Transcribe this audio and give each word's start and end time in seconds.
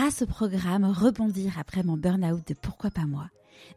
grâce 0.00 0.22
au 0.22 0.26
programme 0.26 0.86
Rebondir 0.86 1.58
après 1.58 1.82
mon 1.82 1.98
burn-out 1.98 2.40
de 2.48 2.54
Pourquoi 2.54 2.90
pas 2.90 3.04
moi, 3.04 3.26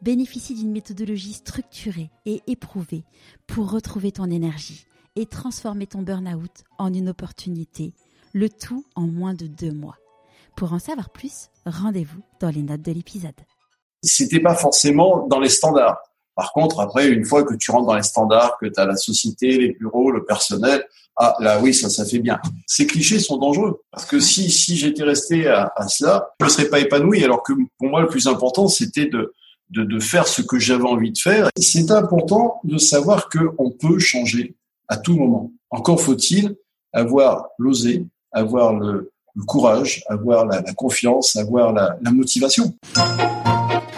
bénéficie 0.02 0.56
d'une 0.56 0.72
méthodologie 0.72 1.34
structurée 1.34 2.12
et 2.26 2.42
éprouvée 2.48 3.04
pour 3.46 3.70
retrouver 3.70 4.14
ton 4.14 4.32
énergie 4.32 4.86
et 5.18 5.26
transformer 5.26 5.86
ton 5.86 6.02
burn-out 6.02 6.64
en 6.78 6.94
une 6.94 7.10
opportunité, 7.10 7.94
le 8.32 8.48
tout 8.48 8.86
en 8.96 9.02
moins 9.02 9.34
de 9.34 9.48
deux 9.48 9.74
mois. 9.74 9.98
Pour 10.56 10.72
en 10.72 10.80
savoir 10.80 11.10
plus, 11.10 11.50
rendez-vous 11.66 12.22
dans 12.40 12.52
les 12.52 12.64
notes 12.64 12.84
de 12.84 12.94
l'épisode. 12.94 13.36
C'était 14.02 14.40
pas 14.40 14.56
forcément 14.56 15.28
dans 15.28 15.42
les 15.42 15.50
standards. 15.50 15.98
Par 16.36 16.52
contre, 16.52 16.80
après, 16.80 17.10
une 17.10 17.26
fois 17.26 17.44
que 17.44 17.54
tu 17.54 17.72
rentres 17.72 17.88
dans 17.88 17.96
les 17.96 18.04
standards, 18.04 18.58
que 18.60 18.66
tu 18.66 18.80
as 18.80 18.86
la 18.86 18.96
société, 18.96 19.58
les 19.58 19.74
bureaux, 19.74 20.12
le 20.12 20.26
personnel, 20.26 20.84
ah 21.16 21.36
là 21.40 21.60
oui, 21.62 21.74
ça, 21.74 21.90
ça 21.90 22.06
fait 22.06 22.20
bien. 22.20 22.40
Ces 22.66 22.88
clichés 22.88 23.20
sont 23.20 23.38
dangereux 23.38 23.82
parce 23.92 24.06
que 24.06 24.20
si 24.20 24.50
si 24.50 24.76
j'étais 24.76 25.04
resté 25.04 25.48
à, 25.48 25.72
à 25.76 25.88
cela, 25.88 26.30
je 26.40 26.46
ne 26.46 26.50
serais 26.50 26.70
pas 26.70 26.80
épanoui. 26.80 27.24
Alors 27.24 27.44
que 27.44 27.54
pour 27.78 27.90
moi, 27.90 28.02
le 28.02 28.08
plus 28.08 28.28
important, 28.28 28.68
c'était 28.68 29.06
de 29.06 29.34
de, 29.70 29.84
de 29.84 30.00
faire 30.00 30.28
ce 30.28 30.42
que 30.42 30.60
j'avais 30.60 30.84
envie 30.84 31.12
de 31.12 31.18
faire. 31.18 31.50
C'est 31.58 31.92
important 31.92 32.60
de 32.64 32.78
savoir 32.78 33.30
que 33.30 33.40
on 33.58 33.72
peut 33.72 34.00
changer 34.00 34.56
à 34.88 34.98
tout 34.98 35.16
moment. 35.16 35.52
Encore 35.70 36.02
faut-il 36.02 36.56
avoir 36.92 37.48
l'oser, 37.58 38.06
avoir 38.32 38.74
le, 38.74 39.12
le, 39.36 39.44
courage, 39.44 40.04
avoir 40.08 40.46
la, 40.46 40.62
la 40.62 40.74
confiance, 40.74 41.36
avoir 41.36 41.74
la, 41.74 41.98
la 42.02 42.12
motivation. 42.12 42.76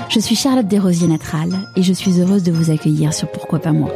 Je 0.10 0.20
suis 0.20 0.36
Charlotte 0.36 0.68
Desrosiers 0.68 1.08
Natral 1.08 1.50
et 1.76 1.84
je 1.84 1.92
suis 1.92 2.22
heureuse 2.22 2.44
de 2.44 2.52
vous 2.52 2.72
accueillir 2.72 3.14
sur 3.14 3.30
Pourquoi 3.32 3.60
pas 3.60 3.74
moi. 3.74 3.90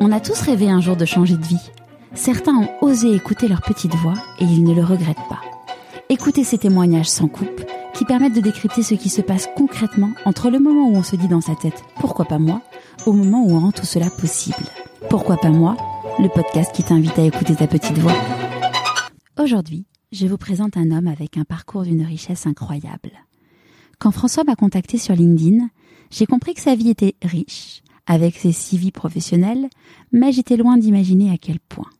On 0.00 0.12
a 0.12 0.20
tous 0.20 0.40
rêvé 0.40 0.68
un 0.68 0.80
jour 0.80 0.96
de 0.96 1.04
changer 1.04 1.36
de 1.36 1.44
vie. 1.44 1.70
Certains 2.14 2.54
ont 2.54 2.68
osé 2.82 3.14
écouter 3.14 3.48
leur 3.48 3.62
petite 3.62 3.94
voix 3.94 4.14
et 4.40 4.44
ils 4.44 4.64
ne 4.64 4.74
le 4.74 4.84
regrettent 4.84 5.28
pas. 5.28 5.40
Écoutez 6.08 6.44
ces 6.44 6.58
témoignages 6.58 7.08
sans 7.08 7.28
coupe 7.28 7.62
qui 7.94 8.04
permettent 8.04 8.34
de 8.34 8.40
décrypter 8.40 8.82
ce 8.82 8.94
qui 8.94 9.08
se 9.08 9.22
passe 9.22 9.48
concrètement 9.56 10.10
entre 10.24 10.50
le 10.50 10.58
moment 10.58 10.88
où 10.88 10.96
on 10.96 11.02
se 11.02 11.16
dit 11.16 11.28
dans 11.28 11.40
sa 11.40 11.54
tête 11.54 11.82
pourquoi 11.98 12.24
pas 12.24 12.38
moi 12.38 12.60
au 13.06 13.12
moment 13.12 13.42
où 13.44 13.52
on 13.52 13.60
rend 13.60 13.72
tout 13.72 13.86
cela 13.86 14.10
possible. 14.10 14.64
Pourquoi 15.08 15.36
pas 15.36 15.50
moi 15.50 15.76
Le 16.18 16.28
podcast 16.28 16.74
qui 16.74 16.82
t'invite 16.82 17.18
à 17.18 17.24
écouter 17.24 17.54
ta 17.54 17.66
petite 17.66 17.98
voix. 17.98 18.16
Aujourd'hui, 19.38 19.86
je 20.12 20.26
vous 20.26 20.38
présente 20.38 20.76
un 20.76 20.90
homme 20.90 21.06
avec 21.06 21.36
un 21.36 21.44
parcours 21.44 21.82
d'une 21.82 22.04
richesse 22.04 22.46
incroyable. 22.46 23.12
Quand 23.98 24.10
François 24.10 24.44
m'a 24.44 24.56
contacté 24.56 24.98
sur 24.98 25.14
LinkedIn, 25.14 25.68
j'ai 26.10 26.26
compris 26.26 26.54
que 26.54 26.60
sa 26.60 26.74
vie 26.74 26.90
était 26.90 27.16
riche, 27.22 27.82
avec 28.06 28.36
ses 28.36 28.52
six 28.52 28.76
vies 28.76 28.92
professionnelles, 28.92 29.68
mais 30.12 30.32
j'étais 30.32 30.56
loin 30.56 30.76
d'imaginer 30.76 31.30
à 31.30 31.38
quel 31.38 31.58
point. 31.60 31.90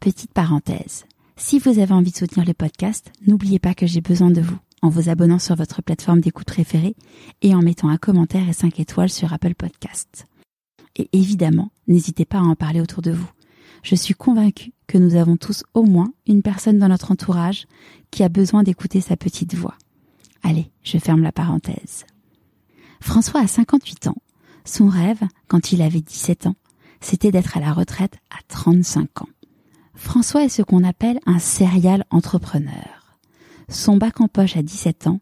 Petite 0.00 0.32
parenthèse. 0.32 1.04
Si 1.36 1.58
vous 1.58 1.78
avez 1.78 1.94
envie 1.94 2.10
de 2.10 2.16
soutenir 2.16 2.44
le 2.44 2.54
podcast, 2.54 3.12
n'oubliez 3.26 3.58
pas 3.58 3.74
que 3.74 3.86
j'ai 3.86 4.00
besoin 4.00 4.30
de 4.30 4.40
vous 4.40 4.58
en 4.82 4.88
vous 4.88 5.08
abonnant 5.08 5.38
sur 5.38 5.56
votre 5.56 5.82
plateforme 5.82 6.20
d'écoute 6.20 6.46
préférée 6.46 6.94
et 7.42 7.54
en 7.54 7.62
mettant 7.62 7.88
un 7.88 7.96
commentaire 7.96 8.48
et 8.48 8.52
5 8.52 8.78
étoiles 8.80 9.10
sur 9.10 9.32
Apple 9.32 9.54
Podcast. 9.54 10.26
Et 10.96 11.08
évidemment, 11.12 11.70
n'hésitez 11.86 12.24
pas 12.24 12.38
à 12.38 12.42
en 12.42 12.54
parler 12.54 12.80
autour 12.80 13.02
de 13.02 13.10
vous. 13.10 13.28
Je 13.82 13.94
suis 13.94 14.14
convaincue 14.14 14.72
que 14.86 14.98
nous 14.98 15.14
avons 15.14 15.36
tous 15.36 15.62
au 15.74 15.84
moins 15.84 16.12
une 16.26 16.42
personne 16.42 16.78
dans 16.78 16.88
notre 16.88 17.12
entourage 17.12 17.66
qui 18.10 18.22
a 18.22 18.28
besoin 18.28 18.62
d'écouter 18.62 19.00
sa 19.00 19.16
petite 19.16 19.54
voix. 19.54 19.76
Allez, 20.42 20.70
je 20.82 20.98
ferme 20.98 21.22
la 21.22 21.32
parenthèse. 21.32 22.06
François 23.00 23.40
a 23.40 23.46
58 23.46 24.08
ans. 24.08 24.16
Son 24.64 24.88
rêve, 24.88 25.22
quand 25.46 25.72
il 25.72 25.82
avait 25.82 26.00
17 26.00 26.46
ans, 26.46 26.56
c'était 27.00 27.30
d'être 27.30 27.56
à 27.56 27.60
la 27.60 27.72
retraite 27.72 28.18
à 28.30 28.38
35 28.48 29.22
ans. 29.22 29.28
François 29.94 30.44
est 30.44 30.48
ce 30.48 30.62
qu'on 30.62 30.84
appelle 30.84 31.18
un 31.26 31.38
serial 31.38 32.04
entrepreneur. 32.10 33.16
Son 33.68 33.96
bac 33.96 34.20
en 34.20 34.28
poche 34.28 34.56
à 34.56 34.62
17 34.62 35.06
ans, 35.08 35.20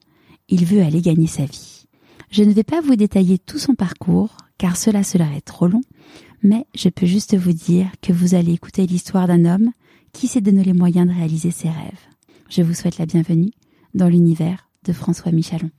il 0.48 0.64
veut 0.64 0.82
aller 0.82 1.00
gagner 1.00 1.26
sa 1.26 1.44
vie. 1.44 1.86
Je 2.30 2.42
ne 2.42 2.52
vais 2.52 2.64
pas 2.64 2.80
vous 2.80 2.96
détailler 2.96 3.38
tout 3.38 3.58
son 3.58 3.74
parcours, 3.74 4.36
car 4.58 4.76
cela 4.76 5.02
serait 5.02 5.40
trop 5.40 5.66
long, 5.66 5.82
mais 6.42 6.66
je 6.74 6.88
peux 6.88 7.06
juste 7.06 7.36
vous 7.36 7.52
dire 7.52 7.88
que 8.02 8.12
vous 8.12 8.34
allez 8.34 8.52
écouter 8.52 8.86
l'histoire 8.86 9.26
d'un 9.26 9.44
homme 9.44 9.70
qui 10.12 10.28
s'est 10.28 10.40
donné 10.40 10.64
les 10.64 10.72
moyens 10.72 11.08
de 11.08 11.14
réaliser 11.14 11.50
ses 11.50 11.68
rêves. 11.68 12.06
Je 12.48 12.62
vous 12.62 12.74
souhaite 12.74 12.98
la 12.98 13.06
bienvenue 13.06 13.50
dans 13.94 14.08
l'univers 14.08 14.65
de 14.86 14.92
François 14.92 15.32
Michalon. 15.32 15.70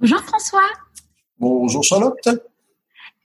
Bonjour 0.00 0.20
François. 0.20 0.68
Bonjour 1.38 1.82
Charlotte. 1.82 2.28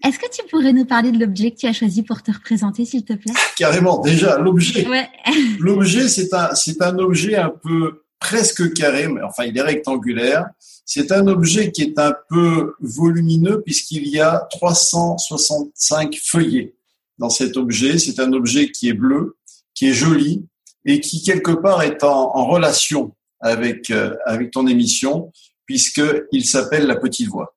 Est-ce 0.03 0.19
que 0.19 0.29
tu 0.31 0.41
pourrais 0.49 0.73
nous 0.73 0.85
parler 0.85 1.11
de 1.11 1.19
l'objet 1.19 1.51
que 1.51 1.57
tu 1.57 1.67
as 1.67 1.73
choisi 1.73 2.03
pour 2.03 2.21
te 2.21 2.31
représenter, 2.31 2.85
s'il 2.85 3.05
te 3.05 3.13
plaît? 3.13 3.33
Carrément, 3.57 3.99
déjà, 3.99 4.37
l'objet. 4.37 4.87
Ouais. 4.87 5.07
l'objet, 5.59 6.07
c'est 6.07 6.33
un, 6.33 6.53
c'est 6.53 6.81
un 6.81 6.97
objet 6.97 7.35
un 7.35 7.49
peu 7.49 8.03
presque 8.19 8.73
carré, 8.73 9.07
mais 9.07 9.21
enfin, 9.21 9.45
il 9.45 9.57
est 9.57 9.61
rectangulaire. 9.61 10.47
C'est 10.85 11.11
un 11.11 11.27
objet 11.27 11.71
qui 11.71 11.83
est 11.83 11.99
un 11.99 12.13
peu 12.29 12.73
volumineux 12.79 13.61
puisqu'il 13.61 14.07
y 14.07 14.19
a 14.19 14.47
365 14.51 16.19
feuillets 16.21 16.75
dans 17.17 17.29
cet 17.29 17.57
objet. 17.57 17.97
C'est 17.97 18.19
un 18.19 18.33
objet 18.33 18.71
qui 18.71 18.89
est 18.89 18.93
bleu, 18.93 19.37
qui 19.73 19.87
est 19.87 19.93
joli 19.93 20.45
et 20.83 20.99
qui 20.99 21.23
quelque 21.23 21.51
part 21.51 21.81
est 21.81 22.03
en, 22.03 22.35
en 22.35 22.45
relation 22.45 23.15
avec 23.39 23.89
euh, 23.91 24.15
avec 24.25 24.51
ton 24.51 24.67
émission 24.67 25.31
puisque 25.65 26.01
il 26.31 26.45
s'appelle 26.45 26.85
La 26.85 26.95
Petite 26.95 27.27
Voix. 27.27 27.55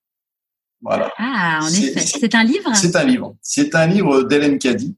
Voilà. 0.81 1.12
Ah, 1.19 1.61
en 1.62 1.69
effet. 1.69 2.00
C'est 2.00 2.34
un 2.34 2.44
livre? 2.44 2.71
C'est 2.75 2.94
un 2.97 3.05
livre. 3.05 3.37
C'est 3.43 3.75
un 3.75 3.87
livre 3.87 4.22
d'Hélène 4.22 4.59
Caddy. 4.59 4.97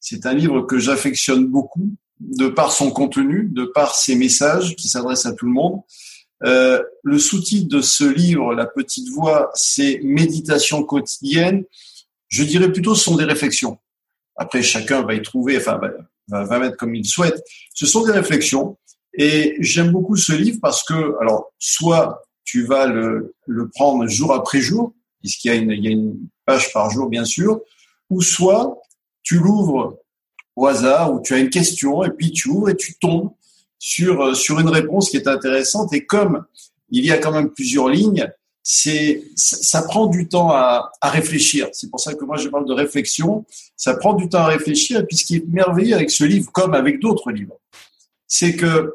C'est 0.00 0.26
un 0.26 0.34
livre 0.34 0.62
que 0.62 0.78
j'affectionne 0.78 1.46
beaucoup 1.46 1.90
de 2.20 2.48
par 2.48 2.72
son 2.72 2.90
contenu, 2.90 3.48
de 3.50 3.64
par 3.64 3.94
ses 3.94 4.14
messages 4.14 4.76
qui 4.76 4.88
s'adressent 4.88 5.26
à 5.26 5.32
tout 5.32 5.46
le 5.46 5.52
monde. 5.52 5.80
Euh, 6.44 6.82
le 7.02 7.18
sous-titre 7.18 7.68
de 7.68 7.80
ce 7.80 8.04
livre, 8.04 8.54
La 8.54 8.66
Petite 8.66 9.08
Voix, 9.08 9.50
c'est 9.54 10.00
Méditation 10.02 10.84
quotidienne. 10.84 11.64
Je 12.28 12.44
dirais 12.44 12.70
plutôt 12.70 12.94
ce 12.94 13.04
sont 13.04 13.16
des 13.16 13.24
réflexions. 13.24 13.78
Après, 14.36 14.62
chacun 14.62 15.02
va 15.02 15.14
y 15.14 15.22
trouver, 15.22 15.56
enfin, 15.56 15.80
va, 16.28 16.44
va 16.44 16.58
mettre 16.58 16.76
comme 16.76 16.94
il 16.94 17.06
souhaite. 17.06 17.42
Ce 17.72 17.86
sont 17.86 18.04
des 18.04 18.12
réflexions. 18.12 18.76
Et 19.16 19.56
j'aime 19.60 19.92
beaucoup 19.92 20.16
ce 20.16 20.32
livre 20.32 20.58
parce 20.60 20.82
que, 20.82 21.16
alors, 21.20 21.52
soit 21.58 22.22
tu 22.44 22.64
vas 22.64 22.86
le, 22.86 23.34
le 23.46 23.68
prendre 23.68 24.06
jour 24.08 24.32
après 24.32 24.60
jour, 24.60 24.92
puisqu'il 25.20 25.48
y 25.48 25.50
a 25.50 25.54
une, 25.54 25.70
il 25.70 25.84
y 25.84 25.88
a 25.88 25.90
une 25.90 26.18
page 26.44 26.72
par 26.72 26.90
jour, 26.90 27.08
bien 27.08 27.24
sûr, 27.24 27.60
ou 28.10 28.20
soit 28.20 28.78
tu 29.22 29.38
l'ouvres 29.38 29.98
au 30.56 30.66
hasard, 30.66 31.12
ou 31.12 31.20
tu 31.20 31.34
as 31.34 31.38
une 31.38 31.50
question, 31.50 32.04
et 32.04 32.10
puis 32.10 32.32
tu 32.32 32.48
ouvres 32.48 32.70
et 32.70 32.76
tu 32.76 32.94
tombes 32.98 33.32
sur, 33.78 34.36
sur 34.36 34.60
une 34.60 34.68
réponse 34.68 35.10
qui 35.10 35.16
est 35.16 35.26
intéressante. 35.26 35.92
Et 35.92 36.04
comme 36.04 36.44
il 36.90 37.04
y 37.04 37.10
a 37.10 37.18
quand 37.18 37.32
même 37.32 37.50
plusieurs 37.50 37.88
lignes, 37.88 38.30
c'est, 38.62 39.22
ça 39.36 39.82
prend 39.82 40.06
du 40.06 40.26
temps 40.26 40.50
à, 40.50 40.90
à 41.00 41.10
réfléchir. 41.10 41.68
C'est 41.72 41.90
pour 41.90 42.00
ça 42.00 42.14
que 42.14 42.24
moi 42.24 42.36
je 42.36 42.48
parle 42.48 42.66
de 42.66 42.72
réflexion. 42.72 43.44
Ça 43.76 43.94
prend 43.94 44.14
du 44.14 44.28
temps 44.28 44.38
à 44.38 44.46
réfléchir. 44.46 45.00
Et 45.00 45.04
puis 45.04 45.16
ce 45.16 45.24
qui 45.24 45.36
est 45.36 45.46
merveilleux 45.48 45.94
avec 45.94 46.10
ce 46.10 46.24
livre, 46.24 46.50
comme 46.50 46.72
avec 46.72 46.98
d'autres 47.00 47.30
livres, 47.30 47.58
c'est 48.26 48.56
que 48.56 48.94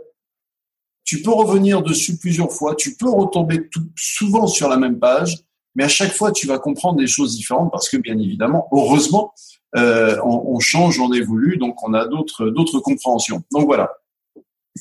tu 1.10 1.24
peux 1.24 1.32
revenir 1.32 1.82
dessus 1.82 2.20
plusieurs 2.20 2.52
fois, 2.52 2.76
tu 2.76 2.96
peux 2.96 3.10
retomber 3.10 3.68
souvent 3.96 4.46
sur 4.46 4.70
la 4.70 4.78
même 4.78 5.00
page, 5.00 5.40
mais 5.74 5.84
à 5.84 5.88
chaque 5.88 6.14
fois, 6.14 6.32
tu 6.32 6.46
vas 6.46 6.60
comprendre 6.60 7.00
des 7.00 7.08
choses 7.08 7.36
différentes 7.36 7.72
parce 7.72 7.90
que, 7.90 7.98
bien 7.98 8.16
évidemment, 8.20 8.68
heureusement, 8.72 9.34
euh, 9.76 10.18
on, 10.24 10.54
on, 10.54 10.60
change, 10.60 11.00
on 11.00 11.12
évolue, 11.12 11.58
donc 11.58 11.82
on 11.82 11.96
a 11.96 12.06
d'autres 12.06 12.52
d'autres 12.52 12.80
compréhensions. 12.80 13.42
Donc 13.52 13.66
voilà. 13.66 13.90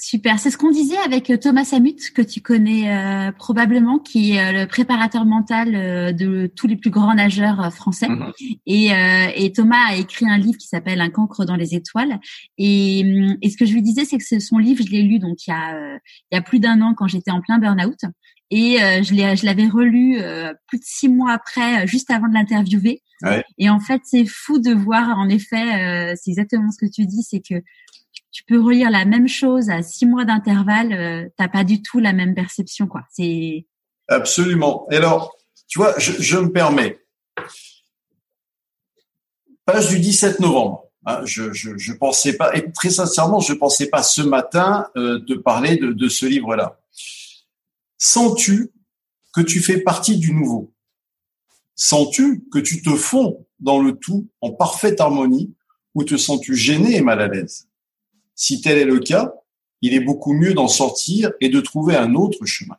Super, 0.01 0.39
c'est 0.39 0.51
ce 0.51 0.57
qu'on 0.57 0.71
disait 0.71 0.99
avec 0.99 1.33
Thomas 1.41 1.65
Samut 1.65 2.11
que 2.15 2.23
tu 2.23 2.41
connais 2.41 2.91
euh, 2.91 3.33
probablement, 3.33 3.99
qui 3.99 4.33
est 4.33 4.41
euh, 4.41 4.61
le 4.61 4.67
préparateur 4.67 5.25
mental 5.25 5.75
euh, 5.75 6.13
de 6.13 6.51
tous 6.55 6.67
les 6.67 6.77
plus 6.77 6.91
grands 6.91 7.15
nageurs 7.15 7.61
euh, 7.61 7.71
français. 7.71 8.09
Mmh. 8.09 8.33
Et, 8.67 8.91
et, 9.35 9.53
Thomas 9.53 9.89
a 9.89 9.97
écrit 9.97 10.29
un 10.29 10.39
livre 10.39 10.59
qui 10.59 10.69
s'appelle 10.69 11.01
Un 11.01 11.11
cancre 11.11 11.45
dans 11.45 11.57
les 11.57 11.75
étoiles. 11.75 12.21
Et, 12.59 13.03
hum, 13.05 13.37
et, 13.43 13.51
ce 13.51 13.57
que 13.57 13.67
je 13.67 13.73
lui 13.73 13.83
disais, 13.83 14.05
c'est 14.05 14.19
que 14.19 14.41
son 14.41 14.59
livre, 14.59 14.85
je 14.87 14.91
l'ai 14.91 15.03
lu 15.03 15.19
donc 15.19 15.47
il 15.47 15.51
y 15.51 15.53
a, 15.53 15.99
il 16.31 16.35
y 16.35 16.39
a 16.39 16.43
plus 16.43 16.61
d'un 16.61 16.81
an 16.81 16.95
quand 16.95 17.09
j'étais 17.09 17.31
en 17.31 17.41
plein 17.41 17.59
burn-out. 17.59 17.99
Et 18.51 18.83
euh, 18.83 19.03
je 19.03 19.45
l'avais 19.45 19.67
relu 19.67 20.19
euh, 20.21 20.55
plus 20.69 20.79
de 20.79 20.85
six 20.85 21.09
mois 21.09 21.33
après, 21.33 21.87
juste 21.87 22.11
avant 22.11 22.29
de 22.29 22.35
l'interviewer. 22.35 23.03
Ouais. 23.23 23.45
Et 23.59 23.69
en 23.69 23.81
fait, 23.81 24.01
c'est 24.05 24.25
fou 24.25 24.59
de 24.59 24.73
voir. 24.73 25.19
En 25.19 25.29
effet, 25.29 26.15
c'est 26.17 26.31
exactement 26.31 26.71
ce 26.71 26.79
que 26.79 26.91
tu 26.91 27.05
dis, 27.05 27.23
c'est 27.23 27.41
que 27.41 27.63
peux 28.49 28.61
relire 28.61 28.91
la 28.91 29.05
même 29.05 29.29
chose 29.29 29.71
à 29.71 29.83
six 29.83 30.07
mois 30.07 30.25
d'intervalle, 30.25 30.93
euh, 30.93 31.29
t'as 31.37 31.49
pas 31.49 31.65
du 31.65 31.83
tout 31.83 32.01
la 32.01 32.13
même 32.13 32.35
perception, 32.35 32.87
quoi. 32.87 33.03
C'est 33.11 33.67
absolument. 34.09 34.89
Et 34.91 34.97
alors, 34.97 35.37
tu 35.69 35.79
vois, 35.79 35.95
je, 35.99 36.39
me 36.39 36.51
permets. 36.51 36.99
Page 39.67 39.91
du 39.91 40.01
17 40.01 40.41
novembre. 40.41 40.87
Hein, 41.07 41.21
je, 41.25 41.53
je, 41.53 41.93
pensais 41.93 42.37
pas, 42.37 42.57
et 42.57 42.73
très 42.73 42.91
sincèrement, 42.91 43.41
je 43.41 43.53
pensais 43.53 43.89
pas 43.89 44.03
ce 44.03 44.23
matin 44.23 44.89
euh, 44.97 45.21
te 45.21 45.35
parler 45.35 45.77
de, 45.77 45.93
de 45.93 46.09
ce 46.09 46.27
livre-là. 46.27 46.81
Sens-tu 47.99 48.73
que 49.33 49.41
tu 49.41 49.61
fais 49.61 49.81
partie 49.81 50.19
du 50.19 50.33
nouveau? 50.33 50.73
Sens-tu 51.75 52.45
que 52.51 52.59
tu 52.59 52.83
te 52.83 52.91
fonds 52.91 53.47
dans 53.61 53.81
le 53.81 53.93
tout 53.93 54.29
en 54.41 54.53
parfaite 54.53 55.01
harmonie 55.01 55.55
ou 55.95 56.05
te 56.05 56.17
sens-tu 56.17 56.57
gêné 56.57 56.97
et 56.97 57.03
mal 57.03 57.21
à 57.21 57.29
l'aise? 57.29 57.68
Si 58.39 58.61
tel 58.61 58.79
est 58.79 58.85
le 58.85 59.01
cas, 59.01 59.35
il 59.83 59.95
est 59.95 60.01
beaucoup 60.01 60.33
mieux 60.33 60.55
d'en 60.55 60.69
sortir 60.69 61.33
et 61.41 61.49
de 61.49 61.61
trouver 61.61 61.97
un 61.97 62.15
autre 62.15 62.47
chemin. 62.47 62.77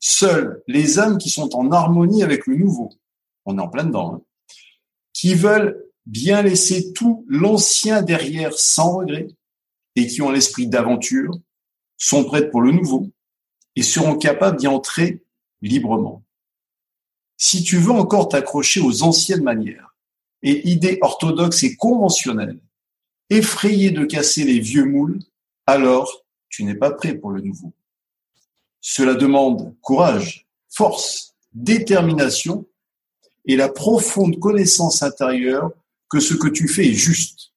Seuls 0.00 0.62
les 0.66 0.98
âmes 0.98 1.18
qui 1.18 1.30
sont 1.30 1.54
en 1.54 1.70
harmonie 1.70 2.24
avec 2.24 2.48
le 2.48 2.56
nouveau, 2.56 2.90
on 3.46 3.56
est 3.56 3.62
en 3.62 3.68
plein 3.68 3.84
dedans, 3.84 4.14
hein, 4.14 4.22
qui 5.12 5.34
veulent 5.34 5.84
bien 6.04 6.42
laisser 6.42 6.92
tout 6.92 7.24
l'ancien 7.28 8.02
derrière 8.02 8.52
sans 8.54 8.98
regret 8.98 9.28
et 9.94 10.08
qui 10.08 10.20
ont 10.20 10.32
l'esprit 10.32 10.66
d'aventure, 10.66 11.38
sont 11.96 12.24
prêtes 12.24 12.50
pour 12.50 12.60
le 12.60 12.72
nouveau 12.72 13.08
et 13.76 13.84
seront 13.84 14.18
capables 14.18 14.58
d'y 14.58 14.66
entrer 14.66 15.22
librement. 15.62 16.24
Si 17.36 17.62
tu 17.62 17.78
veux 17.78 17.92
encore 17.92 18.28
t'accrocher 18.28 18.80
aux 18.80 19.04
anciennes 19.04 19.44
manières 19.44 19.96
et 20.42 20.68
idées 20.68 20.98
orthodoxes 21.02 21.62
et 21.62 21.76
conventionnelles, 21.76 22.58
effrayé 23.30 23.90
de 23.90 24.04
casser 24.04 24.44
les 24.44 24.60
vieux 24.60 24.84
moules, 24.84 25.18
alors 25.66 26.24
tu 26.48 26.64
n'es 26.64 26.74
pas 26.74 26.90
prêt 26.90 27.14
pour 27.14 27.30
le 27.30 27.40
nouveau. 27.40 27.72
Cela 28.80 29.14
demande 29.14 29.74
courage, 29.80 30.46
force, 30.68 31.34
détermination 31.52 32.66
et 33.46 33.56
la 33.56 33.68
profonde 33.68 34.38
connaissance 34.38 35.02
intérieure 35.02 35.70
que 36.08 36.20
ce 36.20 36.34
que 36.34 36.48
tu 36.48 36.68
fais 36.68 36.88
est 36.88 36.94
juste. 36.94 37.52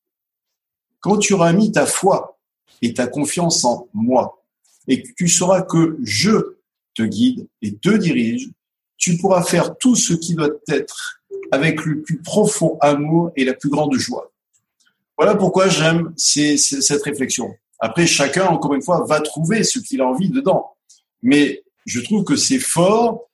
Quand 1.00 1.18
tu 1.18 1.34
auras 1.34 1.54
mis 1.54 1.72
ta 1.72 1.86
foi 1.86 2.40
et 2.82 2.94
ta 2.94 3.08
confiance 3.08 3.64
en 3.66 3.88
moi, 3.94 4.44
et 4.88 5.04
que 5.04 5.10
tu 5.18 5.28
sauras 5.28 5.62
que 5.62 5.98
je 6.02 6.58
te 6.96 7.04
guide 7.04 7.48
et 7.62 7.76
te 7.76 7.90
dirige, 7.90 8.50
tu 8.98 9.18
pourras 9.18 9.44
faire 9.44 9.78
tout 9.78 9.96
ce 9.96 10.14
qui 10.14 10.34
doit 10.34 10.50
être 10.70 11.22
avec 11.52 11.86
le 11.86 12.02
plus 12.02 12.22
profond 12.22 12.78
amour 12.82 13.32
et 13.36 13.46
la 13.46 13.54
plus 13.54 13.70
grande 13.70 13.94
joie. 13.96 14.32
Voilà 15.18 15.36
pourquoi 15.36 15.68
j'aime 15.68 16.14
cette 16.16 17.02
réflexion. 17.04 17.50
Après, 17.80 18.06
chacun, 18.06 18.46
encore 18.48 18.74
une 18.74 18.82
fois, 18.82 19.06
va 19.08 19.20
trouver 19.22 19.64
ce 19.64 19.80
qu'il 19.80 20.02
a 20.02 20.08
envie 20.08 20.30
dedans. 20.30 20.72
Mais 21.22 21.64
je 21.86 22.00
trouve 22.02 22.24
que 22.24 22.36
c'est 22.36 22.60
fort 22.60 23.30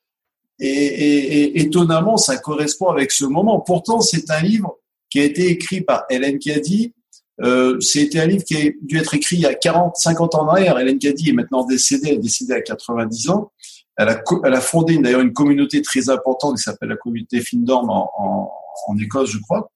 et, 0.59 1.59
étonnamment, 1.59 2.17
ça 2.17 2.37
correspond 2.37 2.87
avec 2.87 3.11
ce 3.11 3.25
moment. 3.25 3.59
Pourtant, 3.59 3.99
c'est 3.99 4.29
un 4.31 4.41
livre 4.41 4.77
qui 5.09 5.19
a 5.19 5.23
été 5.23 5.47
écrit 5.47 5.81
par 5.81 6.05
Hélène 6.09 6.39
Caddy. 6.39 6.93
Euh, 7.41 7.79
c'était 7.79 8.19
un 8.19 8.27
livre 8.27 8.43
qui 8.43 8.55
a 8.55 8.71
dû 8.81 8.97
être 8.97 9.13
écrit 9.15 9.37
il 9.37 9.41
y 9.41 9.45
a 9.45 9.55
40, 9.55 9.95
50 9.97 10.35
ans 10.35 10.43
en 10.43 10.49
arrière. 10.49 10.79
Hélène 10.79 10.99
Caddy 10.99 11.29
est 11.29 11.33
maintenant 11.33 11.65
décédée, 11.65 12.09
elle 12.09 12.15
est 12.15 12.19
décédée 12.19 12.53
à 12.53 12.61
90 12.61 13.29
ans. 13.29 13.51
Elle 13.97 14.09
a, 14.09 14.23
elle 14.43 14.53
a 14.53 14.61
fondé 14.61 14.97
d'ailleurs 14.97 15.21
une 15.21 15.33
communauté 15.33 15.81
très 15.81 16.09
importante 16.09 16.57
qui 16.57 16.63
s'appelle 16.63 16.89
la 16.89 16.95
communauté 16.95 17.41
Findorm 17.41 17.89
en, 17.89 18.51
en 18.87 18.97
Écosse, 18.97 19.31
je 19.31 19.39
crois. 19.39 19.69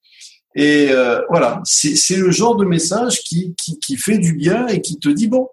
Et 0.59 0.89
euh, 0.89 1.21
voilà, 1.30 1.62
c'est 1.65 2.18
le 2.18 2.31
genre 2.31 2.56
de 2.56 2.65
message 2.65 3.19
qui, 3.19 3.54
qui, 3.56 3.77
qui, 3.77 3.95
fait 3.95 4.18
du 4.18 4.33
bien 4.33 4.65
et 4.65 4.81
qui 4.81 4.98
te 4.98 5.07
dit 5.07 5.27
bon, 5.27 5.48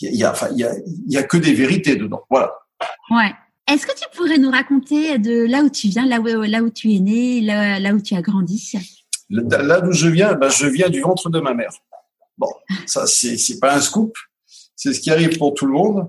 il 0.00 0.16
y 0.16 0.24
a, 0.24 0.30
enfin, 0.30 0.48
y 0.52 0.64
a, 0.64 0.72
y 1.06 1.18
a 1.18 1.22
que 1.22 1.36
des 1.36 1.52
vérités 1.52 1.96
dedans. 1.96 2.22
Voilà. 2.30 2.50
Ouais. 3.10 3.30
Est-ce 3.70 3.86
que 3.86 3.92
tu 3.92 4.06
pourrais 4.16 4.38
nous 4.38 4.50
raconter 4.50 5.18
de 5.18 5.44
là 5.44 5.62
où 5.62 5.68
tu 5.68 5.88
viens, 5.88 6.06
là 6.06 6.18
où, 6.18 6.24
là 6.24 6.62
où 6.62 6.70
tu 6.70 6.94
es 6.94 6.98
né, 6.98 7.42
là, 7.42 7.78
là 7.78 7.92
où 7.92 8.00
tu 8.00 8.14
as 8.14 8.22
grandi? 8.22 8.72
Là 9.28 9.82
d'où 9.82 9.92
je 9.92 10.08
viens, 10.08 10.32
ben, 10.32 10.48
je 10.48 10.66
viens 10.66 10.88
du 10.88 11.02
ventre 11.02 11.28
de 11.28 11.38
ma 11.38 11.52
mère. 11.52 11.72
Bon, 12.38 12.48
ça 12.86 13.06
c'est 13.06 13.36
c'est 13.36 13.60
pas 13.60 13.74
un 13.74 13.80
scoop, 13.82 14.16
c'est 14.74 14.94
ce 14.94 15.00
qui 15.00 15.10
arrive 15.10 15.36
pour 15.36 15.52
tout 15.52 15.66
le 15.66 15.74
monde. 15.74 16.08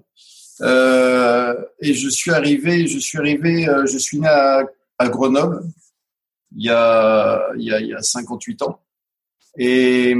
Euh, 0.61 1.55
et 1.81 1.93
je 1.93 2.07
suis 2.07 2.31
arrivé, 2.31 2.87
je 2.87 2.99
suis 2.99 3.17
arrivé, 3.17 3.67
euh, 3.67 3.85
je 3.85 3.97
suis 3.97 4.19
né 4.19 4.27
à, 4.27 4.63
à 4.97 5.09
Grenoble, 5.09 5.61
il 6.55 6.65
y 6.65 6.69
a, 6.69 7.41
il 7.57 7.63
y 7.63 7.71
a, 7.71 7.79
il 7.81 7.87
y 7.87 7.93
a 7.93 8.01
58 8.01 8.61
ans. 8.63 8.79
Et 9.57 10.15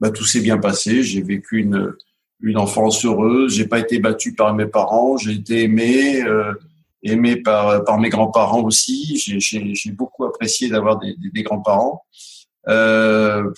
bah, 0.00 0.10
tout 0.10 0.24
s'est 0.24 0.40
bien 0.40 0.58
passé. 0.58 1.02
J'ai 1.02 1.22
vécu 1.22 1.60
une, 1.60 1.94
une 2.40 2.58
enfance 2.58 3.04
heureuse. 3.04 3.54
J'ai 3.54 3.66
pas 3.66 3.78
été 3.78 3.98
battu 3.98 4.34
par 4.34 4.54
mes 4.54 4.66
parents. 4.66 5.16
J'ai 5.16 5.32
été 5.32 5.62
aimé, 5.62 6.22
euh, 6.22 6.52
aimé 7.02 7.36
par, 7.36 7.84
par 7.84 7.98
mes 7.98 8.08
grands-parents 8.08 8.62
aussi. 8.62 9.16
J'ai 9.18 9.90
beaucoup 9.92 10.24
apprécié 10.24 10.68
d'avoir 10.68 10.98
des, 10.98 11.14
des, 11.32 11.42
grands-parents. 11.42 12.04
Euh, 12.68 13.50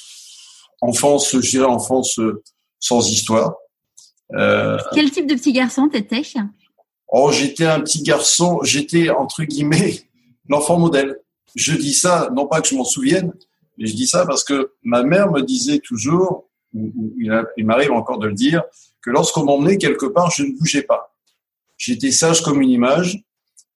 enfance, 0.81 1.33
je 1.33 1.51
dirais 1.51 1.67
enfance 1.67 2.21
sans 2.81 3.09
histoire. 3.09 3.55
Euh, 4.35 4.79
Quel 4.93 5.11
type 5.11 5.27
de 5.27 5.35
petit 5.35 5.53
garçon 5.53 5.89
t'étais 5.89 6.23
Oh, 7.09 7.31
j'étais 7.33 7.67
un 7.67 7.81
petit 7.81 8.03
garçon. 8.03 8.61
J'étais 8.63 9.11
entre 9.11 9.45
guillemets 9.45 10.01
l'enfant 10.49 10.79
modèle 10.79 11.17
je 11.57 11.75
dis 11.75 11.95
ça, 11.95 12.31
non 12.35 12.47
pas 12.47 12.61
que 12.61 12.69
je 12.69 12.77
m'en 12.77 12.85
souvienne, 12.85 13.33
mais 13.79 13.87
je 13.87 13.95
dis 13.95 14.07
ça 14.07 14.25
parce 14.27 14.45
que 14.45 14.73
ma 14.85 15.03
mère 15.03 15.31
me 15.33 15.41
disait 15.41 15.81
toujours, 15.81 16.49
il 16.73 17.65
m'arrive 17.65 17.93
encore 17.93 18.19
de 18.19 18.29
le 18.29 18.35
dire, 18.35 18.63
que 19.03 19.11
lorsqu'on 19.11 19.45
m'emmenait 19.45 19.79
quelque 19.79 20.07
part, 20.07 20.31
je 20.31 20.45
ne 20.45 20.57
bougeais 20.57 20.83
pas. 20.83 21.15
J'étais 21.79 22.11
sage 22.11 22.43
comme 22.43 22.61
une 22.61 22.71
image 22.71 23.23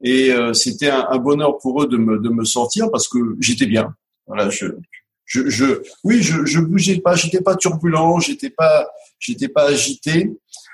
et 0.02 0.32
euh, 0.32 0.52
c'était 0.52 0.90
un, 0.90 1.18
bonheur 1.18 1.58
pour 1.58 1.82
eux 1.82 1.86
de 1.86 1.96
me, 1.96 2.18
de 2.18 2.28
me 2.28 2.44
sortir 2.44 2.90
parce 2.90 3.08
que 3.08 3.18
j'étais 3.40 3.66
bien. 3.66 3.94
Voilà, 4.26 4.48
je, 4.50 4.66
je, 5.24 5.82
oui, 6.04 6.22
je, 6.22 6.44
je 6.44 6.60
bougeais 6.60 7.00
pas, 7.00 7.14
j'étais 7.14 7.40
pas 7.40 7.56
turbulent, 7.56 8.18
j'étais 8.20 8.50
pas, 8.50 8.88
j'étais 9.18 9.48
pas 9.48 9.68
agité 9.68 10.32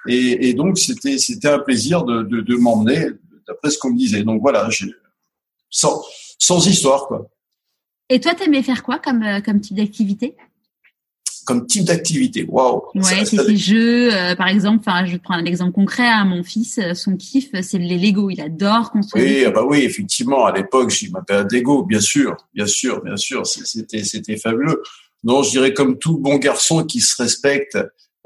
et, 0.09 0.55
donc 0.55 0.79
c'était, 0.79 1.19
c'était 1.19 1.49
un 1.49 1.59
plaisir 1.59 2.05
de, 2.05 2.23
de, 2.23 2.57
m'emmener 2.57 3.09
d'après 3.47 3.71
ce 3.71 3.79
qu'on 3.79 3.91
me 3.91 3.99
disait. 3.99 4.23
Donc 4.23 4.41
voilà, 4.41 4.69
sans, 5.69 6.03
sans 6.39 6.67
histoire, 6.67 7.07
quoi. 7.07 7.29
Et 8.09 8.21
toi, 8.21 8.35
t'aimais 8.35 8.63
faire 8.63 8.83
quoi 8.83 8.99
comme, 8.99 9.23
euh, 9.23 9.41
comme 9.41 9.61
type 9.61 9.77
d'activité? 9.77 10.37
Comme 11.45 11.67
type 11.67 11.85
d'activité, 11.85 12.45
waouh. 12.49 12.83
Ouais, 12.95 13.25
c'est 13.25 13.37
ces 13.37 13.57
jeux, 13.57 14.13
euh, 14.13 14.35
par 14.35 14.49
exemple. 14.49 14.81
Enfin, 14.81 15.07
je 15.07 15.17
prends 15.17 15.35
un 15.35 15.45
exemple 15.45 15.73
concret. 15.73 16.07
Hein, 16.07 16.25
mon 16.25 16.43
fils, 16.43 16.79
euh, 16.79 16.95
son 16.95 17.17
kiff, 17.17 17.51
c'est 17.63 17.79
les 17.79 17.99
Lego. 17.99 18.31
Il 18.31 18.41
adore 18.41 18.91
construire. 18.91 19.25
Oui, 19.25 19.45
ah 19.47 19.51
bah 19.51 19.65
oui, 19.65 19.79
effectivement. 19.79 20.45
À 20.45 20.53
l'époque, 20.53 20.91
j'ai 20.91 21.09
ma 21.09 21.23
période 21.23 21.51
Lego, 21.53 21.85
bien 21.85 22.01
sûr, 22.01 22.37
bien 22.53 22.67
sûr, 22.67 23.01
bien 23.03 23.17
sûr. 23.17 23.47
C'était, 23.47 24.03
c'était 24.03 24.37
fabuleux. 24.37 24.83
Non, 25.23 25.43
je 25.43 25.51
dirais 25.51 25.73
comme 25.73 25.99
tout 25.99 26.19
bon 26.19 26.37
garçon 26.37 26.85
qui 26.85 27.01
se 27.01 27.21
respecte. 27.21 27.79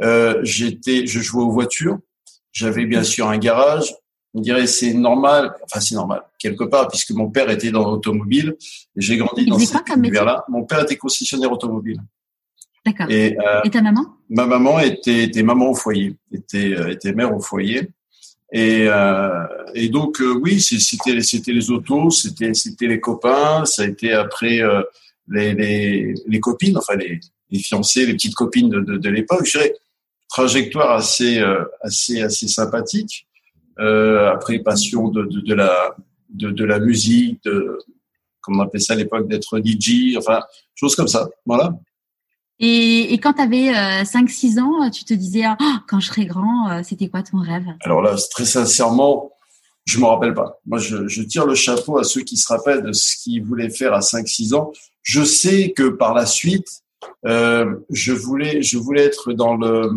Euh, 0.03 0.39
j'étais, 0.43 1.07
je 1.07 1.21
jouais 1.21 1.43
aux 1.43 1.51
voitures. 1.51 1.99
J'avais 2.53 2.87
bien 2.87 3.05
sûr 3.05 3.29
un 3.29 3.39
garage. 3.39 3.95
On 4.33 4.41
dirait 4.41 4.67
c'est 4.67 4.95
normal, 4.95 5.53
enfin 5.65 5.81
c'est 5.81 5.95
normal 5.95 6.23
quelque 6.39 6.65
part 6.65 6.87
puisque 6.89 7.11
mon 7.11 7.31
père 7.31 7.51
était 7.51 7.71
dans 7.71 7.91
l'automobile 7.91 8.57
j'ai 8.97 9.17
grandi 9.17 9.45
dans 9.47 9.59
cet 9.59 9.89
univers-là. 9.97 10.45
Mon 10.49 10.65
père 10.65 10.83
était 10.83 10.97
concessionnaire 10.97 11.51
automobile. 11.51 12.01
D'accord. 12.87 13.11
Et, 13.11 13.37
euh, 13.39 13.61
et, 13.65 13.71
ta 13.71 13.83
maman? 13.83 14.07
Ma 14.31 14.47
maman 14.47 14.81
était, 14.81 15.25
était 15.25 15.43
maman 15.43 15.71
au 15.71 15.75
foyer, 15.75 16.17
était, 16.33 16.73
euh, 16.75 16.93
était 16.93 17.13
mère 17.13 17.35
au 17.35 17.41
foyer. 17.41 17.91
Et, 18.53 18.87
euh, 18.89 19.47
et 19.75 19.89
donc 19.89 20.21
euh, 20.21 20.33
oui, 20.43 20.61
c'était 20.61 21.21
c'était 21.21 21.53
les 21.53 21.71
autos, 21.71 22.11
c'était 22.11 22.55
c'était 22.55 22.87
les 22.87 22.99
copains, 22.99 23.65
ça 23.65 23.83
a 23.83 23.87
été 23.87 24.13
après 24.13 24.61
euh, 24.61 24.83
les, 25.29 25.55
les, 25.55 26.15
les 26.27 26.41
copines, 26.41 26.77
enfin 26.77 26.97
les, 26.97 27.21
les 27.51 27.59
fiancées, 27.59 28.07
les 28.07 28.15
petites 28.15 28.35
copines 28.35 28.69
de, 28.69 28.81
de, 28.81 28.97
de 28.97 29.09
l'époque. 29.09 29.45
Je 29.45 29.59
dirais 29.59 29.75
trajectoire 30.29 30.93
assez 30.93 31.41
assez 31.83 32.23
assez 32.23 32.49
sympathique 32.49 33.27
euh, 33.27 33.30
après 33.81 34.59
passion 34.61 35.09
de, 35.09 35.25
de, 35.25 35.41
de, 35.41 35.55
la 35.55 35.97
de, 36.29 36.51
de 36.51 36.65
la 36.65 36.79
musique, 36.79 37.43
de 37.45 37.79
comment 38.41 38.63
on 38.63 38.67
appelait 38.67 38.81
ça 38.81 38.95
à 38.95 38.97
l'époque 38.97 39.29
d'être 39.29 39.61
DJ, 39.65 40.17
enfin 40.17 40.43
choses 40.75 40.97
comme 40.97 41.09
ça. 41.09 41.29
Voilà. 41.47 41.73
Et, 42.59 43.15
et 43.15 43.19
quand 43.19 43.33
tu 43.33 43.43
avais 43.43 43.71
euh, 43.71 44.03
5-6 44.03 44.61
ans, 44.61 44.91
tu 44.91 45.05
te 45.05 45.15
disais 45.15 45.45
oh, 45.49 45.65
quand 45.89 45.99
je 45.99 46.09
serai 46.09 46.27
grand, 46.27 46.71
euh, 46.71 46.83
c'était 46.85 47.09
quoi 47.09 47.23
ton 47.23 47.39
rêve? 47.39 47.65
Alors 47.81 48.03
là, 48.03 48.15
très 48.31 48.45
sincèrement, 48.45 49.33
je 49.87 49.99
me 49.99 50.05
rappelle 50.05 50.35
pas. 50.35 50.61
Moi, 50.67 50.79
je, 50.79 51.09
je, 51.09 51.23
tire 51.23 51.47
le 51.47 51.55
chapeau 51.55 51.99
à 51.99 52.05
ceux 52.05 52.21
qui 52.21 52.37
se 52.37 52.47
rappellent 52.47 52.83
de 52.83 52.93
ce 52.93 53.17
qu'ils 53.23 53.43
voulaient 53.43 53.71
faire 53.71 53.95
à 53.95 54.01
5-6 54.01 54.55
ans. 54.55 54.73
Je 55.03 55.25
sais 55.25 55.73
que 55.73 55.89
par 55.89 56.13
la 56.13 56.27
suite, 56.27 56.83
euh, 57.27 57.77
je 57.89 58.13
voulais, 58.13 58.63
je 58.63 58.77
voulais 58.77 59.05
être 59.05 59.33
dans 59.33 59.57
le 59.57 59.91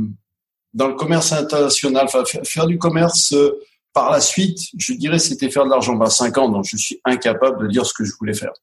dans 0.74 0.88
le 0.88 0.96
commerce 0.96 1.32
international, 1.34 2.06
enfin 2.06 2.24
faire 2.44 2.66
du 2.66 2.80
commerce 2.80 3.36
par 3.94 4.12
la 4.12 4.20
suite, 4.20 4.60
je 4.78 4.94
dirais 4.94 5.20
c'était 5.20 5.50
faire 5.50 5.66
de 5.66 5.70
l'argent. 5.70 6.00
à 6.00 6.10
5 6.10 6.38
ans, 6.38 6.50
donc 6.50 6.66
je 6.68 6.78
suis 6.78 7.00
incapable 7.06 7.64
de 7.64 7.68
dire 7.72 7.86
ce 7.86 7.94
que 7.94 8.04
je 8.04 8.12
voulais 8.20 8.34
faire. 8.34 8.54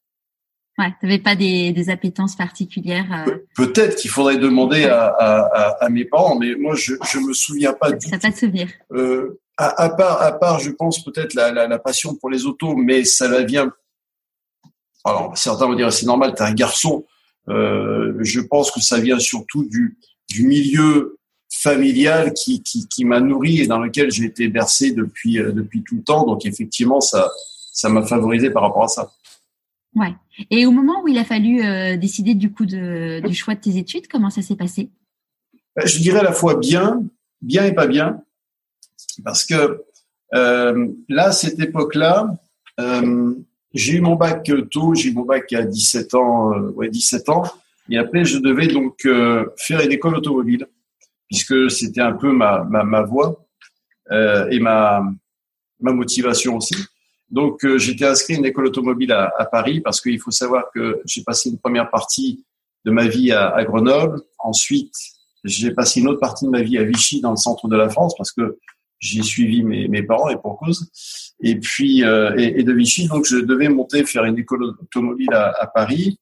Ouais, 0.78 0.92
tu 0.98 1.06
n'avais 1.06 1.18
pas 1.18 1.36
des, 1.36 1.72
des, 1.72 1.90
appétences 1.90 2.36
particulières. 2.36 3.26
Euh... 3.28 3.38
Peut-être 3.54 3.96
qu'il 3.96 4.10
faudrait 4.10 4.38
demander 4.38 4.84
à, 4.84 5.06
à, 5.06 5.84
à, 5.84 5.88
mes 5.90 6.04
parents, 6.04 6.38
mais 6.38 6.54
moi 6.54 6.74
je 6.74 6.94
ne 6.94 7.26
me 7.26 7.32
souviens 7.32 7.74
pas 7.74 7.92
du. 7.92 8.08
Ça 8.08 8.18
pas 8.18 8.30
de 8.30 8.36
souvenir? 8.36 8.68
Euh, 8.92 9.40
à, 9.58 9.82
à, 9.82 9.90
part, 9.90 10.22
à 10.22 10.32
part, 10.32 10.58
je 10.58 10.70
pense 10.70 11.04
peut-être 11.04 11.34
la, 11.34 11.52
la, 11.52 11.68
la, 11.68 11.78
passion 11.78 12.14
pour 12.14 12.30
les 12.30 12.46
autos, 12.46 12.74
mais 12.76 13.04
ça 13.04 13.28
va 13.28 13.42
vient. 13.42 13.70
Alors 15.04 15.36
certains 15.36 15.66
vont 15.66 15.74
dire 15.74 15.92
c'est 15.92 16.06
normal, 16.06 16.34
tu 16.34 16.42
es 16.42 16.46
un 16.46 16.54
garçon. 16.54 17.04
Euh, 17.48 18.14
je 18.20 18.40
pense 18.40 18.70
que 18.70 18.80
ça 18.80 19.00
vient 19.00 19.18
surtout 19.18 19.68
du, 19.68 19.98
du 20.28 20.46
milieu 20.46 21.18
familial 21.52 22.32
qui, 22.32 22.62
qui, 22.62 22.88
qui 22.88 23.04
m'a 23.04 23.20
nourri 23.20 23.60
et 23.60 23.66
dans 23.66 23.78
lequel 23.80 24.10
j'ai 24.10 24.24
été 24.24 24.48
bercé 24.48 24.92
depuis, 24.92 25.38
euh, 25.38 25.52
depuis 25.52 25.82
tout 25.82 25.96
le 25.96 26.02
temps. 26.02 26.24
Donc 26.24 26.46
effectivement, 26.46 27.00
ça 27.00 27.30
ça 27.72 27.88
m'a 27.88 28.02
favorisé 28.02 28.50
par 28.50 28.62
rapport 28.62 28.84
à 28.84 28.88
ça. 28.88 29.12
Ouais. 29.94 30.14
Et 30.50 30.66
au 30.66 30.70
moment 30.70 31.02
où 31.02 31.08
il 31.08 31.18
a 31.18 31.24
fallu 31.24 31.62
euh, 31.62 31.96
décider 31.96 32.34
du 32.34 32.52
coup 32.52 32.66
de, 32.66 33.20
du 33.26 33.34
choix 33.34 33.54
de 33.54 33.60
tes 33.60 33.76
études, 33.76 34.06
comment 34.08 34.30
ça 34.30 34.42
s'est 34.42 34.56
passé? 34.56 34.90
Ben, 35.76 35.86
Je 35.86 35.98
dirais 35.98 36.20
à 36.20 36.24
la 36.24 36.32
fois 36.32 36.56
bien, 36.56 37.02
bien 37.42 37.64
et 37.64 37.72
pas 37.72 37.86
bien, 37.86 38.22
parce 39.24 39.44
que 39.44 39.82
euh, 40.34 40.88
là, 41.08 41.26
à 41.26 41.32
cette 41.32 41.58
époque-là, 41.58 42.36
euh, 42.78 43.34
j'ai 43.74 43.94
eu 43.94 44.00
mon 44.00 44.14
bac 44.14 44.50
tôt, 44.70 44.94
j'ai 44.94 45.10
eu 45.10 45.12
mon 45.12 45.24
bac 45.24 45.52
à 45.52 45.62
17 45.62 46.14
ans, 46.14 46.52
euh, 46.52 46.70
ouais 46.72 46.88
17 46.88 47.28
ans, 47.28 47.42
et 47.88 47.98
après 47.98 48.24
je 48.24 48.38
devais 48.38 48.68
donc 48.68 49.04
euh, 49.06 49.46
faire 49.56 49.80
une 49.80 49.92
école 49.92 50.16
automobile, 50.16 50.66
puisque 51.30 51.70
c'était 51.70 52.00
un 52.00 52.12
peu 52.12 52.32
ma 52.32 52.64
ma, 52.64 52.84
ma 52.84 53.02
voie 53.02 53.46
euh, 54.10 54.48
et 54.50 54.58
ma 54.58 55.02
ma 55.80 55.92
motivation 55.92 56.56
aussi. 56.56 56.76
Donc 57.30 57.64
j'étais 57.76 58.06
inscrit 58.06 58.34
à 58.34 58.38
une 58.38 58.46
école 58.46 58.66
automobile 58.66 59.12
à, 59.12 59.44
Paris 59.50 59.80
parce 59.80 60.00
qu'il 60.00 60.18
faut 60.18 60.32
savoir 60.32 60.64
que 60.74 61.00
j'ai 61.04 61.22
passé 61.22 61.48
une 61.48 61.58
première 61.58 61.88
partie 61.88 62.44
de 62.84 62.90
ma 62.90 63.06
vie 63.06 63.30
à, 63.30 63.50
à 63.50 63.64
Grenoble, 63.64 64.20
ensuite 64.38 64.94
j'ai 65.44 65.70
passé 65.72 66.00
une 66.00 66.08
autre 66.08 66.20
partie 66.20 66.44
de 66.44 66.50
ma 66.50 66.62
vie 66.62 66.78
à 66.78 66.84
Vichy 66.84 67.20
dans 67.20 67.30
le 67.30 67.36
centre 67.36 67.68
de 67.68 67.76
la 67.76 67.88
France 67.88 68.14
parce 68.16 68.32
que 68.32 68.58
j'ai 68.98 69.22
suivi 69.22 69.62
mes, 69.62 69.88
mes 69.88 70.02
parents 70.02 70.28
et 70.28 70.36
pour 70.36 70.58
cause. 70.58 70.90
Et 71.42 71.58
puis 71.58 72.04
euh, 72.04 72.34
et, 72.36 72.62
de 72.62 72.72
Vichy, 72.72 73.08
donc 73.08 73.24
je 73.24 73.38
devais 73.38 73.68
monter 73.68 74.04
faire 74.04 74.24
une 74.24 74.38
école 74.38 74.62
automobile 74.64 75.32
à, 75.32 75.54
à 75.58 75.66
Paris. 75.66 76.18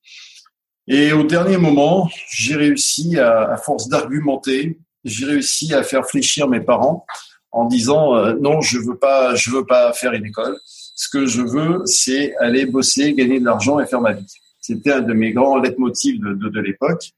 Et 0.86 1.12
au 1.12 1.24
dernier 1.24 1.58
moment, 1.58 2.08
j'ai 2.32 2.54
réussi 2.54 3.18
à, 3.18 3.50
à 3.50 3.56
force 3.56 3.88
d'argumenter, 3.88 4.78
j'ai 5.08 5.26
réussi 5.26 5.74
à 5.74 5.82
faire 5.82 6.06
fléchir 6.06 6.48
mes 6.48 6.60
parents 6.60 7.04
en 7.50 7.64
disant 7.64 8.16
euh, 8.16 8.34
non, 8.40 8.60
je 8.60 8.78
veux 8.78 8.96
pas, 8.96 9.34
je 9.34 9.50
veux 9.50 9.64
pas 9.64 9.92
faire 9.92 10.12
une 10.12 10.26
école. 10.26 10.56
Ce 10.64 11.08
que 11.08 11.26
je 11.26 11.42
veux, 11.42 11.82
c'est 11.86 12.36
aller 12.36 12.66
bosser, 12.66 13.14
gagner 13.14 13.40
de 13.40 13.44
l'argent 13.44 13.80
et 13.80 13.86
faire 13.86 14.00
ma 14.00 14.12
vie. 14.12 14.26
C'était 14.60 14.92
un 14.92 15.00
de 15.00 15.14
mes 15.14 15.32
grands 15.32 15.58
leitmotivs 15.58 16.20
de, 16.20 16.34
de, 16.34 16.48
de 16.48 16.60
l'époque. 16.60 17.10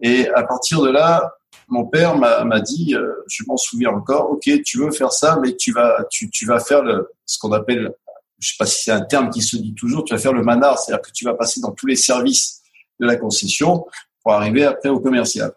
Et 0.00 0.28
à 0.30 0.42
partir 0.42 0.82
de 0.82 0.90
là, 0.90 1.32
mon 1.68 1.86
père 1.86 2.16
m'a 2.16 2.60
dit, 2.60 2.94
euh, 2.94 3.14
je 3.28 3.44
m'en 3.46 3.56
souviens 3.56 3.90
encore, 3.90 4.30
ok, 4.30 4.62
tu 4.62 4.78
veux 4.78 4.90
faire 4.90 5.12
ça, 5.12 5.38
mais 5.40 5.56
tu 5.56 5.72
vas, 5.72 6.04
tu, 6.10 6.28
tu 6.28 6.44
vas 6.44 6.60
faire 6.60 6.82
ce 7.24 7.38
qu'on 7.38 7.52
appelle, 7.52 7.92
je 8.38 8.48
sais 8.48 8.56
pas 8.58 8.66
si 8.66 8.82
c'est 8.82 8.90
un 8.90 9.00
terme 9.02 9.30
qui 9.30 9.40
se 9.40 9.56
dit 9.56 9.74
toujours, 9.74 10.04
tu 10.04 10.12
vas 10.12 10.20
faire 10.20 10.32
le 10.32 10.42
manard, 10.42 10.78
c'est-à-dire 10.78 11.02
que 11.02 11.12
tu 11.12 11.24
vas 11.24 11.34
passer 11.34 11.60
dans 11.60 11.70
tous 11.70 11.86
les 11.86 11.96
services 11.96 12.62
de 13.00 13.06
la 13.06 13.16
concession 13.16 13.86
pour 14.22 14.32
arriver 14.32 14.64
après 14.64 14.88
au 14.88 15.00
commercial. 15.00 15.52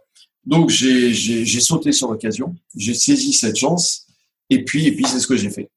Donc 0.46 0.70
j'ai 0.70 1.60
sauté 1.60 1.92
sur 1.92 2.12
l'occasion, 2.12 2.56
j'ai 2.76 2.94
saisi 2.94 3.34
cette 3.34 3.58
chance, 3.58 4.08
et 4.50 4.64
puis 4.64 4.88
et 4.88 4.96
puis 4.96 5.06
c'est 5.06 5.20
ce 5.20 5.28
que 5.28 5.38
j'ai 5.38 5.50
fait. 5.50 5.70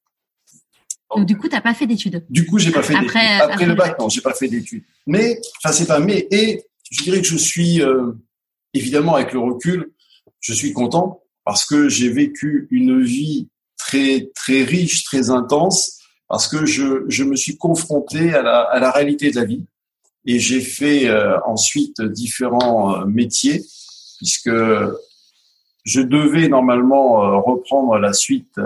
Donc, 1.17 1.25
du 1.25 1.39
coup, 1.39 1.49
t'as 1.49 1.63
pas 1.63 1.73
fait 1.73 1.87
d'études. 1.87 2.27
Du 2.29 2.45
coup, 2.45 2.59
j'ai 2.59 2.71
pas 2.71 2.83
fait 2.83 2.93
d'études. 2.93 3.09
Après, 3.09 3.41
après, 3.41 3.65
le 3.65 3.75
bac, 3.75 3.99
non, 3.99 4.11
j'ai 4.11 4.21
pas 4.21 4.35
fait 4.35 4.47
d'études. 4.47 4.85
Mais, 5.07 5.41
enfin, 5.57 5.73
c'est 5.73 5.87
pas 5.87 6.01
mais, 6.01 6.29
et 6.31 6.63
je 6.91 7.03
dirais 7.03 7.23
que 7.23 7.27
je 7.27 7.37
suis, 7.37 7.81
euh, 7.81 8.13
évidemment, 8.75 9.15
avec 9.15 9.33
le 9.33 9.39
recul, 9.39 9.91
je 10.41 10.53
suis 10.53 10.75
content 10.75 11.23
parce 11.45 11.65
que 11.65 11.89
j'ai 11.89 12.11
vécu 12.11 12.69
une 12.71 13.03
vie 13.03 13.49
très 13.79 14.31
très 14.35 14.65
riche, 14.65 15.05
très 15.05 15.31
intense, 15.31 15.99
parce 16.29 16.47
que 16.47 16.67
je, 16.67 17.05
je 17.09 17.25
me 17.25 17.37
suis 17.37 17.57
confronté 17.57 18.35
à 18.35 18.43
la, 18.43 18.61
à 18.61 18.79
la 18.79 18.91
réalité 18.91 19.31
de 19.31 19.37
la 19.37 19.47
vie 19.47 19.65
et 20.27 20.39
j'ai 20.39 20.61
fait 20.61 21.09
euh, 21.09 21.39
ensuite 21.47 22.03
différents 22.03 23.01
euh, 23.01 23.05
métiers 23.07 23.65
puisque 24.19 24.51
je 25.85 26.01
devais 26.01 26.49
normalement 26.49 27.25
euh, 27.25 27.37
reprendre 27.39 27.99
la 27.99 28.13
suite 28.13 28.61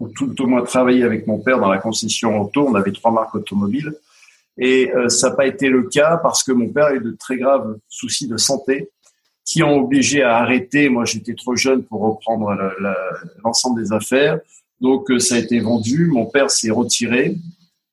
ou 0.00 0.08
tout 0.08 0.40
au 0.42 0.46
moins 0.46 0.62
travailler 0.62 1.04
avec 1.04 1.26
mon 1.26 1.38
père 1.38 1.60
dans 1.60 1.68
la 1.68 1.78
concession 1.78 2.40
auto. 2.40 2.66
On 2.66 2.74
avait 2.74 2.92
trois 2.92 3.12
marques 3.12 3.34
automobiles 3.34 3.94
et 4.56 4.90
ça 5.08 5.30
n'a 5.30 5.36
pas 5.36 5.46
été 5.46 5.68
le 5.68 5.84
cas 5.84 6.16
parce 6.16 6.42
que 6.42 6.52
mon 6.52 6.68
père 6.68 6.86
a 6.86 6.94
eu 6.94 7.00
de 7.00 7.12
très 7.12 7.36
graves 7.36 7.76
soucis 7.88 8.28
de 8.28 8.36
santé 8.36 8.90
qui 9.44 9.62
ont 9.62 9.76
obligé 9.76 10.22
à 10.22 10.38
arrêter. 10.38 10.88
Moi, 10.88 11.04
j'étais 11.04 11.34
trop 11.34 11.54
jeune 11.54 11.84
pour 11.84 12.00
reprendre 12.02 12.56
l'ensemble 13.44 13.82
des 13.82 13.92
affaires. 13.92 14.40
Donc, 14.80 15.10
euh, 15.10 15.18
ça 15.18 15.36
a 15.36 15.38
été 15.38 15.60
vendu. 15.60 16.06
Mon 16.06 16.26
père 16.26 16.50
s'est 16.50 16.70
retiré. 16.70 17.36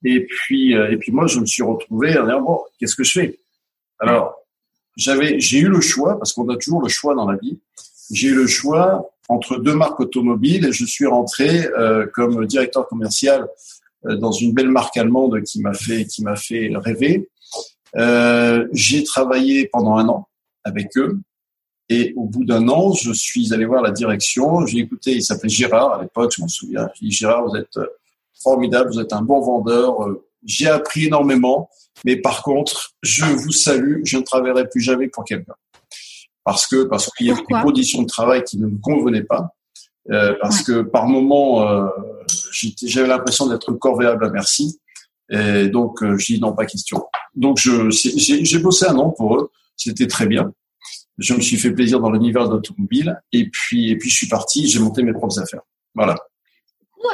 Et 0.03 0.25
puis, 0.25 0.75
euh, 0.75 0.91
et 0.91 0.97
puis 0.97 1.11
moi, 1.11 1.27
je 1.27 1.39
me 1.39 1.45
suis 1.45 1.63
retrouvé 1.63 2.17
en 2.17 2.25
disant, 2.25 2.41
bon, 2.41 2.59
qu'est-ce 2.79 2.95
que 2.95 3.03
je 3.03 3.19
fais? 3.19 3.39
Alors, 3.99 4.35
j'avais, 4.95 5.39
j'ai 5.39 5.59
eu 5.59 5.67
le 5.67 5.81
choix, 5.81 6.17
parce 6.17 6.33
qu'on 6.33 6.47
a 6.49 6.57
toujours 6.57 6.81
le 6.81 6.89
choix 6.89 7.15
dans 7.15 7.29
la 7.29 7.37
vie. 7.37 7.59
J'ai 8.11 8.29
eu 8.29 8.35
le 8.35 8.47
choix 8.47 9.11
entre 9.29 9.57
deux 9.57 9.75
marques 9.75 9.99
automobiles 9.99 10.65
et 10.65 10.71
je 10.73 10.85
suis 10.85 11.05
rentré 11.05 11.65
euh, 11.65 12.05
comme 12.13 12.45
directeur 12.45 12.87
commercial 12.87 13.47
dans 14.03 14.31
une 14.31 14.53
belle 14.53 14.69
marque 14.69 14.97
allemande 14.97 15.43
qui 15.43 15.61
m'a 15.61 15.73
fait, 15.73 16.05
qui 16.05 16.23
m'a 16.23 16.35
fait 16.35 16.71
rêver. 16.75 17.29
Euh, 17.95 18.67
j'ai 18.71 19.03
travaillé 19.03 19.67
pendant 19.67 19.95
un 19.97 20.07
an 20.07 20.27
avec 20.63 20.97
eux. 20.97 21.19
Et 21.89 22.13
au 22.15 22.23
bout 22.23 22.45
d'un 22.45 22.69
an, 22.69 22.93
je 22.93 23.11
suis 23.11 23.53
allé 23.53 23.65
voir 23.65 23.81
la 23.81 23.91
direction. 23.91 24.65
J'ai 24.65 24.79
écouté, 24.79 25.11
il 25.11 25.23
s'appelait 25.23 25.49
Gérard 25.49 25.93
à 25.93 26.01
l'époque, 26.01 26.31
je 26.35 26.41
m'en 26.41 26.47
souviens. 26.47 26.89
J'ai 26.95 27.07
dit 27.07 27.11
Gérard, 27.11 27.47
vous 27.47 27.55
êtes 27.57 27.77
euh, 27.77 27.87
formidable, 28.41 28.91
vous 28.91 28.99
êtes 28.99 29.11
un 29.13 29.21
bon 29.21 29.41
vendeur. 29.41 30.07
J'ai 30.45 30.67
appris 30.67 31.05
énormément, 31.05 31.69
mais 32.05 32.15
par 32.15 32.43
contre, 32.43 32.93
je 33.01 33.25
vous 33.25 33.51
salue, 33.51 34.01
je 34.03 34.17
ne 34.17 34.23
travaillerai 34.23 34.67
plus 34.67 34.81
jamais 34.81 35.07
pour 35.07 35.23
quelqu'un. 35.23 35.53
Parce 36.43 36.65
que 36.65 36.83
parce 36.83 37.11
qu'il 37.13 37.27
y 37.27 37.31
avait 37.31 37.41
des 37.41 37.61
conditions 37.61 38.01
de 38.01 38.07
travail 38.07 38.43
qui 38.43 38.57
ne 38.57 38.67
me 38.67 38.77
convenaient 38.81 39.23
pas. 39.23 39.53
Euh, 40.09 40.33
parce 40.41 40.63
que 40.63 40.81
par 40.81 41.07
moment, 41.07 41.67
euh, 41.67 41.87
j'avais 42.81 43.07
l'impression 43.07 43.47
d'être 43.47 43.73
corvéable 43.73 44.25
à 44.25 44.29
merci. 44.29 44.79
Et 45.29 45.69
donc, 45.69 46.01
euh, 46.03 46.17
je 46.17 46.33
dis 46.33 46.41
non, 46.41 46.53
pas 46.53 46.65
question. 46.65 47.05
Donc, 47.35 47.59
j'ai 47.59 48.59
bossé 48.59 48.87
un 48.87 48.97
an 48.97 49.11
pour 49.11 49.37
eux. 49.37 49.51
C'était 49.77 50.07
très 50.07 50.25
bien 50.25 50.51
je 51.21 51.33
me 51.33 51.41
suis 51.41 51.57
fait 51.57 51.71
plaisir 51.71 51.99
dans 51.99 52.11
l'univers 52.11 52.47
de 52.47 52.55
l'automobile 52.55 53.21
et 53.31 53.49
puis 53.49 53.91
et 53.91 53.97
puis 53.97 54.09
je 54.09 54.17
suis 54.17 54.27
parti, 54.27 54.67
j'ai 54.67 54.79
monté 54.79 55.03
mes 55.03 55.13
propres 55.13 55.39
affaires. 55.39 55.61
Voilà. 55.95 56.15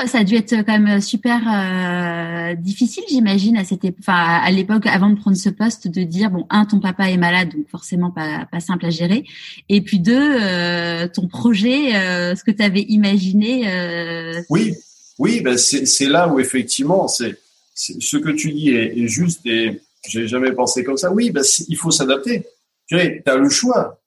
Ça 0.06 0.20
a 0.20 0.24
dû 0.24 0.36
être 0.36 0.54
quand 0.66 0.80
même 0.80 1.02
super 1.02 1.42
euh, 1.48 2.56
difficile, 2.56 3.04
j'imagine, 3.10 3.58
à 3.58 3.64
cette 3.64 3.84
enfin 4.00 4.14
à 4.14 4.52
l'époque, 4.52 4.86
avant 4.86 5.10
de 5.10 5.20
prendre 5.20 5.38
ce 5.38 5.50
poste, 5.50 5.88
de 5.88 6.04
dire 6.04 6.30
bon, 6.30 6.46
un, 6.50 6.66
ton 6.66 6.80
papa 6.80 7.10
est 7.10 7.18
malade, 7.18 7.50
donc 7.56 7.68
forcément 7.70 8.12
pas 8.12 8.46
pas 8.52 8.60
simple 8.60 8.86
à 8.86 8.90
gérer, 8.90 9.24
et 9.70 9.82
puis 9.82 10.00
deux, 10.00 10.38
euh, 10.42 11.08
ton 11.08 11.28
projet, 11.28 11.96
euh, 11.96 12.36
ce 12.36 12.44
que 12.44 12.52
tu 12.52 12.64
avais 12.64 12.82
imaginé. 12.82 13.70
Euh, 13.70 14.42
oui, 14.50 14.74
oui, 15.20 15.42
ben 15.42 15.58
c'est 15.58 16.08
là 16.08 16.28
où 16.28 16.40
effectivement, 16.40 17.08
c'est 17.08 17.38
ce 17.74 18.18
que 18.18 18.30
tu 18.30 18.52
dis 18.52 18.70
est, 18.70 19.08
juste 19.08 19.46
et 19.46 19.82
j'ai 20.08 20.28
jamais 20.28 20.52
pensé 20.52 20.84
comme 20.84 20.98
ça. 20.98 21.12
Oui, 21.12 21.32
ben 21.32 21.44
il 21.68 21.76
faut 21.76 21.92
s'adapter 21.92 22.46
tu 22.88 23.24
as 23.26 23.36
le 23.36 23.50
choix. 23.50 24.00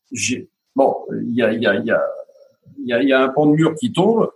Bon, 0.74 0.96
il 1.22 1.34
y 1.34 1.42
a, 1.42 1.52
y, 1.52 1.66
a, 1.66 1.74
y, 1.74 1.90
a, 1.90 2.02
y, 2.84 2.92
a, 2.92 3.02
y 3.02 3.12
a 3.12 3.22
un 3.22 3.28
pont 3.28 3.46
de 3.46 3.56
mur 3.56 3.74
qui 3.78 3.92
tombe. 3.92 4.30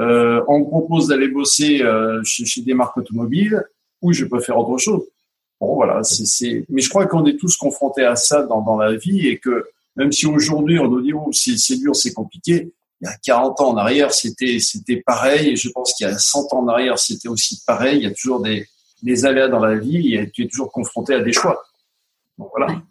Euh, 0.00 0.42
on 0.48 0.60
me 0.60 0.64
propose 0.64 1.08
d'aller 1.08 1.28
bosser 1.28 1.82
euh, 1.82 2.22
chez, 2.24 2.62
des 2.62 2.74
marques 2.74 2.96
automobiles 2.96 3.62
ou 4.02 4.12
je 4.12 4.24
peux 4.24 4.40
faire 4.40 4.58
autre 4.58 4.78
chose. 4.78 5.04
Bon, 5.60 5.74
voilà, 5.74 6.02
c'est. 6.02 6.66
Mais 6.68 6.80
je 6.80 6.88
crois 6.88 7.06
qu'on 7.06 7.24
est 7.26 7.36
tous 7.36 7.56
confrontés 7.56 8.04
à 8.04 8.16
ça 8.16 8.42
dans, 8.42 8.76
la 8.76 8.94
vie 8.96 9.28
et 9.28 9.38
que 9.38 9.66
même 9.96 10.12
si 10.12 10.26
aujourd'hui 10.26 10.78
on 10.78 10.88
nous 10.88 11.00
dit 11.00 11.12
oh, 11.12 11.30
c'est 11.32 11.76
dur, 11.76 11.96
c'est 11.96 12.12
compliqué, 12.12 12.72
il 13.00 13.08
y 13.08 13.08
a 13.08 13.16
40 13.24 13.60
ans 13.60 13.70
en 13.70 13.76
arrière 13.76 14.12
c'était 14.12 15.02
pareil 15.04 15.50
et 15.50 15.56
je 15.56 15.68
pense 15.70 15.94
qu'il 15.94 16.06
y 16.06 16.10
a 16.10 16.16
100 16.16 16.52
ans 16.52 16.60
en 16.60 16.68
arrière 16.68 16.98
c'était 16.98 17.28
aussi 17.28 17.62
pareil. 17.66 17.98
Il 17.98 18.02
y 18.02 18.06
a 18.06 18.12
toujours 18.12 18.40
des, 18.40 18.66
des 19.02 19.24
aléas 19.24 19.48
dans 19.48 19.60
la 19.60 19.76
vie 19.76 20.14
et 20.14 20.30
tu 20.30 20.44
es 20.44 20.48
toujours 20.48 20.70
confronté 20.70 21.14
à 21.14 21.20
des 21.20 21.32
choix. 21.32 21.62
Voilà. 22.36 22.82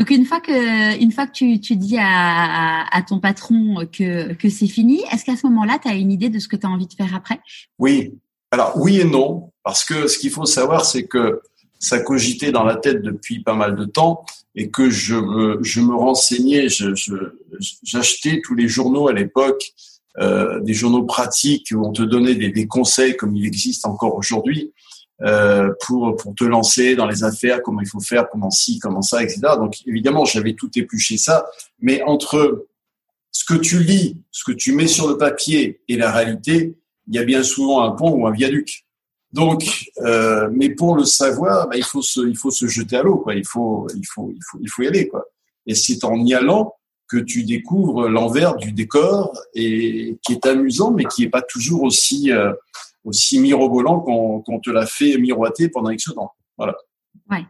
Donc 0.00 0.08
une 0.08 0.24
fois 0.24 0.40
que 0.40 0.98
une 0.98 1.12
fois 1.12 1.26
que 1.26 1.32
tu, 1.32 1.60
tu 1.60 1.76
dis 1.76 1.98
à, 1.98 2.86
à, 2.90 3.02
ton 3.02 3.20
patron 3.20 3.86
que, 3.92 4.32
que 4.32 4.48
c'est 4.48 4.66
fini, 4.66 5.02
est-ce 5.12 5.26
qu'à 5.26 5.36
ce, 5.36 5.46
moment-là, 5.46 5.78
tu 5.78 5.88
as 5.88 5.94
une 5.94 6.10
idée 6.10 6.30
de 6.30 6.38
ce 6.38 6.48
que 6.48 6.56
tu 6.56 6.66
as 6.66 6.70
envie 6.70 6.86
de 6.86 6.94
faire 6.94 7.14
après? 7.14 7.38
Oui. 7.78 8.14
Alors 8.50 8.72
oui 8.78 8.98
et 8.98 9.04
non, 9.04 9.52
parce 9.62 9.84
que 9.84 10.08
ce 10.08 10.18
qu'il 10.18 10.30
faut 10.30 10.46
savoir, 10.46 10.86
c'est 10.86 11.04
que 11.04 11.42
ça 11.78 12.00
cogitait 12.00 12.50
dans 12.50 12.64
la 12.64 12.76
tête 12.76 13.02
depuis 13.02 13.42
pas 13.42 13.52
mal 13.52 13.76
de 13.76 13.84
temps 13.84 14.24
et 14.54 14.70
que 14.70 14.88
je, 14.88 15.58
je 15.60 15.80
me 15.82 15.94
renseignais, 15.94 16.70
je, 16.70 16.94
j'achetais 17.82 18.40
tous 18.42 18.54
les 18.54 18.68
journaux 18.68 19.06
à 19.06 19.12
l'époque, 19.12 19.62
euh, 20.18 20.60
des 20.60 20.74
journaux 20.74 21.04
pratiques 21.04 21.68
où 21.72 21.86
on 21.86 21.92
te 21.92 22.02
donnait 22.02 22.34
des, 22.34 22.50
des 22.50 22.66
conseils 22.66 23.16
comme 23.18 23.36
il 23.36 23.46
existe 23.46 23.84
encore 23.84 24.14
aujourd'hui. 24.16 24.72
Euh, 25.22 25.70
pour 25.86 26.16
pour 26.16 26.34
te 26.34 26.44
lancer 26.44 26.96
dans 26.96 27.06
les 27.06 27.24
affaires, 27.24 27.60
comment 27.62 27.82
il 27.82 27.86
faut 27.86 28.00
faire, 28.00 28.28
comment 28.30 28.50
ci, 28.50 28.78
comment 28.78 29.02
ça, 29.02 29.22
etc. 29.22 29.40
Donc 29.56 29.76
évidemment, 29.86 30.24
j'avais 30.24 30.54
tout 30.54 30.70
épluché 30.76 31.18
ça, 31.18 31.46
mais 31.78 32.02
entre 32.02 32.66
ce 33.30 33.44
que 33.44 33.54
tu 33.54 33.82
lis, 33.82 34.16
ce 34.30 34.44
que 34.44 34.52
tu 34.52 34.72
mets 34.72 34.86
sur 34.86 35.08
le 35.08 35.18
papier 35.18 35.82
et 35.88 35.96
la 35.96 36.10
réalité, 36.10 36.74
il 37.06 37.14
y 37.14 37.18
a 37.18 37.24
bien 37.24 37.42
souvent 37.42 37.82
un 37.82 37.90
pont 37.90 38.12
ou 38.12 38.26
un 38.26 38.32
viaduc. 38.32 38.86
Donc, 39.32 39.90
euh, 39.98 40.48
mais 40.52 40.70
pour 40.70 40.96
le 40.96 41.04
savoir, 41.04 41.68
bah, 41.68 41.76
il 41.76 41.84
faut 41.84 42.02
se, 42.02 42.26
il 42.26 42.36
faut 42.36 42.50
se 42.50 42.66
jeter 42.66 42.96
à 42.96 43.02
l'eau, 43.02 43.18
quoi. 43.18 43.34
Il 43.34 43.46
faut, 43.46 43.86
il 43.94 44.06
faut, 44.06 44.32
il 44.34 44.42
faut, 44.42 44.58
il 44.60 44.68
faut 44.68 44.82
y 44.82 44.88
aller, 44.88 45.06
quoi. 45.06 45.24
Et 45.66 45.74
c'est 45.74 46.02
en 46.04 46.16
y 46.24 46.34
allant 46.34 46.74
que 47.08 47.18
tu 47.18 47.44
découvres 47.44 48.08
l'envers 48.08 48.56
du 48.56 48.72
décor 48.72 49.36
et 49.54 50.18
qui 50.24 50.32
est 50.32 50.46
amusant, 50.46 50.92
mais 50.92 51.04
qui 51.04 51.24
est 51.24 51.28
pas 51.28 51.42
toujours 51.42 51.82
aussi 51.82 52.32
euh, 52.32 52.52
aussi 53.04 53.38
mirobolant 53.38 54.00
qu'on 54.00 54.60
te 54.60 54.70
l'a 54.70 54.86
fait 54.86 55.16
miroiter 55.18 55.68
pendant 55.68 55.90
X 55.90 56.04
temps. 56.14 56.32
Voilà. 56.56 56.76
Ouais. 57.30 57.44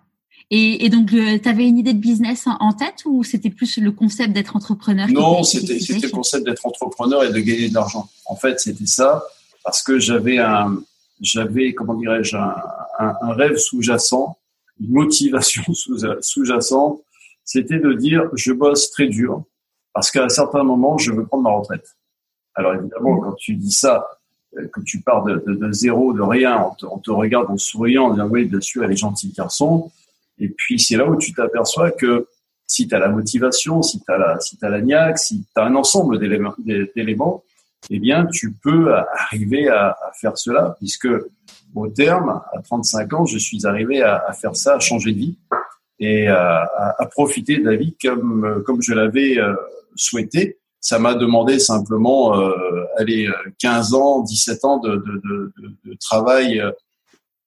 Et, 0.53 0.89
donc, 0.89 1.11
tu 1.11 1.49
avais 1.49 1.67
une 1.67 1.79
idée 1.79 1.93
de 1.93 2.01
business 2.01 2.47
en, 2.47 2.73
tête 2.73 3.05
ou 3.05 3.23
c'était 3.23 3.51
plus 3.51 3.79
le 3.79 3.93
concept 3.93 4.33
d'être 4.33 4.57
entrepreneur 4.57 5.07
Non, 5.09 5.45
c'était 5.45 5.75
le 5.75 6.11
concept 6.11 6.45
d'être 6.45 6.67
entrepreneur 6.67 7.23
et 7.23 7.33
de 7.33 7.39
gagner 7.39 7.69
de 7.69 7.75
l'argent. 7.75 8.09
En 8.27 8.35
fait, 8.35 8.59
c'était 8.59 8.87
ça 8.87 9.23
parce 9.63 9.83
que 9.83 9.99
j'avais 9.99 10.39
un, 10.39 10.83
j'avais 11.21 11.73
comment 11.75 11.95
dirais-je 11.95 12.37
un, 12.37 12.55
un, 12.99 13.33
rêve 13.33 13.57
sous-jacent, 13.57 14.39
une 14.81 14.91
motivation 14.91 15.63
sous-jacente, 16.21 17.01
c'était 17.45 17.79
de 17.79 17.93
dire 17.93 18.25
je 18.35 18.53
bosse 18.53 18.91
très 18.91 19.07
dur 19.07 19.45
parce 19.93 20.11
qu'à 20.11 20.25
un 20.25 20.29
certain 20.29 20.63
moment 20.63 20.99
je 20.99 21.13
veux 21.13 21.27
prendre 21.27 21.45
ma 21.45 21.51
retraite. 21.51 21.97
Alors 22.55 22.75
évidemment, 22.75 23.19
quand 23.19 23.35
tu 23.35 23.55
dis 23.55 23.73
ça, 23.73 23.99
euh, 23.99 24.20
que 24.73 24.81
tu 24.81 25.01
pars 25.01 25.25
de, 25.25 25.73
zéro, 25.73 26.13
de 26.13 26.23
rien, 26.23 26.67
on 26.83 26.99
te, 26.99 27.11
on 27.11 27.17
regarde 27.17 27.51
en 27.51 27.57
souriant, 27.57 28.07
en 28.07 28.11
disant 28.13 28.29
oui, 28.29 28.45
bien 28.45 28.61
sûr, 28.61 28.85
elle 28.85 28.93
est 28.93 28.97
gentille 28.97 29.33
garçon. 29.33 29.91
Et 30.39 30.49
puis 30.49 30.79
c'est 30.79 30.97
là 30.97 31.07
où 31.07 31.17
tu 31.17 31.33
t'aperçois 31.33 31.91
que 31.91 32.27
si 32.67 32.87
tu 32.87 32.95
as 32.95 32.99
la 32.99 33.09
motivation, 33.09 33.83
si 33.83 34.01
tu 34.01 34.13
as 34.13 34.19
la, 34.19 34.41
si 34.41 34.57
la 34.63 34.81
niaque, 34.81 35.19
si 35.19 35.43
tu 35.43 35.61
as 35.61 35.65
un 35.65 35.75
ensemble 35.75 36.19
d'éléments, 36.19 37.43
eh 37.89 37.99
bien, 37.99 38.27
tu 38.27 38.53
peux 38.53 38.95
arriver 38.95 39.69
à, 39.69 39.97
faire 40.21 40.37
cela, 40.37 40.77
puisque 40.79 41.09
au 41.75 41.89
terme, 41.89 42.41
à 42.53 42.63
35 42.63 43.13
ans, 43.15 43.27
je 43.27 43.39
suis 43.39 43.67
arrivé 43.67 44.03
à, 44.03 44.33
faire 44.33 44.55
ça, 44.55 44.77
à 44.77 44.79
changer 44.79 45.13
de 45.13 45.19
vie 45.19 45.39
et 45.99 46.29
à, 46.29 46.71
à 46.99 47.07
profiter 47.07 47.59
de 47.59 47.69
la 47.69 47.77
vie 47.77 47.97
comme, 48.03 48.63
comme 48.65 48.83
je 48.83 48.95
l'avais 48.95 49.39
euh, 49.39 49.55
souhaité. 49.97 50.59
Ça 50.81 50.99
m'a 50.99 51.15
demandé 51.15 51.59
simplement, 51.59 52.39
euh, 52.39 52.80
allez, 52.97 53.29
15 53.59 53.95
ans, 53.95 54.21
17 54.21 54.65
ans 54.65 54.79
de, 54.79 54.97
de, 54.97 55.23
de, 55.25 55.77
de, 55.85 55.97
travail 56.01 56.61
euh, 56.61 56.71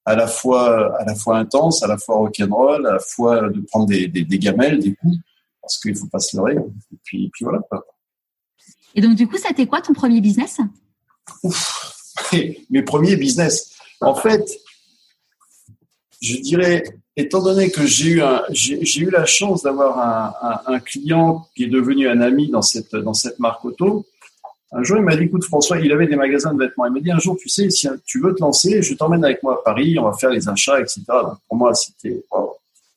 à 0.04 0.14
la 0.16 0.26
fois 0.26 1.00
à 1.00 1.04
la 1.04 1.14
fois 1.14 1.38
intense, 1.38 1.82
à 1.82 1.86
la 1.86 1.96
fois 1.96 2.16
rock'n'roll, 2.16 2.86
à 2.86 2.92
la 2.92 2.98
fois 2.98 3.48
de 3.48 3.60
prendre 3.60 3.86
des, 3.86 4.08
des, 4.08 4.24
des 4.24 4.38
gamelles, 4.38 4.78
des 4.78 4.94
coups, 4.94 5.16
parce 5.60 5.78
qu'il 5.78 5.96
faut 5.96 6.08
pas 6.08 6.18
se 6.18 6.36
leurrer. 6.36 6.56
Et 6.56 6.96
puis, 7.04 7.30
puis 7.32 7.44
voilà. 7.44 7.60
Et 8.94 9.00
donc 9.00 9.16
du 9.16 9.26
coup, 9.26 9.38
ça 9.38 9.48
c'était 9.48 9.66
quoi 9.66 9.80
ton 9.80 9.92
premier 9.92 10.20
business? 10.20 10.60
Ouf, 11.42 11.94
Mes 12.70 12.82
premiers 12.82 13.16
business. 13.16 13.74
En 14.00 14.14
fait, 14.14 14.50
je 16.20 16.36
dirais, 16.36 16.84
étant 17.16 17.42
donné 17.42 17.70
que 17.70 17.86
j'ai 17.86 18.10
eu 18.10 18.22
un, 18.22 18.42
j'ai 18.50 19.00
eu 19.00 19.10
la 19.10 19.26
chance 19.26 19.62
d'avoir 19.62 19.98
un, 19.98 20.34
un, 20.66 20.74
un, 20.74 20.80
client 20.80 21.46
qui 21.54 21.64
est 21.64 21.68
devenu 21.68 22.08
un 22.08 22.20
ami 22.20 22.50
dans 22.50 22.62
cette 22.62 22.94
dans 22.94 23.14
cette 23.14 23.38
marque 23.38 23.64
auto. 23.64 24.06
Un 24.72 24.82
jour, 24.82 24.96
il 24.98 25.04
m'a 25.04 25.16
dit, 25.16 25.24
écoute 25.24 25.44
François, 25.44 25.78
il 25.78 25.92
avait 25.92 26.06
des 26.06 26.16
magasins 26.16 26.52
de 26.52 26.58
vêtements. 26.58 26.86
Il 26.86 26.92
m'a 26.92 27.00
dit 27.00 27.10
un 27.10 27.18
jour, 27.18 27.36
tu 27.36 27.48
sais, 27.48 27.70
si 27.70 27.88
tu 28.04 28.20
veux 28.20 28.34
te 28.34 28.40
lancer, 28.40 28.82
je 28.82 28.94
t'emmène 28.94 29.24
avec 29.24 29.42
moi 29.42 29.54
à 29.54 29.62
Paris, 29.64 29.98
on 29.98 30.04
va 30.04 30.12
faire 30.14 30.30
les 30.30 30.48
achats, 30.48 30.80
etc. 30.80 31.02
Pour 31.48 31.56
moi, 31.56 31.74
c'était 31.74 32.24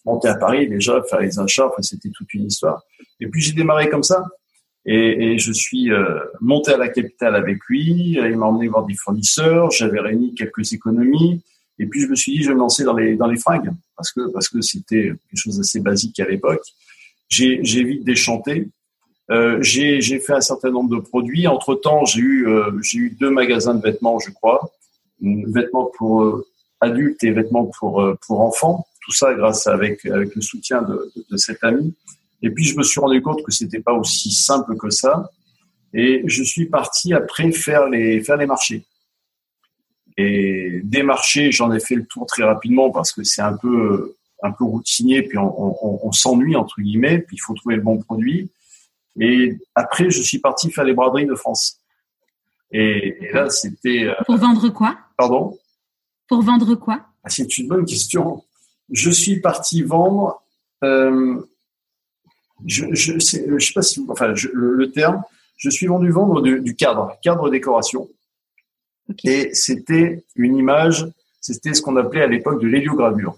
monter 0.08 0.30
à 0.30 0.36
Paris 0.36 0.68
déjà, 0.68 1.02
faire 1.04 1.20
les 1.20 1.38
achats, 1.38 1.68
enfin, 1.68 1.82
c'était 1.82 2.10
toute 2.10 2.34
une 2.34 2.46
histoire. 2.46 2.82
Et 3.20 3.28
puis 3.28 3.42
j'ai 3.42 3.54
démarré 3.54 3.90
comme 3.90 4.04
ça. 4.04 4.26
Et, 4.86 5.34
et 5.34 5.38
je 5.38 5.52
suis 5.52 5.92
euh, 5.92 6.20
monté 6.40 6.72
à 6.72 6.78
la 6.78 6.88
capitale 6.88 7.36
avec 7.36 7.58
lui. 7.68 8.14
Il 8.14 8.38
m'a 8.38 8.46
emmené 8.46 8.70
voir 8.70 8.86
des 8.86 8.96
fournisseurs. 8.96 9.70
J'avais 9.72 10.00
réuni 10.00 10.34
quelques 10.34 10.72
économies. 10.72 11.42
Et 11.78 11.86
puis 11.86 12.02
je 12.02 12.08
me 12.08 12.16
suis 12.16 12.32
dit, 12.32 12.44
je 12.44 12.50
vais 12.50 12.56
me 12.56 12.60
lancer 12.60 12.84
dans 12.86 12.96
les 12.96 13.18
dans 13.18 13.28
les 13.28 13.38
fringues 13.38 13.72
parce 13.96 14.12
que 14.12 14.32
parce 14.32 14.48
que 14.48 14.62
c'était 14.62 15.12
quelque 15.30 15.36
chose 15.36 15.58
d'assez 15.58 15.82
basique 15.82 16.20
à 16.22 16.26
l'époque. 16.26 16.64
J'ai 17.30 17.60
vite 17.62 18.06
déchanté. 18.06 18.70
Euh, 19.30 19.62
j'ai 19.62 20.20
fait 20.20 20.34
un 20.34 20.42
certain 20.42 20.72
nombre 20.72 20.96
de 20.96 21.02
produits. 21.02 21.48
Entre 21.48 21.76
temps, 21.76 22.06
j'ai 22.06 22.22
eu 22.22 22.48
euh, 22.48 22.72
eu 22.94 23.10
deux 23.20 23.30
magasins 23.30 23.76
de 23.76 23.82
vêtements, 23.82 24.20
je 24.20 24.32
crois, 24.32 24.72
vêtements 25.22 25.92
pour 25.98 26.24
euh, 26.24 26.48
adultes 26.80 27.24
et 27.24 27.32
vêtements 27.32 27.66
pour 27.66 28.02
euh, 28.02 28.18
pour 28.26 28.42
enfants. 28.42 28.86
Tout 29.02 29.12
ça 29.12 29.34
grâce 29.34 29.68
avec 29.68 30.06
avec 30.06 30.34
le 30.36 30.42
soutien 30.42 30.82
de, 30.82 31.12
de, 31.16 31.26
de 31.30 31.38
cet 31.38 31.64
ami. 31.64 31.94
Et 32.42 32.50
puis 32.52 32.64
je 32.64 32.78
me 32.78 32.84
suis 32.84 33.02
rendu 33.02 33.22
compte 33.22 33.44
que 33.44 33.52
c'était 33.52 33.82
pas 33.82 33.94
aussi 33.94 34.32
simple 34.32 34.78
que 34.78 34.90
ça. 34.90 35.30
Et 35.94 36.24
je 36.26 36.44
suis 36.44 36.66
parti 36.66 37.14
après 37.14 37.52
faire 37.52 37.90
les 37.90 38.22
faire 38.22 38.38
les 38.38 38.46
marchés. 38.46 38.86
Et 40.18 40.82
des 40.84 41.04
marchés, 41.04 41.52
j'en 41.52 41.72
ai 41.72 41.80
fait 41.80 41.96
le 41.96 42.06
tour 42.06 42.26
très 42.26 42.44
rapidement 42.44 42.92
parce 42.92 43.12
que 43.12 43.24
c'est 43.24 43.42
un 43.42 43.54
peu 43.54 44.16
un 44.44 44.52
peu 44.52 44.64
routinier, 44.64 45.24
puis 45.24 45.38
on, 45.38 45.86
on, 45.86 46.00
on 46.04 46.12
s'ennuie 46.12 46.56
entre 46.56 46.80
guillemets, 46.80 47.20
puis 47.20 47.38
il 47.38 47.40
faut 47.40 47.56
trouver 47.56 47.76
le 47.76 47.82
bon 47.82 47.98
produit. 47.98 48.50
Et 49.20 49.58
après, 49.76 50.10
je 50.10 50.22
suis 50.22 50.40
parti 50.40 50.72
faire 50.72 50.84
les 50.84 50.94
braderies 50.94 51.26
de 51.26 51.36
France. 51.36 51.80
Et, 52.72 53.18
et 53.22 53.32
là, 53.32 53.50
c'était 53.50 54.06
euh, 54.06 54.14
pour 54.26 54.38
vendre 54.38 54.70
quoi? 54.70 54.98
Pardon? 55.18 55.58
Pour 56.28 56.42
vendre 56.42 56.76
quoi? 56.76 57.06
Ah, 57.24 57.30
C'est 57.30 57.58
une 57.58 57.68
bonne 57.68 57.86
question. 57.86 58.44
Je 58.92 59.10
suis 59.10 59.40
parti 59.40 59.84
vendre. 59.84 60.42
Euh, 60.84 61.42
je, 62.66 62.86
je, 62.92 63.20
sais, 63.20 63.46
je 63.48 63.66
sais 63.66 63.74
pas 63.74 63.82
si, 63.82 64.06
enfin, 64.10 64.36
je, 64.36 64.50
le, 64.54 64.92
terme. 64.92 65.24
Je 65.58 65.70
suis 65.70 65.88
vendu 65.88 66.10
vendre 66.12 66.42
du 66.42 66.76
cadre, 66.76 67.18
cadre 67.24 67.50
décoration. 67.50 68.08
Et 69.24 69.50
c'était 69.54 70.24
une 70.36 70.56
image, 70.56 71.08
c'était 71.42 71.74
ce 71.74 71.82
qu'on 71.82 71.96
appelait 71.96 72.22
à 72.22 72.28
l'époque 72.28 72.62
de 72.62 72.68
l'héliogravure. 72.68 73.38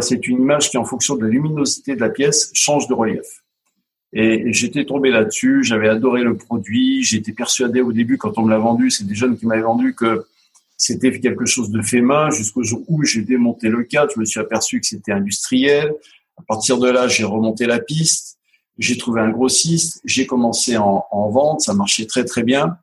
C'est 0.00 0.26
une 0.26 0.40
image 0.40 0.70
qui, 0.70 0.78
en 0.78 0.84
fonction 0.84 1.16
de 1.16 1.24
la 1.24 1.28
luminosité 1.28 1.94
de 1.94 2.00
la 2.00 2.08
pièce, 2.08 2.50
change 2.54 2.88
de 2.88 2.94
relief. 2.94 3.44
Et 4.12 4.52
j'étais 4.52 4.84
tombé 4.84 5.10
là-dessus, 5.10 5.62
j'avais 5.62 5.88
adoré 5.88 6.22
le 6.22 6.36
produit, 6.36 7.02
j'étais 7.02 7.32
persuadé 7.32 7.80
au 7.80 7.92
début, 7.92 8.16
quand 8.18 8.38
on 8.38 8.42
me 8.42 8.50
l'a 8.50 8.58
vendu, 8.58 8.90
c'est 8.90 9.04
des 9.04 9.14
jeunes 9.14 9.36
qui 9.36 9.46
m'avaient 9.46 9.62
vendu 9.62 9.94
que 9.94 10.26
c'était 10.76 11.18
quelque 11.20 11.46
chose 11.46 11.70
de 11.70 11.82
fait 11.82 12.00
main, 12.00 12.30
jusqu'au 12.30 12.62
jour 12.62 12.82
où 12.88 13.02
j'ai 13.04 13.22
démonté 13.22 13.68
le 13.68 13.82
cadre, 13.82 14.12
je 14.14 14.20
me 14.20 14.24
suis 14.24 14.40
aperçu 14.40 14.80
que 14.80 14.86
c'était 14.86 15.12
industriel. 15.12 15.92
À 16.38 16.42
partir 16.42 16.78
de 16.78 16.88
là, 16.88 17.08
j'ai 17.08 17.24
remonté 17.24 17.66
la 17.66 17.78
piste, 17.78 18.38
j'ai 18.78 18.96
trouvé 18.96 19.22
un 19.22 19.30
grossiste, 19.30 20.00
j'ai 20.04 20.26
commencé 20.26 20.76
en, 20.76 21.04
en 21.10 21.30
vente, 21.30 21.62
ça 21.62 21.74
marchait 21.74 22.06
très 22.06 22.24
très 22.24 22.42
bien. 22.42 22.76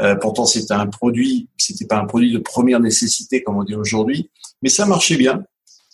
Euh, 0.00 0.14
pourtant, 0.14 0.46
c'était 0.46 0.74
un 0.74 0.86
produit, 0.86 1.48
c'était 1.58 1.86
pas 1.86 1.98
un 1.98 2.06
produit 2.06 2.32
de 2.32 2.38
première 2.38 2.80
nécessité 2.80 3.42
comme 3.42 3.56
on 3.56 3.64
dit 3.64 3.74
aujourd'hui, 3.74 4.30
mais 4.62 4.68
ça 4.68 4.86
marchait 4.86 5.16
bien. 5.16 5.44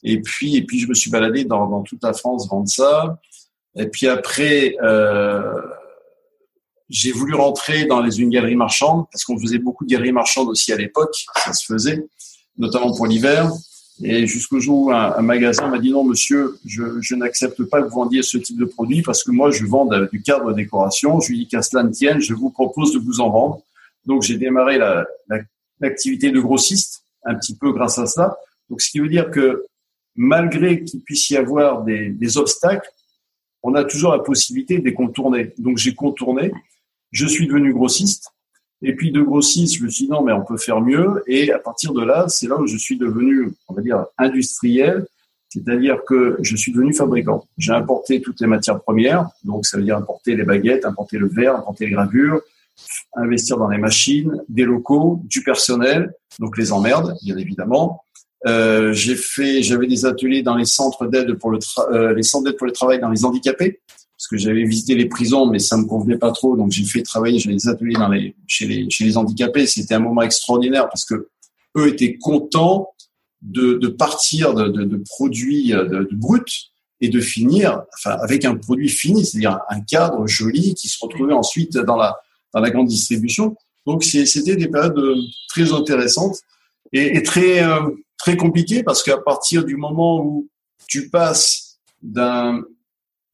Et 0.05 0.21
puis, 0.21 0.57
et 0.57 0.63
puis, 0.63 0.79
je 0.79 0.89
me 0.89 0.95
suis 0.95 1.11
baladé 1.11 1.45
dans, 1.45 1.67
dans 1.69 1.83
toute 1.83 2.03
la 2.03 2.13
France 2.13 2.49
vendre 2.49 2.69
ça. 2.69 3.19
Et 3.79 3.87
puis 3.87 4.09
après, 4.09 4.77
euh, 4.83 5.61
j'ai 6.89 7.13
voulu 7.13 7.35
rentrer 7.35 7.87
dans 7.87 8.01
les 8.01 8.21
une 8.21 8.31
galerie 8.31 8.57
marchande 8.57 9.07
parce 9.13 9.25
qu'on 9.25 9.39
faisait 9.39 9.59
beaucoup 9.59 9.85
de 9.85 9.91
galeries 9.91 10.13
marchandes 10.13 10.49
aussi 10.49 10.73
à 10.73 10.77
l'époque, 10.77 11.15
ça 11.37 11.53
se 11.53 11.65
faisait, 11.65 12.07
notamment 12.57 12.95
pour 12.95 13.07
l'hiver. 13.07 13.51
Et 14.03 14.27
jusqu'au 14.27 14.61
jour 14.61 14.87
où 14.87 14.93
un, 14.93 15.21
magasin 15.23 15.67
m'a 15.69 15.79
dit 15.79 15.91
non, 15.91 16.05
monsieur, 16.05 16.59
je, 16.65 17.15
n'accepte 17.15 17.65
pas 17.65 17.83
que 17.83 17.89
vous 17.89 17.97
vendiez 17.97 18.23
ce 18.23 18.39
type 18.39 18.57
de 18.57 18.65
produit 18.65 19.03
parce 19.03 19.25
que 19.25 19.33
moi, 19.33 19.51
je 19.51 19.65
vends 19.65 19.89
du 20.13 20.23
cadre 20.23 20.53
décoration. 20.53 21.21
Je 21.21 21.31
lui 21.31 21.39
dis 21.41 21.49
qu'à 21.49 21.63
cela 21.63 21.83
ne 21.83 21.91
tienne, 21.91 22.21
je 22.21 22.35
vous 22.35 22.51
propose 22.51 22.93
de 22.93 22.99
vous 22.99 23.21
en 23.21 23.31
vendre. 23.31 23.63
Donc 24.07 24.23
j'ai 24.23 24.39
démarré 24.39 24.79
l'activité 25.81 26.29
la, 26.29 26.33
de 26.35 26.41
grossiste 26.41 27.03
un 27.25 27.35
petit 27.35 27.57
peu 27.57 27.73
grâce 27.73 27.99
à 27.99 28.07
ça. 28.07 28.39
Donc 28.71 28.81
ce 28.81 28.91
qui 28.91 29.01
veut 29.01 29.09
dire 29.09 29.31
que 29.31 29.65
malgré 30.15 30.85
qu'il 30.85 31.01
puisse 31.01 31.31
y 31.31 31.37
avoir 31.37 31.83
des, 31.85 32.39
obstacles, 32.39 32.91
on 33.69 33.75
a 33.75 33.85
toujours 33.85 34.13
la 34.13 34.21
possibilité 34.21 34.79
de 34.79 34.85
les 34.85 34.95
contourner. 34.95 35.53
Donc 35.59 35.77
j'ai 35.77 35.95
contourné, 35.95 36.51
je 37.13 37.27
suis 37.27 37.47
devenu 37.47 37.75
grossiste. 37.75 38.31
Et 38.81 38.95
puis 38.95 39.11
de 39.11 39.21
grossiste, 39.21 39.77
je 39.77 39.85
me 39.85 39.91
suis 39.91 40.07
dit 40.07 40.11
non, 40.11 40.23
mais 40.23 40.33
on 40.33 40.43
peut 40.45 40.57
faire 40.57 40.81
mieux. 40.81 41.23
Et 41.27 41.53
à 41.53 41.59
partir 41.59 41.93
de 41.93 42.03
là, 42.03 42.27
c'est 42.29 42.47
là 42.47 42.57
où 42.57 42.67
je 42.67 42.79
suis 42.79 42.97
devenu, 42.97 43.53
on 43.69 43.75
va 43.75 43.83
dire, 43.83 44.07
industriel. 44.17 45.07
C'est-à-dire 45.51 45.99
que 46.07 46.39
je 46.41 46.57
suis 46.57 46.73
devenu 46.73 46.95
fabricant. 46.95 47.45
J'ai 47.59 47.73
importé 47.73 48.23
toutes 48.23 48.41
les 48.41 48.47
matières 48.47 48.81
premières. 48.81 49.29
Donc 49.45 49.67
ça 49.67 49.77
veut 49.77 49.85
dire 49.85 49.99
importer 49.99 50.35
les 50.35 50.45
baguettes, 50.45 50.87
importer 50.87 51.19
le 51.19 51.29
verre, 51.29 51.57
importer 51.57 51.87
les 51.87 51.93
gravures, 51.93 52.41
investir 53.17 53.59
dans 53.59 53.69
les 53.69 53.79
machines, 53.79 54.43
des 54.49 54.65
locaux, 54.65 55.21
du 55.25 55.43
personnel, 55.43 56.15
donc 56.39 56.57
les 56.57 56.73
emmerdes, 56.73 57.17
bien 57.23 57.37
évidemment. 57.37 58.03
Euh, 58.47 58.93
j'ai 58.93 59.17
fait, 59.17 59.63
j'avais 59.63 59.89
des 59.89 60.07
ateliers 60.07 60.43
dans 60.43 60.55
les 60.55 60.65
centres 60.65 61.07
d'aide 61.07 61.35
pour 61.35 61.51
le 61.51 61.59
euh, 61.93 62.15
les 62.15 62.23
centres 62.23 62.45
d'aide 62.45 62.57
pour 62.57 62.67
le 62.67 62.73
travail 62.73 63.01
dans 63.01 63.11
les 63.11 63.25
handicapés, 63.25 63.81
parce 64.17 64.29
que 64.29 64.37
j'avais 64.37 64.63
visité 64.65 64.95
les 64.95 65.07
prisons, 65.07 65.47
mais 65.47 65.59
ça 65.59 65.77
me 65.77 65.87
convenait 65.87 66.19
pas 66.19 66.31
trop, 66.31 66.57
donc 66.57 66.71
j'ai 66.71 66.85
fait 66.85 67.03
travailler, 67.03 67.41
j'ai 67.41 67.53
des 67.53 67.69
ateliers 67.69 67.95
dans 67.95 68.09
les 68.09 68.37
chez 68.47 68.67
les 68.67 68.89
chez 68.91 69.05
les 69.05 69.17
handicapés. 69.17 69.67
C'était 69.67 69.95
un 69.95 70.01
moment 70.01 70.23
extraordinaire 70.23 70.89
parce 70.89 71.05
que 71.05 71.29
eux 71.77 71.89
étaient 71.89 72.17
contents 72.17 72.91
de, 73.43 73.75
de 73.75 73.89
partir 73.89 74.55
de, 74.55 74.69
de, 74.69 74.85
de 74.85 75.03
produits 75.09 75.73
euh, 75.73 75.85
de, 75.85 75.99
de 76.05 76.17
bruts 76.17 76.71
et 77.01 77.09
de 77.09 77.21
finir 77.21 77.83
enfin 77.95 78.17
avec 78.23 78.45
un 78.45 78.57
produit 78.57 78.89
fini, 78.89 79.25
c'est-à-dire 79.27 79.59
un 79.69 79.81
cadre 79.81 80.27
joli 80.29 80.75
qui 80.75 80.89
se 80.89 80.99
retrouvait 81.01 81.35
ensuite 81.35 81.77
dans 81.77 81.97
la 81.97 82.17
dans 82.55 82.61
la 82.61 82.71
grande 82.71 82.87
distribution. 82.87 83.57
Donc 83.85 84.05
c'était 84.05 84.55
des 84.55 84.69
périodes 84.69 84.99
euh, 84.99 85.17
très 85.49 85.73
intéressantes 85.73 86.37
et, 86.93 87.17
et 87.17 87.23
très 87.25 87.65
euh, 87.65 87.81
très 88.19 88.37
compliquées 88.37 88.83
parce 88.83 89.03
qu'à 89.03 89.19
partir 89.19 89.65
du 89.65 89.77
moment 89.77 90.23
où 90.23 90.49
tu 90.87 91.09
passes 91.09 91.79
d'un 92.03 92.63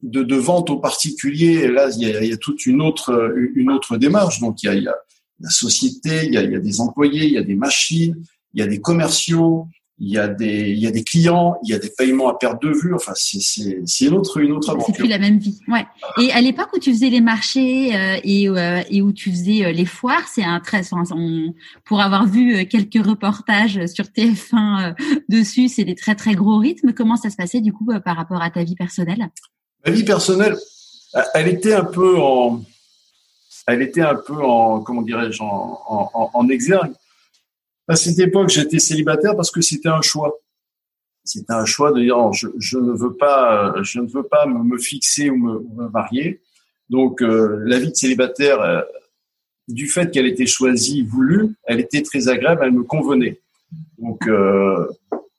de, 0.01 0.23
de, 0.23 0.35
vente 0.35 0.69
au 0.69 0.77
particulier, 0.77 1.67
là 1.67 1.89
il 1.97 2.07
y, 2.07 2.33
a, 2.33 2.37
toute 2.37 2.65
une 2.65 2.81
autre 2.81 3.33
une 3.55 3.71
autre 3.71 3.97
démarche. 3.97 4.39
Donc 4.39 4.61
il 4.63 4.67
y 4.67 4.87
a, 4.87 4.95
la 5.39 5.49
société, 5.49 6.25
il 6.25 6.33
y 6.33 6.37
a 6.37 6.59
des 6.59 6.81
employés, 6.81 7.25
il 7.25 7.33
y 7.33 7.37
a 7.37 7.43
des 7.43 7.55
machines, 7.55 8.15
il 8.53 8.61
y 8.61 8.63
a 8.63 8.67
des 8.67 8.79
commerciaux, 8.79 9.67
il 9.97 10.09
y 10.09 10.17
a 10.17 10.27
des 10.27 10.71
il 10.71 10.79
y 10.79 10.87
a 10.87 10.91
des 10.91 11.03
clients, 11.03 11.55
il 11.63 11.69
y 11.69 11.73
a 11.73 11.79
des 11.79 11.89
paiements 11.89 12.27
à 12.27 12.37
perte 12.37 12.61
de 12.61 12.69
vue. 12.69 12.93
Enfin, 12.93 13.13
c'est 13.15 13.39
c'est 13.39 13.79
c'est 13.85 14.05
une 14.05 14.15
autre 14.15 14.39
une 14.39 14.51
autre 14.51 14.69
aventure. 14.69 14.93
C'est 14.93 15.01
plus 15.01 15.07
la 15.07 15.19
même 15.19 15.39
vie. 15.39 15.57
Ouais. 15.69 15.85
Et 16.21 16.31
à 16.33 16.41
l'époque 16.41 16.69
où 16.75 16.79
tu 16.79 16.91
faisais 16.91 17.09
les 17.09 17.21
marchés 17.21 17.95
euh, 17.95 18.17
et 18.23 18.49
euh, 18.49 18.81
et 18.89 19.01
où 19.01 19.13
tu 19.13 19.31
faisais 19.31 19.65
euh, 19.65 19.71
les 19.71 19.85
foires, 19.85 20.27
c'est 20.27 20.43
un 20.43 20.59
très 20.59 20.81
on, 20.93 21.53
pour 21.85 22.01
avoir 22.01 22.27
vu 22.27 22.65
quelques 22.65 23.05
reportages 23.05 23.85
sur 23.85 24.05
TF1 24.05 24.95
dessus, 25.29 25.69
c'est 25.69 25.85
des 25.85 25.95
très 25.95 26.15
très 26.15 26.35
gros 26.35 26.57
rythmes. 26.57 26.91
Comment 26.91 27.15
ça 27.15 27.29
se 27.29 27.37
passait 27.37 27.61
du 27.61 27.71
coup 27.71 27.87
par 28.03 28.17
rapport 28.17 28.41
à 28.41 28.49
ta 28.49 28.63
vie 28.63 28.75
personnelle? 28.75 29.29
Ma 29.85 29.93
vie 29.93 30.03
personnelle, 30.03 30.57
elle 31.33 31.47
était 31.47 31.73
un 31.73 31.85
peu 31.85 32.19
en 32.19 32.61
elle 33.67 33.81
était 33.81 34.01
un 34.01 34.15
peu 34.15 34.43
en 34.43 34.81
comment 34.81 35.01
dirais-je 35.01 35.41
en, 35.41 35.79
en, 35.87 36.29
en 36.33 36.49
exergue 36.49 36.91
à 37.87 37.95
cette 37.95 38.19
époque, 38.19 38.49
j'étais 38.49 38.79
célibataire 38.79 39.35
parce 39.35 39.51
que 39.51 39.61
c'était 39.61 39.89
un 39.89 40.01
choix. 40.01 40.39
C'était 41.23 41.53
un 41.53 41.65
choix 41.65 41.91
de 41.91 42.01
dire 42.01 42.33
je, 42.33 42.47
je, 42.57 42.77
ne 42.77 42.91
veux 42.91 43.15
pas, 43.15 43.75
je 43.83 43.99
ne 43.99 44.07
veux 44.07 44.23
pas 44.23 44.45
me, 44.45 44.77
fixer 44.77 45.29
ou 45.29 45.37
me, 45.37 45.89
marier. 45.89 46.41
Donc 46.89 47.21
euh, 47.21 47.61
la 47.65 47.79
vie 47.79 47.89
de 47.89 47.95
célibataire, 47.95 48.61
euh, 48.61 48.81
du 49.67 49.87
fait 49.87 50.11
qu'elle 50.11 50.27
était 50.27 50.45
choisie, 50.45 51.01
voulue, 51.03 51.55
elle 51.63 51.79
était 51.79 52.03
très 52.03 52.27
agréable, 52.27 52.61
elle 52.63 52.71
me 52.71 52.83
convenait. 52.83 53.39
Donc 53.97 54.27
euh, 54.27 54.87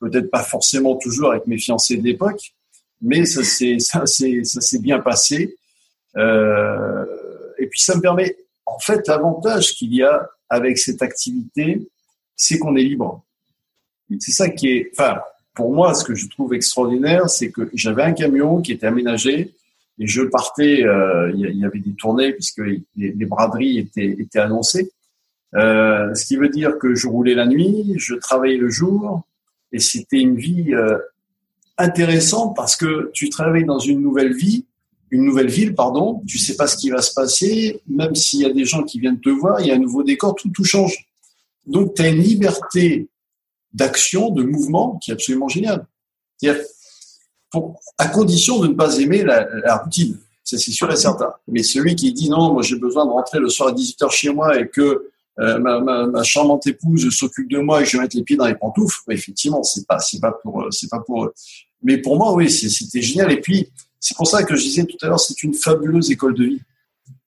peut-être 0.01 0.31
pas 0.31 0.43
forcément 0.43 0.97
toujours 0.97 1.31
avec 1.31 1.47
mes 1.47 1.59
fiancés 1.59 1.97
de 1.97 2.03
l'époque, 2.03 2.53
mais 3.01 3.25
ça 3.25 3.45
s'est 3.45 3.79
ça 3.81 4.07
s'est 4.07 4.43
ça 4.43 4.61
s'est 4.61 4.81
bien 4.81 4.99
passé. 5.01 5.57
et 6.17 7.67
puis 7.69 7.81
ça 7.81 7.97
me 7.97 8.01
permet, 8.01 8.37
en 8.65 8.79
fait, 8.79 9.07
l'avantage 9.07 9.75
qu'il 9.75 9.95
y 9.95 10.03
a 10.03 10.29
avec 10.49 10.79
cette 10.79 11.03
activité, 11.03 11.89
c'est 12.37 12.59
qu'on 12.59 12.77
est 12.77 12.83
libre. 12.83 13.25
C'est 14.21 14.33
ça 14.33 14.49
qui 14.49 14.69
est, 14.69 14.91
enfin, 14.93 15.21
pour 15.55 15.73
moi, 15.73 15.95
ce 15.95 16.05
que 16.05 16.15
je 16.15 16.29
trouve 16.29 16.55
extraordinaire, 16.55 17.29
c'est 17.29 17.51
que 17.51 17.69
j'avais 17.75 18.03
un 18.03 18.13
camion 18.13 18.61
qui 18.61 18.73
était 18.73 18.87
aménagé 18.87 19.55
et 19.99 20.07
je 20.07 20.23
partais. 20.23 20.85
Euh, 20.85 21.33
il 21.35 21.59
y 21.59 21.65
avait 21.65 21.81
des 21.81 21.95
tournées 21.95 22.33
puisque 22.33 22.63
les, 22.97 23.25
braderies 23.27 23.79
étaient, 23.79 24.17
étaient 24.19 24.39
annoncées. 24.39 24.93
Euh, 25.55 26.15
ce 26.15 26.27
qui 26.27 26.37
veut 26.37 26.51
dire 26.51 26.79
que 26.79 26.95
je 26.95 27.09
roulais 27.09 27.35
la 27.35 27.47
nuit, 27.47 27.95
je 27.97 28.15
travaillais 28.15 28.59
le 28.59 28.69
jour 28.69 29.23
et 29.73 29.79
c'était 29.79 30.21
une 30.21 30.37
vie 30.37 30.75
euh, 30.75 30.99
intéressante 31.79 32.55
parce 32.55 32.77
que 32.77 33.11
tu 33.15 33.31
travailles 33.31 33.65
dans 33.65 33.79
une 33.79 34.03
nouvelle 34.03 34.35
vie, 34.35 34.67
une 35.11 35.25
nouvelle 35.25 35.49
ville, 35.49 35.75
pardon. 35.75 36.23
Tu 36.27 36.39
sais 36.39 36.57
pas 36.57 36.67
ce 36.67 36.77
qui 36.77 36.91
va 36.91 37.01
se 37.01 37.15
passer, 37.15 37.81
même 37.89 38.15
s'il 38.15 38.41
y 38.41 38.45
a 38.45 38.53
des 38.53 38.65
gens 38.65 38.83
qui 38.83 39.01
viennent 39.01 39.21
te 39.21 39.31
voir, 39.31 39.61
il 39.61 39.69
y 39.69 39.71
a 39.71 39.75
un 39.75 39.79
nouveau 39.79 40.03
décor, 40.03 40.35
tout 40.35 40.51
tout 40.51 40.65
change. 40.65 41.06
Donc, 41.67 41.95
tu 41.95 42.03
as 42.03 42.09
une 42.09 42.23
liberté 42.23 43.09
d'action, 43.73 44.31
de 44.31 44.43
mouvement 44.43 44.99
qui 45.03 45.11
est 45.11 45.15
absolument 45.15 45.49
géniale. 45.49 45.87
C'est-à-dire, 46.39 46.63
à 47.99 48.09
condition 48.09 48.59
de 48.61 48.69
ne 48.69 48.75
pas 48.75 48.99
aimer 48.99 49.23
la, 49.23 49.77
routine. 49.77 50.19
c'est 50.45 50.59
sûr 50.59 50.91
et 50.93 50.97
certain. 50.97 51.33
Mais 51.49 51.63
celui 51.63 51.95
qui 51.95 52.13
dit 52.13 52.29
non, 52.29 52.53
moi 52.53 52.63
j'ai 52.63 52.77
besoin 52.77 53.07
de 53.07 53.11
rentrer 53.11 53.39
le 53.39 53.49
soir 53.49 53.71
à 53.71 53.73
18h 53.73 54.11
chez 54.11 54.31
moi 54.31 54.59
et 54.59 54.69
que 54.69 55.11
euh, 55.39 55.59
ma, 55.59 55.81
ma, 55.81 56.23
charmante 56.23 56.67
épouse 56.67 57.11
s'occupe 57.11 57.51
de 57.51 57.59
moi 57.59 57.81
et 57.81 57.85
que 57.85 57.91
je 57.91 57.97
vais 57.97 58.05
mettre 58.05 58.17
les 58.17 58.23
pieds 58.23 58.37
dans 58.37 58.47
les 58.47 58.55
pantoufles, 58.55 59.01
effectivement, 59.11 59.63
c'est 59.63 59.87
pas, 59.87 59.99
pas 60.21 60.33
pour, 60.33 60.67
c'est 60.71 60.89
pas 60.91 61.01
pour. 61.01 61.31
Mais 61.83 61.99
pour 61.99 62.17
moi, 62.17 62.33
oui, 62.33 62.51
c'était 62.51 63.03
génial. 63.03 63.31
Et 63.33 63.41
puis, 63.41 63.71
c'est 64.01 64.17
pour 64.17 64.27
ça 64.27 64.43
que 64.43 64.57
je 64.57 64.63
disais 64.63 64.85
tout 64.85 64.97
à 65.03 65.09
l'heure, 65.09 65.21
c'est 65.21 65.43
une 65.43 65.53
fabuleuse 65.53 66.11
école 66.11 66.35
de 66.35 66.45
vie. 66.45 66.61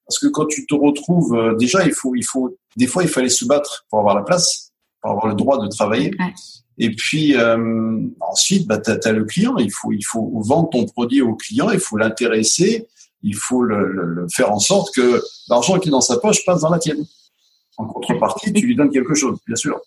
Parce 0.10 0.18
que 0.18 0.28
quand 0.28 0.48
tu 0.48 0.66
te 0.66 0.74
retrouves, 0.74 1.36
euh, 1.36 1.56
déjà, 1.56 1.86
il 1.86 1.94
faut, 1.94 2.16
il 2.16 2.26
faut, 2.26 2.58
des 2.76 2.88
fois, 2.88 3.04
il 3.04 3.10
fallait 3.10 3.30
se 3.30 3.46
battre 3.46 3.86
pour 3.92 4.00
avoir 4.00 4.16
la 4.16 4.24
place, 4.24 4.72
pour 5.02 5.12
avoir 5.12 5.28
le 5.28 5.36
droit 5.36 5.64
de 5.64 5.68
travailler. 5.68 6.12
Et 6.80 6.90
puis 6.96 7.36
euh, 7.36 8.02
ensuite, 8.20 8.66
bah, 8.66 8.80
tu 8.80 8.90
as, 8.90 9.12
le 9.12 9.24
client. 9.26 9.56
Il 9.58 9.72
faut, 9.72 9.92
il 9.92 10.02
faut 10.04 10.42
vendre 10.44 10.70
ton 10.72 10.86
produit 10.86 11.22
au 11.22 11.36
client. 11.36 11.70
Il 11.70 11.80
faut 11.80 11.96
l'intéresser. 11.96 12.88
Il 13.22 13.36
faut 13.36 13.62
le, 13.62 14.26
faire 14.34 14.52
en 14.52 14.58
sorte 14.58 14.96
que 14.96 15.22
l'argent 15.48 15.78
qui 15.78 15.90
est 15.90 15.92
dans 15.92 16.02
sa 16.02 16.18
poche 16.18 16.44
passe 16.44 16.62
dans 16.62 16.72
la 16.72 16.80
tienne. 16.80 17.06
En 17.78 17.86
contrepartie, 17.86 18.52
tu 18.52 18.66
lui 18.66 18.76
donnes 18.76 18.90
quelque 18.90 19.14
chose, 19.14 19.38
bien 19.46 19.56
sûr. 19.56 19.80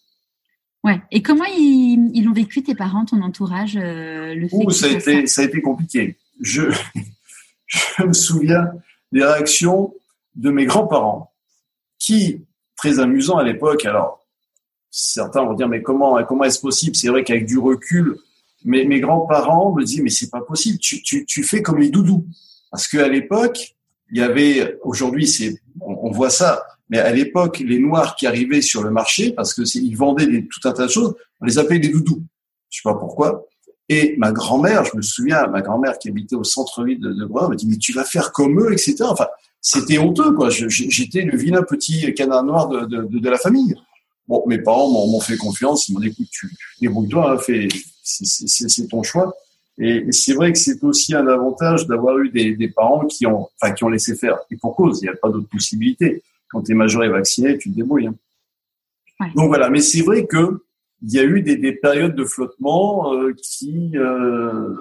Ouais. 0.85 1.03
Et 1.11 1.21
comment 1.21 1.47
ils, 1.47 2.13
ils 2.15 2.29
ont 2.29 2.33
vécu 2.33 2.63
tes 2.63 2.77
parents, 2.77 3.05
ton 3.07 3.23
entourage, 3.23 3.77
euh, 3.77 4.35
le 4.37 4.49
fait 4.49 4.71
ça 4.71 4.87
a 4.87 4.91
été, 4.91 5.27
ça 5.27 5.41
a 5.43 5.45
été 5.47 5.61
compliqué. 5.61 6.17
Je, 6.41 6.63
je 7.67 8.05
me 8.05 8.13
souviens 8.13 8.71
des 9.11 9.25
réactions 9.25 9.93
de 10.35 10.51
mes 10.51 10.65
grands-parents, 10.65 11.33
qui, 11.99 12.45
très 12.77 12.99
amusant 12.99 13.39
à 13.39 13.45
l'époque, 13.45 13.85
alors 13.85 14.27
certains 14.91 15.45
vont 15.45 15.55
dire 15.55 15.69
mais 15.69 15.83
comment 15.83 16.23
comment 16.25 16.45
est-ce 16.45 16.61
possible? 16.61 16.95
C'est 16.97 17.09
vrai 17.09 17.25
qu'avec 17.25 17.47
du 17.47 17.59
recul, 17.59 18.19
mais 18.65 18.85
mes 18.85 19.01
grands-parents 19.01 19.73
me 19.75 19.83
disent 19.85 20.03
mais 20.03 20.11
c'est 20.11 20.31
pas 20.31 20.41
possible, 20.41 20.79
tu, 20.79 21.03
tu, 21.03 21.25
tu 21.25 21.43
fais 21.43 21.63
comme 21.63 21.79
les 21.79 21.91
doudous, 21.91 22.27
parce 22.71 22.87
qu'à 22.89 23.09
l'époque 23.09 23.75
il 24.11 24.19
y 24.19 24.23
avait 24.23 24.79
aujourd'hui 24.83 25.27
c'est 25.27 25.61
on, 25.81 26.11
voit 26.11 26.31
ça, 26.31 26.63
mais 26.91 26.99
à 26.99 27.11
l'époque 27.13 27.61
les 27.61 27.79
noirs 27.79 28.15
qui 28.17 28.27
arrivaient 28.27 28.61
sur 28.61 28.83
le 28.83 28.91
marché 28.91 29.33
parce 29.33 29.55
que 29.55 29.63
ils 29.79 29.97
vendaient 29.97 30.27
des, 30.27 30.47
tout 30.47 30.69
un 30.69 30.73
tas 30.73 30.87
de 30.87 30.91
choses, 30.91 31.15
on 31.41 31.47
les 31.47 31.59
appelait 31.59 31.79
des 31.79 31.89
doudous. 31.89 32.23
Je 32.69 32.79
sais 32.79 32.83
pas 32.85 32.95
pourquoi. 32.95 33.47
Et 33.89 34.15
ma 34.17 34.33
grand-mère, 34.33 34.85
je 34.85 34.97
me 34.97 35.03
souviens, 35.03 35.47
ma 35.49 35.61
grand-mère 35.61 35.99
qui 35.99 36.09
habitait 36.09 36.37
au 36.37 36.45
centre-ville 36.45 37.01
de, 37.01 37.13
de 37.13 37.25
Grenoble, 37.25 37.55
me 37.55 37.57
dit 37.57 37.67
mais 37.67 37.77
tu 37.77 37.93
vas 37.93 38.05
faire 38.05 38.33
comme 38.33 38.61
eux, 38.61 38.73
etc. 38.73 38.97
Enfin, 39.03 39.27
c'était 39.63 39.99
honteux, 39.99 40.33
quoi. 40.33 40.51
J'étais 40.51 41.23
le 41.23 41.39
vilain 41.39 41.63
petit 41.63 42.13
canard 42.15 42.43
noir 42.43 42.69
de, 42.69 42.85
de, 42.85 43.19
de, 43.19 43.31
la 43.31 43.39
famille. 43.39 43.77
Bon, 44.27 44.43
mes 44.49 44.59
parents 44.59 44.91
m'ont 44.91 45.21
fait 45.21 45.37
confiance, 45.37 45.89
ils 45.89 45.95
m'ont 45.95 46.01
dit, 46.01 46.09
écoute, 46.09 46.27
tu 46.31 46.51
débrouille-toi, 46.81 47.33
hein, 47.33 47.69
c'est 48.03 48.89
ton 48.89 49.05
choix. 49.05 49.33
Et, 49.79 50.11
c'est 50.11 50.35
vrai 50.35 50.53
que 50.53 50.59
c'est 50.59 50.83
aussi 50.83 51.15
un 51.15 51.29
avantage 51.29 51.87
d'avoir 51.87 52.19
eu 52.19 52.29
des, 52.31 52.57
des, 52.57 52.69
parents 52.69 53.07
qui 53.07 53.25
ont, 53.25 53.49
enfin, 53.61 53.73
qui 53.73 53.85
ont 53.85 53.89
laissé 53.89 54.17
faire. 54.17 54.39
Et 54.51 54.57
pour 54.57 54.75
cause, 54.75 54.99
il 55.01 55.05
n'y 55.05 55.11
a 55.11 55.17
pas 55.17 55.31
d'autre 55.31 55.49
possibilité. 55.49 56.25
Quand 56.49 56.63
tu 56.63 56.73
es 56.73 56.75
majeur 56.75 57.05
et 57.05 57.09
vacciné, 57.09 57.57
tu 57.57 57.71
te 57.71 57.77
débrouilles. 57.77 58.09
Hein. 58.09 59.29
Donc 59.37 59.47
voilà, 59.47 59.71
mais 59.71 59.81
c'est 59.81 60.03
vrai 60.03 60.27
que 60.27 60.65
il 61.05 61.13
y 61.13 61.19
a 61.19 61.25
eu 61.25 61.43
des, 61.43 61.57
des 61.57 61.73
périodes 61.73 62.15
de 62.15 62.25
flottement 62.25 63.15
euh, 63.15 63.35
qui, 63.43 63.91
euh, 63.97 64.75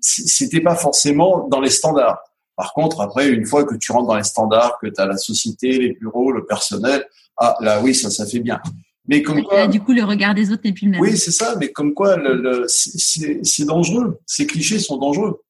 c'était 0.00 0.60
pas 0.60 0.76
forcément 0.76 1.48
dans 1.48 1.60
les 1.60 1.70
standards. 1.70 2.20
Par 2.56 2.72
contre, 2.72 3.00
après, 3.00 3.28
une 3.28 3.46
fois 3.46 3.64
que 3.64 3.74
tu 3.74 3.92
rentres 3.92 4.08
dans 4.08 4.16
les 4.16 4.24
standards, 4.24 4.78
que 4.80 4.86
tu 4.86 5.00
as 5.00 5.06
la 5.06 5.16
société, 5.16 5.78
les 5.78 5.92
bureaux, 5.94 6.30
le 6.32 6.46
personnel, 6.46 7.04
ah 7.36 7.56
là 7.60 7.80
oui, 7.82 7.94
ça, 7.94 8.10
ça 8.10 8.26
fait 8.26 8.38
bien. 8.38 8.60
Mais 9.06 9.22
comme 9.22 9.42
quoi, 9.42 9.66
du 9.66 9.80
coup, 9.80 9.92
le 9.92 10.04
regard 10.04 10.34
des 10.34 10.50
autres 10.50 10.62
n'est 10.64 10.72
plus 10.72 10.86
le 10.86 10.92
même. 10.92 11.00
Oui, 11.00 11.16
c'est 11.18 11.30
ça. 11.30 11.56
Mais 11.58 11.72
comme 11.72 11.92
quoi, 11.92 12.16
le, 12.16 12.34
le 12.34 12.64
c'est 12.68 13.64
dangereux. 13.64 14.18
Ces 14.24 14.46
clichés 14.46 14.78
sont 14.78 14.96
dangereux. 14.96 15.42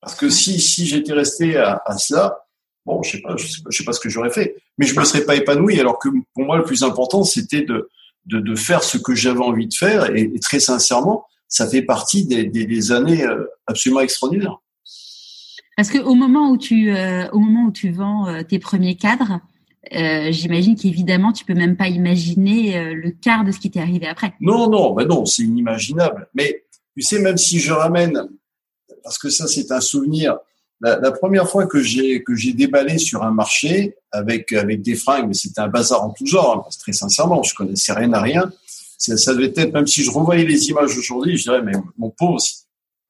Parce 0.00 0.14
que 0.14 0.28
si 0.28 0.60
si 0.60 0.86
j'étais 0.86 1.12
resté 1.12 1.56
à, 1.56 1.82
à 1.84 1.98
cela, 1.98 2.38
bon, 2.86 3.02
je 3.02 3.12
sais 3.12 3.20
pas, 3.20 3.36
je 3.36 3.76
sais 3.76 3.84
pas, 3.84 3.92
ce 3.92 4.00
que 4.00 4.08
j'aurais 4.08 4.30
fait. 4.30 4.56
Mais 4.78 4.86
je 4.86 4.98
me 4.98 5.04
serais 5.04 5.24
pas 5.24 5.34
épanoui. 5.34 5.80
Alors 5.80 5.98
que 5.98 6.08
pour 6.34 6.44
moi, 6.44 6.58
le 6.58 6.64
plus 6.64 6.84
important, 6.84 7.24
c'était 7.24 7.62
de, 7.62 7.90
de, 8.26 8.38
de 8.38 8.54
faire 8.54 8.84
ce 8.84 8.98
que 8.98 9.14
j'avais 9.14 9.40
envie 9.40 9.66
de 9.66 9.74
faire. 9.74 10.14
Et, 10.14 10.30
très 10.40 10.60
sincèrement, 10.60 11.24
ça 11.48 11.66
fait 11.66 11.82
partie 11.82 12.24
des, 12.24 12.44
des, 12.44 12.66
des 12.66 12.92
années 12.92 13.24
euh, 13.24 13.46
absolument 13.66 14.00
extraordinaires. 14.00 14.58
Parce 15.80 15.88
que 15.88 15.96
au 15.96 16.14
moment 16.14 16.50
où 16.50 16.58
tu, 16.58 16.94
euh, 16.94 17.26
au 17.30 17.38
moment 17.38 17.68
où 17.68 17.72
tu 17.72 17.90
vends 17.90 18.28
euh, 18.28 18.42
tes 18.42 18.58
premiers 18.58 18.96
cadres, 18.96 19.40
euh, 19.94 20.30
j'imagine 20.30 20.76
qu'évidemment 20.76 21.32
tu 21.32 21.46
peux 21.46 21.54
même 21.54 21.74
pas 21.74 21.88
imaginer 21.88 22.92
le 22.92 23.10
quart 23.12 23.44
de 23.44 23.50
ce 23.50 23.58
qui 23.58 23.70
t'est 23.70 23.80
arrivé 23.80 24.06
après. 24.06 24.34
Non, 24.42 24.68
non, 24.68 24.92
ben 24.92 25.08
non, 25.08 25.24
c'est 25.24 25.42
inimaginable. 25.42 26.28
Mais 26.34 26.64
tu 26.94 27.00
sais, 27.00 27.18
même 27.18 27.38
si 27.38 27.60
je 27.60 27.72
ramène, 27.72 28.28
parce 29.02 29.16
que 29.16 29.30
ça 29.30 29.46
c'est 29.46 29.72
un 29.72 29.80
souvenir, 29.80 30.36
la, 30.82 31.12
première 31.12 31.48
fois 31.48 31.66
que 31.66 31.80
j'ai 31.80 32.22
que 32.24 32.34
j'ai 32.34 32.52
déballé 32.52 32.98
sur 32.98 33.22
un 33.22 33.30
marché 33.30 33.96
avec 34.12 34.52
avec 34.52 34.82
des 34.82 34.96
fringues, 34.96 35.28
mais 35.28 35.34
c'était 35.34 35.62
un 35.62 35.68
bazar 35.68 36.04
en 36.04 36.10
tout 36.10 36.26
genre, 36.26 36.66
hein, 36.68 36.76
très 36.78 36.92
sincèrement, 36.92 37.42
je 37.42 37.54
connaissais 37.54 37.94
rien 37.94 38.12
à 38.12 38.20
rien. 38.20 38.52
Ça, 38.98 39.16
ça 39.16 39.32
devait 39.32 39.54
être, 39.56 39.72
même 39.72 39.86
si 39.86 40.02
je 40.02 40.10
revoyais 40.10 40.44
les 40.44 40.68
images 40.68 40.98
aujourd'hui, 40.98 41.38
je 41.38 41.44
dirais, 41.44 41.62
mais 41.62 41.72
mon 41.96 42.10
pauvre, 42.10 42.38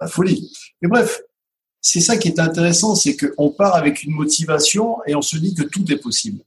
la 0.01 0.07
folie. 0.07 0.53
Mais 0.81 0.89
bref, 0.89 1.21
c'est 1.81 2.01
ça 2.01 2.17
qui 2.17 2.29
est 2.29 2.39
intéressant, 2.39 2.95
c'est 2.95 3.17
qu'on 3.17 3.51
part 3.51 3.75
avec 3.75 4.03
une 4.03 4.13
motivation 4.13 4.99
et 5.07 5.15
on 5.15 5.23
se 5.23 5.37
dit 5.37 5.55
que 5.55 5.63
tout 5.63 5.91
est 5.91 5.97
possible. 5.97 6.43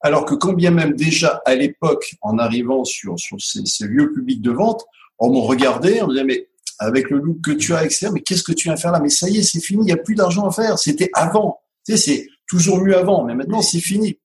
Alors 0.00 0.24
que 0.24 0.34
quand 0.34 0.52
bien 0.52 0.72
même 0.72 0.94
déjà 0.94 1.40
à 1.46 1.54
l'époque, 1.54 2.16
en 2.20 2.38
arrivant 2.38 2.84
sur, 2.84 3.18
sur 3.18 3.36
ces, 3.40 3.86
lieux 3.86 4.12
publics 4.12 4.42
de 4.42 4.50
vente, 4.50 4.84
on 5.18 5.32
me 5.32 5.38
regardait, 5.38 6.02
on 6.02 6.08
me 6.08 6.12
disait 6.12 6.24
mais 6.24 6.48
avec 6.80 7.10
le 7.10 7.18
look 7.18 7.40
que 7.42 7.52
tu 7.52 7.74
as, 7.74 7.84
etc., 7.84 8.08
mais 8.12 8.22
qu'est-ce 8.22 8.42
que 8.42 8.52
tu 8.52 8.64
viens 8.64 8.76
faire 8.76 8.90
là? 8.90 8.98
Mais 8.98 9.08
ça 9.08 9.28
y 9.28 9.38
est, 9.38 9.42
c'est 9.42 9.60
fini, 9.60 9.82
il 9.82 9.86
n'y 9.86 9.92
a 9.92 9.96
plus 9.96 10.16
d'argent 10.16 10.48
à 10.48 10.50
faire. 10.50 10.78
C'était 10.78 11.10
avant. 11.14 11.60
Tu 11.86 11.92
sais, 11.92 11.98
c'est 11.98 12.28
toujours 12.48 12.80
mieux 12.80 12.96
avant, 12.96 13.24
mais 13.24 13.36
maintenant 13.36 13.62
c'est 13.62 13.78
fini. 13.78 14.18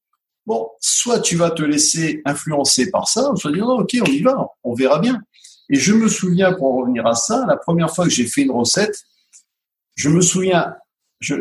Bon, 0.47 0.67
soit 0.79 1.19
tu 1.19 1.35
vas 1.35 1.51
te 1.51 1.61
laisser 1.61 2.21
influencer 2.25 2.89
par 2.89 3.07
ça, 3.07 3.31
soit 3.35 3.51
dire 3.51 3.65
non, 3.65 3.79
ok, 3.79 3.95
on 4.01 4.05
y 4.05 4.21
va, 4.21 4.47
on 4.63 4.73
verra 4.73 4.97
bien. 4.97 5.21
Et 5.69 5.75
je 5.75 5.93
me 5.93 6.07
souviens, 6.07 6.53
pour 6.53 6.73
en 6.73 6.77
revenir 6.77 7.05
à 7.05 7.13
ça, 7.13 7.45
la 7.47 7.57
première 7.57 7.93
fois 7.93 8.05
que 8.05 8.11
j'ai 8.11 8.25
fait 8.25 8.41
une 8.41 8.51
recette, 8.51 9.03
je 9.97 10.09
me 10.09 10.21
souviens, 10.21 10.75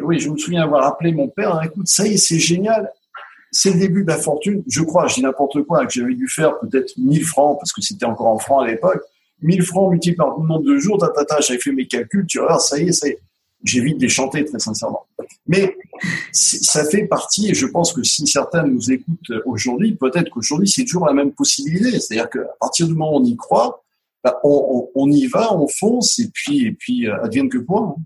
oui, 0.03 0.19
je 0.19 0.31
me 0.31 0.37
souviens 0.37 0.62
avoir 0.62 0.87
appelé 0.87 1.12
mon 1.12 1.29
père, 1.29 1.61
écoute, 1.62 1.87
ça 1.87 2.07
y 2.07 2.14
est, 2.14 2.16
c'est 2.16 2.38
génial, 2.38 2.90
c'est 3.53 3.73
le 3.73 3.79
début 3.79 4.03
de 4.03 4.09
la 4.09 4.16
fortune. 4.16 4.64
Je 4.66 4.83
crois, 4.83 5.07
je 5.07 5.16
dis 5.16 5.23
n'importe 5.23 5.62
quoi, 5.62 5.87
que 5.87 5.92
j'avais 5.92 6.14
dû 6.14 6.27
faire 6.27 6.59
peut-être 6.61 6.97
1000 6.97 7.25
francs, 7.25 7.59
parce 7.61 7.73
que 7.73 7.83
c'était 7.83 8.07
encore 8.07 8.29
en 8.29 8.38
francs 8.38 8.64
à 8.64 8.66
l'époque. 8.66 9.03
1000 9.42 9.62
francs 9.62 9.90
multiplié 9.90 10.16
par 10.16 10.38
le 10.38 10.47
nombre 10.47 10.64
de 10.64 10.79
jours, 10.79 10.99
tata, 10.99 11.40
j'avais 11.40 11.61
fait 11.61 11.71
mes 11.71 11.87
calculs, 11.87 12.27
tu 12.27 12.38
vois, 12.38 12.59
ça 12.59 12.79
y 12.79 12.88
est, 12.88 12.92
ça 12.92 13.09
y 13.09 13.11
est. 13.11 13.19
J'ai 13.62 13.81
vite 13.81 13.99
déchanté, 13.99 14.45
très 14.45 14.59
sincèrement. 14.59 15.07
Mais 15.47 15.77
ça 16.33 16.85
fait 16.85 17.05
partie, 17.05 17.51
et 17.51 17.55
je 17.55 17.66
pense 17.66 17.92
que 17.92 18.03
si 18.03 18.27
certains 18.27 18.64
nous 18.64 18.90
écoutent 18.90 19.33
aujourd'hui, 19.45 19.95
peut-être 19.97 20.31
qu'aujourd'hui, 20.31 20.69
c'est 20.69 20.85
toujours 20.85 21.07
la 21.07 21.12
même 21.12 21.33
possibilité. 21.33 21.99
C'est-à-dire 21.99 22.31
qu'à 22.31 22.45
partir 22.61 22.87
du 22.87 22.95
moment 22.95 23.16
où 23.16 23.21
on 23.21 23.25
y 23.25 23.37
croit, 23.37 23.83
bah, 24.25 24.40
on, 24.45 25.11
y 25.11 25.27
va, 25.27 25.55
on 25.55 25.69
fonce, 25.69 26.19
et 26.19 26.31
puis, 26.33 26.66
et 26.66 26.73
puis 26.73 27.07
euh, 27.07 27.23
advienne 27.23 27.49
que 27.49 27.59
quoi. 27.59 27.97
Hein. 27.99 28.03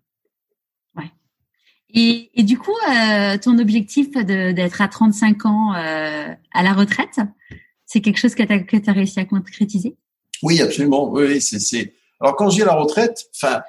Et, 1.93 2.31
et, 2.35 2.43
du 2.43 2.59
coup, 2.59 2.75
euh, 2.89 3.39
ton 3.39 3.59
objectif 3.59 4.11
d'être 4.13 4.81
à 4.81 4.89
35 4.89 5.47
ans 5.47 5.75
euh, 5.75 6.29
à 6.53 6.63
la 6.63 6.73
retraite, 6.73 7.19
c'est 7.87 8.01
quelque 8.01 8.19
chose 8.19 8.35
que 8.35 8.43
tu 8.43 8.91
as, 8.91 8.93
réussi 8.93 9.19
à 9.19 9.25
concrétiser? 9.25 9.97
Oui, 10.43 10.61
absolument. 10.61 11.11
Oui, 11.11 11.41
c'est. 11.41 11.95
Alors 12.21 12.37
quand 12.37 12.51
j'ai 12.51 12.65
la 12.65 12.75
retraite, 12.75 13.27
enfin, 13.35 13.63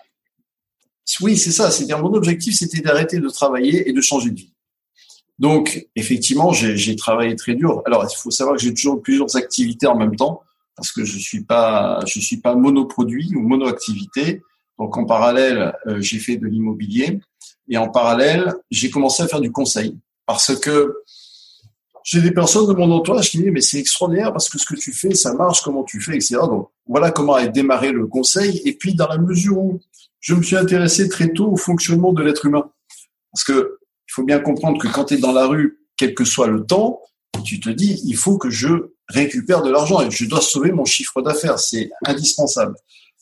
oui, 1.22 1.38
c'est 1.38 1.52
ça. 1.52 1.72
C'est-à-dire 1.72 2.00
mon 2.00 2.14
objectif, 2.14 2.56
c'était 2.56 2.82
d'arrêter 2.82 3.20
de 3.20 3.30
travailler 3.30 3.90
et 3.90 3.94
de 3.94 4.02
changer 4.02 4.30
de 4.30 4.36
vie. 4.36 4.54
Donc, 5.40 5.88
effectivement, 5.96 6.54
j'ai 6.54 6.96
travaillé 6.96 7.36
très 7.36 7.56
dur. 7.56 7.82
Alors, 7.86 8.06
il 8.10 8.16
faut 8.16 8.30
savoir 8.30 8.58
que 8.58 8.62
j'ai 8.62 8.74
toujours 8.74 9.02
plusieurs 9.02 9.36
activités 9.36 9.88
en 9.88 9.98
même 9.98 10.16
temps 10.16 10.44
parce 10.76 10.92
que 10.92 11.04
je 11.04 11.18
suis 11.18 11.44
pas, 11.44 12.00
je 12.06 12.20
suis 12.20 12.38
pas 12.38 12.56
monoproduit 12.56 13.34
ou 13.36 13.42
monoactivité. 13.42 14.44
Donc, 14.78 14.98
en 14.98 15.06
parallèle, 15.06 15.74
euh, 15.88 16.00
j'ai 16.00 16.20
fait 16.20 16.38
de 16.38 16.46
l'immobilier 16.46 17.20
et 17.72 17.78
en 17.78 17.88
parallèle, 17.88 18.54
j'ai 18.70 18.92
commencé 18.92 19.24
à 19.24 19.28
faire 19.28 19.40
du 19.40 19.52
conseil 19.52 19.98
parce 20.28 20.56
que 20.60 20.94
j'ai 22.04 22.22
des 22.22 22.32
personnes 22.32 22.68
de 22.68 22.74
mon 22.74 22.92
entourage 22.92 23.30
qui 23.30 23.38
me 23.38 23.44
disent 23.44 23.54
mais 23.54 23.62
c'est 23.62 23.80
extraordinaire 23.80 24.34
parce 24.34 24.50
que 24.50 24.60
ce 24.60 24.66
que 24.66 24.76
tu 24.76 24.92
fais, 24.92 25.16
ça 25.16 25.34
marche, 25.34 25.62
comment 25.62 25.84
tu 25.84 26.02
fais, 26.02 26.16
etc. 26.16 26.36
Donc, 26.44 26.70
voilà 26.86 27.12
comment 27.12 27.36
a 27.36 27.48
démarré 27.48 27.94
le 27.94 28.08
conseil. 28.08 28.62
Et 28.66 28.74
puis, 28.74 28.94
dans 28.94 29.08
la 29.08 29.18
mesure 29.18 29.58
où 29.58 29.80
je 30.20 30.36
me 30.36 30.44
suis 30.44 30.58
intéressé 30.58 31.08
très 31.08 31.30
tôt 31.30 31.54
au 31.54 31.56
fonctionnement 31.56 32.12
de 32.12 32.22
l'être 32.22 32.46
humain. 32.46 32.70
Parce 33.32 33.46
que 33.46 33.78
il 34.08 34.14
faut 34.14 34.24
bien 34.24 34.40
comprendre 34.40 34.78
que 34.78 34.90
quand 34.90 35.06
tu 35.06 35.14
es 35.14 35.18
dans 35.18 35.32
la 35.32 35.46
rue, 35.46 35.80
quel 35.96 36.14
que 36.14 36.26
soit 36.26 36.48
le 36.48 36.66
temps, 36.66 37.02
tu 37.46 37.62
te 37.62 37.70
dis, 37.70 38.02
il 38.06 38.18
faut 38.18 38.38
que 38.38 38.50
je 38.50 38.92
récupère 39.08 39.62
de 39.62 39.72
l'argent 39.72 40.02
et 40.02 40.12
je 40.12 40.26
dois 40.26 40.42
sauver 40.42 40.74
mon 40.74 40.84
chiffre 40.84 41.22
d'affaires. 41.22 41.58
C'est 41.58 41.90
indispensable. 42.06 42.76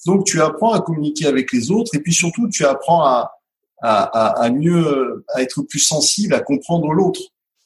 Donc, 0.08 0.26
tu 0.26 0.42
apprends 0.42 0.74
à 0.74 0.82
communiquer 0.82 1.28
avec 1.28 1.54
les 1.54 1.70
autres 1.70 1.94
et 1.94 2.00
puis 2.00 2.14
surtout, 2.14 2.50
tu 2.50 2.66
apprends 2.66 3.06
à, 3.06 3.39
à, 3.82 4.50
mieux, 4.52 5.26
à 5.34 5.42
être 5.42 5.62
plus 5.64 5.80
sensible, 5.80 6.34
à 6.34 6.42
comprendre 6.42 6.92
l'autre. 6.92 7.22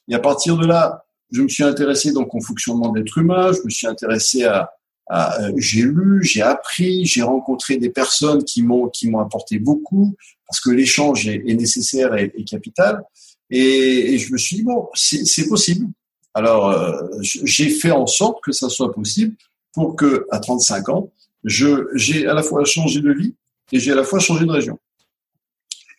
Et 0.08 0.16
à 0.16 0.20
partir 0.20 0.58
de 0.58 0.66
là, 0.66 1.06
je 1.32 1.42
me 1.42 1.48
suis 1.48 1.64
intéressé 1.64 2.12
donc 2.12 2.34
au 2.36 2.42
fonctionnement 2.42 2.90
de 2.90 3.00
l'être 3.00 3.18
humain, 3.18 3.52
je 3.52 3.62
me 3.64 3.70
suis 3.70 3.88
intéressé 3.88 4.44
à, 4.44 4.70
euh, 5.12 5.52
j'ai 5.58 5.82
lu, 5.82 6.24
j'ai 6.24 6.42
appris, 6.42 7.06
j'ai 7.06 7.24
rencontré 7.24 7.78
des 7.78 7.90
personnes 7.90 8.44
qui 8.44 8.64
m'ont 8.64 8.88
qui 8.88 9.10
m'ont 9.10 9.20
apporté 9.20 9.60
beaucoup 9.60 10.16
parce 10.48 10.62
que 10.62 10.70
l'échange 10.70 11.28
est, 11.28 11.44
nécessaire 11.44 12.16
et, 12.16 12.32
capital. 12.46 13.04
Et, 13.50 14.18
je 14.18 14.32
me 14.32 14.38
suis 14.38 14.58
dit 14.58 14.64
bon, 14.64 14.88
c'est 14.94 15.48
possible. 15.48 15.88
Alors 16.34 16.70
euh, 16.70 17.02
j'ai 17.22 17.70
fait 17.70 17.92
en 17.92 18.08
sorte 18.08 18.42
que 18.44 18.52
ça 18.52 18.70
soit 18.70 18.94
possible 18.94 19.36
pour 19.74 19.96
que 19.96 20.26
à 20.32 20.40
35 20.40 20.90
ans, 20.90 21.12
je 21.44 21.88
j'ai 21.96 22.26
à 22.28 22.34
la 22.34 22.44
fois 22.44 22.64
changé 22.64 23.02
de 23.02 23.12
vie 23.12 23.36
et 23.72 23.80
j'ai 23.80 23.92
à 23.92 23.96
la 23.96 24.04
fois 24.04 24.20
changé 24.20 24.46
de 24.46 24.52
région. 24.52 24.80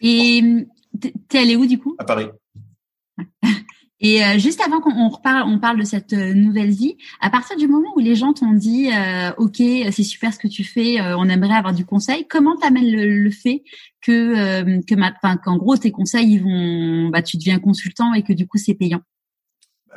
Et 0.05 0.43
t'es 1.29 1.39
allé 1.39 1.57
où 1.57 1.67
du 1.67 1.79
coup? 1.79 1.97
À 1.99 2.05
Paris. 2.05 2.29
Et 4.01 4.23
euh, 4.23 4.39
juste 4.39 4.61
avant 4.61 4.81
qu'on 4.81 5.09
reparle, 5.09 5.49
on 5.49 5.59
parle 5.59 5.79
de 5.79 5.85
cette 5.85 6.13
euh, 6.13 6.35
nouvelle 6.35 6.71
vie, 6.71 6.99
à 7.23 7.31
partir 7.31 7.57
du 7.57 7.67
moment 7.69 7.89
où 7.97 8.01
les 8.01 8.15
gens 8.15 8.35
t'ont 8.35 8.53
dit 8.53 8.91
euh, 8.93 9.31
OK, 9.39 9.57
c'est 9.57 10.03
super 10.03 10.35
ce 10.35 10.39
que 10.39 10.47
tu 10.47 10.63
fais, 10.63 11.01
on 11.01 11.27
aimerait 11.29 11.55
avoir 11.55 11.73
du 11.73 11.87
conseil, 11.87 12.27
comment 12.29 12.55
t'amènes 12.57 12.91
le, 12.91 13.19
le 13.19 13.31
fait 13.31 13.63
que 14.03 14.83
que 14.83 14.95
enfin 14.95 15.39
qu'en 15.39 15.57
gros 15.57 15.79
tes 15.79 15.91
conseils 15.91 16.33
ils 16.33 16.43
vont 16.43 17.09
bah 17.09 17.23
tu 17.23 17.39
deviens 17.39 17.59
consultant 17.59 18.13
et 18.13 18.23
que 18.23 18.35
du 18.35 18.47
coup 18.47 18.59
c'est 18.59 18.75
payant? 18.75 19.01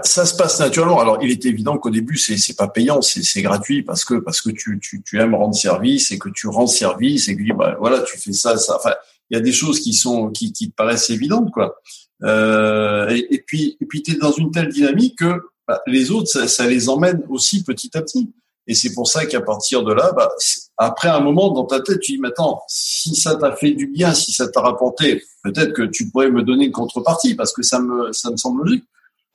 Ça 0.04 0.26
se 0.28 0.36
passe 0.36 0.60
naturellement. 0.60 1.00
Alors, 1.00 1.17
il 1.24 1.32
est 1.32 1.43
évident 1.46 1.78
qu'au 1.80 1.89
début, 1.89 2.17
c'est 2.17 2.38
c'est 2.38 2.56
pas 2.56 2.67
payant, 2.67 3.02
c'est 3.02 3.24
c'est 3.24 3.41
gratuit 3.41 3.82
parce 3.82 4.06
que 4.06 4.13
parce 4.13 4.41
que 4.41 4.52
tu, 4.52 4.80
tu 4.80 5.02
tu 5.04 5.20
aimes 5.20 5.34
rendre 5.34 5.56
service 5.56 6.12
et 6.12 6.20
que 6.20 6.30
tu 6.30 6.48
rends 6.48 6.67
service 6.67 7.28
et 7.30 7.36
que 7.36 7.54
bah, 7.54 7.76
voilà, 7.80 8.02
tu 8.02 8.17
fais 8.17 8.32
ça, 8.32 8.58
ça. 8.58 8.78
Enfin, 8.78 8.93
il 9.30 9.36
y 9.36 9.38
a 9.38 9.42
des 9.42 9.52
choses 9.52 9.80
qui 9.80 9.94
sont 9.94 10.30
qui 10.30 10.54
qui 10.54 10.70
te 10.70 10.76
paraissent 10.76 11.10
évidentes, 11.10 11.52
quoi. 11.52 11.76
Euh, 12.24 13.10
et, 13.10 13.44
puis, 13.46 13.78
et 13.80 13.86
puis 13.86 14.02
tu 14.02 14.13
es 14.13 14.16
dans 14.16 14.32
une 14.32 14.52
telle 14.52 14.70
dynamique 14.70 15.20
que 15.20 15.40
bah, 15.68 15.82
les 15.86 16.12
autres, 16.12 16.28
ça, 16.28 16.48
ça, 16.48 16.68
les 16.68 16.90
emmène 16.90 17.24
aussi 17.30 17.63
petit 17.63 17.96
à 17.96 18.02
petit. 18.02 18.32
Et 18.66 18.74
c'est 18.74 18.94
pour 18.94 19.08
ça 19.08 19.26
qu'à 19.26 19.42
partir 19.42 19.84
de 19.84 19.94
là, 19.94 20.12
bah, 20.13 20.30
après 20.78 21.10
un 21.10 21.20
moment 21.20 21.52
dans 21.52 21.66
ta 21.66 21.80
tête, 21.80 22.00
tu 22.00 22.13
dis, 22.13 22.18
maintenant, 22.18 22.62
si 22.68 23.16
ça 23.16 23.36
t'a 23.36 23.56
fait 23.56 23.72
du 23.72 23.88
bien, 23.88 24.13
si 24.13 24.34
ça 24.34 24.48
t'a 24.48 24.62
rapporté, 24.62 25.24
peut-être 25.44 25.74
que 25.74 25.84
tu 25.84 26.10
pourrais 26.10 26.30
me 26.30 26.44
donner 26.44 26.66
une 26.66 26.72
contrepartie 26.72 27.36
parce 27.36 27.54
que 27.54 27.63
ça 27.63 27.80
me, 27.80 28.12
ça 28.12 28.32
me 28.32 28.38
semble 28.38 28.63
logique. 28.63 28.86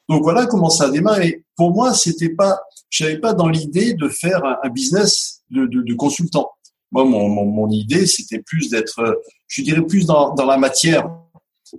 Donc 0.09 0.23
voilà 0.23 0.47
comment 0.47 0.69
ça 0.69 0.91
démarre. 0.91 1.23
Et 1.23 1.45
pour 1.57 1.73
moi, 1.73 1.95
c'était 1.95 2.31
pas, 2.31 2.61
j'avais 2.91 3.19
pas 3.19 3.33
dans 3.33 3.49
l'idée 3.49 3.95
de 3.95 4.09
faire 4.09 4.45
un, 4.45 4.69
business 4.69 5.43
de, 5.51 5.67
de, 5.67 5.83
de, 5.83 5.95
consultant. 5.95 6.51
Moi, 6.91 7.05
mon, 7.05 7.29
mon, 7.29 7.47
mon 7.47 7.71
idée, 7.71 8.07
c'était 8.07 8.41
plus 8.41 8.69
d'être, 8.69 9.23
je 9.53 9.61
dirais 9.61 9.83
plus 9.83 10.07
dans, 10.07 10.35
dans 10.35 10.47
la 10.47 10.57
matière, 10.57 11.11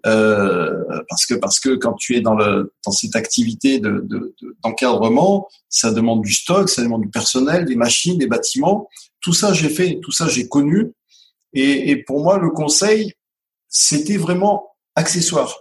euh, 0.05 1.01
parce 1.09 1.25
que 1.25 1.33
parce 1.33 1.59
que 1.59 1.75
quand 1.75 1.93
tu 1.93 2.15
es 2.15 2.21
dans 2.21 2.35
le 2.35 2.71
dans 2.85 2.91
cette 2.91 3.15
activité 3.15 3.79
de, 3.79 4.07
d'encadrement, 4.63 5.47
ça 5.69 5.91
demande 5.91 6.21
du 6.21 6.33
stock, 6.33 6.69
ça 6.69 6.83
demande 6.83 7.01
du 7.01 7.09
personnel, 7.09 7.65
des 7.65 7.75
machines, 7.75 8.17
des 8.17 8.27
bâtiments. 8.27 8.87
Tout 9.21 9.33
ça 9.33 9.53
j'ai 9.53 9.69
fait, 9.69 9.99
tout 10.03 10.11
ça 10.11 10.27
j'ai 10.27 10.47
connu. 10.47 10.93
Et, 11.53 11.89
et 11.89 11.97
pour 11.97 12.23
moi 12.23 12.37
le 12.37 12.51
conseil 12.51 13.13
c'était 13.69 14.17
vraiment 14.17 14.75
accessoire 14.95 15.55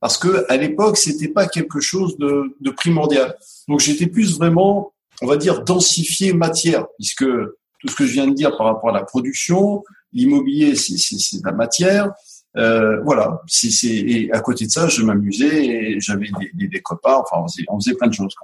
parce 0.00 0.18
que 0.18 0.44
à 0.50 0.56
l'époque 0.58 0.98
c'était 0.98 1.28
pas 1.28 1.46
quelque 1.46 1.80
chose 1.80 2.18
de, 2.18 2.56
de 2.60 2.70
primordial. 2.70 3.36
Donc 3.68 3.80
j'étais 3.80 4.06
plus 4.06 4.36
vraiment 4.36 4.92
on 5.22 5.26
va 5.26 5.36
dire 5.38 5.62
densifié 5.62 6.34
matière 6.34 6.86
puisque 6.98 7.24
tout 7.24 7.88
ce 7.88 7.96
que 7.96 8.06
je 8.06 8.12
viens 8.12 8.26
de 8.26 8.34
dire 8.34 8.56
par 8.56 8.66
rapport 8.66 8.90
à 8.90 8.92
la 8.92 9.04
production, 9.04 9.82
l'immobilier 10.12 10.74
c'est, 10.76 10.94
de 11.38 11.46
la 11.46 11.52
matière, 11.52 12.12
euh, 12.56 13.00
voilà, 13.02 13.40
c'est, 13.46 13.68
et 13.86 14.30
à 14.32 14.40
côté 14.40 14.66
de 14.66 14.70
ça, 14.70 14.88
je 14.88 15.02
m'amusais 15.02 15.66
et 15.66 16.00
j'avais 16.00 16.28
des, 16.54 16.68
des, 16.68 16.80
copains. 16.80 17.16
Enfin, 17.16 17.44
on 17.68 17.80
faisait, 17.80 17.94
plein 17.94 18.08
de 18.08 18.14
choses. 18.14 18.34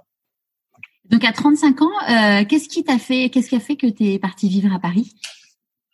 Donc 1.05 1.25
à 1.25 1.33
35 1.33 1.83
ans, 1.83 1.87
euh, 1.87 2.45
qu'est-ce 2.49 2.69
qui 2.69 2.85
t'a 2.85 2.99
fait, 2.99 3.31
qu'est-ce 3.31 3.49
qui 3.49 3.57
a 3.57 3.61
fait 3.61 3.77
que 3.77 3.87
tu 3.87 4.13
es 4.13 4.19
parti 4.19 4.49
vivre 4.49 4.73
à 4.75 4.79
Paris? 4.79 5.15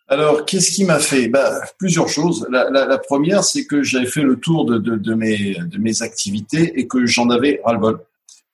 Alors, 0.07 0.45
qu'est-ce 0.45 0.71
qui 0.71 0.85
m'a 0.85 0.99
fait? 0.99 1.29
Bah, 1.29 1.61
Plusieurs 1.79 2.09
choses. 2.09 2.47
La, 2.51 2.71
la, 2.71 2.87
la 2.87 2.99
première, 2.99 3.43
c'est 3.43 3.65
que 3.65 3.83
j'avais 3.83 4.07
fait 4.07 4.23
le 4.23 4.39
tour 4.39 4.65
de, 4.65 4.79
de, 4.79 4.97
de, 4.97 5.15
mes, 5.15 5.55
de 5.55 5.79
mes 5.79 6.03
activités 6.03 6.79
et 6.79 6.87
que 6.87 7.07
j'en 7.07 7.31
avais 7.31 7.61
ras-le-bol. 7.65 8.01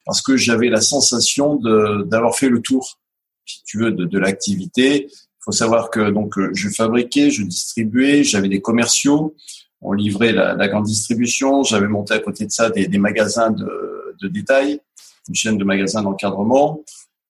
Parce 0.06 0.22
que 0.22 0.36
j'avais 0.36 0.68
la 0.68 0.80
sensation 0.80 1.56
d'avoir 1.56 2.34
fait 2.36 2.48
le 2.48 2.60
tour, 2.60 2.98
si 3.44 3.62
tu 3.64 3.78
veux, 3.78 3.90
de, 3.90 4.04
de 4.04 4.18
l'activité 4.18 5.08
faut 5.40 5.52
savoir 5.52 5.90
que 5.90 6.10
donc 6.10 6.38
euh, 6.38 6.50
je 6.54 6.68
fabriquais, 6.68 7.30
je 7.30 7.42
distribuais, 7.42 8.24
j'avais 8.24 8.48
des 8.48 8.60
commerciaux, 8.60 9.34
on 9.80 9.92
livrait 9.92 10.32
la, 10.32 10.68
grande 10.68 10.84
distribution, 10.84 11.62
j'avais 11.62 11.88
monté 11.88 12.14
à 12.14 12.18
côté 12.18 12.44
de 12.44 12.50
ça 12.50 12.68
des, 12.70 12.98
magasins 12.98 13.50
de, 13.50 14.28
détail, 14.28 14.80
une 15.28 15.34
chaîne 15.34 15.56
de 15.56 15.64
magasins 15.64 16.02
d'encadrement. 16.02 16.84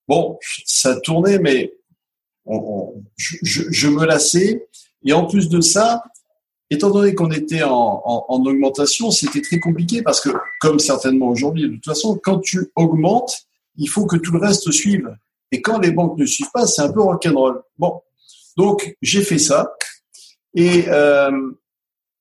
Bon, 0.07 0.37
ça 0.65 0.99
tournait, 0.99 1.39
mais 1.39 1.73
je, 3.15 3.87
me 3.87 4.05
lassais. 4.05 4.67
Et 5.05 5.13
en 5.13 5.25
plus 5.25 5.47
de 5.47 5.61
ça, 5.61 6.03
étant 6.69 6.89
donné 6.89 7.15
qu'on 7.15 7.31
était 7.31 7.63
en, 7.63 8.03
en 8.05 8.45
augmentation, 8.45 9.11
c'était 9.11 9.41
très 9.41 9.59
compliqué 9.61 10.01
parce 10.01 10.19
que, 10.19 10.29
comme 10.59 10.79
certainement 10.79 11.29
aujourd'hui, 11.29 11.63
de 11.63 11.75
toute 11.75 11.85
façon, 11.85 12.19
quand 12.21 12.39
tu 12.39 12.69
augmentes, 12.75 13.47
il 13.77 13.87
faut 13.87 14.05
que 14.05 14.17
tout 14.17 14.33
le 14.33 14.39
reste 14.39 14.69
suive. 14.71 15.15
Et 15.51 15.61
quand 15.61 15.79
les 15.79 15.91
banques 15.91 16.17
ne 16.17 16.25
suivent 16.25 16.51
pas, 16.53 16.65
c'est 16.65 16.81
un 16.81 16.91
peu 16.91 17.01
rock'n'roll. 17.01 17.61
Bon, 17.77 18.01
donc 18.57 18.95
j'ai 19.01 19.21
fait 19.21 19.37
ça. 19.37 19.73
Et 20.53 20.85
euh, 20.87 21.51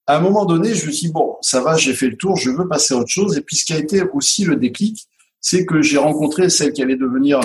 à 0.07 0.16
un 0.16 0.21
moment 0.21 0.45
donné, 0.45 0.75
je 0.75 0.87
me 0.87 0.93
suis 0.93 1.07
dit, 1.07 1.12
bon, 1.12 1.37
ça 1.40 1.61
va, 1.61 1.77
j'ai 1.77 1.95
fait 1.95 2.09
le 2.09 2.16
tour, 2.16 2.37
je 2.37 2.51
veux 2.51 2.69
passer 2.69 2.95
à 2.95 2.97
autre 2.99 3.11
chose. 3.11 3.37
Et 3.37 3.43
puis 3.43 3.57
ce 3.57 3.64
qui 3.64 3.73
a 3.73 3.79
été 3.79 4.03
aussi 4.12 4.45
le 4.45 4.57
déclic, 4.57 5.07
c'est 5.40 5.64
que 5.64 5.81
j'ai 5.83 5.99
rencontré 5.99 6.51
celle 6.51 6.73
qui 6.73 6.83
allait 6.83 6.97
devenir 6.97 7.40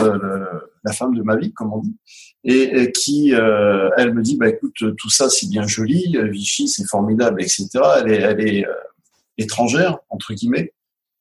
la 0.83 0.91
femme 0.91 1.15
de 1.15 1.21
ma 1.21 1.37
vie, 1.37 1.53
comme 1.53 1.73
on 1.73 1.79
dit, 1.79 1.95
et, 2.43 2.91
qui, 2.91 3.33
euh, 3.33 3.89
elle 3.97 4.13
me 4.13 4.21
dit, 4.21 4.37
bah 4.37 4.49
écoute, 4.49 4.75
tout 4.97 5.09
ça 5.09 5.29
c'est 5.29 5.49
bien 5.49 5.65
joli, 5.65 6.17
Vichy 6.29 6.67
c'est 6.67 6.85
formidable, 6.87 7.41
etc. 7.41 7.69
Elle 7.99 8.11
est, 8.11 8.21
elle 8.21 8.47
est 8.47 8.67
euh, 8.67 8.73
étrangère 9.37 9.97
entre 10.09 10.33
guillemets, 10.33 10.73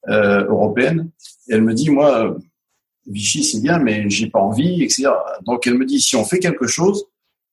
européenne. 0.06 1.10
Et 1.48 1.54
elle 1.54 1.62
me 1.62 1.74
dit, 1.74 1.90
moi, 1.90 2.36
Vichy, 3.06 3.44
c'est 3.44 3.60
bien, 3.60 3.78
mais 3.78 4.08
j'ai 4.08 4.28
pas 4.28 4.40
envie, 4.40 4.82
etc. 4.82 5.08
Donc 5.42 5.66
elle 5.66 5.74
me 5.74 5.84
dit, 5.84 6.00
si 6.00 6.16
on 6.16 6.24
fait 6.24 6.38
quelque 6.38 6.66
chose, 6.66 7.04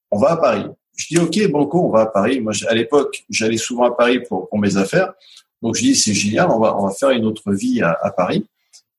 on 0.10 0.20
va 0.20 0.32
à 0.32 0.38
Paris. 0.38 0.66
Je 0.96 1.08
dis, 1.08 1.18
ok, 1.18 1.52
banco, 1.52 1.88
on 1.88 1.90
va 1.90 2.02
à 2.02 2.06
Paris. 2.06 2.40
Moi, 2.40 2.54
à 2.68 2.76
l'époque, 2.76 3.24
j'allais 3.30 3.58
souvent 3.58 3.86
à 3.86 3.92
Paris 3.92 4.20
pour, 4.28 4.48
mes 4.60 4.78
affaires. 4.78 5.14
Donc 5.62 5.76
je 5.76 5.82
dis, 5.82 5.96
c'est 5.96 6.14
génial, 6.14 6.50
on 6.50 6.60
va, 6.60 6.92
faire 6.92 7.12
une 7.12 7.26
autre 7.26 7.54
vie 7.54 7.82
à, 7.82 8.14
Paris. 8.16 8.46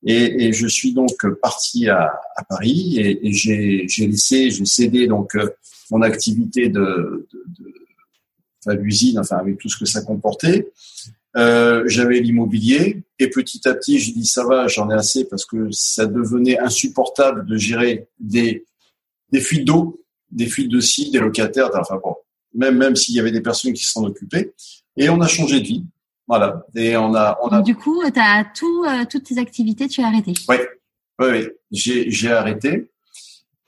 Et, 0.05 0.51
je 0.53 0.67
suis 0.67 0.93
donc 0.93 1.25
parti 1.41 1.87
à, 1.89 2.13
Paris 2.49 2.99
et, 2.99 3.31
j'ai 3.31 4.07
laissé, 4.07 4.51
j'ai 4.51 4.65
cédé 4.65 5.07
donc 5.07 5.35
euh, 5.35 5.49
mon 5.91 6.01
activité 6.01 6.69
de, 6.69 7.27
de, 8.67 8.73
l'usine, 8.73 9.19
enfin 9.19 9.37
avec 9.37 9.57
tout 9.57 9.69
ce 9.69 9.77
que 9.77 9.85
ça 9.85 10.01
comportait. 10.01 10.71
Euh, 11.35 11.83
j'avais 11.87 12.19
l'immobilier 12.19 13.03
et 13.17 13.27
petit 13.29 13.67
à 13.67 13.73
petit, 13.73 13.97
je 13.97 14.13
dis 14.13 14.25
ça 14.25 14.45
va, 14.45 14.67
j'en 14.67 14.91
ai 14.91 14.93
assez 14.93 15.25
parce 15.25 15.45
que 15.45 15.71
ça 15.71 16.05
devenait 16.05 16.59
insupportable 16.59 17.45
de 17.45 17.57
gérer 17.57 18.07
des 18.19 18.65
des 19.31 19.41
fuites 19.41 19.65
d'eau, 19.65 19.99
des 20.31 20.45
fuites 20.45 20.69
de 20.69 20.79
site, 20.79 21.11
des 21.11 21.19
locataires, 21.19 21.71
enfin 21.73 21.99
bon, 22.03 22.15
même 22.53 22.77
même 22.77 22.95
s'il 22.95 23.15
y 23.15 23.19
avait 23.19 23.31
des 23.31 23.41
personnes 23.41 23.73
qui 23.73 23.83
s'en 23.83 24.03
occupaient. 24.03 24.53
Et 24.95 25.09
on 25.09 25.21
a 25.21 25.27
changé 25.27 25.59
de 25.59 25.65
vie. 25.65 25.83
Voilà. 26.27 26.65
Et 26.75 26.95
on 26.95 27.15
a, 27.15 27.37
on 27.41 27.47
a. 27.47 27.61
Du 27.61 27.75
coup, 27.75 28.01
tu 28.13 28.19
as 28.19 28.45
tout, 28.55 28.85
euh, 28.87 29.03
toutes 29.09 29.23
tes 29.23 29.39
activités, 29.39 29.87
tu 29.87 30.01
as 30.01 30.07
arrêté. 30.07 30.33
Oui, 30.47 30.55
oui, 31.19 31.27
oui. 31.31 31.47
J'ai, 31.71 32.11
j'ai 32.11 32.31
arrêté. 32.31 32.91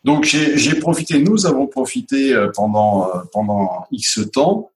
Donc 0.03 0.23
j'ai, 0.23 0.55
j'ai 0.57 0.75
profité. 0.75 1.19
Nous 1.19 1.47
avons 1.47 1.65
profité 1.65 2.31
euh, 2.31 2.51
pendant 2.53 3.09
pendant 3.31 3.87
X 3.91 4.19
temps. 4.31 4.69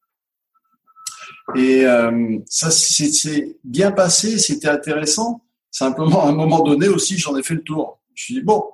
Et 1.55 1.85
euh, 1.85 2.37
ça, 2.47 2.71
c'est, 2.71 3.11
c'est 3.11 3.57
bien 3.63 3.91
passé. 3.91 4.37
C'était 4.39 4.69
intéressant. 4.69 5.41
Simplement, 5.71 6.25
à 6.25 6.29
un 6.29 6.33
moment 6.33 6.61
donné 6.61 6.87
aussi, 6.87 7.17
j'en 7.17 7.35
ai 7.37 7.43
fait 7.43 7.55
le 7.55 7.63
tour. 7.63 7.99
Je 8.13 8.23
me 8.23 8.25
suis 8.25 8.33
dit 8.35 8.41
bon, 8.41 8.65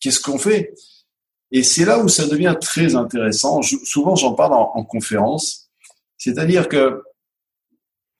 qu'est-ce 0.00 0.20
qu'on 0.20 0.38
fait? 0.38 0.74
Et 1.52 1.62
c'est 1.62 1.84
là 1.84 1.98
où 1.98 2.08
ça 2.08 2.26
devient 2.26 2.54
très 2.60 2.94
intéressant. 2.94 3.62
Je, 3.62 3.76
souvent, 3.84 4.14
j'en 4.14 4.34
parle 4.34 4.54
en, 4.54 4.70
en 4.74 4.84
conférence. 4.84 5.70
C'est-à-dire 6.16 6.68
que 6.68 7.02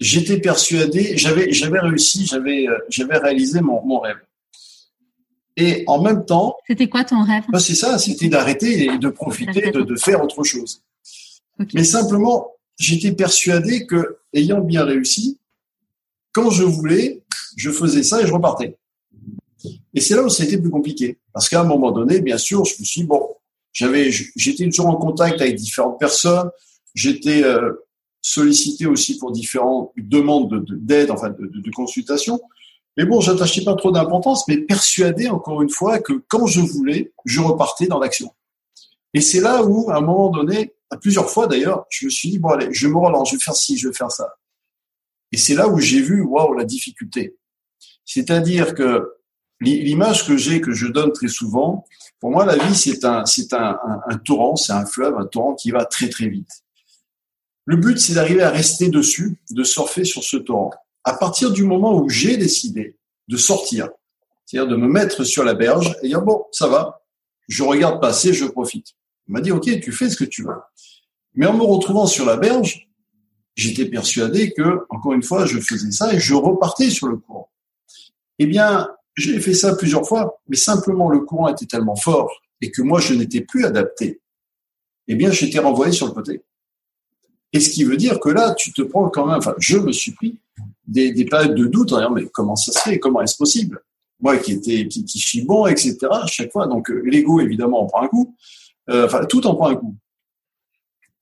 j'étais 0.00 0.40
persuadé, 0.40 1.16
j'avais 1.16 1.53
j'avais 1.53 1.79
réussi, 1.79 2.26
j'avais 2.26 2.66
euh, 2.66 2.79
j'avais 2.88 3.18
réalisé 3.18 3.61
mon, 3.61 3.85
mon 3.85 4.00
rêve. 4.00 4.18
Et 5.57 5.85
en 5.87 6.00
même 6.03 6.24
temps, 6.24 6.57
c'était 6.66 6.88
quoi 6.88 7.05
ton 7.05 7.22
rêve? 7.22 7.44
Bah 7.50 7.61
C'est 7.61 7.74
ça, 7.74 7.98
c'était 7.98 8.29
d'arrêter 8.29 8.87
et 8.87 8.98
de 8.98 9.09
profiter, 9.11 9.70
de, 9.70 9.83
de, 9.83 9.96
faire 9.96 10.22
autre 10.24 10.42
chose. 10.42 10.83
Okay. 11.59 11.72
Mais 11.74 11.85
simplement, 11.85 12.53
j'étais 12.81 13.12
persuadé 13.12 13.87
que, 13.87 14.19
ayant 14.33 14.61
bien 14.61 14.85
réussi, 14.85 15.38
quand 16.33 16.51
je 16.51 16.64
voulais, 16.64 17.23
je 17.57 17.71
faisais 17.71 18.03
ça 18.03 18.23
et 18.23 18.27
je 18.27 18.33
repartais. 18.33 18.79
Et 19.93 20.01
c'est 20.01 20.16
là 20.16 20.23
où 20.23 20.31
ça 20.31 20.43
a 20.43 20.47
été 20.47 20.57
plus 20.57 20.71
compliqué, 20.71 21.19
parce 21.33 21.49
qu'à 21.49 21.61
un 21.61 21.64
moment 21.64 21.93
donné, 21.93 22.21
bien 22.21 22.38
sûr, 22.38 22.64
je 22.64 22.75
me 22.81 22.85
suis 22.85 23.03
dit, 23.03 23.07
bon, 23.07 23.29
j'avais, 23.73 24.11
j'étais 24.11 24.64
toujours 24.64 24.87
en 24.87 24.97
contact 24.97 25.40
avec 25.43 25.57
différentes 25.57 26.01
personnes, 26.01 26.51
j'étais 26.95 27.45
euh, 27.45 27.87
sollicité 28.23 28.87
aussi 28.87 29.19
pour 29.19 29.31
différentes 29.31 29.93
demandes 29.99 30.64
d'aide, 30.71 31.09
de, 31.09 31.12
enfin 31.12 31.29
de, 31.29 31.47
de, 31.47 31.71
consultation. 31.73 32.40
Mais 32.97 33.05
bon, 33.05 33.21
j'attachais 33.21 33.62
pas 33.62 33.75
trop 33.75 33.93
d'importance, 33.93 34.49
mais 34.49 34.57
persuadé 34.57 35.29
encore 35.29 35.61
une 35.61 35.71
fois 35.71 35.99
que 35.99 36.14
quand 36.29 36.47
je 36.47 36.61
voulais, 36.61 37.12
je 37.27 37.40
repartais 37.40 37.87
dans 37.87 38.01
l'action. 38.01 38.33
Et 39.12 39.21
c'est 39.21 39.40
là 39.40 39.64
où, 39.64 39.90
à 39.90 39.97
un 39.97 40.01
moment 40.01 40.31
donné, 40.31 40.73
à 40.90 40.96
plusieurs 40.96 41.31
fois 41.31 41.46
d'ailleurs, 41.46 41.87
je 41.88 42.07
me 42.07 42.11
suis 42.11 42.31
dit 42.31 42.38
bon 42.38 42.50
allez, 42.50 42.68
je 42.72 42.88
me 42.88 42.96
relance, 42.96 43.31
je 43.31 43.37
vais 43.37 43.42
faire 43.42 43.55
ci, 43.55 43.79
je 43.79 43.88
vais 43.88 43.94
faire 43.94 44.11
ça. 44.11 44.35
Et 45.33 45.37
c'est 45.37 45.55
là 45.55 45.68
où 45.68 45.79
j'ai 45.79 46.03
vu 46.03 46.20
waouh 46.22 46.55
la 46.55 46.64
difficulté. 46.64 47.37
C'est-à-dire 48.05 48.74
que 48.74 49.14
l'image 49.61 50.26
que 50.26 50.37
j'ai, 50.37 50.61
que 50.61 50.72
je 50.72 50.87
donne 50.88 51.12
très 51.12 51.29
souvent, 51.29 51.85
pour 52.18 52.31
moi 52.31 52.44
la 52.44 52.57
vie 52.57 52.74
c'est 52.74 53.05
un 53.05 53.24
c'est 53.24 53.53
un, 53.53 53.79
torrent, 54.24 54.57
c'est 54.57 54.72
un 54.72 54.85
fleuve, 54.85 55.16
un 55.16 55.26
torrent 55.26 55.55
qui 55.55 55.70
va 55.70 55.85
très 55.85 56.09
très 56.09 56.29
vite. 56.29 56.50
Le 57.66 57.76
but, 57.76 58.00
c'est 58.00 58.14
d'arriver 58.14 58.42
à 58.42 58.50
rester 58.50 58.88
dessus, 58.88 59.40
de 59.50 59.62
surfer 59.62 60.05
sur 60.05 60.24
ce 60.24 60.37
torrent. 60.38 60.72
À 61.05 61.12
partir 61.12 61.53
du 61.53 61.62
moment 61.62 61.94
où 61.94 62.09
j'ai 62.09 62.37
décidé 62.37 62.96
de 63.29 63.37
sortir, 63.37 63.90
c'est-à-dire 64.44 64.68
de 64.68 64.76
me 64.76 64.88
mettre 64.88 65.22
sur 65.22 65.44
la 65.44 65.55
berge 65.55 65.94
et 66.03 66.09
dire 66.09 66.22
bon, 66.22 66.44
ça 66.50 66.66
va, 66.66 67.05
je 67.46 67.62
regarde 67.62 68.00
passer, 68.00 68.33
je 68.33 68.44
profite. 68.46 68.88
Il 69.31 69.33
m'a 69.33 69.40
dit 69.40 69.53
ok, 69.53 69.81
tu 69.81 69.93
fais 69.93 70.11
ce 70.11 70.16
que 70.16 70.25
tu 70.25 70.43
veux. 70.43 70.57
Mais 71.37 71.47
en 71.47 71.57
me 71.57 71.62
retrouvant 71.62 72.07
sur 72.07 72.27
la 72.27 72.37
berge, 72.37 72.88
j'étais 73.55 73.85
persuadé 73.85 74.53
que, 74.53 74.81
encore 74.90 75.12
une 75.12 75.23
fois, 75.23 75.47
je 75.47 75.61
faisais 75.61 75.93
ça 75.93 76.12
et 76.12 76.19
je 76.19 76.35
repartais 76.35 76.90
sur 76.90 77.07
le 77.07 77.16
courant. 77.16 77.49
Eh 78.40 78.47
bien, 78.47 78.88
j'ai 79.14 79.38
fait 79.38 79.55
ça 79.55 79.77
plusieurs 79.77 80.05
fois, 80.05 80.40
mais 80.49 80.57
simplement 80.57 81.09
le 81.09 81.21
courant 81.21 81.47
était 81.47 81.66
tellement 81.66 81.95
fort 81.95 82.29
et 82.61 82.73
que 82.73 82.83
moi 82.83 82.99
je 82.99 83.14
n'étais 83.14 83.40
plus 83.40 83.64
adapté. 83.64 84.21
Eh 85.07 85.14
bien, 85.14 85.31
j'étais 85.31 85.61
renvoyé 85.61 85.93
sur 85.93 86.09
le 86.09 86.12
côté. 86.12 86.43
Et 87.53 87.61
ce 87.61 87.71
qui 87.71 87.85
veut 87.85 87.97
dire 87.97 88.19
que 88.19 88.31
là, 88.31 88.53
tu 88.55 88.73
te 88.73 88.83
prends 88.83 89.09
quand 89.11 89.27
même, 89.27 89.38
enfin, 89.38 89.55
je 89.59 89.79
me 89.79 89.93
suis 89.93 90.11
pris 90.11 90.40
des, 90.88 91.12
des 91.12 91.25
périodes 91.25 91.55
de 91.55 91.66
doute 91.66 91.93
en 91.93 91.99
disant, 91.99 92.11
mais 92.11 92.27
comment 92.27 92.57
ça 92.57 92.73
se 92.73 92.81
fait? 92.81 92.99
Comment 92.99 93.23
est-ce 93.23 93.37
possible? 93.37 93.81
Moi 94.19 94.38
qui 94.38 94.55
était, 94.55 94.88
qui, 94.88 95.05
qui 95.05 95.19
suis 95.21 95.43
bon, 95.43 95.69
etc., 95.69 95.99
à 96.11 96.27
chaque 96.27 96.51
fois. 96.51 96.66
Donc, 96.66 96.90
euh, 96.90 97.01
l'ego, 97.05 97.38
évidemment, 97.38 97.83
en 97.83 97.87
prend 97.87 98.03
un 98.03 98.09
coup. 98.09 98.35
Euh, 98.90 99.07
enfin, 99.07 99.24
tout 99.24 99.46
en 99.46 99.55
prend 99.55 99.68
un 99.68 99.76
coup. 99.76 99.96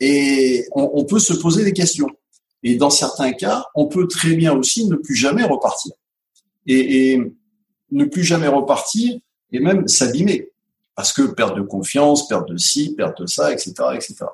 Et 0.00 0.64
on, 0.72 1.04
peut 1.04 1.18
se 1.18 1.32
poser 1.32 1.64
des 1.64 1.72
questions. 1.72 2.08
Et 2.62 2.76
dans 2.76 2.90
certains 2.90 3.32
cas, 3.32 3.66
on 3.74 3.86
peut 3.86 4.06
très 4.06 4.34
bien 4.34 4.52
aussi 4.52 4.86
ne 4.86 4.94
plus 4.94 5.16
jamais 5.16 5.44
repartir. 5.44 5.92
Et, 6.66 7.20
ne 7.90 8.04
plus 8.04 8.22
jamais 8.22 8.48
repartir 8.48 9.18
et 9.50 9.60
même 9.60 9.88
s'abîmer. 9.88 10.50
Parce 10.94 11.12
que 11.12 11.22
perte 11.22 11.56
de 11.56 11.62
confiance, 11.62 12.28
perte 12.28 12.48
de 12.48 12.56
ci, 12.56 12.94
perte 12.94 13.22
de 13.22 13.26
ça, 13.26 13.52
etc., 13.52 13.72
etc. 13.94 14.26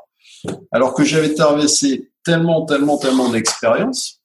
Alors 0.72 0.92
que 0.92 1.04
j'avais 1.04 1.32
traversé 1.34 2.10
tellement, 2.24 2.66
tellement, 2.66 2.98
tellement 2.98 3.30
d'expériences, 3.30 4.20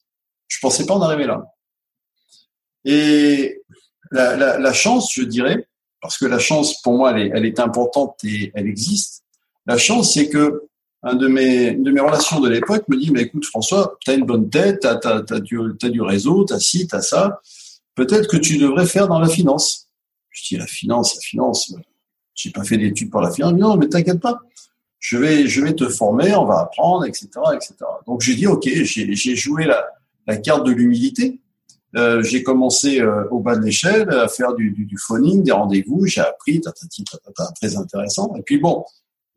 je 0.47 0.57
pensais 0.59 0.85
pas 0.85 0.95
en 0.95 1.01
arriver 1.01 1.25
là. 1.25 1.45
Et 2.85 3.61
la, 4.11 4.73
chance, 4.73 5.13
je 5.13 5.23
dirais, 5.23 5.68
parce 6.01 6.17
que 6.17 6.25
la 6.25 6.39
chance, 6.39 6.81
pour 6.81 6.93
moi, 6.93 7.11
elle 7.17 7.45
est, 7.45 7.59
importante 7.59 8.19
et 8.23 8.51
elle 8.55 8.67
existe. 8.67 9.23
La 9.65 9.77
chance, 9.77 10.13
c'est 10.13 10.29
que 10.29 10.63
de 11.03 11.27
mes, 11.27 11.71
de 11.71 11.91
mes 11.91 12.01
relations 12.01 12.39
de 12.39 12.49
l'époque 12.49 12.83
me 12.87 12.97
dit, 12.97 13.11
mais 13.11 13.23
écoute, 13.23 13.45
François, 13.45 13.97
tu 14.01 14.11
as 14.11 14.13
une 14.13 14.25
bonne 14.25 14.49
tête, 14.49 14.81
tu 14.81 14.87
as, 14.87 15.39
du, 15.39 16.01
réseau, 16.01 16.45
tu 16.45 16.53
as 16.53 16.59
ci, 16.59 16.87
tu 16.87 16.95
as 16.95 17.01
ça. 17.01 17.41
Peut-être 17.95 18.27
que 18.27 18.37
tu 18.37 18.57
devrais 18.57 18.85
faire 18.85 19.07
dans 19.07 19.19
la 19.19 19.27
finance. 19.27 19.89
Je 20.29 20.47
dis, 20.47 20.57
la 20.57 20.67
finance, 20.67 21.15
la 21.15 21.21
finance, 21.21 21.73
j'ai 22.33 22.51
pas 22.51 22.63
fait 22.63 22.77
d'études 22.77 23.09
pour 23.09 23.21
la 23.21 23.31
finance. 23.31 23.53
Non, 23.53 23.75
mais 23.75 23.87
t'inquiète 23.87 24.21
pas 24.21 24.39
je 24.99 25.17
vais, 25.17 25.73
te 25.73 25.87
former, 25.87 26.35
on 26.35 26.45
va 26.45 26.59
apprendre, 26.59 27.05
etc., 27.05 27.29
etc. 27.53 27.73
Donc 28.05 28.19
j'ai 28.21 28.35
dit 28.35 28.47
ok, 28.47 28.67
j'ai 28.67 29.35
joué 29.35 29.65
la 29.65 30.37
carte 30.37 30.65
de 30.65 30.71
l'humilité. 30.71 31.39
Euh, 31.95 32.21
j'ai 32.21 32.43
commencé 32.43 33.01
euh, 33.01 33.27
au 33.31 33.39
bas 33.39 33.55
de 33.55 33.65
l'échelle 33.65 34.09
à 34.11 34.27
faire 34.27 34.53
du, 34.53 34.71
du, 34.71 34.85
du 34.85 34.97
phoning, 34.97 35.43
des 35.43 35.51
rendez-vous, 35.51 36.05
j'ai 36.05 36.21
appris, 36.21 36.61
tatati, 36.61 37.03
tatata, 37.03 37.51
très 37.59 37.75
intéressant. 37.75 38.33
Et 38.37 38.43
puis 38.43 38.59
bon, 38.59 38.85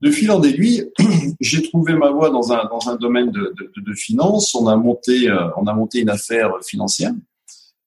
de 0.02 0.10
fil 0.10 0.30
en 0.32 0.42
aiguille, 0.42 0.90
j'ai 1.40 1.62
trouvé 1.62 1.94
ma 1.94 2.10
voie 2.10 2.30
dans 2.30 2.52
un 2.52 2.68
dans 2.68 2.88
un 2.88 2.96
domaine 2.96 3.30
de, 3.30 3.54
de, 3.56 3.80
de 3.80 3.94
finance. 3.94 4.54
On 4.54 4.66
a 4.66 4.76
monté 4.76 5.30
euh, 5.30 5.48
on 5.56 5.66
a 5.66 5.72
monté 5.72 6.00
une 6.00 6.10
affaire 6.10 6.50
financière 6.62 7.12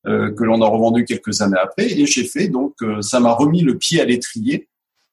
euh, 0.07 0.31
que 0.31 0.43
l'on 0.45 0.61
a 0.61 0.67
revendue 0.67 1.03
quelques 1.03 1.41
années 1.41 1.59
après, 1.61 1.91
et 1.91 2.05
j'ai 2.05 2.23
fait 2.23 2.47
donc 2.47 2.73
euh, 2.81 3.01
ça 3.01 3.19
m'a 3.19 3.33
remis 3.33 3.61
le 3.61 3.77
pied 3.77 3.99
à 3.99 4.05
l'étrier 4.05 4.69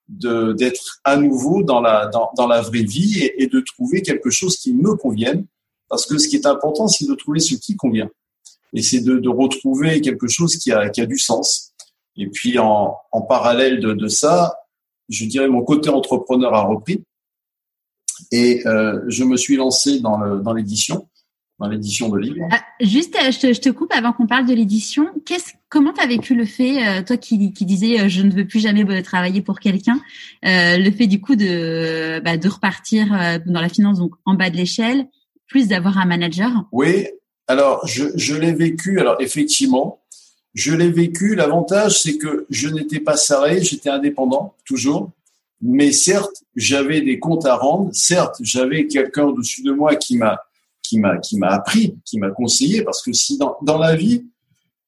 d'être 0.09 1.01
à 1.05 1.17
nouveau 1.17 1.63
dans 1.63 1.81
la 1.81 2.09
dans, 2.09 2.47
la 2.47 2.61
vraie 2.61 2.83
vie 2.83 3.31
et, 3.37 3.47
de 3.47 3.61
trouver 3.61 4.03
quelque 4.03 4.31
chose 4.31 4.57
qui 4.59 4.75
me 4.75 4.95
convienne 4.95 5.47
parce 5.89 6.07
que 6.07 6.19
ce 6.19 6.29
qui 6.29 6.37
est 6.37 6.45
important 6.45 6.87
c'est 6.87 7.07
de 7.07 7.15
trouver 7.15 7.41
ce 7.41 7.55
qui 7.55 7.77
convient 7.77 8.11
et 8.75 8.83
c'est 8.83 9.01
de, 9.01 9.19
de, 9.19 9.29
retrouver 9.29 10.01
quelque 10.01 10.29
chose 10.29 10.57
qui 10.57 10.73
a, 10.73 10.89
qui 10.89 11.01
a 11.01 11.07
du 11.07 11.19
sens 11.19 11.73
et 12.17 12.29
puis 12.29 12.59
en, 12.59 12.97
en 13.11 13.23
parallèle 13.23 13.81
de, 13.81 13.93
de, 13.93 14.09
ça 14.09 14.55
je 15.09 15.25
dirais 15.27 15.49
mon 15.49 15.63
côté 15.63 15.89
entrepreneur 15.91 16.55
a 16.55 16.63
repris 16.63 17.03
et 18.31 18.67
euh, 18.67 19.01
je 19.09 19.25
me 19.25 19.37
suis 19.37 19.57
lancé 19.57 20.01
dans 20.01 20.19
le, 20.19 20.41
dans 20.41 20.53
l'édition 20.53 21.09
dans 21.63 21.69
l'édition 21.69 22.09
de 22.09 22.19
livres. 22.19 22.49
Ah, 22.51 22.61
juste, 22.81 23.17
je 23.17 23.39
te, 23.39 23.53
je 23.53 23.61
te, 23.61 23.69
coupe 23.69 23.93
avant 23.93 24.13
qu'on 24.13 24.27
parle 24.27 24.47
de 24.47 24.53
l'édition. 24.53 25.07
Qu'est-ce, 25.25 25.53
comment 25.69 25.93
tu 25.93 26.01
as 26.01 26.09
vécu 26.09 26.35
le 26.35 26.45
fait, 26.45 26.85
euh, 26.85 27.03
toi 27.03 27.17
qui, 27.17 27.53
qui 27.53 27.65
disais 27.65 28.01
euh, 28.01 28.09
je 28.09 28.23
ne 28.23 28.33
veux 28.33 28.47
plus 28.47 28.59
jamais 28.59 29.03
travailler 29.03 29.43
pour 29.43 29.61
quelqu'un, 29.61 30.01
euh, 30.45 30.77
le 30.77 30.91
fait 30.91 31.07
du 31.07 31.21
coup 31.21 31.37
de, 31.37 32.21
bah, 32.25 32.37
de 32.37 32.49
repartir 32.49 33.07
dans 33.47 33.61
la 33.61 33.69
finance 33.69 33.99
donc 33.99 34.15
en 34.25 34.35
bas 34.35 34.51
de 34.51 34.57
l'échelle, 34.57 35.07
plus 35.47 35.69
d'avoir 35.69 35.99
un 35.99 36.05
manager? 36.05 36.51
Oui, 36.73 37.07
alors 37.47 37.87
je, 37.87 38.05
je 38.15 38.35
l'ai 38.35 38.53
vécu. 38.53 39.01
Alors 39.01 39.17
effectivement, 39.21 40.01
je 40.55 40.75
l'ai 40.75 40.91
vécu. 40.91 41.35
L'avantage, 41.35 42.01
c'est 42.01 42.19
que 42.19 42.47
je 42.51 42.69
n'étais 42.69 43.01
pas 43.01 43.17
salarié, 43.17 43.63
j'étais 43.63 43.91
indépendant 43.91 44.55
toujours. 44.65 45.11
Mais 45.61 45.93
certes, 45.93 46.43
j'avais 46.57 47.01
des 47.01 47.19
comptes 47.19 47.47
à 47.47 47.55
rendre. 47.57 47.91
Certes, 47.93 48.37
j'avais 48.41 48.87
quelqu'un 48.87 49.25
au-dessus 49.25 49.63
de 49.63 49.73
moi 49.73 49.97
qui 49.97 50.17
m'a 50.17 50.41
qui 50.83 50.99
m'a 50.99 51.19
qui 51.19 51.39
m'a 51.39 51.49
appris, 51.49 51.97
qui 52.05 52.19
m'a 52.19 52.31
conseillé, 52.31 52.83
parce 52.83 53.03
que 53.03 53.13
si 53.13 53.39
dans, 53.39 53.57
dans 53.63 53.79
la 53.79 53.95
vie, 53.95 54.25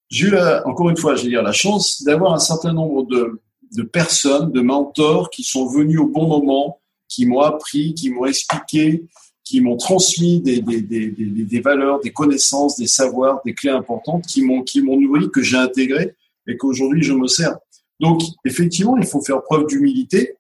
j'ai 0.09 0.27
eu 0.27 0.31
la, 0.31 0.67
encore 0.67 0.91
une 0.91 0.97
fois, 0.97 1.15
je 1.15 1.23
vais 1.23 1.31
dire 1.31 1.43
la 1.43 1.53
chance 1.53 2.03
d'avoir 2.03 2.35
un 2.35 2.39
certain 2.39 2.73
nombre 2.73 3.05
de, 3.05 3.41
de 3.73 3.83
personnes, 3.83 4.53
de 4.53 4.61
mentors 4.61 5.31
qui 5.31 5.45
sont 5.45 5.67
venus 5.67 5.99
au 6.01 6.07
bon 6.07 6.27
moment, 6.27 6.81
qui 7.09 7.27
m'ont 7.27 7.41
appris, 7.41 7.95
qui 7.95 8.11
m'ont 8.11 8.27
expliqué, 8.27 9.05
qui 9.45 9.61
m'ont 9.61 9.77
transmis 9.77 10.41
des, 10.41 10.61
des, 10.61 10.81
des, 10.81 11.11
des, 11.11 11.61
valeurs, 11.61 12.01
des 12.01 12.13
connaissances, 12.13 12.77
des 12.77 12.87
savoirs, 12.87 13.41
des 13.45 13.55
clés 13.55 13.71
importantes, 13.71 14.25
qui 14.27 14.43
m'ont 14.43 14.63
qui 14.63 14.81
m'ont 14.81 14.99
nourri, 14.99 15.31
que 15.31 15.43
j'ai 15.43 15.59
intégré 15.59 16.15
et 16.47 16.57
qu'aujourd'hui 16.57 17.03
je 17.03 17.13
me 17.13 17.29
sers. 17.29 17.55
Donc, 18.01 18.23
effectivement, 18.45 18.97
il 18.97 19.07
faut 19.07 19.23
faire 19.23 19.43
preuve 19.43 19.67
d'humilité, 19.67 20.37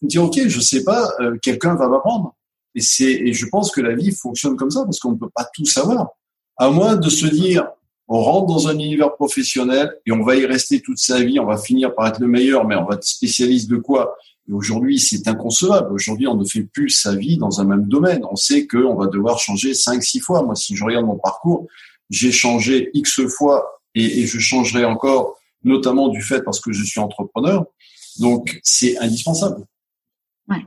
dire 0.00 0.24
ok, 0.24 0.40
je 0.46 0.60
sais 0.60 0.84
pas, 0.84 1.10
euh, 1.20 1.36
quelqu'un 1.42 1.74
va 1.74 1.88
m'apprendre. 1.88 2.34
Et 2.74 2.80
c'est, 2.80 3.12
et 3.12 3.32
je 3.32 3.46
pense 3.46 3.70
que 3.70 3.80
la 3.80 3.94
vie 3.94 4.12
fonctionne 4.12 4.56
comme 4.56 4.70
ça 4.70 4.84
parce 4.84 4.98
qu'on 4.98 5.12
ne 5.12 5.18
peut 5.18 5.30
pas 5.34 5.48
tout 5.54 5.66
savoir. 5.66 6.10
À 6.56 6.70
moins 6.70 6.96
de 6.96 7.08
se 7.08 7.26
dire, 7.26 7.68
on 8.08 8.20
rentre 8.20 8.46
dans 8.46 8.68
un 8.68 8.74
univers 8.74 9.14
professionnel 9.14 9.94
et 10.06 10.12
on 10.12 10.22
va 10.22 10.36
y 10.36 10.46
rester 10.46 10.80
toute 10.80 10.98
sa 10.98 11.22
vie, 11.22 11.38
on 11.38 11.46
va 11.46 11.58
finir 11.58 11.94
par 11.94 12.08
être 12.08 12.20
le 12.20 12.28
meilleur, 12.28 12.66
mais 12.66 12.76
on 12.76 12.84
va 12.84 12.94
être 12.96 13.04
spécialiste 13.04 13.70
de 13.70 13.76
quoi? 13.76 14.16
Aujourd'hui, 14.50 14.98
c'est 14.98 15.28
inconcevable. 15.28 15.92
Aujourd'hui, 15.92 16.26
on 16.26 16.36
ne 16.36 16.44
fait 16.44 16.62
plus 16.62 16.90
sa 16.90 17.14
vie 17.14 17.36
dans 17.38 17.60
un 17.60 17.64
même 17.64 17.86
domaine. 17.86 18.22
On 18.30 18.36
sait 18.36 18.66
qu'on 18.66 18.94
va 18.94 19.06
devoir 19.06 19.38
changer 19.38 19.72
cinq, 19.74 20.02
six 20.02 20.20
fois. 20.20 20.42
Moi, 20.42 20.56
si 20.56 20.74
je 20.74 20.84
regarde 20.84 21.06
mon 21.06 21.18
parcours, 21.18 21.68
j'ai 22.10 22.32
changé 22.32 22.90
X 22.94 23.20
fois 23.28 23.80
et, 23.94 24.20
et 24.20 24.26
je 24.26 24.38
changerai 24.38 24.84
encore, 24.84 25.36
notamment 25.62 26.08
du 26.08 26.22
fait 26.22 26.42
parce 26.42 26.60
que 26.60 26.72
je 26.72 26.84
suis 26.84 27.00
entrepreneur. 27.00 27.64
Donc, 28.18 28.60
c'est 28.62 28.98
indispensable. 28.98 29.64
Ouais. 30.48 30.64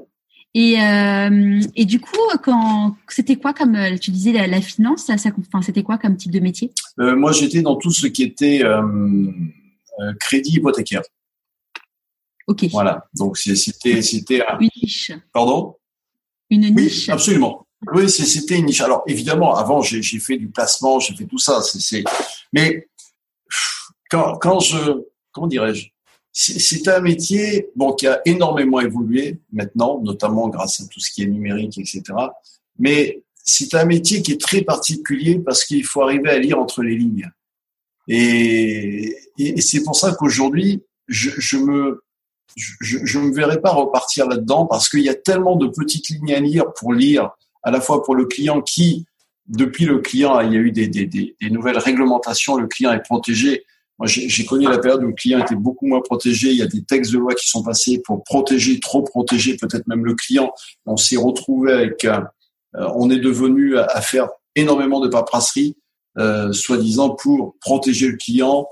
Et, 0.54 0.80
euh, 0.80 1.60
et 1.76 1.84
du 1.84 2.00
coup, 2.00 2.18
quand 2.42 2.96
c'était 3.10 3.36
quoi 3.36 3.54
comme 3.54 3.76
euh, 3.76 3.98
tu 3.98 4.12
disais 4.12 4.32
la, 4.32 4.48
la 4.48 4.62
finance, 4.62 5.04
ça, 5.04 5.18
ça 5.18 5.30
enfin, 5.38 5.62
c'était 5.62 5.84
quoi 5.84 5.98
comme 5.98 6.16
type 6.16 6.32
de 6.32 6.40
métier? 6.40 6.72
Euh, 7.02 7.14
Moi, 7.16 7.34
j'étais 7.34 7.62
dans 7.62 7.76
tout 7.76 7.92
ce 7.92 8.08
qui 8.08 8.24
était 8.24 8.64
euh, 8.64 8.82
euh 10.00 10.14
crédit 10.22 10.54
hypothécaire. 10.54 11.02
Ok. 12.48 12.66
Voilà. 12.72 13.08
Donc 13.14 13.38
c'était 13.38 14.02
c'était 14.02 14.44
une 14.60 14.70
niche. 14.82 15.12
Pardon? 15.34 15.76
Une 16.50 16.76
niche. 16.76 17.08
Oui, 17.08 17.14
absolument. 17.14 17.68
Oui, 17.94 18.10
c'était 18.10 18.58
une 18.58 18.66
niche. 18.66 18.82
Alors 18.82 19.04
évidemment, 19.08 19.56
avant 19.56 19.82
j'ai 19.82 20.02
fait 20.20 20.38
du 20.38 20.50
placement, 20.50 21.00
j'ai 21.00 21.16
fait 21.16 21.26
tout 21.26 21.38
ça. 21.38 21.62
C'est 21.62 22.04
mais 22.54 22.88
quand 24.10 24.38
quand 24.38 24.60
je 24.60 25.04
comment 25.32 25.48
dirais-je? 25.48 25.88
C'est 26.38 26.90
un 26.90 27.00
métier 27.00 27.70
bon 27.78 27.94
qui 27.94 28.08
a 28.08 28.20
énormément 28.26 28.82
évolué 28.82 29.40
maintenant, 29.54 30.02
notamment 30.02 30.50
grâce 30.50 30.82
à 30.82 30.88
tout 30.88 31.00
ce 31.00 31.10
qui 31.10 31.24
est 31.24 31.28
numérique, 31.28 31.78
etc. 31.78 32.04
Mais 32.78 33.24
c'est 33.42 33.74
un 33.74 33.86
métier 33.86 34.22
qui 34.22 34.34
est 34.34 34.42
très 34.42 34.62
particulier 34.62 35.40
parce 35.40 35.64
qu'il 35.64 35.86
faut 35.86 36.02
arriver 36.02 36.30
à 36.30 36.38
lire 36.38 36.60
entre 36.60 36.84
les 36.84 36.98
lignes. 36.98 37.32
Et, 38.10 39.16
et 39.38 39.62
c'est 39.62 39.84
pour 39.84 39.96
ça 39.96 40.14
qu'aujourd'hui, 40.14 40.84
je, 41.08 41.30
je, 41.38 41.58
me 41.58 42.04
je 42.56 43.20
ne 43.20 43.26
me 43.26 43.34
verrai 43.34 43.60
pas 43.60 43.72
repartir 43.72 44.28
là-dedans 44.28 44.66
parce 44.66 44.90
qu'il 44.90 45.02
y 45.02 45.10
a 45.10 45.16
tellement 45.16 45.56
de 45.56 45.68
petites 45.68 46.10
lignes 46.10 46.34
à 46.34 46.40
lire 46.40 46.66
pour 46.74 46.94
lire, 46.94 47.32
à 47.64 47.72
la 47.72 47.82
fois 47.82 48.04
pour 48.04 48.16
le 48.16 48.26
client 48.26 48.62
qui, 48.62 49.06
depuis 49.48 49.86
le 49.86 50.00
client, 50.00 50.40
il 50.40 50.54
y 50.54 50.56
a 50.56 50.60
eu 50.60 50.72
des, 50.72 51.36
nouvelles 51.50 51.78
réglementations, 51.78 52.58
le 52.58 52.68
client 52.68 52.94
est 52.94 53.04
protégé 53.04 53.66
moi, 53.98 54.08
j'ai 54.08 54.46
connu 54.46 54.66
la 54.68 54.78
période 54.78 55.04
où 55.04 55.08
le 55.08 55.14
client 55.14 55.40
était 55.40 55.56
beaucoup 55.56 55.88
moins 55.88 56.02
protégé. 56.02 56.50
Il 56.50 56.58
y 56.58 56.62
a 56.62 56.68
des 56.68 56.84
textes 56.84 57.14
de 57.14 57.18
loi 57.18 57.34
qui 57.34 57.48
sont 57.48 57.64
passés 57.64 58.02
pour 58.04 58.26
protéger, 58.26 58.80
trop 58.82 59.02
protéger, 59.04 59.56
peut-être 59.56 59.88
même 59.88 60.04
le 60.04 60.16
client. 60.16 60.54
On 60.86 60.98
s'est 60.98 61.16
retrouvé 61.16 61.72
avec, 61.72 62.04
euh, 62.04 62.20
on 62.74 63.10
est 63.10 63.20
devenu 63.20 63.78
à, 63.78 64.02
faire 64.02 64.28
énormément 64.56 65.00
de 65.00 65.08
paperasserie, 65.08 65.78
euh, 66.18 66.52
soi-disant 66.52 67.12
pour 67.12 67.56
protéger 67.62 68.10
le 68.10 68.18
client, 68.18 68.68
euh, 68.68 68.70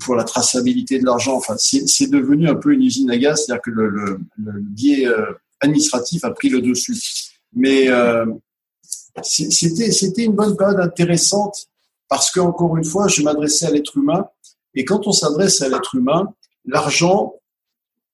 pour 0.00 0.14
la 0.14 0.24
traçabilité 0.24 0.98
de 0.98 1.04
l'argent. 1.04 1.36
Enfin, 1.36 1.54
c'est 1.58 2.10
devenu 2.10 2.48
un 2.48 2.54
peu 2.54 2.72
une 2.72 2.82
usine 2.82 3.10
à 3.10 3.18
gaz, 3.18 3.44
c'est-à-dire 3.44 3.62
que 3.62 3.70
le, 3.70 3.88
le, 3.88 4.20
le 4.38 4.60
biais 4.60 5.06
euh, 5.06 5.32
administratif 5.60 6.24
a 6.24 6.30
pris 6.30 6.48
le 6.48 6.60
dessus. 6.62 6.96
Mais 7.52 7.88
euh, 7.88 8.26
c'était 9.22 9.90
c'était 9.92 10.24
une 10.24 10.34
bonne 10.34 10.56
période 10.56 10.80
intéressante 10.80 11.68
parce 12.08 12.30
que 12.30 12.40
encore 12.40 12.76
une 12.76 12.84
fois, 12.84 13.08
je 13.08 13.22
m'adressais 13.22 13.66
à 13.66 13.70
l'être 13.70 13.96
humain 13.96 14.26
et 14.74 14.84
quand 14.84 15.06
on 15.06 15.12
s'adresse 15.12 15.62
à 15.62 15.68
l'être 15.68 15.94
humain, 15.94 16.32
l'argent 16.64 17.34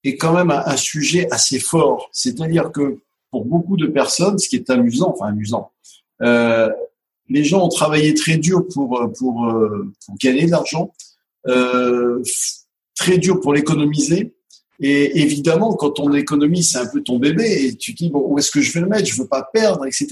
est 0.03 0.17
quand 0.17 0.33
même 0.33 0.51
un, 0.51 0.77
sujet 0.77 1.27
assez 1.31 1.59
fort. 1.59 2.09
C'est-à-dire 2.11 2.71
que 2.71 2.99
pour 3.31 3.45
beaucoup 3.45 3.77
de 3.77 3.87
personnes, 3.87 4.37
ce 4.37 4.49
qui 4.49 4.57
est 4.57 4.69
amusant, 4.69 5.13
enfin 5.15 5.27
amusant, 5.27 5.71
euh, 6.21 6.69
les 7.29 7.43
gens 7.43 7.65
ont 7.65 7.69
travaillé 7.69 8.13
très 8.13 8.37
dur 8.37 8.65
pour, 8.73 9.11
pour, 9.17 9.45
euh, 9.45 9.91
pour 10.05 10.15
gagner 10.17 10.45
de 10.45 10.51
l'argent, 10.51 10.91
euh, 10.91 11.02
très 12.95 13.17
dur 13.17 13.39
pour 13.39 13.53
l'économiser. 13.53 14.35
Et 14.79 15.21
évidemment, 15.21 15.73
quand 15.73 15.99
on 15.99 16.13
économise, 16.13 16.71
c'est 16.71 16.79
un 16.79 16.87
peu 16.87 17.01
ton 17.01 17.19
bébé 17.19 17.65
et 17.65 17.75
tu 17.77 17.93
te 17.93 18.03
dis, 18.03 18.09
bon, 18.09 18.23
où 18.27 18.37
est-ce 18.39 18.51
que 18.51 18.61
je 18.61 18.71
vais 18.73 18.81
le 18.81 18.87
mettre? 18.87 19.05
Je 19.05 19.21
veux 19.21 19.27
pas 19.27 19.47
perdre, 19.53 19.85
etc. 19.85 20.07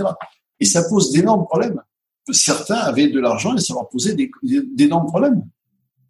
Et 0.59 0.65
ça 0.65 0.83
pose 0.87 1.11
d'énormes 1.11 1.45
problèmes. 1.45 1.81
Certains 2.31 2.75
avaient 2.75 3.07
de 3.07 3.19
l'argent 3.19 3.55
et 3.55 3.59
ça 3.59 3.73
leur 3.73 3.89
posait 3.89 4.15
d'énormes 4.43 5.07
problèmes. 5.07 5.43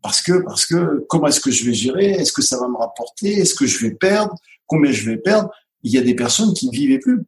Parce 0.02 0.22
que, 0.22 0.44
parce 0.44 0.66
que, 0.66 1.06
comment 1.08 1.28
est-ce 1.28 1.40
que 1.40 1.52
je 1.52 1.66
vais 1.66 1.74
gérer? 1.74 2.12
Est-ce 2.12 2.34
que 2.34 2.42
ça 2.42 2.60
va 2.60 2.68
me 2.68 2.76
rapporter? 2.76 3.34
Est-ce 3.34 3.56
que 3.56 3.66
je 3.66 3.80
vais 3.80 3.92
perdre? 3.92 4.36
Combien 4.66 4.92
je 4.92 5.10
vais 5.10 5.18
perdre? 5.18 5.50
Il 5.84 5.92
y 5.92 5.98
a 5.98 6.02
des 6.02 6.16
personnes 6.16 6.54
qui 6.54 6.68
ne 6.68 6.72
vivaient 6.72 7.00
plus. 7.00 7.24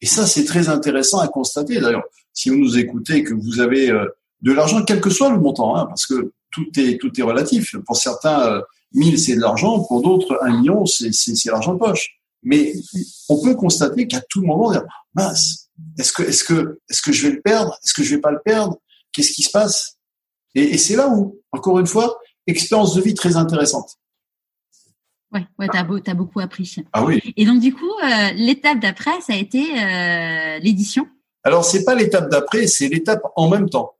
Et 0.00 0.06
ça, 0.06 0.26
c'est 0.26 0.44
très 0.44 0.68
intéressant 0.68 1.18
à 1.18 1.28
constater. 1.28 1.80
D'ailleurs, 1.80 2.04
si 2.32 2.50
vous 2.50 2.56
nous 2.56 2.78
écoutez, 2.78 3.22
que 3.22 3.34
vous 3.34 3.60
avez 3.60 3.90
euh, 3.90 4.06
de 4.42 4.52
l'argent, 4.52 4.84
quel 4.84 5.00
que 5.00 5.10
soit 5.10 5.30
le 5.30 5.40
montant, 5.40 5.76
hein, 5.76 5.86
parce 5.86 6.06
que 6.06 6.32
tout 6.56 6.80
est 6.80 6.98
tout 6.98 7.12
est 7.18 7.22
relatif. 7.22 7.76
Pour 7.86 7.96
certains, 7.96 8.62
1000 8.94 9.14
euh, 9.14 9.16
c'est 9.18 9.36
de 9.36 9.40
l'argent, 9.40 9.84
pour 9.84 10.00
d'autres, 10.00 10.38
un 10.42 10.58
million 10.58 10.86
c'est 10.86 11.12
c'est 11.12 11.50
l'argent 11.50 11.74
de 11.74 11.78
poche. 11.78 12.18
Mais 12.42 12.72
on 13.28 13.42
peut 13.42 13.54
constater 13.54 14.06
qu'à 14.06 14.20
tout 14.30 14.42
moment, 14.42 14.72
mince, 15.14 15.68
est-ce 15.98 16.12
que 16.12 16.22
est-ce 16.22 16.44
que 16.44 16.80
est-ce 16.88 17.02
que 17.02 17.12
je 17.12 17.26
vais 17.26 17.34
le 17.34 17.42
perdre? 17.42 17.76
Est-ce 17.84 17.94
que 17.94 18.02
je 18.02 18.14
vais 18.14 18.20
pas 18.20 18.30
le 18.30 18.40
perdre? 18.44 18.76
Qu'est-ce 19.12 19.32
qui 19.32 19.42
se 19.42 19.50
passe? 19.50 19.96
Et, 20.54 20.62
et 20.74 20.78
c'est 20.78 20.96
là 20.96 21.08
où, 21.08 21.38
encore 21.52 21.78
une 21.78 21.86
fois, 21.86 22.18
expérience 22.46 22.94
de 22.94 23.02
vie 23.02 23.14
très 23.14 23.36
intéressante. 23.36 23.98
Ouais, 25.32 25.46
ouais, 25.58 25.66
beau, 25.84 25.98
as 26.06 26.14
beaucoup 26.14 26.40
appris. 26.40 26.76
Ah 26.92 27.04
oui. 27.04 27.20
Et 27.36 27.44
donc 27.44 27.60
du 27.60 27.74
coup, 27.74 27.90
euh, 28.02 28.32
l'étape 28.36 28.80
d'après, 28.80 29.20
ça 29.20 29.32
a 29.32 29.36
été 29.36 29.60
euh, 29.60 30.58
l'édition? 30.60 31.06
Alors 31.42 31.64
c'est 31.64 31.84
pas 31.84 31.94
l'étape 31.94 32.30
d'après, 32.30 32.66
c'est 32.66 32.88
l'étape 32.88 33.22
en 33.34 33.48
même 33.48 33.68
temps. 33.68 33.96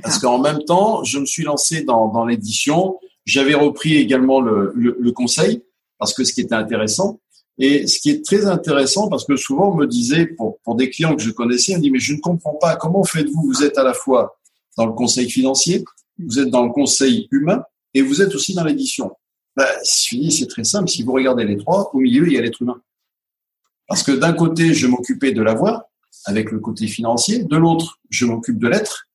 Parce 0.00 0.18
qu'en 0.18 0.38
même 0.38 0.64
temps, 0.64 1.04
je 1.04 1.18
me 1.18 1.26
suis 1.26 1.42
lancé 1.42 1.82
dans, 1.82 2.08
dans 2.08 2.24
l'édition. 2.24 2.98
J'avais 3.24 3.54
repris 3.54 3.96
également 3.96 4.40
le, 4.40 4.72
le, 4.74 4.96
le, 4.98 5.12
conseil 5.12 5.62
parce 5.98 6.14
que 6.14 6.24
ce 6.24 6.32
qui 6.32 6.40
était 6.40 6.54
intéressant 6.54 7.20
et 7.58 7.86
ce 7.86 8.00
qui 8.00 8.10
est 8.10 8.24
très 8.24 8.46
intéressant 8.46 9.08
parce 9.08 9.24
que 9.24 9.36
souvent 9.36 9.72
on 9.72 9.76
me 9.76 9.86
disait 9.86 10.26
pour, 10.26 10.58
pour 10.64 10.74
des 10.74 10.90
clients 10.90 11.14
que 11.14 11.22
je 11.22 11.30
connaissais, 11.30 11.74
on 11.74 11.76
me 11.76 11.82
dit 11.82 11.90
mais 11.90 12.00
je 12.00 12.14
ne 12.14 12.18
comprends 12.20 12.54
pas 12.54 12.74
comment 12.76 13.04
faites-vous? 13.04 13.42
Vous 13.44 13.62
êtes 13.62 13.78
à 13.78 13.84
la 13.84 13.94
fois 13.94 14.38
dans 14.76 14.86
le 14.86 14.92
conseil 14.92 15.30
financier, 15.30 15.84
vous 16.18 16.40
êtes 16.40 16.50
dans 16.50 16.64
le 16.64 16.72
conseil 16.72 17.28
humain 17.30 17.62
et 17.94 18.02
vous 18.02 18.22
êtes 18.22 18.34
aussi 18.34 18.54
dans 18.54 18.64
l'édition. 18.64 19.12
Ben, 19.56 19.66
c'est 19.84 20.48
très 20.48 20.64
simple. 20.64 20.88
Si 20.88 21.02
vous 21.02 21.12
regardez 21.12 21.44
les 21.44 21.58
trois, 21.58 21.90
au 21.92 21.98
milieu, 21.98 22.26
il 22.26 22.32
y 22.32 22.38
a 22.38 22.40
l'être 22.40 22.62
humain. 22.62 22.80
Parce 23.86 24.02
que 24.02 24.12
d'un 24.12 24.32
côté, 24.32 24.72
je 24.72 24.86
m'occupais 24.86 25.32
de 25.32 25.42
la 25.42 25.54
voix 25.54 25.90
avec 26.24 26.50
le 26.50 26.58
côté 26.58 26.86
financier. 26.86 27.44
De 27.44 27.56
l'autre, 27.56 27.98
je 28.08 28.24
m'occupe 28.24 28.58
de 28.58 28.68
l'être 28.68 29.08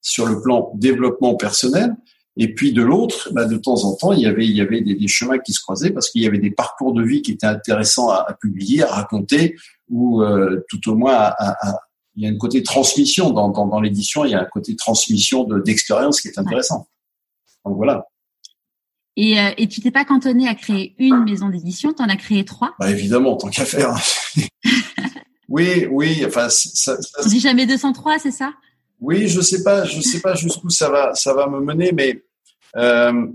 sur 0.00 0.26
le 0.26 0.40
plan 0.40 0.72
développement 0.74 1.34
personnel. 1.34 1.94
Et 2.36 2.54
puis 2.54 2.72
de 2.72 2.82
l'autre, 2.82 3.30
ben, 3.32 3.46
de 3.46 3.56
temps 3.56 3.84
en 3.84 3.94
temps, 3.96 4.12
il 4.12 4.20
y 4.20 4.26
avait, 4.26 4.46
il 4.46 4.56
y 4.56 4.60
avait 4.60 4.80
des, 4.80 5.08
chemins 5.08 5.38
qui 5.38 5.52
se 5.52 5.60
croisaient 5.60 5.90
parce 5.90 6.10
qu'il 6.10 6.22
y 6.22 6.26
avait 6.26 6.38
des 6.38 6.50
parcours 6.50 6.94
de 6.94 7.02
vie 7.02 7.22
qui 7.22 7.32
étaient 7.32 7.46
intéressants 7.46 8.08
à, 8.08 8.32
publier, 8.40 8.82
à 8.82 8.92
raconter, 8.92 9.56
ou 9.88 10.22
euh, 10.22 10.64
tout 10.68 10.90
au 10.90 10.94
moins 10.94 11.14
à, 11.14 11.56
il 12.16 12.24
y 12.24 12.26
a 12.26 12.30
un 12.30 12.36
côté 12.36 12.62
transmission 12.62 13.30
dans, 13.30 13.48
dans, 13.48 13.66
dans 13.66 13.80
l'édition, 13.80 14.24
il 14.24 14.32
y 14.32 14.34
a 14.34 14.40
un 14.40 14.46
côté 14.46 14.76
transmission 14.76 15.44
d'expérience 15.44 16.20
qui 16.20 16.28
est 16.28 16.38
intéressant. 16.38 16.88
Donc 17.64 17.76
voilà. 17.76 18.06
Et, 19.16 19.38
euh, 19.38 19.50
et 19.58 19.68
tu 19.68 19.80
t'es 19.80 19.90
pas 19.90 20.04
cantonné 20.04 20.48
à 20.48 20.54
créer 20.54 20.94
une 20.98 21.24
maison 21.24 21.48
d'édition, 21.48 21.92
tu 21.92 22.02
en 22.02 22.08
as 22.08 22.16
créé 22.16 22.44
trois? 22.44 22.74
Bah 22.78 22.90
Évidemment, 22.90 23.36
tant 23.36 23.48
qu'à 23.48 23.64
faire. 23.64 23.94
oui, 25.48 25.86
oui. 25.90 26.24
Enfin, 26.26 26.48
ça, 26.48 26.96
ça, 27.00 27.28
dis 27.28 27.40
jamais 27.40 27.66
203, 27.66 28.18
c'est 28.18 28.30
ça? 28.30 28.52
Oui, 29.00 29.28
je 29.28 29.40
sais 29.40 29.62
pas, 29.62 29.84
je 29.84 30.00
sais 30.00 30.20
pas 30.20 30.34
jusqu'où 30.34 30.68
ça 30.70 30.90
va, 30.90 31.14
ça 31.14 31.32
va 31.32 31.46
me 31.46 31.60
mener, 31.60 31.92
mais 31.92 32.22
euh, 32.76 33.26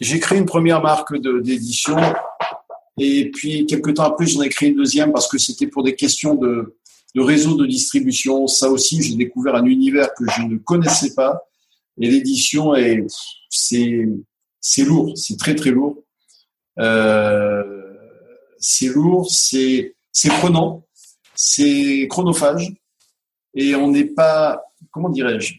j'ai 0.00 0.20
créé 0.20 0.38
une 0.38 0.46
première 0.46 0.80
marque 0.80 1.16
d'édition 1.16 1.96
et 2.98 3.30
puis 3.30 3.66
quelques 3.66 3.94
temps 3.94 4.04
après, 4.04 4.26
j'en 4.26 4.42
ai 4.42 4.48
créé 4.48 4.70
une 4.70 4.76
deuxième 4.76 5.12
parce 5.12 5.28
que 5.28 5.38
c'était 5.38 5.66
pour 5.66 5.82
des 5.82 5.94
questions 5.94 6.34
de 6.34 6.76
réseau 7.16 7.56
de 7.56 7.66
distribution. 7.66 8.46
Ça 8.46 8.68
aussi, 8.68 9.02
j'ai 9.02 9.16
découvert 9.16 9.54
un 9.56 9.64
univers 9.64 10.12
que 10.14 10.24
je 10.30 10.42
ne 10.42 10.58
connaissais 10.58 11.14
pas. 11.14 11.42
Et 12.00 12.10
l'édition 12.10 12.74
est, 12.74 13.06
c'est, 13.50 14.08
c'est 14.60 14.84
lourd, 14.84 15.12
c'est 15.16 15.38
très 15.38 15.54
très 15.54 15.70
lourd. 15.70 16.02
Euh, 16.78 17.62
c'est 18.58 18.88
lourd, 18.88 19.30
c'est, 19.30 19.94
c'est 20.10 20.30
prenant, 20.30 20.86
c'est 21.34 22.06
chronophage, 22.08 22.72
et 23.54 23.74
on 23.74 23.90
n'est 23.90 24.04
pas, 24.04 24.62
comment 24.92 25.08
dirais-je, 25.08 25.54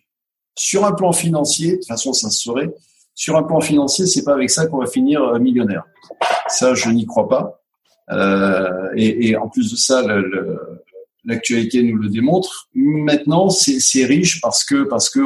sur 0.55 0.85
un 0.85 0.93
plan 0.93 1.11
financier. 1.11 1.71
De 1.71 1.75
toute 1.77 1.87
façon, 1.87 2.13
ça 2.13 2.29
se 2.29 2.39
saurait. 2.39 2.73
Sur 3.15 3.35
un 3.35 3.43
plan 3.43 3.61
financier, 3.61 4.05
c'est 4.05 4.23
pas 4.23 4.33
avec 4.33 4.49
ça 4.49 4.67
qu'on 4.67 4.79
va 4.79 4.87
finir 4.87 5.21
euh, 5.21 5.39
millionnaire. 5.39 5.83
Ça, 6.47 6.73
je 6.73 6.89
n'y 6.89 7.05
crois 7.05 7.27
pas. 7.27 7.61
Euh, 8.11 8.89
et, 8.95 9.35
en 9.35 9.49
plus 9.49 9.71
de 9.71 9.75
ça, 9.75 10.03
l'actualité 11.23 11.83
nous 11.83 11.97
le 11.97 12.09
démontre. 12.09 12.69
Maintenant, 12.73 13.49
c'est 13.49 14.05
riche 14.05 14.41
parce 14.41 14.63
que 14.63 14.83
parce 14.83 15.09
que 15.09 15.21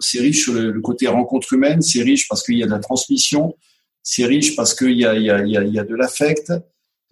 c'est 0.00 0.20
riche 0.20 0.44
sur 0.44 0.54
le, 0.54 0.80
côté 0.80 1.08
rencontre 1.08 1.52
humaine, 1.52 1.80
c'est 1.82 2.02
riche 2.02 2.28
parce 2.28 2.42
qu'il 2.42 2.58
y 2.58 2.62
a 2.62 2.66
de 2.66 2.72
la 2.72 2.78
transmission, 2.78 3.56
c'est 4.02 4.26
riche 4.26 4.54
parce 4.54 4.74
qu'il 4.74 4.98
y 4.98 5.06
a, 5.06 5.14
de 5.14 5.94
l'affect, 5.94 6.52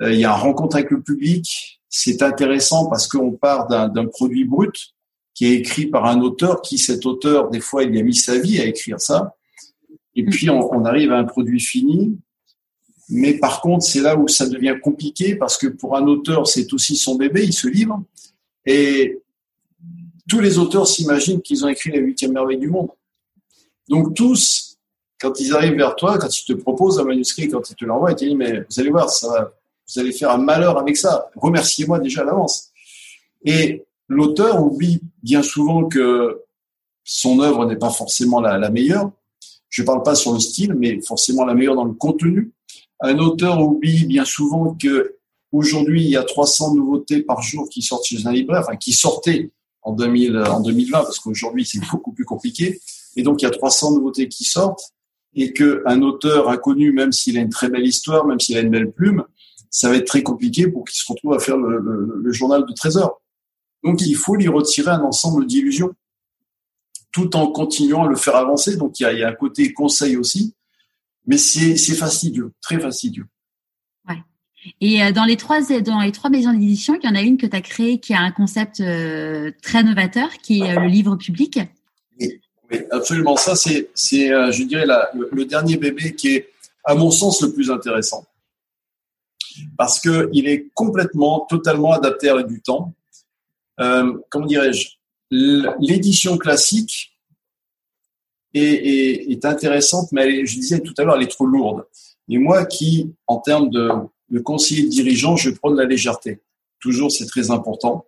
euh, 0.03 0.12
il 0.12 0.20
y 0.20 0.25
a 0.25 0.33
un 0.33 0.37
rencontre 0.37 0.77
avec 0.77 0.91
le 0.91 1.01
public. 1.01 1.81
C'est 1.89 2.23
intéressant 2.23 2.89
parce 2.89 3.07
qu'on 3.07 3.33
part 3.33 3.66
d'un 3.68 4.07
produit 4.07 4.45
brut 4.45 4.95
qui 5.35 5.47
est 5.47 5.55
écrit 5.55 5.87
par 5.87 6.07
un 6.07 6.20
auteur 6.20 6.62
qui, 6.62 6.78
cet 6.78 7.07
auteur, 7.07 7.51
des 7.51 7.61
fois, 7.61 7.85
il 7.85 7.97
a 7.97 8.03
mis 8.03 8.14
sa 8.14 8.39
vie 8.39 8.61
à 8.61 8.66
écrire 8.66 9.01
ça. 9.01 9.35
Et 10.14 10.24
puis, 10.24 10.51
on, 10.51 10.72
on 10.72 10.85
arrive 10.85 11.12
à 11.12 11.18
un 11.18 11.24
produit 11.24 11.61
fini 11.61 12.16
mais 13.14 13.35
par 13.35 13.61
contre, 13.61 13.85
c'est 13.85 14.01
là 14.01 14.16
où 14.16 14.26
ça 14.26 14.49
devient 14.49 14.76
compliqué 14.83 15.37
parce 15.37 15.59
que 15.59 15.66
pour 15.66 15.97
un 15.97 16.07
auteur, 16.07 16.47
c'est 16.47 16.72
aussi 16.72 16.97
son 16.97 17.16
bébé, 17.16 17.45
il 17.45 17.53
se 17.53 17.68
livre. 17.68 18.03
Et 18.64 19.20
tous 20.26 20.41
les 20.41 20.59
auteurs 20.59 20.87
s'imaginent 20.87 21.43
qu'ils 21.43 21.62
ont 21.62 21.68
écrit 21.68 21.91
la 21.91 21.99
huitième 21.99 22.33
merveille 22.33 22.59
du 22.59 22.70
monde. 22.70 22.89
Donc 23.89 24.14
tous, 24.14 24.78
quand 25.20 25.39
ils 25.41 25.53
arrivent 25.53 25.76
vers 25.76 25.95
toi, 25.95 26.16
quand 26.16 26.35
ils 26.35 26.45
te 26.47 26.55
proposent 26.55 26.99
un 27.01 27.05
manuscrit, 27.05 27.49
quand 27.49 27.68
ils 27.68 27.74
te 27.74 27.85
l'envoient, 27.85 28.12
ils 28.12 28.16
te 28.16 28.24
disent, 28.24 28.35
mais 28.35 28.61
vous 28.61 28.80
allez 28.80 28.91
voir, 28.91 29.11
ça 29.11 29.53
vous 29.89 30.01
allez 30.01 30.12
faire 30.12 30.30
un 30.30 30.39
malheur 30.39 30.78
avec 30.78 30.97
ça. 30.97 31.28
Remerciez-moi 31.37 31.99
déjà 31.99 32.22
à 32.22 32.24
l'avance. 32.24 32.70
Et 33.45 33.85
l'auteur 34.09 34.62
oublie 34.62 35.00
bien 35.22 35.42
souvent 35.42 35.88
que 35.88 36.42
son 37.05 37.40
œuvre 37.40 37.66
n'est 37.66 37.76
pas 37.76 37.90
forcément 37.90 38.40
la, 38.40 38.70
meilleure. 38.70 39.11
Je 39.68 39.82
ne 39.82 39.86
parle 39.86 40.03
pas 40.03 40.14
sur 40.14 40.32
le 40.32 40.40
style, 40.40 40.74
mais 40.74 41.00
forcément 41.00 41.44
la 41.44 41.55
meilleure 41.55 41.74
dans 41.74 41.84
le 41.84 41.94
contenu. 41.94 42.53
Un 43.00 43.18
auteur 43.18 43.61
oublie 43.61 44.05
bien 44.07 44.24
souvent 44.24 44.74
que 44.74 45.16
aujourd'hui 45.50 46.05
il 46.05 46.11
y 46.11 46.16
a 46.16 46.22
300 46.22 46.74
nouveautés 46.74 47.22
par 47.22 47.42
jour 47.42 47.68
qui 47.68 47.82
sortent 47.82 48.05
chez 48.05 48.26
un 48.26 48.32
libraire, 48.32 48.61
enfin 48.61 48.76
qui 48.76 48.92
sortaient 48.92 49.50
en, 49.82 49.92
2000, 49.92 50.36
en 50.36 50.61
2020 50.61 51.03
parce 51.03 51.18
qu'aujourd'hui 51.18 51.66
c'est 51.66 51.80
beaucoup 51.90 52.12
plus 52.12 52.24
compliqué. 52.24 52.80
Et 53.16 53.22
donc 53.22 53.42
il 53.42 53.44
y 53.44 53.48
a 53.48 53.50
300 53.50 53.92
nouveautés 53.92 54.28
qui 54.28 54.44
sortent 54.44 54.92
et 55.34 55.53
qu'un 55.53 56.03
auteur 56.03 56.48
inconnu, 56.50 56.92
même 56.92 57.11
s'il 57.11 57.38
a 57.38 57.40
une 57.40 57.48
très 57.48 57.70
belle 57.70 57.86
histoire, 57.86 58.26
même 58.26 58.38
s'il 58.38 58.57
a 58.57 58.61
une 58.61 58.70
belle 58.70 58.92
plume, 58.92 59.24
ça 59.70 59.88
va 59.88 59.96
être 59.96 60.07
très 60.07 60.22
compliqué 60.22 60.68
pour 60.68 60.84
qu'il 60.84 60.96
se 60.96 61.11
retrouve 61.11 61.32
à 61.32 61.38
faire 61.38 61.57
le, 61.57 61.78
le 62.22 62.32
journal 62.32 62.66
de 62.66 62.72
trésor. 62.74 63.22
Donc 63.85 64.01
il 64.03 64.16
faut 64.16 64.37
lui 64.37 64.49
retirer 64.49 64.91
un 64.91 65.03
ensemble 65.03 65.47
d'illusions 65.47 65.93
tout 67.12 67.37
en 67.37 67.47
continuant 67.49 68.05
à 68.05 68.09
le 68.09 68.16
faire 68.16 68.37
avancer. 68.37 68.76
Donc 68.76 69.01
il 69.01 69.03
y 69.03 69.07
a, 69.07 69.12
il 69.12 69.18
y 69.18 69.22
a 69.22 69.28
un 69.28 69.35
côté 69.35 69.72
conseil 69.72 70.16
aussi 70.16 70.55
mais 71.26 71.39
c'est 71.39 71.76
fastidieux, 71.95 72.53
très 72.61 72.78
fastidieux. 72.78 73.26
Ouais. 74.09 74.22
Et 74.80 75.03
euh, 75.03 75.12
dans 75.12 75.24
les 75.24 75.37
trois 75.37 75.61
dans 75.80 76.01
les 76.01 76.12
trois 76.12 76.30
maisons 76.30 76.53
d'édition, 76.53 76.99
il 77.01 77.07
y 77.07 77.09
en 77.09 77.14
a 77.14 77.22
une 77.22 77.37
que 77.37 77.47
tu 77.47 77.57
as 77.57 77.61
créée 77.61 77.99
qui 77.99 78.14
a 78.14 78.20
un 78.20 78.33
concept 78.33 78.80
euh, 78.80 79.53
très 79.62 79.83
novateur, 79.83 80.30
qui 80.43 80.61
est 80.61 80.76
euh, 80.76 80.80
le 80.80 80.89
livre 80.89 81.16
public. 81.16 81.61
Oui, 82.20 82.41
absolument. 82.91 83.37
Ça, 83.37 83.55
c'est, 83.55 83.91
je 83.95 84.62
dirais, 84.64 84.87
la, 84.87 85.11
le, 85.14 85.45
dernier 85.45 85.76
bébé 85.76 86.14
qui 86.14 86.37
est, 86.37 86.49
à 86.85 86.95
mon 86.95 87.11
sens, 87.11 87.43
le 87.43 87.53
plus 87.53 87.70
intéressant. 87.70 88.26
Parce 89.76 90.01
que 90.01 90.30
il 90.33 90.49
est 90.49 90.70
complètement, 90.74 91.47
totalement 91.49 91.93
adapté 91.93 92.30
à 92.30 92.43
du 92.43 92.62
temps. 92.62 92.95
Euh, 93.83 94.12
comment 94.30 94.47
dirais-je 94.47 94.91
L'édition 95.30 96.37
classique, 96.37 97.12
est, 98.55 99.45
intéressante, 99.45 100.12
mais 100.12 100.45
je 100.45 100.55
disais 100.55 100.80
tout 100.80 100.95
à 100.99 101.05
l'heure, 101.05 101.16
elle 101.16 101.22
est 101.22 101.30
trop 101.30 101.47
lourde. 101.47 101.85
Et 102.28 102.39
moi 102.39 102.66
qui, 102.66 103.12
en 103.26 103.39
termes 103.39 103.70
de, 103.70 103.91
de 104.30 104.39
conseiller 104.41 104.85
dirigeant, 104.85 105.37
je 105.37 105.51
prends 105.51 105.70
de 105.70 105.78
la 105.78 105.87
légèreté. 105.87 106.41
Toujours, 106.80 107.11
c'est 107.11 107.26
très 107.26 107.51
important. 107.51 108.07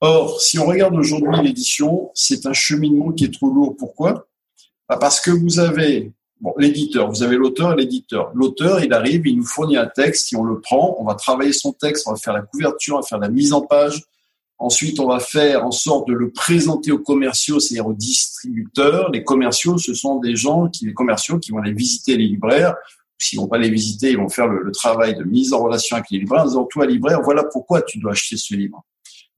Or, 0.00 0.40
si 0.40 0.58
on 0.58 0.66
regarde 0.66 0.94
aujourd'hui 0.94 1.42
l'édition, 1.42 2.10
c'est 2.14 2.46
un 2.46 2.52
cheminement 2.52 3.12
qui 3.12 3.24
est 3.24 3.32
trop 3.32 3.50
lourd. 3.50 3.76
Pourquoi? 3.76 4.26
Bah, 4.88 4.96
Parce 5.00 5.20
que 5.20 5.30
vous 5.30 5.60
avez 5.60 6.12
bon, 6.40 6.52
l'éditeur, 6.58 7.08
vous 7.08 7.22
avez 7.22 7.36
l'auteur 7.36 7.72
et 7.72 7.76
l'éditeur. 7.76 8.32
L'auteur, 8.34 8.82
il 8.82 8.92
arrive, 8.92 9.26
il 9.26 9.36
nous 9.36 9.46
fournit 9.46 9.76
un 9.76 9.86
texte, 9.86 10.28
si 10.28 10.36
on 10.36 10.42
le 10.42 10.60
prend, 10.60 10.96
on 10.98 11.04
va 11.04 11.14
travailler 11.14 11.52
son 11.52 11.72
texte, 11.72 12.06
on 12.08 12.12
va 12.12 12.16
faire 12.16 12.34
la 12.34 12.42
couverture, 12.42 12.96
on 12.96 13.00
va 13.00 13.06
faire 13.06 13.20
la 13.20 13.28
mise 13.28 13.52
en 13.52 13.60
page, 13.62 14.02
Ensuite, 14.62 15.00
on 15.00 15.08
va 15.08 15.18
faire 15.18 15.66
en 15.66 15.72
sorte 15.72 16.06
de 16.06 16.12
le 16.12 16.30
présenter 16.30 16.92
aux 16.92 17.00
commerciaux, 17.00 17.58
c'est-à-dire 17.58 17.88
aux 17.88 17.94
distributeurs. 17.94 19.10
Les 19.10 19.24
commerciaux, 19.24 19.76
ce 19.76 19.92
sont 19.92 20.20
des 20.20 20.36
gens 20.36 20.68
qui, 20.68 20.86
les 20.86 20.94
commerciaux, 20.94 21.40
qui 21.40 21.50
vont 21.50 21.58
aller 21.58 21.72
visiter 21.72 22.16
les 22.16 22.28
libraires. 22.28 22.76
S'ils 23.18 23.40
vont 23.40 23.48
pas 23.48 23.58
les 23.58 23.70
visiter, 23.70 24.12
ils 24.12 24.18
vont 24.18 24.28
faire 24.28 24.46
le, 24.46 24.70
travail 24.70 25.16
de 25.16 25.24
mise 25.24 25.52
en 25.52 25.64
relation 25.64 25.96
avec 25.96 26.10
les 26.12 26.20
libraires 26.20 26.42
en 26.42 26.46
disant, 26.46 26.64
toi, 26.66 26.86
libraire, 26.86 27.22
voilà 27.22 27.42
pourquoi 27.42 27.82
tu 27.82 27.98
dois 27.98 28.12
acheter 28.12 28.36
ce 28.36 28.54
livre. 28.54 28.84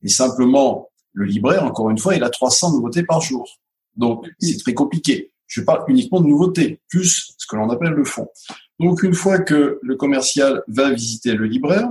Et 0.03 0.09
simplement, 0.09 0.91
le 1.15 1.25
libraire, 1.25 1.65
encore 1.65 1.89
une 1.89 1.99
fois, 1.99 2.15
il 2.15 2.23
a 2.23 2.29
300 2.29 2.73
nouveautés 2.73 3.03
par 3.03 3.23
jour. 3.23 3.49
Donc, 3.97 4.27
c'est 4.39 4.59
très 4.59 4.75
compliqué. 4.75 5.33
Je 5.47 5.63
parle 5.63 5.85
uniquement 5.89 6.21
de 6.21 6.27
nouveautés, 6.27 6.83
plus 6.91 7.35
ce 7.39 7.47
que 7.47 7.57
l'on 7.57 7.71
appelle 7.71 7.93
le 7.93 8.05
fond. 8.05 8.29
Donc, 8.79 9.03
une 9.03 9.15
fois 9.15 9.39
que 9.39 9.79
le 9.81 9.97
commercial 9.97 10.63
va 10.69 10.91
visiter 10.91 11.33
le 11.33 11.47
libraire, 11.47 11.89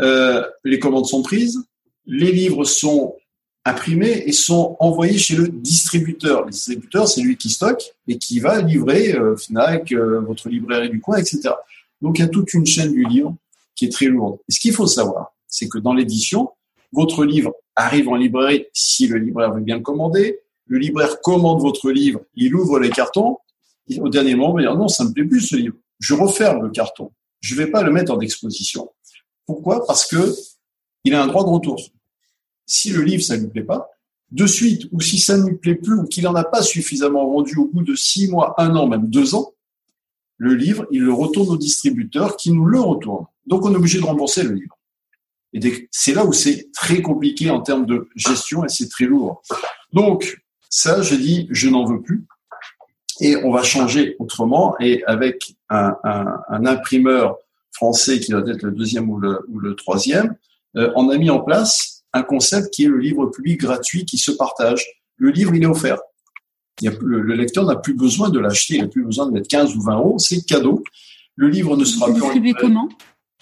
euh, 0.00 0.42
les 0.64 0.78
commandes 0.78 1.06
sont 1.06 1.20
prises, 1.20 1.62
les 2.06 2.32
livres 2.32 2.64
sont 2.64 3.16
imprimés 3.64 4.24
et 4.26 4.32
sont 4.32 4.76
envoyés 4.78 5.18
chez 5.18 5.36
le 5.36 5.48
distributeur. 5.48 6.44
Le 6.44 6.50
distributeur, 6.50 7.08
c'est 7.08 7.22
lui 7.22 7.36
qui 7.36 7.50
stocke 7.50 7.94
et 8.06 8.18
qui 8.18 8.40
va 8.40 8.60
livrer 8.60 9.14
euh, 9.14 9.36
Fnac, 9.36 9.90
euh, 9.92 10.20
votre 10.20 10.48
librairie 10.48 10.90
du 10.90 11.00
coin, 11.00 11.16
etc. 11.16 11.50
Donc 12.02 12.18
il 12.18 12.22
y 12.22 12.24
a 12.24 12.28
toute 12.28 12.52
une 12.52 12.66
chaîne 12.66 12.92
du 12.92 13.04
livre 13.04 13.34
qui 13.74 13.86
est 13.86 13.92
très 13.92 14.06
lourde. 14.06 14.38
Et 14.48 14.52
ce 14.52 14.60
qu'il 14.60 14.72
faut 14.72 14.86
savoir, 14.86 15.32
c'est 15.48 15.68
que 15.68 15.78
dans 15.78 15.94
l'édition, 15.94 16.50
votre 16.92 17.24
livre 17.24 17.54
arrive 17.74 18.08
en 18.08 18.16
librairie 18.16 18.66
si 18.72 19.06
le 19.06 19.18
libraire 19.18 19.52
veut 19.52 19.62
bien 19.62 19.76
le 19.76 19.82
commander. 19.82 20.40
Le 20.66 20.78
libraire 20.78 21.20
commande 21.22 21.60
votre 21.60 21.90
livre, 21.90 22.20
il 22.34 22.54
ouvre 22.54 22.78
les 22.78 22.90
cartons. 22.90 23.38
Au 23.98 24.08
dernier 24.08 24.34
moment, 24.34 24.58
il 24.58 24.64
va 24.64 24.70
dire 24.70 24.78
non, 24.78 24.88
ça 24.88 25.04
me 25.04 25.12
plaît 25.12 25.24
plus 25.24 25.40
ce 25.40 25.56
livre. 25.56 25.74
Je 26.00 26.14
referme 26.14 26.62
le 26.62 26.70
carton. 26.70 27.12
Je 27.40 27.54
ne 27.54 27.60
vais 27.60 27.70
pas 27.70 27.82
le 27.82 27.90
mettre 27.90 28.12
en 28.12 28.20
exposition. 28.20 28.90
Pourquoi? 29.46 29.86
Parce 29.86 30.06
que 30.06 30.34
il 31.04 31.14
a 31.14 31.22
un 31.22 31.26
droit 31.26 31.44
de 31.44 31.50
retour. 31.50 31.78
Si 32.66 32.90
le 32.90 33.02
livre, 33.02 33.22
ça 33.22 33.36
ne 33.36 33.42
lui 33.42 33.48
plaît 33.48 33.62
pas, 33.62 33.90
de 34.30 34.46
suite, 34.46 34.88
ou 34.90 35.00
si 35.00 35.18
ça 35.18 35.36
ne 35.36 35.48
lui 35.48 35.56
plaît 35.56 35.74
plus, 35.74 35.94
ou 35.94 36.04
qu'il 36.04 36.24
n'en 36.24 36.34
a 36.34 36.44
pas 36.44 36.62
suffisamment 36.62 37.30
vendu 37.30 37.56
au 37.56 37.66
bout 37.66 37.82
de 37.82 37.94
six 37.94 38.28
mois, 38.28 38.54
un 38.58 38.74
an, 38.74 38.88
même 38.88 39.08
deux 39.08 39.34
ans, 39.34 39.52
le 40.38 40.54
livre, 40.54 40.86
il 40.90 41.02
le 41.02 41.12
retourne 41.12 41.50
au 41.50 41.56
distributeur 41.56 42.36
qui 42.36 42.50
nous 42.50 42.66
le 42.66 42.80
retourne. 42.80 43.26
Donc, 43.46 43.64
on 43.64 43.72
est 43.72 43.76
obligé 43.76 44.00
de 44.00 44.04
rembourser 44.04 44.42
le 44.42 44.54
livre. 44.54 44.76
Et 45.52 45.88
c'est 45.92 46.14
là 46.14 46.24
où 46.24 46.32
c'est 46.32 46.68
très 46.72 47.00
compliqué 47.00 47.48
en 47.50 47.60
termes 47.60 47.86
de 47.86 48.08
gestion 48.16 48.64
et 48.64 48.68
c'est 48.68 48.88
très 48.88 49.04
lourd. 49.04 49.42
Donc, 49.92 50.42
ça, 50.68 51.00
j'ai 51.02 51.18
dit, 51.18 51.46
je 51.50 51.68
n'en 51.68 51.84
veux 51.84 52.02
plus. 52.02 52.26
Et 53.20 53.36
on 53.36 53.52
va 53.52 53.62
changer 53.62 54.16
autrement. 54.18 54.74
Et 54.80 55.04
avec 55.04 55.54
un, 55.68 55.94
imprimeur 56.50 57.36
français 57.70 58.18
qui 58.18 58.32
doit 58.32 58.42
être 58.48 58.62
le 58.62 58.72
deuxième 58.72 59.08
ou 59.08 59.20
le 59.20 59.74
troisième, 59.76 60.36
euh, 60.76 60.90
on 60.96 61.08
a 61.10 61.18
mis 61.18 61.30
en 61.30 61.40
place 61.40 61.93
un 62.14 62.22
concept 62.22 62.72
qui 62.72 62.84
est 62.84 62.88
le 62.88 62.98
livre 62.98 63.26
public 63.26 63.60
gratuit 63.60 64.04
qui 64.06 64.16
se 64.16 64.30
partage. 64.30 64.86
Le 65.16 65.30
livre, 65.30 65.54
il 65.54 65.62
est 65.62 65.66
offert. 65.66 65.98
Il 66.80 66.86
y 66.86 66.88
a, 66.88 66.92
le, 67.00 67.34
lecteur 67.34 67.64
n'a 67.64 67.76
plus 67.76 67.94
besoin 67.94 68.30
de 68.30 68.38
l'acheter, 68.38 68.76
il 68.76 68.82
n'a 68.82 68.88
plus 68.88 69.04
besoin 69.04 69.26
de 69.26 69.32
mettre 69.32 69.48
15 69.48 69.76
ou 69.76 69.82
20 69.82 69.96
euros, 69.96 70.18
c'est 70.18 70.44
cadeau. 70.44 70.82
Le 71.36 71.48
livre 71.48 71.76
ne 71.76 71.84
sera 71.84 72.06
plus 72.06 72.14
distribué 72.14 72.52
comment? 72.54 72.88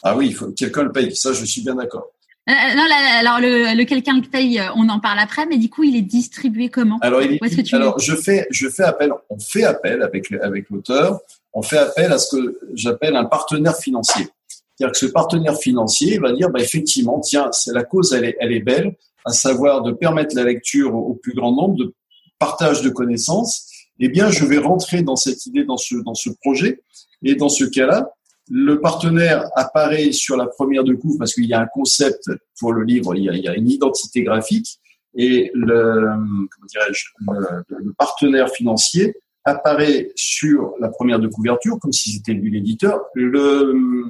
Ah 0.02 0.16
oui, 0.16 0.28
il 0.28 0.34
faut 0.34 0.50
quelqu'un 0.50 0.82
le 0.82 0.92
paye, 0.92 1.14
ça 1.14 1.32
je 1.32 1.44
suis 1.44 1.62
bien 1.62 1.76
d'accord. 1.76 2.08
Euh, 2.48 2.52
euh 2.52 2.74
non, 2.74 2.82
alors 3.18 3.38
le, 3.38 3.76
le 3.76 3.84
quelqu'un 3.84 4.16
le 4.16 4.22
paye, 4.28 4.58
euh, 4.58 4.72
on 4.74 4.88
en 4.88 4.98
parle 4.98 5.18
après, 5.20 5.46
mais 5.46 5.58
du 5.58 5.70
coup, 5.70 5.84
il 5.84 5.96
est 5.96 6.02
distribué 6.02 6.68
comment? 6.68 6.98
Alors, 7.00 7.22
il 7.22 7.38
alors 7.72 7.98
je 8.00 8.14
fais, 8.14 8.46
je 8.50 8.68
fais 8.68 8.82
appel, 8.82 9.12
on 9.30 9.38
fait 9.38 9.64
appel 9.64 10.02
avec 10.02 10.32
avec 10.32 10.68
l'auteur, 10.70 11.20
on 11.52 11.62
fait 11.62 11.78
appel 11.78 12.12
à 12.12 12.18
ce 12.18 12.36
que 12.36 12.58
j'appelle 12.74 13.16
un 13.16 13.26
partenaire 13.26 13.76
financier. 13.76 14.28
C'est-à-dire 14.76 14.92
que 14.92 14.98
ce 14.98 15.06
partenaire 15.06 15.56
financier 15.56 16.18
va 16.18 16.32
dire, 16.32 16.50
bah, 16.50 16.60
effectivement, 16.60 17.20
tiens, 17.20 17.50
c'est 17.52 17.72
la 17.72 17.84
cause, 17.84 18.12
elle 18.12 18.24
est, 18.24 18.36
elle 18.40 18.52
est 18.52 18.60
belle, 18.60 18.96
à 19.24 19.32
savoir 19.32 19.82
de 19.82 19.92
permettre 19.92 20.34
la 20.34 20.44
lecture 20.44 20.94
au, 20.94 21.14
plus 21.14 21.34
grand 21.34 21.54
nombre, 21.54 21.76
de 21.76 21.94
partage 22.38 22.82
de 22.82 22.88
connaissances. 22.88 23.68
Eh 24.00 24.08
bien, 24.08 24.30
je 24.30 24.44
vais 24.44 24.58
rentrer 24.58 25.02
dans 25.02 25.16
cette 25.16 25.46
idée, 25.46 25.64
dans 25.64 25.76
ce, 25.76 25.96
dans 25.96 26.14
ce 26.14 26.30
projet. 26.40 26.82
Et 27.22 27.36
dans 27.36 27.48
ce 27.48 27.64
cas-là, 27.64 28.10
le 28.48 28.80
partenaire 28.80 29.48
apparaît 29.54 30.12
sur 30.12 30.36
la 30.36 30.46
première 30.46 30.84
de 30.84 30.94
couve 30.94 31.16
parce 31.18 31.34
qu'il 31.34 31.46
y 31.46 31.54
a 31.54 31.60
un 31.60 31.66
concept 31.66 32.30
pour 32.58 32.72
le 32.72 32.82
livre, 32.82 33.14
il 33.14 33.24
y 33.24 33.28
a, 33.28 33.34
il 33.34 33.42
y 33.42 33.48
a 33.48 33.54
une 33.54 33.70
identité 33.70 34.24
graphique 34.24 34.80
et 35.14 35.50
le, 35.54 36.06
comment 36.50 36.66
dirais-je, 36.68 37.04
le, 37.20 37.64
le, 37.78 37.92
partenaire 37.92 38.50
financier 38.50 39.14
apparaît 39.44 40.10
sur 40.16 40.74
la 40.80 40.88
première 40.88 41.18
de 41.18 41.28
couverture 41.28 41.78
comme 41.80 41.92
si 41.92 42.12
c'était 42.12 42.32
lui 42.32 42.50
l'éditeur. 42.50 43.00
Le, 43.14 44.08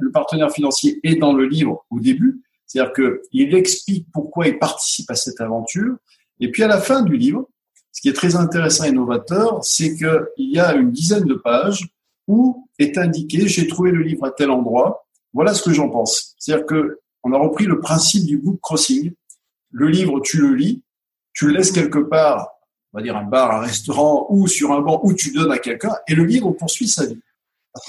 le 0.00 0.10
partenaire 0.10 0.50
financier 0.50 1.00
est 1.02 1.16
dans 1.16 1.32
le 1.32 1.46
livre 1.46 1.84
au 1.90 2.00
début, 2.00 2.42
c'est-à-dire 2.66 2.92
qu'il 2.92 3.54
explique 3.54 4.06
pourquoi 4.12 4.48
il 4.48 4.58
participe 4.58 5.10
à 5.10 5.14
cette 5.14 5.40
aventure. 5.40 5.96
Et 6.40 6.50
puis 6.50 6.62
à 6.62 6.68
la 6.68 6.80
fin 6.80 7.02
du 7.02 7.16
livre, 7.16 7.48
ce 7.92 8.00
qui 8.02 8.08
est 8.08 8.12
très 8.12 8.36
intéressant 8.36 8.84
et 8.84 8.92
novateur, 8.92 9.64
c'est 9.64 9.96
qu'il 9.96 10.50
y 10.50 10.58
a 10.58 10.74
une 10.74 10.90
dizaine 10.90 11.24
de 11.24 11.34
pages 11.34 11.88
où 12.26 12.68
est 12.78 12.98
indiqué 12.98 13.48
j'ai 13.48 13.66
trouvé 13.66 13.90
le 13.90 14.02
livre 14.02 14.26
à 14.26 14.30
tel 14.30 14.50
endroit, 14.50 15.06
voilà 15.32 15.54
ce 15.54 15.62
que 15.62 15.72
j'en 15.72 15.88
pense. 15.88 16.34
C'est-à-dire 16.38 16.66
que 16.66 17.00
on 17.22 17.32
a 17.32 17.38
repris 17.38 17.64
le 17.64 17.80
principe 17.80 18.24
du 18.24 18.38
book 18.38 18.60
crossing. 18.60 19.12
Le 19.70 19.88
livre, 19.88 20.20
tu 20.20 20.40
le 20.40 20.54
lis, 20.54 20.82
tu 21.32 21.46
le 21.46 21.54
laisses 21.54 21.72
quelque 21.72 21.98
part, 21.98 22.50
on 22.92 22.98
va 22.98 23.02
dire 23.02 23.16
un 23.16 23.24
bar, 23.24 23.50
un 23.50 23.60
restaurant 23.60 24.26
ou 24.30 24.46
sur 24.46 24.72
un 24.72 24.80
banc 24.80 25.00
où 25.02 25.12
tu 25.12 25.32
donnes 25.32 25.50
à 25.50 25.58
quelqu'un 25.58 25.94
et 26.06 26.14
le 26.14 26.24
livre 26.24 26.52
poursuit 26.52 26.86
sa 26.86 27.04
vie. 27.04 27.20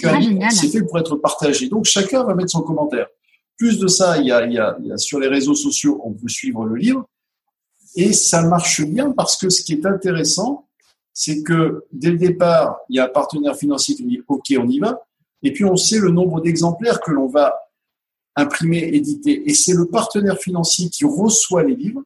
Ah, 0.04 0.50
c'est 0.52 0.70
fait 0.70 0.84
pour 0.84 1.00
être 1.00 1.16
partagé. 1.18 1.70
Donc 1.70 1.86
chacun 1.86 2.24
va 2.24 2.36
mettre 2.36 2.52
son 2.52 2.62
commentaire. 2.62 3.08
Plus 3.58 3.80
de 3.80 3.88
ça, 3.88 4.18
il 4.18 4.28
y 4.28 4.32
a, 4.32 4.46
il 4.46 4.54
y 4.54 4.60
a, 4.60 4.78
il 4.80 4.88
y 4.88 4.92
a 4.92 4.98
sur 4.98 5.20
les 5.20 5.28
réseaux 5.28 5.56
sociaux, 5.56 6.00
on 6.04 6.14
peut 6.14 6.28
suivre 6.28 6.66
le 6.66 6.76
livre. 6.76 7.06
Et 7.96 8.14
ça 8.14 8.44
marche 8.44 8.82
bien 8.84 9.12
parce 9.12 9.36
que 9.38 9.50
ce 9.50 9.64
qui 9.64 9.74
est 9.74 9.86
intéressant, 9.86 10.68
c'est 11.14 11.42
que 11.42 11.86
dès 11.92 12.12
le 12.12 12.18
départ, 12.18 12.78
il 12.90 12.98
y 12.98 13.00
a 13.00 13.06
un 13.06 13.10
partenaire 13.10 13.56
financier 13.56 13.96
qui 13.96 14.06
dit 14.06 14.22
OK, 14.28 14.54
on 14.60 14.68
y 14.70 14.80
va. 14.80 15.02
Et 15.42 15.52
puis 15.52 15.66
on 15.66 15.76
sait 15.76 16.00
le 16.00 16.12
nombre 16.12 16.42
d'exemplaires 16.42 17.00
que 17.00 17.12
l'on 17.12 17.28
va 17.28 17.56
imprimer, 18.36 18.90
éditer. 18.94 19.50
Et 19.50 19.54
c'est 19.54 19.74
le 19.74 19.88
partenaire 19.88 20.38
financier 20.38 20.90
qui 20.90 21.06
reçoit 21.06 21.64
les 21.64 21.76
livres, 21.76 22.04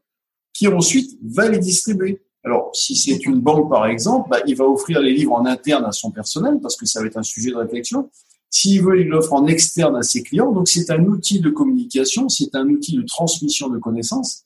qui 0.54 0.68
ensuite 0.68 1.20
va 1.22 1.50
les 1.50 1.60
distribuer. 1.60 2.22
Alors, 2.44 2.72
si 2.74 2.96
c'est 2.96 3.26
une 3.26 3.40
banque, 3.40 3.70
par 3.70 3.86
exemple, 3.86 4.30
bah, 4.30 4.40
il 4.48 4.56
va 4.56 4.66
offrir 4.66 5.00
les 5.00 5.14
livres 5.14 5.34
en 5.34 5.46
interne 5.46 5.86
à 5.86 5.92
son 5.92 6.12
personnel, 6.12 6.60
parce 6.62 6.76
que 6.76 6.86
ça 6.86 7.00
va 7.00 7.08
être 7.08 7.18
un 7.18 7.24
sujet 7.24 7.52
de 7.52 7.56
réflexion. 7.56 8.10
S'il 8.50 8.82
veut, 8.82 9.00
il 9.00 9.08
l'offre 9.08 9.34
en 9.34 9.46
externe 9.48 9.96
à 9.96 10.02
ses 10.02 10.24
clients. 10.24 10.52
Donc, 10.52 10.68
c'est 10.68 10.90
un 10.90 11.06
outil 11.06 11.40
de 11.40 11.50
communication, 11.50 12.30
c'est 12.30 12.56
un 12.56 12.68
outil 12.68 12.96
de 12.96 13.04
transmission 13.04 13.70
de 13.70 13.78
connaissances 13.78 14.44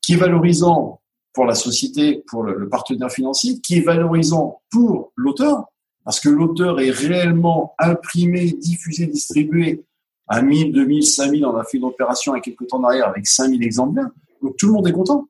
qui 0.00 0.12
est 0.12 0.16
valorisant 0.16 1.00
pour 1.32 1.44
la 1.44 1.54
société, 1.54 2.24
pour 2.28 2.44
le, 2.44 2.68
partenaire 2.68 3.10
financier, 3.10 3.60
qui 3.60 3.78
est 3.78 3.80
valorisant 3.80 4.62
pour 4.70 5.12
l'auteur, 5.16 5.66
parce 6.04 6.20
que 6.20 6.28
l'auteur 6.28 6.80
est 6.80 6.90
réellement 6.90 7.74
imprimé, 7.78 8.52
diffusé, 8.52 9.06
distribué 9.06 9.84
à 10.28 10.40
1000, 10.40 10.72
2000, 10.72 11.04
5000. 11.04 11.44
On 11.44 11.56
a 11.56 11.64
fait 11.64 11.76
une 11.76 11.84
opération 11.84 12.34
il 12.34 12.38
y 12.38 12.40
a 12.40 12.42
quelques 12.42 12.68
temps 12.68 12.80
derrière 12.80 13.08
avec 13.08 13.26
5000 13.26 13.62
exemplaires. 13.62 14.08
Donc 14.40 14.56
tout 14.56 14.68
le 14.68 14.72
monde 14.72 14.88
est 14.88 14.92
content. 14.92 15.28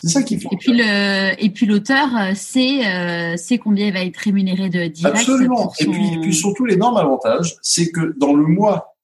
C'est 0.00 0.08
ça 0.08 0.22
qui 0.22 0.38
fait. 0.38 0.48
Et 0.52 0.56
puis 0.56 0.72
le 0.72 1.44
et 1.44 1.50
puis 1.50 1.66
l'auteur 1.66 2.08
euh, 2.16 2.34
sait 2.34 2.86
euh, 2.86 3.36
sait 3.36 3.58
combien 3.58 3.88
il 3.88 3.92
va 3.92 4.04
être 4.04 4.16
rémunéré 4.16 4.68
de 4.68 4.86
direct. 4.86 5.16
Absolument. 5.16 5.72
Et 5.80 5.86
puis 5.86 6.14
et 6.14 6.20
puis 6.20 6.34
surtout 6.34 6.64
l'énorme 6.64 6.96
avantage, 6.96 7.56
c'est 7.62 7.90
que 7.90 8.14
dans 8.16 8.32
le 8.32 8.46
mois 8.46 8.94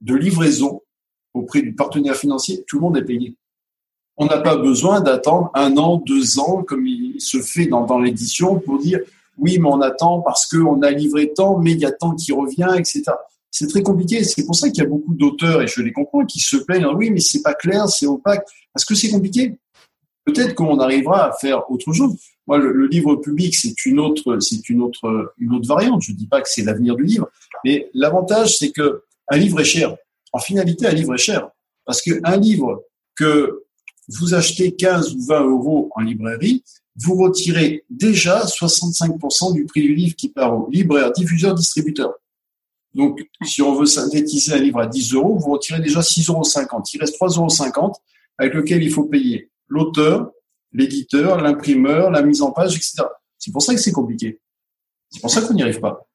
de 0.00 0.14
livraison 0.14 0.80
auprès 1.34 1.60
du 1.60 1.74
partenaire 1.74 2.16
financier, 2.16 2.64
tout 2.66 2.76
le 2.76 2.82
monde 2.82 2.96
est 2.96 3.04
payé. 3.04 3.36
On 4.16 4.26
n'a 4.26 4.38
pas 4.38 4.56
besoin 4.56 5.00
d'attendre 5.00 5.50
un 5.54 5.76
an, 5.76 6.02
deux 6.04 6.38
ans, 6.38 6.62
comme 6.62 6.86
il 6.86 7.20
se 7.20 7.40
fait 7.40 7.66
dans, 7.66 7.84
dans 7.86 7.98
l'édition, 7.98 8.58
pour 8.58 8.78
dire 8.78 9.00
oui, 9.38 9.58
mais 9.58 9.68
on 9.68 9.80
attend 9.80 10.20
parce 10.20 10.46
qu'on 10.46 10.82
a 10.82 10.90
livré 10.90 11.32
tant, 11.34 11.58
mais 11.58 11.72
il 11.72 11.78
y 11.78 11.86
a 11.86 11.92
tant 11.92 12.14
qui 12.14 12.32
revient, 12.32 12.68
etc. 12.76 13.02
C'est 13.50 13.66
très 13.66 13.82
compliqué. 13.82 14.22
C'est 14.22 14.44
pour 14.44 14.54
ça 14.54 14.68
qu'il 14.68 14.82
y 14.82 14.86
a 14.86 14.88
beaucoup 14.88 15.14
d'auteurs, 15.14 15.62
et 15.62 15.66
je 15.66 15.80
les 15.82 15.92
comprends, 15.92 16.24
qui 16.24 16.40
se 16.40 16.56
plaignent. 16.56 16.86
Oui, 16.94 17.10
mais 17.10 17.20
c'est 17.20 17.42
pas 17.42 17.54
clair, 17.54 17.88
c'est 17.88 18.06
opaque. 18.06 18.46
Parce 18.72 18.84
que 18.84 18.94
c'est 18.94 19.10
compliqué. 19.10 19.56
Peut-être 20.24 20.54
qu'on 20.54 20.78
arrivera 20.78 21.28
à 21.28 21.32
faire 21.32 21.70
autre 21.70 21.92
chose. 21.92 22.14
Moi, 22.46 22.58
le, 22.58 22.86
livre 22.86 23.16
public, 23.16 23.54
c'est 23.54 23.86
une 23.86 23.98
autre, 23.98 24.38
c'est 24.40 24.68
une 24.68 24.82
autre, 24.82 25.34
une 25.38 25.54
autre 25.54 25.66
variante. 25.66 26.02
Je 26.02 26.12
dis 26.12 26.26
pas 26.26 26.40
que 26.42 26.48
c'est 26.48 26.62
l'avenir 26.62 26.96
du 26.96 27.04
livre, 27.04 27.28
mais 27.64 27.90
l'avantage, 27.94 28.58
c'est 28.58 28.70
que 28.70 29.02
un 29.28 29.38
livre 29.38 29.60
est 29.60 29.64
cher. 29.64 29.96
En 30.32 30.38
finalité, 30.38 30.86
un 30.86 30.92
livre 30.92 31.14
est 31.14 31.18
cher 31.18 31.48
parce 31.84 32.02
qu'un 32.02 32.36
livre 32.36 32.84
que 33.16 33.64
vous 34.08 34.34
achetez 34.34 34.74
15 34.74 35.14
ou 35.14 35.26
20 35.26 35.44
euros 35.44 35.90
en 35.94 36.00
librairie, 36.00 36.64
vous 36.96 37.14
retirez 37.14 37.84
déjà 37.88 38.44
65% 38.44 39.54
du 39.54 39.64
prix 39.64 39.82
du 39.82 39.94
livre 39.94 40.16
qui 40.16 40.28
part 40.28 40.54
au 40.54 40.68
libraire, 40.70 41.12
diffuseur, 41.12 41.54
distributeur. 41.54 42.12
Donc, 42.94 43.20
si 43.44 43.62
on 43.62 43.74
veut 43.74 43.86
synthétiser 43.86 44.52
un 44.52 44.58
livre 44.58 44.80
à 44.80 44.86
10 44.86 45.14
euros, 45.14 45.36
vous 45.36 45.52
retirez 45.52 45.80
déjà 45.80 46.00
6,50 46.00 46.30
euros. 46.30 46.82
Il 46.92 47.00
reste 47.00 47.20
3,50 47.20 47.78
euros 47.78 47.92
avec 48.38 48.54
lequel 48.54 48.82
il 48.82 48.90
faut 48.90 49.04
payer 49.04 49.48
l'auteur, 49.70 50.30
l'éditeur, 50.72 51.40
l'imprimeur, 51.40 52.10
la 52.10 52.22
mise 52.22 52.42
en 52.42 52.50
page, 52.50 52.76
etc. 52.76 53.04
C'est 53.38 53.50
pour 53.50 53.62
ça 53.62 53.74
que 53.74 53.80
c'est 53.80 53.92
compliqué. 53.92 54.38
C'est 55.08 55.20
pour 55.20 55.30
ça 55.30 55.40
qu'on 55.40 55.54
n'y 55.54 55.62
arrive 55.62 55.80
pas. 55.80 56.06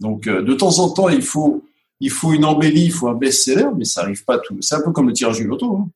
Donc, 0.00 0.26
euh, 0.26 0.40
de 0.42 0.54
temps 0.54 0.78
en 0.78 0.88
temps, 0.90 1.10
il 1.10 1.22
faut, 1.22 1.62
il 2.00 2.10
faut 2.10 2.32
une 2.32 2.46
embellie, 2.46 2.86
il 2.86 2.92
faut 2.92 3.08
un 3.08 3.14
best-seller, 3.14 3.68
mais 3.76 3.84
ça 3.84 4.00
n'arrive 4.00 4.24
pas 4.24 4.38
tout. 4.38 4.56
C'est 4.62 4.74
un 4.74 4.80
peu 4.80 4.90
comme 4.92 5.08
le 5.08 5.12
tirage 5.12 5.36
du 5.36 5.46
loto. 5.46 5.76
Hein 5.76 5.90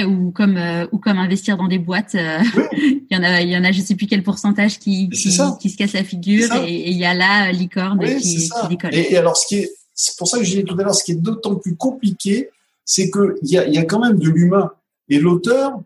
ou 0.00 0.30
comme 0.30 0.56
euh, 0.56 0.86
ou 0.92 0.98
comme 0.98 1.18
investir 1.18 1.56
dans 1.56 1.68
des 1.68 1.78
boîtes. 1.78 2.14
Euh, 2.14 2.38
il 2.72 3.06
y 3.10 3.16
en 3.16 3.22
a, 3.22 3.42
il 3.42 3.50
y 3.50 3.56
en 3.56 3.64
a, 3.64 3.72
je 3.72 3.80
sais 3.80 3.94
plus 3.94 4.06
quel 4.06 4.22
pourcentage 4.22 4.78
qui 4.78 5.08
qui, 5.10 5.30
se 5.30 5.76
casse 5.76 5.92
la 5.92 6.04
figure 6.04 6.52
et, 6.66 6.90
il 6.90 6.96
y 6.96 7.04
a 7.04 7.14
là 7.14 7.48
euh, 7.48 7.52
licorne 7.52 7.98
qui, 8.18 8.48
qui, 8.48 8.68
décolle. 8.68 8.94
Et, 8.94 9.16
alors 9.16 9.36
ce 9.36 9.46
qui 9.46 9.56
est, 9.56 9.72
c'est 9.94 10.16
pour 10.16 10.28
ça 10.28 10.38
que 10.38 10.44
je 10.44 10.50
disais 10.50 10.62
tout 10.62 10.74
à 10.78 10.82
l'heure, 10.82 10.94
ce 10.94 11.04
qui 11.04 11.12
est 11.12 11.16
d'autant 11.16 11.56
plus 11.56 11.76
compliqué, 11.76 12.48
c'est 12.84 13.10
que 13.10 13.36
il 13.42 13.50
y 13.50 13.58
a, 13.58 13.68
y 13.68 13.78
a 13.78 13.84
quand 13.84 14.00
même 14.00 14.18
de 14.18 14.28
l'humain 14.28 14.72
et 15.08 15.18
l'auteur, 15.18 15.80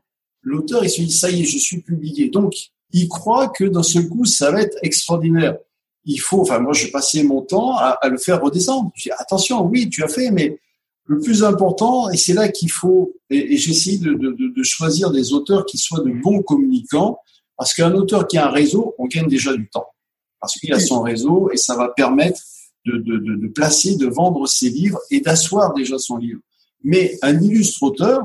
l'auteur 0.46 0.84
il 0.84 0.90
se 0.90 1.02
dit 1.02 1.12
ça 1.12 1.30
y 1.30 1.42
est, 1.42 1.44
je 1.44 1.58
suis 1.58 1.82
publié, 1.82 2.28
donc 2.28 2.54
il 2.92 3.08
croit 3.08 3.48
que 3.48 3.64
d'un 3.64 3.82
seul 3.82 4.08
coup 4.08 4.24
ça 4.24 4.50
va 4.50 4.62
être 4.62 4.78
extraordinaire. 4.82 5.56
Il 6.04 6.18
faut, 6.18 6.40
enfin 6.40 6.60
moi 6.60 6.72
je 6.72 6.86
passé 6.86 7.24
mon 7.24 7.42
temps 7.42 7.76
à, 7.76 7.98
à 8.00 8.08
le 8.08 8.16
faire 8.16 8.40
redescendre. 8.40 8.92
Je 8.94 9.04
dis, 9.04 9.10
attention, 9.18 9.62
oui 9.66 9.90
tu 9.90 10.04
as 10.04 10.08
fait, 10.08 10.30
mais 10.30 10.60
le 11.06 11.20
plus 11.20 11.44
important, 11.44 12.10
et 12.10 12.16
c'est 12.16 12.32
là 12.32 12.48
qu'il 12.48 12.70
faut, 12.70 13.14
et, 13.30 13.56
j'essaie 13.56 13.98
de, 13.98 14.14
de, 14.14 14.54
de, 14.56 14.62
choisir 14.62 15.10
des 15.10 15.32
auteurs 15.32 15.64
qui 15.64 15.78
soient 15.78 16.00
de 16.00 16.10
bons 16.10 16.42
communicants, 16.42 17.18
parce 17.56 17.74
qu'un 17.74 17.92
auteur 17.94 18.26
qui 18.26 18.38
a 18.38 18.48
un 18.48 18.50
réseau, 18.50 18.94
on 18.98 19.06
gagne 19.06 19.28
déjà 19.28 19.54
du 19.54 19.68
temps, 19.68 19.86
parce 20.40 20.54
qu'il 20.54 20.72
a 20.72 20.80
son 20.80 21.02
réseau 21.02 21.50
et 21.52 21.56
ça 21.56 21.76
va 21.76 21.88
permettre 21.88 22.40
de, 22.84 22.98
de 22.98 23.48
placer, 23.48 23.96
de 23.96 24.06
vendre 24.06 24.46
ses 24.46 24.68
livres 24.68 25.00
et 25.10 25.20
d'asseoir 25.20 25.74
déjà 25.74 25.98
son 25.98 26.18
livre. 26.18 26.40
Mais 26.84 27.18
un 27.22 27.40
illustre 27.40 27.82
auteur, 27.82 28.22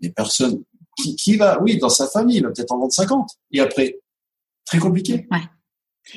des 0.00 0.10
personnes 0.10 0.62
qui, 0.96 1.16
qui 1.16 1.36
va, 1.36 1.60
oui, 1.62 1.78
dans 1.78 1.88
sa 1.88 2.06
famille, 2.06 2.36
il 2.36 2.42
va 2.42 2.50
peut-être 2.50 2.72
en 2.72 2.78
vendre 2.78 2.92
50, 2.92 3.30
et 3.52 3.60
après, 3.60 4.00
très 4.64 4.78
compliqué. 4.78 5.26
Ouais. 5.30 5.40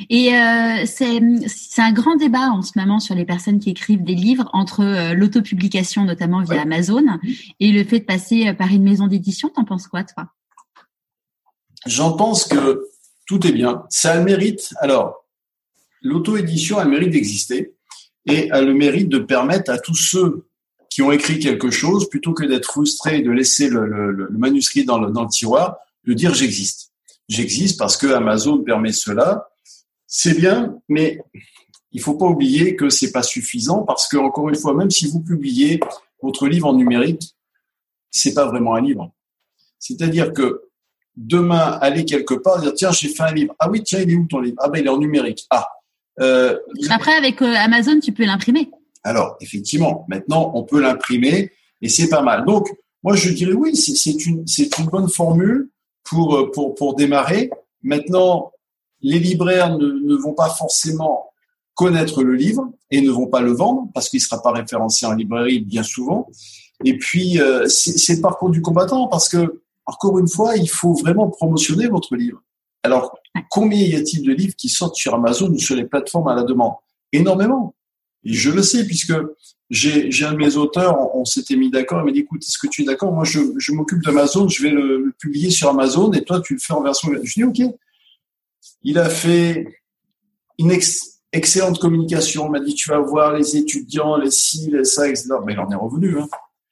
Et 0.10 0.34
euh, 0.34 0.86
c'est 0.86 1.82
un 1.82 1.92
grand 1.92 2.16
débat 2.16 2.50
en 2.50 2.62
ce 2.62 2.72
moment 2.76 3.00
sur 3.00 3.16
les 3.16 3.26
personnes 3.26 3.60
qui 3.60 3.70
écrivent 3.70 4.04
des 4.04 4.16
livres 4.16 4.50
entre 4.52 4.82
euh, 4.84 5.14
l'autopublication, 5.14 6.04
notamment 6.06 6.42
via 6.42 6.62
Amazon, 6.62 7.04
et 7.60 7.72
le 7.72 7.84
fait 7.84 8.00
de 8.00 8.06
passer 8.06 8.48
euh, 8.48 8.54
par 8.54 8.72
une 8.72 8.84
maison 8.84 9.08
d'édition. 9.08 9.50
T'en 9.50 9.64
penses 9.64 9.88
quoi, 9.88 10.04
toi? 10.04 10.28
J'en 11.86 12.14
pense 12.14 12.46
que 12.46 12.88
tout 13.28 13.46
est 13.46 13.52
bien. 13.52 13.84
Ça 13.90 14.14
a 14.14 14.18
le 14.18 14.24
mérite. 14.24 14.74
Alors, 14.80 15.26
l'auto-édition 16.02 16.80
a 16.80 16.84
le 16.84 16.90
mérite 16.90 17.12
d'exister 17.12 17.76
et 18.26 18.50
a 18.52 18.62
le 18.62 18.74
mérite 18.74 19.10
de 19.10 19.20
permettre 19.20 19.72
à 19.72 19.78
tous 19.78 19.96
ceux 19.96 20.48
qui 20.96 21.02
ont 21.02 21.12
écrit 21.12 21.40
quelque 21.40 21.72
chose, 21.72 22.08
plutôt 22.10 22.32
que 22.32 22.46
d'être 22.46 22.72
frustrés 22.72 23.18
et 23.18 23.22
de 23.22 23.30
laisser 23.30 23.68
le, 23.68 24.30
manuscrit 24.32 24.86
dans 24.86 24.98
le, 24.98 25.12
dans 25.12 25.24
le 25.24 25.30
tiroir, 25.30 25.76
de 26.06 26.14
dire 26.14 26.34
j'existe. 26.34 26.94
J'existe 27.28 27.78
parce 27.78 27.98
que 27.98 28.08
Amazon 28.08 28.60
permet 28.60 28.94
cela 28.94 29.50
c'est 30.08 30.38
bien, 30.38 30.80
mais 30.88 31.20
il 31.92 32.00
faut 32.00 32.14
pas 32.14 32.28
oublier 32.28 32.78
que 32.78 32.90
c'est 32.90 33.12
pas 33.12 33.24
suffisant 33.24 33.84
parce 33.84 34.08
que 34.08 34.16
encore 34.16 34.48
une 34.48 34.56
fois, 34.56 34.74
même 34.74 34.90
si 34.90 35.06
vous 35.06 35.20
publiez 35.20 35.82
votre 36.22 36.48
livre 36.48 36.68
en 36.68 36.74
numérique, 36.74 37.36
c'est 38.10 38.34
pas 38.34 38.46
vraiment 38.46 38.76
un 38.76 38.82
livre. 38.82 39.12
C'est-à-dire 39.78 40.32
que 40.32 40.62
demain, 41.18 41.78
aller 41.82 42.06
quelque 42.06 42.36
part, 42.36 42.62
dire 42.62 42.74
tiens, 42.74 42.92
j'ai 42.92 43.10
fait 43.10 43.24
un 43.24 43.34
livre. 43.34 43.54
Ah 43.60 43.70
oui, 43.70 43.84
tiens, 43.84 44.00
il 44.00 44.12
est 44.12 44.16
où 44.16 44.28
ton 44.28 44.40
livre? 44.40 44.56
Ah 44.62 44.70
ben, 44.70 44.80
il 44.80 44.86
est 44.86 44.90
en 44.90 44.98
numérique. 44.98 45.46
Ah. 45.50 45.68
Euh, 46.22 46.58
Après, 46.90 47.16
avec 47.16 47.42
euh, 47.42 47.54
Amazon, 47.54 48.00
tu 48.00 48.14
peux 48.14 48.24
l'imprimer. 48.24 48.72
Alors, 49.06 49.38
effectivement, 49.40 50.04
maintenant, 50.10 50.52
on 50.56 50.64
peut 50.64 50.82
l'imprimer 50.82 51.52
et 51.82 51.90
c'est 51.90 52.10
pas 52.10 52.24
mal. 52.24 52.44
Donc, 52.44 52.68
moi, 53.04 53.16
je 53.16 53.30
dirais 53.30 53.54
oui, 53.54 53.76
c'est 53.76 54.26
une, 54.26 54.44
une 54.58 54.86
bonne 54.88 55.10
formule 55.10 55.70
pour, 56.04 56.36
euh, 56.36 56.52
pour, 56.52 56.74
pour 56.74 56.96
démarrer. 56.96 57.52
Maintenant, 57.84 58.52
les 59.02 59.20
libraires 59.20 59.78
ne, 59.78 60.16
vont 60.16 60.34
pas 60.34 60.50
forcément 60.50 61.30
connaître 61.76 62.24
le 62.24 62.34
livre 62.34 62.68
et 62.90 63.02
ne 63.02 63.12
vont 63.12 63.28
pas 63.28 63.42
le 63.42 63.52
vendre 63.52 63.90
parce 63.94 64.10
qu'il 64.10 64.18
ne 64.18 64.24
sera 64.24 64.42
pas 64.42 64.52
référencé 64.52 65.06
en 65.06 65.14
librairie 65.14 65.60
bien 65.60 65.84
souvent. 65.84 66.28
Et 66.84 66.98
puis, 66.98 67.40
euh, 67.40 67.68
c'est 67.68 68.16
le 68.16 68.22
parcours 68.22 68.50
du 68.50 68.64
combattant 68.64 69.08
parce 69.08 69.30
que, 69.30 69.62
encore 69.86 70.18
une 70.18 70.28
fois, 70.28 70.58
il 70.58 70.68
faut 70.68 70.94
vraiment 70.94 71.30
promotionner 71.30 71.86
votre 71.86 72.16
livre. 72.16 72.42
Alors, 72.82 73.16
combien 73.52 73.80
y 73.80 73.96
a-t-il 73.96 74.24
de 74.24 74.32
livres 74.32 74.56
qui 74.56 74.68
sortent 74.68 74.96
sur 74.96 75.14
Amazon 75.14 75.52
ou 75.52 75.60
sur 75.60 75.76
les 75.76 75.86
plateformes 75.86 76.28
à 76.28 76.34
la 76.34 76.42
demande? 76.42 76.74
Énormément. 77.12 77.75
Et 78.26 78.34
je 78.34 78.52
le 78.52 78.64
sais 78.64 78.86
puisque 78.86 79.14
j'ai 79.70 80.26
un 80.26 80.34
de 80.34 80.38
mes 80.38 80.58
auteurs, 80.58 81.16
on, 81.16 81.26
s'était 81.26 81.56
mis 81.56 81.70
d'accord, 81.70 82.02
il 82.02 82.06
m'a 82.06 82.12
dit, 82.12 82.20
écoute, 82.20 82.44
est-ce 82.44 82.58
que 82.58 82.68
tu 82.68 82.82
es 82.82 82.86
d'accord? 82.86 83.12
Moi, 83.12 83.24
je, 83.24 83.40
je 83.58 83.72
m'occupe 83.72 84.04
d'Amazon, 84.04 84.48
je 84.48 84.64
vais 84.64 84.70
le, 84.70 85.14
publier 85.20 85.50
sur 85.50 85.70
Amazon 85.70 86.12
et 86.12 86.24
toi, 86.24 86.42
tu 86.42 86.54
le 86.54 86.60
fais 86.60 86.74
en 86.74 86.82
version... 86.82 87.10
Je 87.24 87.34
dis, 87.34 87.44
OK. 87.44 87.62
Il 88.84 89.00
a 89.00 89.10
fait 89.10 89.82
une 90.60 90.72
excellente 91.32 91.80
communication. 91.80 92.48
Il 92.48 92.52
m'a 92.52 92.60
dit, 92.60 92.76
tu 92.76 92.90
vas 92.90 93.00
voir 93.00 93.34
les 93.34 93.58
étudiants, 93.58 94.18
les 94.18 94.32
ci, 94.32 94.70
les 94.72 94.84
ça, 94.84 95.08
etc. 95.08 95.30
Mais 95.46 95.54
il 95.54 95.60
en 95.60 95.70
est 95.72 95.76
revenu. 95.76 96.20
Hein. 96.20 96.28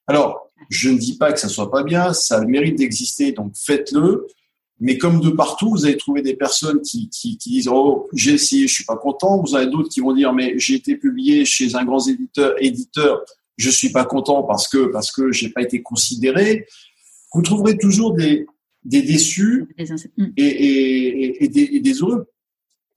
Alors, 0.08 0.52
je 0.70 0.90
ne 0.90 0.98
dis 0.98 1.18
pas 1.18 1.34
que 1.34 1.40
ça 1.40 1.50
soit 1.50 1.72
pas 1.72 1.84
bien, 1.84 2.14
ça 2.14 2.38
a 2.38 2.42
le 2.42 2.48
mérite 2.48 2.78
d'exister, 2.78 3.32
donc 3.32 3.54
faites-le. 3.56 4.28
Mais 4.84 4.98
comme 4.98 5.22
de 5.22 5.30
partout, 5.30 5.70
vous 5.70 5.86
allez 5.86 5.96
trouver 5.96 6.22
des 6.22 6.36
personnes 6.36 6.82
qui, 6.82 7.10
qui, 7.10 7.38
qui 7.38 7.52
disent 7.52 7.70
oh 7.70 8.10
j'ai 8.14 8.34
essayé, 8.34 8.68
je 8.68 8.74
suis 8.74 8.84
pas 8.84 8.98
content. 8.98 9.42
Vous 9.42 9.56
avez 9.56 9.68
d'autres 9.68 9.88
qui 9.88 10.02
vont 10.02 10.14
dire 10.14 10.34
mais 10.34 10.60
j'ai 10.60 10.74
été 10.74 10.98
publié 10.98 11.46
chez 11.46 11.74
un 11.76 11.86
grand 11.86 12.06
éditeur, 12.06 12.54
éditeur, 12.60 13.24
je 13.56 13.70
suis 13.70 13.94
pas 13.94 14.04
content 14.04 14.44
parce 14.44 14.68
que 14.68 14.88
parce 14.88 15.14
que 15.14 15.32
j'ai 15.32 15.48
pas 15.48 15.62
été 15.62 15.82
considéré. 15.82 16.68
Vous 17.34 17.42
trouverez 17.42 17.78
toujours 17.78 18.14
des 18.14 18.46
des 18.84 19.02
déçus 19.02 19.74
mm. 20.18 20.26
et, 20.36 20.44
et, 20.44 21.44
et, 21.46 21.48
des, 21.48 21.62
et, 21.62 21.80
des, 21.80 21.94
heureux. 21.94 22.28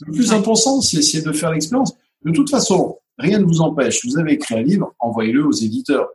Le 0.01 0.13
plus 0.13 0.33
important, 0.33 0.81
c'est 0.81 1.25
de 1.25 1.31
faire 1.31 1.53
l'expérience. 1.53 1.95
De 2.25 2.33
toute 2.33 2.51
façon, 2.51 2.99
rien 3.17 3.39
ne 3.39 3.45
vous 3.45 3.61
empêche. 3.61 4.05
Vous 4.05 4.19
avez 4.19 4.33
écrit 4.33 4.57
un 4.57 4.63
livre, 4.63 4.93
envoyez-le 4.99 5.47
aux 5.47 5.53
éditeurs. 5.53 6.09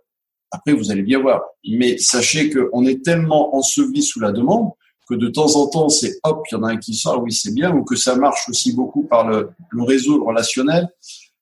Après, 0.51 0.74
vous 0.74 0.91
allez 0.91 1.03
bien 1.03 1.22
voir. 1.22 1.41
Mais 1.65 1.97
sachez 1.97 2.49
qu'on 2.49 2.86
est 2.86 3.05
tellement 3.05 3.55
enseveli 3.55 4.03
sous 4.03 4.19
la 4.19 4.34
demande 4.34 4.72
que 5.12 5.16
de 5.16 5.28
temps 5.28 5.55
en 5.55 5.68
temps, 5.68 5.89
c'est 5.89 6.20
hop, 6.24 6.43
il 6.51 6.55
y 6.55 6.57
en 6.57 6.64
a 6.64 6.72
un 6.72 6.78
qui 6.78 6.93
sort, 6.93 7.22
oui, 7.22 7.34
c'est 7.34 7.53
bien, 7.53 7.76
ou 7.76 7.84
que 7.84 7.95
ça 7.95 8.16
marche 8.16 8.47
aussi 8.49 8.74
beaucoup 8.74 9.03
par 9.03 9.28
le, 9.28 9.49
le 9.70 9.84
réseau 9.84 10.24
relationnel. 10.24 10.88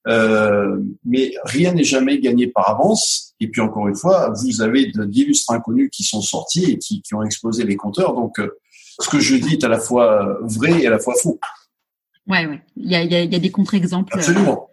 Euh, 0.07 0.77
mais 1.05 1.33
rien 1.43 1.73
n'est 1.73 1.83
jamais 1.83 2.19
gagné 2.19 2.47
par 2.47 2.69
avance. 2.69 3.33
Et 3.39 3.47
puis 3.47 3.61
encore 3.61 3.87
une 3.87 3.95
fois, 3.95 4.33
vous 4.41 4.61
avez 4.61 4.91
d'illustres 5.05 5.51
inconnus 5.51 5.89
qui 5.91 6.03
sont 6.03 6.21
sortis 6.21 6.71
et 6.71 6.77
qui, 6.77 7.01
qui 7.01 7.13
ont 7.13 7.21
explosé 7.21 7.63
les 7.63 7.75
compteurs. 7.75 8.13
Donc, 8.13 8.39
euh, 8.39 8.57
ce 8.99 9.09
que 9.09 9.19
je 9.19 9.35
dis 9.35 9.53
est 9.53 9.63
à 9.63 9.69
la 9.69 9.79
fois 9.79 10.37
vrai 10.41 10.81
et 10.81 10.87
à 10.87 10.89
la 10.89 10.99
fois 10.99 11.13
faux. 11.21 11.39
Ouais, 12.27 12.45
ouais. 12.45 12.61
Il 12.75 12.89
y 12.89 12.95
a, 12.95 13.03
il 13.03 13.11
y 13.11 13.15
a, 13.15 13.23
il 13.23 13.31
y 13.31 13.35
a 13.35 13.39
des 13.39 13.51
contre-exemples. 13.51 14.13
Absolument 14.15 14.68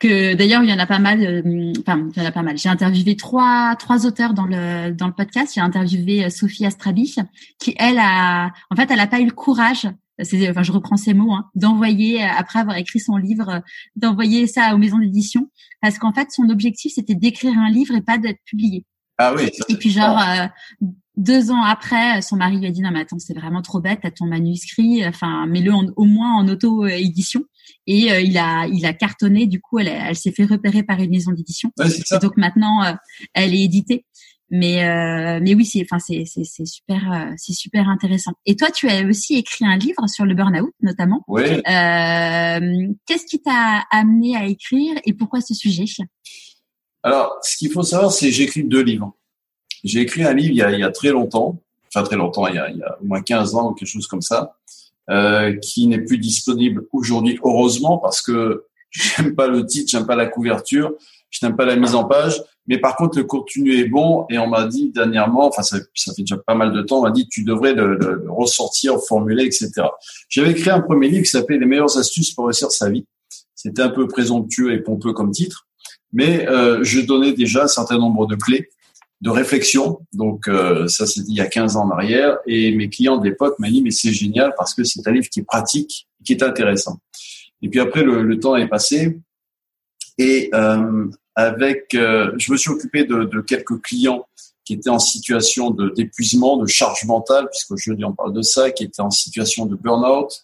que 0.00 0.34
d'ailleurs 0.34 0.62
il 0.62 0.70
y 0.70 0.72
en 0.72 0.78
a 0.78 0.86
pas 0.86 0.98
mal 0.98 1.22
euh, 1.22 1.72
enfin 1.80 2.08
il 2.14 2.22
y 2.22 2.24
en 2.24 2.28
a 2.28 2.32
pas 2.32 2.42
mal. 2.42 2.58
J'ai 2.58 2.68
interviewé 2.68 3.16
trois 3.16 3.76
trois 3.76 4.06
auteurs 4.06 4.34
dans 4.34 4.46
le 4.46 4.92
dans 4.92 5.06
le 5.06 5.12
podcast. 5.12 5.52
J'ai 5.54 5.60
interviewé 5.60 6.24
euh, 6.24 6.30
Sophie 6.30 6.66
Astrabi 6.66 7.16
qui 7.58 7.74
elle 7.78 7.98
a 7.98 8.52
en 8.70 8.76
fait 8.76 8.90
elle 8.90 9.00
a 9.00 9.06
pas 9.06 9.20
eu 9.20 9.26
le 9.26 9.32
courage 9.32 9.88
c'est 10.22 10.48
enfin 10.48 10.62
je 10.62 10.72
reprends 10.72 10.96
ses 10.96 11.12
mots 11.12 11.32
hein, 11.32 11.50
d'envoyer 11.54 12.22
euh, 12.22 12.28
après 12.36 12.58
avoir 12.58 12.76
écrit 12.76 13.00
son 13.00 13.16
livre 13.16 13.62
d'envoyer 13.96 14.46
ça 14.46 14.74
aux 14.74 14.78
maisons 14.78 14.98
d'édition. 14.98 15.50
Parce 15.80 15.98
qu'en 15.98 16.12
fait 16.12 16.28
son 16.30 16.48
objectif 16.48 16.92
c'était 16.94 17.14
d'écrire 17.14 17.58
un 17.58 17.70
livre 17.70 17.94
et 17.94 18.02
pas 18.02 18.18
d'être 18.18 18.40
publié. 18.44 18.84
Ah 19.18 19.34
oui 19.34 19.50
et 19.68 19.76
puis 19.76 19.90
genre 19.90 20.20
deux 21.16 21.50
ans 21.50 21.62
après, 21.62 22.20
son 22.20 22.36
mari 22.36 22.58
lui 22.58 22.66
a 22.66 22.70
dit 22.70 22.82
non 22.82 22.90
mais 22.90 23.00
attends 23.00 23.18
c'est 23.18 23.32
vraiment 23.32 23.62
trop 23.62 23.80
bête, 23.80 24.00
t'as 24.02 24.10
ton 24.10 24.26
manuscrit, 24.26 25.06
enfin 25.06 25.46
mets-le 25.46 25.72
au 25.72 26.04
moins 26.04 26.36
en 26.36 26.46
auto 26.48 26.86
édition. 26.86 27.42
Et 27.86 28.12
euh, 28.12 28.20
il 28.20 28.36
a 28.38 28.66
il 28.66 28.84
a 28.86 28.92
cartonné. 28.92 29.46
Du 29.46 29.60
coup, 29.60 29.78
elle, 29.78 29.88
elle 29.88 30.16
s'est 30.16 30.32
fait 30.32 30.44
repérer 30.44 30.82
par 30.82 31.00
une 31.00 31.10
maison 31.10 31.32
d'édition. 31.32 31.70
Ouais, 31.78 31.88
donc 32.20 32.36
maintenant, 32.36 32.84
euh, 32.84 32.92
elle 33.34 33.54
est 33.54 33.62
éditée. 33.62 34.04
Mais 34.48 34.84
euh, 34.84 35.40
mais 35.42 35.54
oui, 35.54 35.64
c'est 35.64 35.82
enfin 35.82 35.98
c'est 35.98 36.24
c'est 36.24 36.44
c'est 36.44 36.66
super 36.66 37.32
c'est 37.36 37.52
super 37.52 37.88
intéressant. 37.88 38.32
Et 38.44 38.54
toi, 38.54 38.70
tu 38.70 38.88
as 38.88 39.04
aussi 39.04 39.36
écrit 39.36 39.64
un 39.64 39.76
livre 39.76 40.06
sur 40.08 40.24
le 40.24 40.34
burn-out 40.34 40.72
notamment. 40.82 41.24
Oui. 41.26 41.42
Qu'est-ce 41.64 43.26
qui 43.28 43.42
t'a 43.42 43.84
amené 43.90 44.36
à 44.36 44.46
écrire 44.46 44.94
et 45.04 45.14
pourquoi 45.14 45.40
ce 45.40 45.52
sujet? 45.52 45.84
Alors, 47.02 47.38
ce 47.42 47.56
qu'il 47.56 47.72
faut 47.72 47.82
savoir, 47.82 48.12
c'est 48.12 48.30
j'ai 48.30 48.44
écrit 48.44 48.62
deux 48.62 48.82
livres. 48.82 49.16
J'ai 49.82 50.00
écrit 50.00 50.22
un 50.22 50.34
livre 50.34 50.50
il 50.50 50.56
y 50.56 50.62
a 50.62 50.70
il 50.72 50.80
y 50.80 50.84
a 50.84 50.90
très 50.90 51.10
longtemps, 51.10 51.60
enfin 51.88 52.04
très 52.04 52.16
longtemps, 52.16 52.46
il 52.46 52.54
y 52.54 52.58
a 52.58 52.70
il 52.70 52.78
y 52.78 52.82
a 52.82 52.98
au 53.00 53.04
moins 53.04 53.22
15 53.22 53.56
ans 53.56 53.74
quelque 53.74 53.88
chose 53.88 54.06
comme 54.06 54.22
ça. 54.22 54.56
Euh, 55.08 55.54
qui 55.58 55.86
n'est 55.86 56.00
plus 56.00 56.18
disponible 56.18 56.84
aujourd'hui, 56.92 57.38
heureusement, 57.44 57.98
parce 57.98 58.20
que 58.20 58.64
j'aime 58.90 59.36
pas 59.36 59.46
le 59.46 59.64
titre, 59.64 59.88
j'aime 59.88 60.04
pas 60.04 60.16
la 60.16 60.26
couverture, 60.26 60.94
je 61.30 61.46
n'aime 61.46 61.54
pas 61.54 61.64
la 61.64 61.76
mise 61.76 61.94
en 61.94 62.04
page. 62.04 62.42
Mais 62.66 62.78
par 62.78 62.96
contre, 62.96 63.16
le 63.16 63.22
contenu 63.22 63.78
est 63.78 63.84
bon 63.84 64.26
et 64.30 64.38
on 64.38 64.48
m'a 64.48 64.66
dit 64.66 64.90
dernièrement, 64.90 65.46
enfin 65.46 65.62
ça, 65.62 65.78
fait 65.94 66.10
déjà 66.22 66.36
pas 66.38 66.56
mal 66.56 66.72
de 66.72 66.82
temps, 66.82 66.98
on 66.98 67.02
m'a 67.02 67.12
dit 67.12 67.28
tu 67.28 67.44
devrais 67.44 67.72
le, 67.72 67.94
le, 67.94 68.24
ressortir, 68.28 68.98
formuler, 68.98 69.44
etc. 69.44 69.70
J'avais 70.28 70.50
écrit 70.50 70.70
un 70.70 70.80
premier 70.80 71.08
livre 71.08 71.22
qui 71.22 71.30
s'appelait 71.30 71.58
Les 71.58 71.66
meilleures 71.66 71.96
astuces 71.96 72.32
pour 72.32 72.46
réussir 72.46 72.72
sa 72.72 72.90
vie. 72.90 73.06
C'était 73.54 73.82
un 73.82 73.90
peu 73.90 74.08
présomptueux 74.08 74.72
et 74.72 74.80
pompeux 74.80 75.12
comme 75.12 75.30
titre, 75.30 75.68
mais 76.12 76.48
euh, 76.48 76.82
je 76.82 77.00
donnais 77.00 77.32
déjà 77.32 77.64
un 77.64 77.68
certain 77.68 77.98
nombre 77.98 78.26
de 78.26 78.34
clés 78.34 78.70
de 79.20 79.30
réflexion. 79.30 80.00
Donc 80.12 80.48
euh, 80.48 80.88
ça, 80.88 81.06
c'était 81.06 81.28
il 81.28 81.36
y 81.36 81.40
a 81.40 81.46
15 81.46 81.76
ans 81.76 81.86
en 81.86 81.90
arrière. 81.90 82.38
Et 82.46 82.74
mes 82.74 82.88
clients 82.88 83.18
de 83.18 83.24
l'époque 83.24 83.58
m'ont 83.58 83.68
dit, 83.68 83.82
mais 83.82 83.90
c'est 83.90 84.12
génial 84.12 84.54
parce 84.56 84.74
que 84.74 84.84
c'est 84.84 85.06
un 85.06 85.12
livre 85.12 85.28
qui 85.28 85.40
est 85.40 85.44
pratique, 85.44 86.06
qui 86.24 86.32
est 86.32 86.42
intéressant. 86.42 86.98
Et 87.62 87.68
puis 87.68 87.80
après, 87.80 88.02
le, 88.02 88.22
le 88.22 88.38
temps 88.38 88.56
est 88.56 88.68
passé. 88.68 89.18
Et 90.18 90.50
euh, 90.54 91.06
avec, 91.34 91.94
euh, 91.94 92.32
je 92.38 92.52
me 92.52 92.56
suis 92.56 92.70
occupé 92.70 93.04
de, 93.04 93.24
de, 93.24 93.40
quelques 93.40 93.80
clients 93.82 94.26
qui 94.64 94.74
étaient 94.74 94.90
en 94.90 94.98
situation 94.98 95.70
de 95.70 95.90
d'épuisement, 95.90 96.56
de 96.56 96.66
charge 96.66 97.04
mentale, 97.04 97.48
puisque 97.50 97.76
je 97.76 97.92
on 98.04 98.12
parle 98.12 98.32
de 98.32 98.42
ça, 98.42 98.70
qui 98.70 98.84
étaient 98.84 99.02
en 99.02 99.10
situation 99.10 99.66
de 99.66 99.76
burn-out. 99.76 100.42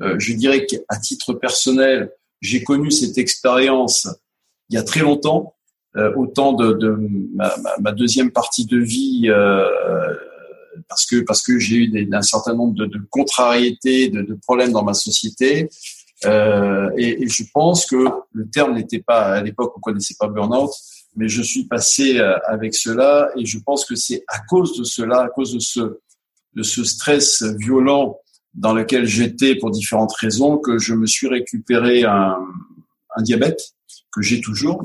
Euh, 0.00 0.18
je 0.18 0.32
dirais 0.32 0.66
qu'à 0.66 0.96
titre 0.96 1.34
personnel, 1.34 2.10
j'ai 2.40 2.64
connu 2.64 2.90
cette 2.90 3.18
expérience 3.18 4.08
il 4.70 4.76
y 4.76 4.78
a 4.78 4.82
très 4.82 5.00
longtemps, 5.00 5.54
autant 6.16 6.52
de, 6.52 6.72
de 6.72 6.96
ma, 7.34 7.52
ma, 7.80 7.92
deuxième 7.92 8.30
partie 8.30 8.64
de 8.64 8.78
vie 8.78 9.24
euh, 9.28 9.66
parce 10.88 11.06
que 11.06 11.20
parce 11.20 11.42
que 11.42 11.58
j'ai 11.58 11.76
eu 11.76 11.88
des, 11.88 12.08
un 12.12 12.22
certain 12.22 12.54
nombre 12.54 12.74
de, 12.74 12.86
de 12.86 12.98
contrariétés, 13.10 14.08
de, 14.08 14.22
de, 14.22 14.34
problèmes 14.34 14.72
dans 14.72 14.84
ma 14.84 14.94
société. 14.94 15.68
Euh, 16.26 16.90
et, 16.98 17.22
et, 17.22 17.28
je 17.28 17.44
pense 17.52 17.86
que 17.86 17.96
le 18.32 18.50
terme 18.50 18.74
n'était 18.74 19.00
pas 19.00 19.36
à 19.36 19.42
l'époque 19.42 19.72
on 19.76 19.80
connaissait 19.80 20.16
pas 20.18 20.28
burn-out, 20.28 20.70
mais 21.16 21.28
je 21.28 21.42
suis 21.42 21.64
passé 21.64 22.18
euh, 22.18 22.36
avec 22.46 22.74
cela 22.74 23.30
et 23.36 23.46
je 23.46 23.58
pense 23.58 23.86
que 23.86 23.94
c'est 23.94 24.22
à 24.28 24.40
cause 24.40 24.76
de 24.76 24.84
cela, 24.84 25.22
à 25.22 25.28
cause 25.28 25.54
de 25.54 25.60
ce 25.60 25.98
de 26.54 26.62
ce 26.62 26.84
stress 26.84 27.42
violent 27.58 28.18
dans 28.54 28.74
lequel 28.74 29.06
j'étais 29.06 29.54
pour 29.54 29.70
différentes 29.70 30.12
raisons 30.14 30.58
que 30.58 30.78
je 30.78 30.94
me 30.94 31.06
suis 31.06 31.28
récupéré 31.28 32.02
un, 32.02 32.36
un 33.16 33.22
diabète 33.22 33.60
que 34.12 34.20
j'ai 34.20 34.40
toujours. 34.40 34.82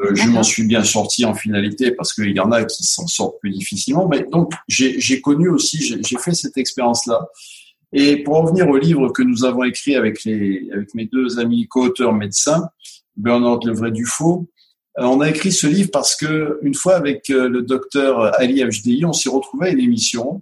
Euh, 0.00 0.14
je 0.14 0.26
m'en 0.28 0.42
suis 0.42 0.64
bien 0.64 0.84
sorti 0.84 1.24
en 1.24 1.34
finalité 1.34 1.90
parce 1.90 2.14
qu'il 2.14 2.30
y 2.30 2.40
en 2.40 2.50
a 2.50 2.64
qui 2.64 2.82
s'en 2.82 3.06
sortent 3.06 3.38
plus 3.40 3.50
difficilement. 3.50 4.08
Mais 4.08 4.26
donc 4.30 4.52
j'ai 4.68 5.20
connu 5.20 5.48
aussi, 5.48 5.78
j'ai 5.78 6.18
fait 6.18 6.34
cette 6.34 6.56
expérience-là. 6.56 7.28
Et 7.92 8.22
pour 8.22 8.36
en 8.36 8.44
venir 8.46 8.68
au 8.68 8.78
livre 8.78 9.10
que 9.10 9.22
nous 9.22 9.44
avons 9.44 9.64
écrit 9.64 9.96
avec 9.96 10.24
les 10.24 10.70
avec 10.72 10.94
mes 10.94 11.04
deux 11.04 11.38
amis 11.38 11.68
co-auteurs 11.68 12.14
médecins, 12.14 12.68
Bernard 13.16 13.60
Le 13.64 13.74
Vrai 13.74 13.90
du 13.90 14.06
Faux, 14.06 14.48
euh, 14.98 15.04
on 15.04 15.20
a 15.20 15.28
écrit 15.28 15.52
ce 15.52 15.66
livre 15.66 15.90
parce 15.92 16.16
que 16.16 16.58
une 16.62 16.74
fois 16.74 16.94
avec 16.94 17.28
euh, 17.28 17.50
le 17.50 17.60
docteur 17.60 18.38
Ali 18.40 18.64
HDI, 18.64 19.04
on 19.04 19.12
s'est 19.12 19.28
retrouvé 19.28 19.68
à 19.68 19.70
une 19.72 19.80
émission 19.80 20.40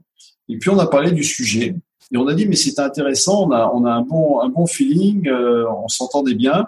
et 0.48 0.58
puis 0.58 0.70
on 0.70 0.78
a 0.78 0.86
parlé 0.86 1.10
du 1.10 1.24
sujet 1.24 1.74
et 2.12 2.16
on 2.16 2.28
a 2.28 2.34
dit 2.34 2.46
mais 2.46 2.56
c'est 2.56 2.78
intéressant, 2.78 3.48
on 3.48 3.50
a 3.50 3.68
on 3.74 3.84
a 3.84 3.90
un 3.90 4.02
bon 4.02 4.40
un 4.40 4.48
bon 4.48 4.66
feeling, 4.66 5.28
on 5.28 5.88
s'entendait 5.88 6.34
bien 6.34 6.66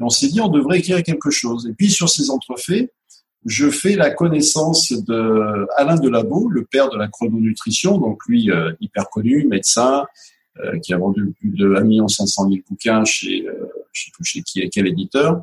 on 0.00 0.08
s'est 0.08 0.28
dit, 0.28 0.40
on 0.40 0.48
devrait 0.48 0.78
écrire 0.78 1.02
quelque 1.02 1.30
chose. 1.30 1.66
Et 1.66 1.74
puis, 1.74 1.90
sur 1.90 2.08
ces 2.08 2.30
entrefaits, 2.30 2.92
je 3.44 3.70
fais 3.70 3.96
la 3.96 4.10
connaissance 4.10 4.92
de 4.92 5.66
Alain 5.76 5.96
Delabo, 5.96 6.48
le 6.48 6.64
père 6.64 6.90
de 6.90 6.96
la 6.96 7.08
chrononutrition, 7.08 7.98
donc 7.98 8.24
lui, 8.26 8.50
euh, 8.50 8.72
hyper 8.80 9.10
connu, 9.10 9.46
médecin, 9.46 10.06
euh, 10.60 10.78
qui 10.80 10.92
a 10.92 10.98
vendu 10.98 11.32
plus 11.40 11.48
de 11.48 11.74
1 11.74 12.08
500 12.08 12.50
000 12.50 12.62
bouquins 12.68 13.06
chez, 13.06 13.48
euh, 13.48 13.54
je 13.90 14.04
sais 14.04 14.10
plus 14.12 14.24
chez 14.24 14.42
qui, 14.42 14.68
quel 14.68 14.86
éditeur, 14.86 15.40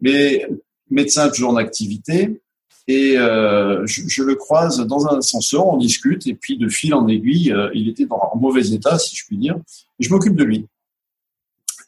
mais 0.00 0.48
médecin 0.88 1.28
toujours 1.28 1.50
en 1.50 1.56
activité. 1.56 2.40
Et 2.88 3.18
euh, 3.18 3.84
je, 3.84 4.22
le 4.22 4.34
croise 4.34 4.78
dans 4.86 5.06
un 5.08 5.18
ascenseur, 5.18 5.66
on 5.66 5.76
discute, 5.76 6.26
et 6.26 6.32
puis 6.32 6.56
de 6.56 6.70
fil 6.70 6.94
en 6.94 7.06
aiguille, 7.06 7.54
il 7.74 7.90
était 7.90 8.06
en 8.08 8.38
mauvais 8.38 8.66
état, 8.70 8.98
si 8.98 9.14
je 9.14 9.26
puis 9.26 9.36
dire, 9.36 9.56
et 10.00 10.04
je 10.04 10.08
m'occupe 10.08 10.36
de 10.36 10.44
lui. 10.44 10.66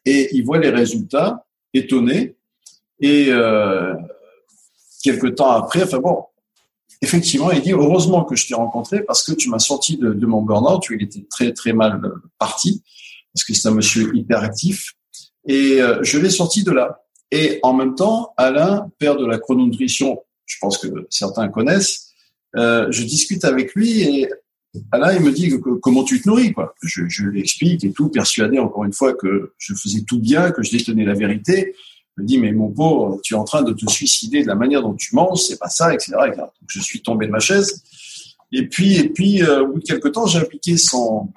Et 0.04 0.28
il 0.36 0.44
voit 0.44 0.58
les 0.58 0.68
résultats, 0.68 1.46
étonné. 1.74 2.36
Et 3.00 3.26
euh, 3.28 3.94
quelques 5.02 5.36
temps 5.36 5.50
après, 5.50 5.82
enfin 5.82 5.98
bon, 5.98 6.24
effectivement, 7.02 7.50
il 7.50 7.62
dit 7.62 7.72
heureusement 7.72 8.24
que 8.24 8.36
je 8.36 8.46
t'ai 8.46 8.54
rencontré 8.54 9.02
parce 9.02 9.22
que 9.22 9.32
tu 9.32 9.48
m'as 9.48 9.58
sorti 9.58 9.96
de, 9.96 10.26
mon 10.26 10.42
burn-out. 10.42 10.82
Il 10.90 11.02
était 11.02 11.24
très 11.30 11.52
très 11.52 11.72
mal 11.72 12.00
parti 12.38 12.82
parce 13.32 13.44
que 13.44 13.54
c'est 13.54 13.68
un 13.68 13.74
monsieur 13.74 14.14
hyperactif 14.16 14.94
et 15.46 15.80
euh, 15.80 16.02
je 16.02 16.18
l'ai 16.18 16.30
sorti 16.30 16.64
de 16.64 16.72
là. 16.72 17.02
Et 17.30 17.60
en 17.62 17.74
même 17.74 17.94
temps, 17.94 18.32
Alain, 18.36 18.90
père 18.98 19.16
de 19.16 19.26
la 19.26 19.38
chrononutrition, 19.38 20.22
je 20.46 20.56
pense 20.60 20.78
que 20.78 21.06
certains 21.10 21.48
connaissent, 21.48 22.08
euh, 22.56 22.86
je 22.90 23.02
discute 23.02 23.44
avec 23.44 23.74
lui 23.74 24.02
et 24.02 24.28
Alain, 24.92 25.14
il 25.14 25.22
me 25.22 25.32
dit 25.32 25.52
comment 25.82 26.04
tu 26.04 26.20
te 26.20 26.28
nourris, 26.28 26.52
quoi. 26.52 26.74
Je, 26.82 27.08
je 27.08 27.24
lui 27.24 27.40
explique 27.40 27.84
et 27.84 27.92
tout, 27.92 28.08
persuadé 28.08 28.58
encore 28.58 28.84
une 28.84 28.92
fois 28.92 29.14
que 29.14 29.52
je 29.58 29.74
faisais 29.74 30.02
tout 30.06 30.20
bien, 30.20 30.50
que 30.50 30.62
je 30.62 30.70
détenais 30.70 31.04
la 31.04 31.14
vérité. 31.14 31.74
Il 32.16 32.22
me 32.22 32.26
dit, 32.26 32.38
mais 32.38 32.52
mon 32.52 32.70
pauvre, 32.70 33.20
tu 33.22 33.34
es 33.34 33.36
en 33.36 33.44
train 33.44 33.62
de 33.62 33.72
te 33.72 33.88
suicider 33.90 34.42
de 34.42 34.48
la 34.48 34.56
manière 34.56 34.82
dont 34.82 34.94
tu 34.94 35.14
manges, 35.14 35.40
c'est 35.40 35.58
pas 35.58 35.68
ça, 35.68 35.94
etc., 35.94 36.12
etc. 36.26 36.38
Donc, 36.38 36.52
je 36.66 36.80
suis 36.80 37.00
tombé 37.00 37.26
de 37.26 37.30
ma 37.30 37.38
chaise. 37.38 37.82
Et 38.52 38.66
puis, 38.66 38.96
et 38.96 39.08
puis, 39.08 39.42
euh, 39.42 39.62
au 39.62 39.72
bout 39.72 39.80
de 39.80 39.84
quelques 39.84 40.12
temps, 40.12 40.26
j'ai 40.26 40.38
appliqué 40.38 40.76
son, 40.76 41.28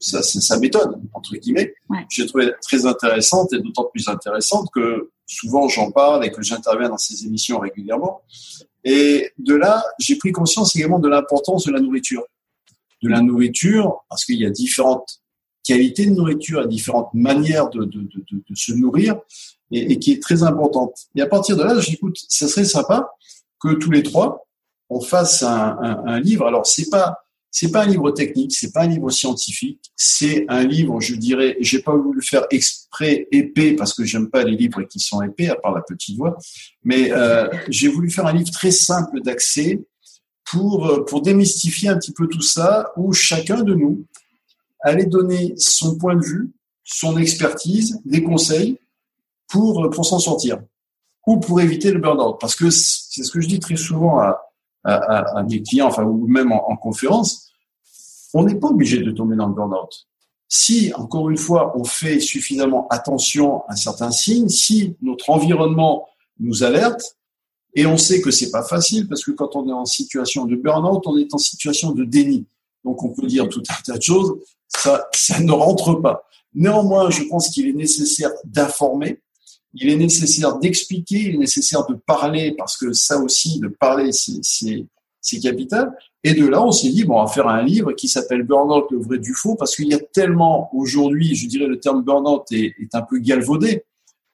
sa, 0.00 0.22
sa, 0.22 0.58
méthode, 0.58 1.00
entre 1.12 1.36
guillemets. 1.36 1.74
Ouais. 1.88 1.98
J'ai 2.10 2.26
trouvé 2.26 2.52
très 2.62 2.86
intéressante 2.86 3.52
et 3.52 3.58
d'autant 3.60 3.84
plus 3.92 4.08
intéressante 4.08 4.68
que 4.72 5.10
souvent 5.26 5.68
j'en 5.68 5.90
parle 5.90 6.24
et 6.24 6.30
que 6.30 6.42
j'interviens 6.42 6.88
dans 6.88 6.98
ces 6.98 7.24
émissions 7.26 7.58
régulièrement. 7.58 8.22
Et 8.84 9.30
de 9.38 9.54
là, 9.54 9.84
j'ai 9.98 10.16
pris 10.16 10.32
conscience 10.32 10.74
également 10.74 10.98
de 10.98 11.08
l'importance 11.08 11.64
de 11.64 11.72
la 11.72 11.80
nourriture 11.80 12.24
de 13.02 13.08
la 13.08 13.20
nourriture, 13.20 14.04
parce 14.08 14.24
qu'il 14.24 14.38
y 14.40 14.46
a 14.46 14.50
différentes 14.50 15.20
qualités 15.64 16.06
de 16.06 16.12
nourriture, 16.12 16.62
et 16.62 16.68
différentes 16.68 17.12
manières 17.14 17.68
de, 17.70 17.84
de, 17.84 18.00
de, 18.02 18.42
de 18.48 18.54
se 18.54 18.72
nourrir, 18.72 19.16
et, 19.70 19.92
et, 19.92 19.98
qui 19.98 20.12
est 20.12 20.22
très 20.22 20.42
importante. 20.42 20.94
Et 21.16 21.22
à 21.22 21.26
partir 21.26 21.56
de 21.56 21.62
là, 21.62 21.78
j'écoute, 21.80 22.18
ça 22.28 22.48
serait 22.48 22.64
sympa 22.64 23.10
que 23.60 23.74
tous 23.74 23.90
les 23.90 24.02
trois, 24.02 24.46
on 24.90 25.00
fasse 25.00 25.42
un, 25.42 25.78
un, 25.80 26.04
un 26.06 26.20
livre. 26.20 26.46
Alors, 26.46 26.66
c'est 26.66 26.90
pas 26.90 27.18
c'est 27.54 27.70
pas 27.70 27.82
un 27.82 27.86
livre 27.86 28.10
technique, 28.12 28.54
c'est 28.54 28.72
pas 28.72 28.84
un 28.84 28.86
livre 28.86 29.10
scientifique, 29.10 29.92
c'est 29.94 30.46
un 30.48 30.64
livre, 30.64 31.00
je 31.00 31.14
dirais, 31.14 31.58
j'ai 31.60 31.80
pas 31.80 31.94
voulu 31.94 32.16
le 32.16 32.24
faire 32.24 32.46
exprès 32.50 33.28
épais 33.30 33.74
parce 33.74 33.92
que 33.92 34.04
j'aime 34.04 34.30
pas 34.30 34.42
les 34.42 34.56
livres 34.56 34.82
qui 34.84 34.98
sont 34.98 35.20
épais, 35.20 35.48
à 35.48 35.56
part 35.56 35.74
la 35.74 35.82
petite 35.82 36.16
voix, 36.16 36.38
mais 36.82 37.12
euh, 37.12 37.46
j'ai 37.68 37.88
voulu 37.88 38.10
faire 38.10 38.26
un 38.26 38.32
livre 38.32 38.50
très 38.50 38.70
simple 38.70 39.20
d'accès 39.20 39.82
pour 40.44 40.86
euh, 40.86 41.04
pour 41.04 41.22
démystifier 41.22 41.88
un 41.88 41.98
petit 41.98 42.12
peu 42.12 42.26
tout 42.28 42.42
ça, 42.42 42.92
où 42.96 43.12
chacun 43.12 43.62
de 43.62 43.74
nous 43.74 44.04
allait 44.80 45.06
donner 45.06 45.54
son 45.56 45.96
point 45.96 46.16
de 46.16 46.24
vue, 46.24 46.52
son 46.84 47.16
expertise, 47.16 48.00
des 48.04 48.22
conseils 48.22 48.78
pour 49.48 49.88
pour 49.90 50.04
s'en 50.04 50.18
sortir 50.18 50.60
ou 51.26 51.38
pour 51.38 51.60
éviter 51.60 51.92
le 51.92 52.00
burn-out, 52.00 52.36
parce 52.40 52.56
que 52.56 52.68
c'est 52.70 53.22
ce 53.22 53.30
que 53.30 53.40
je 53.40 53.46
dis 53.46 53.60
très 53.60 53.76
souvent 53.76 54.18
à 54.18 54.40
à, 54.84 55.38
à, 55.38 55.42
mes 55.44 55.62
clients, 55.62 55.86
enfin 55.86 56.04
ou 56.04 56.26
même 56.26 56.52
en, 56.52 56.76
conférence, 56.76 57.52
on 58.34 58.44
n'est 58.44 58.54
pas 58.54 58.68
obligé 58.68 58.98
de 58.98 59.10
tomber 59.10 59.36
dans 59.36 59.46
le 59.46 59.54
burn-out. 59.54 60.06
Si, 60.48 60.92
encore 60.94 61.30
une 61.30 61.38
fois, 61.38 61.72
on 61.78 61.84
fait 61.84 62.20
suffisamment 62.20 62.86
attention 62.88 63.62
à 63.68 63.76
certains 63.76 64.10
signes, 64.10 64.48
si 64.48 64.96
notre 65.00 65.30
environnement 65.30 66.08
nous 66.40 66.62
alerte, 66.62 67.16
et 67.74 67.86
on 67.86 67.96
sait 67.96 68.20
que 68.20 68.30
c'est 68.30 68.50
pas 68.50 68.62
facile 68.62 69.08
parce 69.08 69.24
que 69.24 69.30
quand 69.30 69.56
on 69.56 69.68
est 69.68 69.72
en 69.72 69.86
situation 69.86 70.44
de 70.44 70.56
burn-out, 70.56 71.02
on 71.06 71.16
est 71.16 71.32
en 71.32 71.38
situation 71.38 71.92
de 71.92 72.04
déni. 72.04 72.46
Donc 72.84 73.02
on 73.02 73.10
peut 73.10 73.26
dire 73.26 73.48
tout 73.48 73.62
un 73.68 73.82
tas 73.84 73.96
de 73.96 74.02
choses, 74.02 74.34
ça, 74.68 75.08
ça 75.14 75.40
ne 75.40 75.52
rentre 75.52 75.94
pas. 75.94 76.24
Néanmoins, 76.54 77.10
je 77.10 77.22
pense 77.24 77.48
qu'il 77.48 77.68
est 77.68 77.72
nécessaire 77.72 78.30
d'informer, 78.44 79.20
il 79.74 79.88
est 79.88 79.96
nécessaire 79.96 80.58
d'expliquer, 80.58 81.18
il 81.18 81.34
est 81.36 81.38
nécessaire 81.38 81.86
de 81.86 81.94
parler, 81.94 82.54
parce 82.58 82.76
que 82.76 82.92
ça 82.92 83.18
aussi, 83.18 83.58
de 83.58 83.68
parler, 83.68 84.10
c'est 84.12 85.38
capital. 85.40 85.96
Et 86.24 86.34
de 86.34 86.46
là, 86.46 86.62
on 86.62 86.72
s'est 86.72 86.90
dit, 86.90 87.04
bon, 87.04 87.20
on 87.20 87.24
va 87.24 87.30
faire 87.30 87.48
un 87.48 87.62
livre 87.62 87.92
qui 87.92 88.06
s'appelle 88.06 88.42
Burnout, 88.42 88.84
le 88.90 88.98
vrai 88.98 89.18
du 89.18 89.32
faux, 89.32 89.54
parce 89.54 89.74
qu'il 89.74 89.88
y 89.88 89.94
a 89.94 89.98
tellement, 89.98 90.68
aujourd'hui, 90.74 91.34
je 91.34 91.46
dirais, 91.48 91.66
le 91.66 91.80
terme 91.80 92.02
burnout 92.02 92.44
est, 92.52 92.74
est 92.78 92.94
un 92.94 93.02
peu 93.02 93.18
galvaudé, 93.18 93.84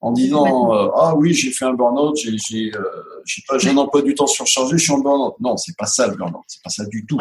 en 0.01 0.13
disant, 0.13 0.73
euh, 0.73 0.89
ah 0.95 1.15
oui, 1.17 1.35
j'ai 1.35 1.51
fait 1.51 1.65
un 1.65 1.75
burnout, 1.75 2.17
j'ai, 2.17 2.37
j'ai, 2.39 2.71
euh, 2.75 3.59
j'ai 3.59 3.71
un 3.71 3.77
emploi 3.77 4.03
du 4.03 4.15
temps 4.15 4.29
surchargé, 4.29 4.79
je 4.79 4.83
suis 4.83 4.93
en 4.93 5.01
burnout. 5.01 5.35
Non, 5.41 5.57
c'est 5.57 5.77
pas 5.77 5.87
ça 5.87 6.07
le 6.07 6.17
burnout, 6.17 6.45
c'est 6.47 6.63
pas 6.63 6.71
ça 6.71 6.85
du 6.87 7.05
tout. 7.05 7.19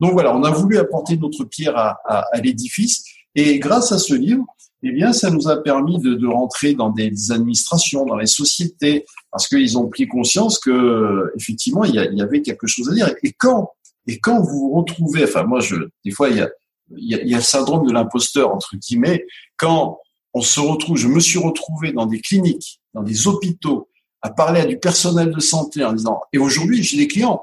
Donc 0.00 0.12
voilà, 0.12 0.34
on 0.34 0.44
a 0.44 0.50
voulu 0.50 0.78
apporter 0.78 1.16
notre 1.16 1.44
pierre 1.44 1.76
à, 1.76 1.98
à, 2.04 2.24
à 2.32 2.40
l'édifice, 2.40 3.04
et 3.34 3.58
grâce 3.58 3.90
à 3.92 3.98
ce 3.98 4.14
livre, 4.14 4.44
eh 4.82 4.92
bien, 4.92 5.12
ça 5.12 5.30
nous 5.30 5.48
a 5.48 5.62
permis 5.62 5.98
de, 5.98 6.14
de, 6.14 6.26
rentrer 6.26 6.74
dans 6.74 6.90
des 6.90 7.32
administrations, 7.32 8.06
dans 8.06 8.16
les 8.16 8.26
sociétés, 8.26 9.04
parce 9.30 9.46
qu'ils 9.46 9.76
ont 9.76 9.88
pris 9.88 10.08
conscience 10.08 10.58
que 10.58 11.32
effectivement, 11.36 11.84
il 11.84 11.96
y, 11.96 11.98
il 11.98 12.18
y, 12.18 12.22
avait 12.22 12.42
quelque 12.42 12.66
chose 12.66 12.88
à 12.90 12.94
dire. 12.94 13.12
Et 13.22 13.32
quand, 13.32 13.72
et 14.06 14.18
quand 14.20 14.40
vous 14.40 14.70
vous 14.70 14.72
retrouvez, 14.72 15.24
enfin 15.24 15.42
moi, 15.42 15.60
je, 15.60 15.76
des 16.04 16.10
fois, 16.12 16.30
il 16.30 16.36
y 16.36 16.40
a, 16.40 16.48
il 16.96 17.10
y 17.10 17.14
a, 17.14 17.22
il 17.22 17.28
y 17.28 17.34
a 17.34 17.38
le 17.38 17.42
syndrome 17.42 17.86
de 17.86 17.92
l'imposteur 17.92 18.54
entre 18.54 18.76
guillemets. 18.76 19.26
Quand 19.58 19.98
on 20.34 20.42
se 20.42 20.60
retrouve, 20.60 20.96
je 20.96 21.08
me 21.08 21.20
suis 21.20 21.38
retrouvé 21.38 21.92
dans 21.92 22.06
des 22.06 22.20
cliniques, 22.20 22.80
dans 22.94 23.02
des 23.02 23.26
hôpitaux, 23.26 23.88
à 24.22 24.30
parler 24.30 24.60
à 24.60 24.66
du 24.66 24.78
personnel 24.78 25.30
de 25.30 25.40
santé 25.40 25.84
en 25.84 25.92
disant, 25.92 26.20
et 26.32 26.38
aujourd'hui, 26.38 26.82
j'ai 26.82 26.96
des 26.96 27.08
clients 27.08 27.42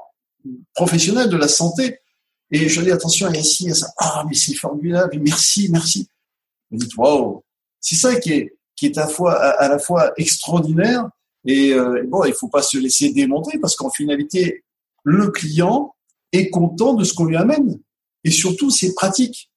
professionnels 0.74 1.28
de 1.28 1.36
la 1.36 1.48
santé, 1.48 1.98
et 2.50 2.68
je 2.68 2.80
dis 2.80 2.90
attention, 2.90 3.28
il 3.28 3.36
y 3.36 3.38
a 3.38 3.42
ci, 3.42 3.64
il 3.64 3.68
y 3.68 3.72
a 3.72 3.74
ça. 3.74 3.92
Ah, 3.98 4.24
mais 4.26 4.34
c'est 4.34 4.54
formidable, 4.54 5.18
merci, 5.20 5.68
merci. 5.70 6.08
Vous 6.70 6.78
dites, 6.78 6.96
waouh, 6.96 7.42
c'est 7.80 7.96
ça 7.96 8.18
qui 8.18 8.32
est, 8.32 8.58
qui 8.76 8.86
est 8.86 8.98
à, 8.98 9.02
la 9.02 9.08
fois, 9.08 9.34
à, 9.34 9.68
la 9.68 9.78
fois 9.78 10.12
extraordinaire 10.16 11.08
et 11.44 11.72
euh, 11.72 12.04
bon, 12.06 12.24
il 12.24 12.34
faut 12.34 12.48
pas 12.48 12.62
se 12.62 12.78
laisser 12.78 13.12
démontrer 13.12 13.58
parce 13.58 13.76
qu'en 13.76 13.90
finalité, 13.90 14.64
le 15.04 15.30
client 15.30 15.94
est 16.32 16.50
content 16.50 16.94
de 16.94 17.04
ce 17.04 17.14
qu'on 17.14 17.24
lui 17.24 17.36
amène 17.36 17.78
et 18.24 18.30
surtout 18.30 18.70
c'est 18.70 18.94
pratique. 18.94 19.47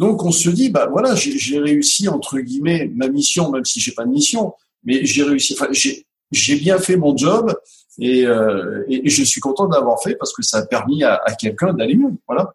Donc 0.00 0.24
on 0.24 0.32
se 0.32 0.48
dit 0.48 0.70
bah 0.70 0.88
voilà 0.90 1.14
j'ai 1.14 1.58
réussi 1.58 2.08
entre 2.08 2.38
guillemets 2.38 2.90
ma 2.94 3.08
mission 3.08 3.50
même 3.50 3.66
si 3.66 3.80
j'ai 3.80 3.92
pas 3.92 4.06
de 4.06 4.10
mission 4.10 4.54
mais 4.82 5.04
j'ai 5.04 5.22
réussi 5.22 5.52
enfin 5.52 5.68
j'ai 5.72 6.56
bien 6.56 6.78
fait 6.78 6.96
mon 6.96 7.14
job 7.14 7.54
et, 7.98 8.24
euh, 8.24 8.82
et, 8.88 9.10
je 9.10 9.22
suis 9.22 9.42
content 9.42 9.66
d'avoir 9.66 10.02
fait 10.02 10.14
parce 10.14 10.32
que 10.32 10.42
ça 10.42 10.60
a 10.60 10.62
permis 10.64 11.04
à, 11.04 11.20
à 11.26 11.34
quelqu'un 11.34 11.74
d'aller 11.74 11.96
mieux 11.96 12.14
voilà. 12.26 12.54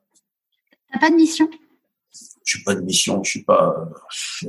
T'as 0.91 0.97
pas 0.97 1.11
de 1.11 1.15
mission? 1.15 1.47
Je 2.45 2.55
suis 2.55 2.63
pas 2.63 2.73
de 2.73 2.81
mission, 2.81 3.23
je 3.23 3.29
suis 3.29 3.43
pas, 3.43 3.75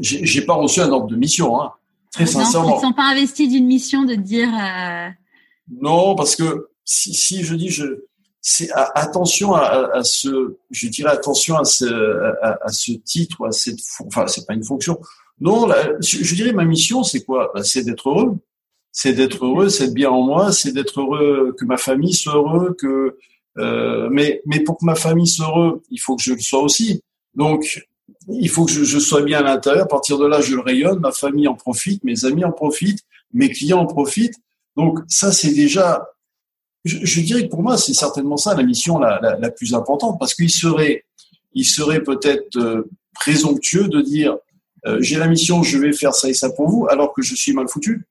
j'ai 0.01 0.42
pas 0.42 0.55
reçu 0.55 0.80
un 0.80 0.90
ordre 0.90 1.09
de 1.09 1.16
mission, 1.16 1.61
hein. 1.61 1.72
Très 2.12 2.24
sincèrement. 2.24 2.78
Ils 2.78 2.80
sont 2.80 2.92
pas 2.92 3.11
investis 3.11 3.49
d'une 3.49 3.66
mission 3.66 4.05
de 4.05 4.14
dire. 4.14 4.49
Euh... 4.49 5.09
Non, 5.82 6.14
parce 6.14 6.34
que 6.34 6.68
si, 6.84 7.12
si 7.12 7.42
je 7.42 7.55
dis, 7.55 7.68
je, 7.68 7.84
c'est 8.49 8.68
attention 8.72 9.55
à, 9.57 9.90
à, 9.92 10.05
ce, 10.05 10.55
je 10.70 10.86
dirais 10.86 11.11
attention 11.11 11.59
à 11.59 11.64
ce, 11.64 11.84
à, 12.40 12.59
à 12.62 12.68
ce 12.68 12.92
titre, 12.92 13.44
à 13.44 13.51
cette, 13.51 13.80
enfin, 14.07 14.28
c'est 14.28 14.47
pas 14.47 14.55
une 14.55 14.62
fonction. 14.62 15.01
Non, 15.40 15.66
je, 15.99 16.22
je, 16.22 16.34
dirais 16.36 16.53
ma 16.53 16.64
mission, 16.64 17.03
c'est 17.03 17.24
quoi? 17.24 17.51
Bah, 17.53 17.64
C'est 17.64 17.82
d'être 17.82 18.09
heureux. 18.09 18.36
C'est 18.92 19.14
d'être 19.14 19.44
heureux, 19.44 19.68
c'est 19.68 19.92
bien 19.92 20.11
en 20.11 20.22
moi, 20.22 20.53
c'est 20.53 20.70
d'être 20.70 21.01
heureux, 21.01 21.57
que 21.59 21.64
ma 21.64 21.76
famille 21.76 22.14
soit 22.14 22.36
heureux, 22.36 22.76
que 22.80 23.18
euh, 23.59 24.09
mais 24.12 24.42
mais 24.47 24.61
pour 24.61 24.78
que 24.78 24.84
ma 24.84 24.94
famille 24.94 25.26
soit 25.26 25.49
heureux, 25.49 25.82
il 25.90 25.99
faut 25.99 26.14
que 26.14 26.22
je 26.22 26.32
le 26.32 26.38
sois 26.38 26.62
aussi. 26.62 27.03
Donc, 27.34 27.84
il 28.28 28.49
faut 28.49 28.64
que 28.64 28.70
je, 28.70 28.99
sois 29.01 29.22
bien 29.22 29.40
à 29.40 29.42
l'intérieur. 29.42 29.86
À 29.86 29.88
partir 29.88 30.18
de 30.18 30.26
là, 30.26 30.40
je 30.40 30.57
rayonne, 30.57 31.01
ma 31.01 31.11
famille 31.11 31.49
en 31.49 31.55
profite, 31.55 32.05
mes 32.05 32.24
amis 32.24 32.44
en 32.44 32.53
profitent, 32.53 33.03
mes 33.32 33.51
clients 33.51 33.80
en 33.80 33.86
profitent. 33.86 34.38
Donc, 34.76 35.01
ça, 35.09 35.32
c'est 35.32 35.53
déjà, 35.53 36.07
je, 36.87 37.20
dirais 37.20 37.45
que 37.45 37.49
pour 37.49 37.62
moi, 37.62 37.76
c'est 37.76 37.95
certainement 37.95 38.37
ça 38.37 38.55
la 38.55 38.62
mission 38.62 38.99
la, 38.99 39.20
la, 39.20 39.51
plus 39.51 39.74
importante, 39.74 40.18
parce 40.18 40.34
qu'il 40.34 40.51
serait, 40.51 41.05
il 41.53 41.64
serait 41.64 42.03
peut-être 42.03 42.57
euh, 42.57 42.89
présomptueux 43.14 43.89
de 43.89 44.01
dire, 44.01 44.37
euh, 44.87 44.99
j'ai 45.01 45.18
la 45.18 45.26
mission, 45.26 45.62
je 45.62 45.78
vais 45.78 45.93
faire 45.93 46.14
ça 46.14 46.28
et 46.28 46.34
ça 46.34 46.51
pour 46.51 46.68
vous, 46.68 46.87
alors 46.89 47.12
que 47.12 47.22
je 47.22 47.34
suis 47.34 47.53
mal 47.53 47.68
foutu. 47.68 48.07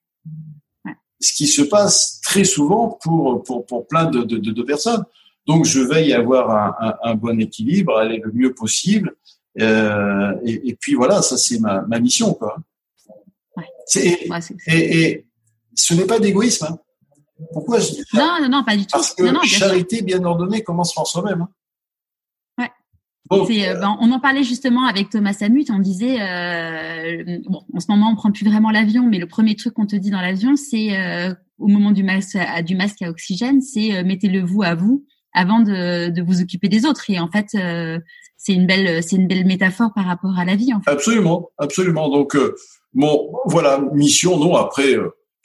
Ce 1.20 1.32
qui 1.32 1.46
se 1.46 1.62
passe 1.62 2.20
très 2.22 2.44
souvent 2.44 2.98
pour, 3.02 3.42
pour, 3.42 3.64
pour 3.64 3.86
plein 3.86 4.04
de, 4.04 4.22
de, 4.22 4.38
de 4.38 4.62
personnes. 4.62 5.04
Donc, 5.46 5.64
je 5.64 5.80
veille 5.80 6.12
à 6.12 6.18
avoir 6.18 6.50
un, 6.50 6.74
un, 6.86 7.10
un 7.10 7.14
bon 7.14 7.40
équilibre, 7.40 7.96
aller 7.96 8.20
le 8.22 8.32
mieux 8.32 8.52
possible. 8.52 9.14
Euh, 9.60 10.34
et, 10.44 10.68
et, 10.68 10.74
puis 10.74 10.94
voilà, 10.94 11.22
ça 11.22 11.38
c'est 11.38 11.58
ma, 11.58 11.80
ma, 11.82 11.98
mission, 11.98 12.34
quoi. 12.34 12.58
Ouais. 13.56 13.64
Et, 13.94 14.28
et, 14.66 15.00
et, 15.00 15.26
ce 15.74 15.94
n'est 15.94 16.04
pas 16.04 16.18
d'égoïsme. 16.18 16.66
Hein. 16.68 16.78
Pourquoi 17.52 17.78
je 17.80 17.90
dis 17.90 18.02
ça 18.10 18.18
Non, 18.18 18.38
non, 18.42 18.48
non, 18.48 18.64
pas 18.64 18.76
du 18.76 18.86
tout. 18.86 18.92
Parce 18.92 19.14
que 19.14 19.22
non, 19.24 19.32
non, 19.32 19.42
charité 19.42 20.02
bien 20.02 20.24
ordonnée 20.24 20.62
commence 20.62 20.94
par 20.94 21.06
soi-même. 21.06 21.42
Hein. 21.42 21.48
Ouais. 22.58 22.70
Donc, 23.30 23.50
euh, 23.50 23.74
ben, 23.74 23.96
on 24.00 24.10
en 24.10 24.20
parlait 24.20 24.42
justement 24.42 24.86
avec 24.86 25.10
Thomas 25.10 25.34
Samut. 25.34 25.66
On 25.70 25.78
disait, 25.78 26.20
euh, 26.20 27.38
bon, 27.46 27.62
en 27.74 27.80
ce 27.80 27.86
moment, 27.90 28.10
on 28.10 28.16
prend 28.16 28.32
plus 28.32 28.46
vraiment 28.46 28.70
l'avion, 28.70 29.06
mais 29.06 29.18
le 29.18 29.26
premier 29.26 29.54
truc 29.54 29.74
qu'on 29.74 29.86
te 29.86 29.96
dit 29.96 30.10
dans 30.10 30.20
l'avion, 30.20 30.56
c'est 30.56 30.98
euh, 30.98 31.34
au 31.58 31.66
moment 31.66 31.90
du 31.90 32.02
masque, 32.02 32.36
à, 32.36 32.62
du 32.62 32.74
masque 32.74 33.02
à 33.02 33.10
oxygène, 33.10 33.60
c'est 33.60 34.02
mettez-le 34.02 34.42
vous 34.42 34.62
à 34.62 34.74
vous 34.74 35.04
avant 35.34 35.60
de, 35.60 36.08
de, 36.08 36.22
vous 36.22 36.40
occuper 36.40 36.68
des 36.68 36.86
autres. 36.86 37.10
Et 37.10 37.18
en 37.18 37.28
fait, 37.28 37.48
c'est 38.38 38.54
une 38.54 38.66
belle, 38.66 39.02
c'est 39.02 39.16
une 39.16 39.28
belle 39.28 39.44
métaphore 39.44 39.92
par 39.94 40.06
rapport 40.06 40.38
à 40.38 40.46
la 40.46 40.56
vie. 40.56 40.72
En 40.72 40.80
fait. 40.80 40.90
Absolument, 40.90 41.50
absolument. 41.58 42.08
Donc, 42.08 42.36
bon, 42.94 43.34
voilà, 43.44 43.82
mission. 43.92 44.38
Non, 44.38 44.56
après, 44.56 44.96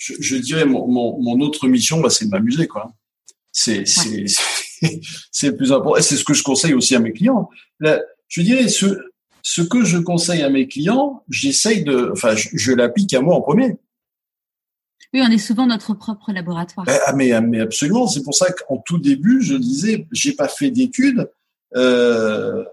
je, 0.01 0.13
je, 0.19 0.35
dirais 0.35 0.65
mon, 0.65 0.87
mon, 0.87 1.21
mon, 1.21 1.39
autre 1.41 1.67
mission, 1.67 2.01
bah, 2.01 2.09
c'est 2.09 2.25
de 2.25 2.31
m'amuser, 2.31 2.67
quoi. 2.67 2.91
C'est, 3.51 3.83
le 3.83 5.51
plus 5.55 5.71
important. 5.71 5.97
Et 5.97 6.01
c'est 6.01 6.17
ce 6.17 6.23
que 6.23 6.33
je 6.33 6.41
conseille 6.41 6.73
aussi 6.73 6.95
à 6.95 6.99
mes 6.99 7.13
clients. 7.13 7.49
Là, 7.79 8.01
je 8.27 8.41
dirais 8.41 8.67
ce, 8.67 8.97
ce 9.43 9.61
que 9.61 9.83
je 9.83 9.99
conseille 9.99 10.41
à 10.41 10.49
mes 10.49 10.67
clients, 10.67 11.23
j'essaye 11.29 11.83
de, 11.83 12.09
enfin, 12.13 12.35
je, 12.35 12.49
je 12.53 12.71
l'applique 12.71 13.13
à 13.13 13.21
moi 13.21 13.35
en 13.35 13.41
premier. 13.41 13.77
Oui, 15.13 15.21
on 15.23 15.29
est 15.29 15.37
souvent 15.37 15.67
notre 15.67 15.93
propre 15.93 16.31
laboratoire. 16.31 16.87
Ben, 16.87 16.99
ah, 17.05 17.13
mais, 17.13 17.39
mais 17.41 17.59
absolument. 17.59 18.07
C'est 18.07 18.23
pour 18.23 18.33
ça 18.33 18.51
qu'en 18.51 18.77
tout 18.77 18.97
début, 18.97 19.43
je 19.43 19.53
disais, 19.53 20.07
j'ai 20.11 20.31
pas 20.31 20.47
fait 20.47 20.71
d'études 20.71 21.29
euh, 21.75 22.63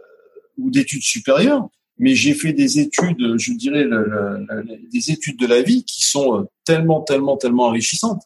ou 0.56 0.70
d'études 0.70 1.02
supérieures, 1.02 1.68
mais 1.98 2.14
j'ai 2.14 2.34
fait 2.34 2.52
des 2.52 2.78
études, 2.78 3.38
je 3.38 3.52
dirais, 3.52 3.84
le, 3.84 4.04
le, 4.04 4.90
des 4.90 5.10
études 5.10 5.38
de 5.38 5.46
la 5.46 5.62
vie 5.62 5.84
qui 5.84 6.04
sont 6.04 6.38
euh, 6.38 6.42
tellement, 6.64 7.00
tellement, 7.02 7.36
tellement 7.36 7.64
enrichissantes. 7.64 8.22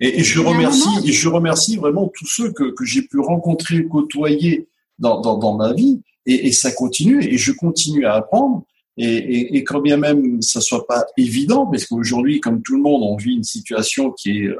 Et, 0.00 0.20
et 0.20 0.24
je 0.24 0.40
remercie, 0.40 0.88
et 1.04 1.12
je 1.12 1.28
remercie 1.28 1.76
vraiment 1.76 2.10
tous 2.14 2.26
ceux 2.26 2.52
que, 2.52 2.74
que 2.74 2.84
j'ai 2.84 3.02
pu 3.02 3.18
rencontrer, 3.20 3.86
côtoyer 3.86 4.68
dans, 4.98 5.20
dans, 5.20 5.38
dans 5.38 5.56
ma 5.56 5.72
vie, 5.72 6.02
et, 6.26 6.48
et 6.48 6.52
ça 6.52 6.72
continue, 6.72 7.22
et 7.24 7.38
je 7.38 7.52
continue 7.52 8.04
à 8.04 8.14
apprendre. 8.14 8.64
Et, 8.96 9.06
et, 9.06 9.56
et, 9.56 9.64
quand 9.64 9.80
bien 9.80 9.96
même 9.96 10.40
ça 10.40 10.60
soit 10.60 10.86
pas 10.86 11.04
évident, 11.16 11.66
parce 11.66 11.84
qu'aujourd'hui, 11.84 12.38
comme 12.40 12.62
tout 12.62 12.76
le 12.76 12.82
monde, 12.82 13.02
on 13.02 13.16
vit 13.16 13.34
une 13.34 13.42
situation 13.42 14.12
qui 14.12 14.30
est 14.30 14.46
euh, 14.46 14.56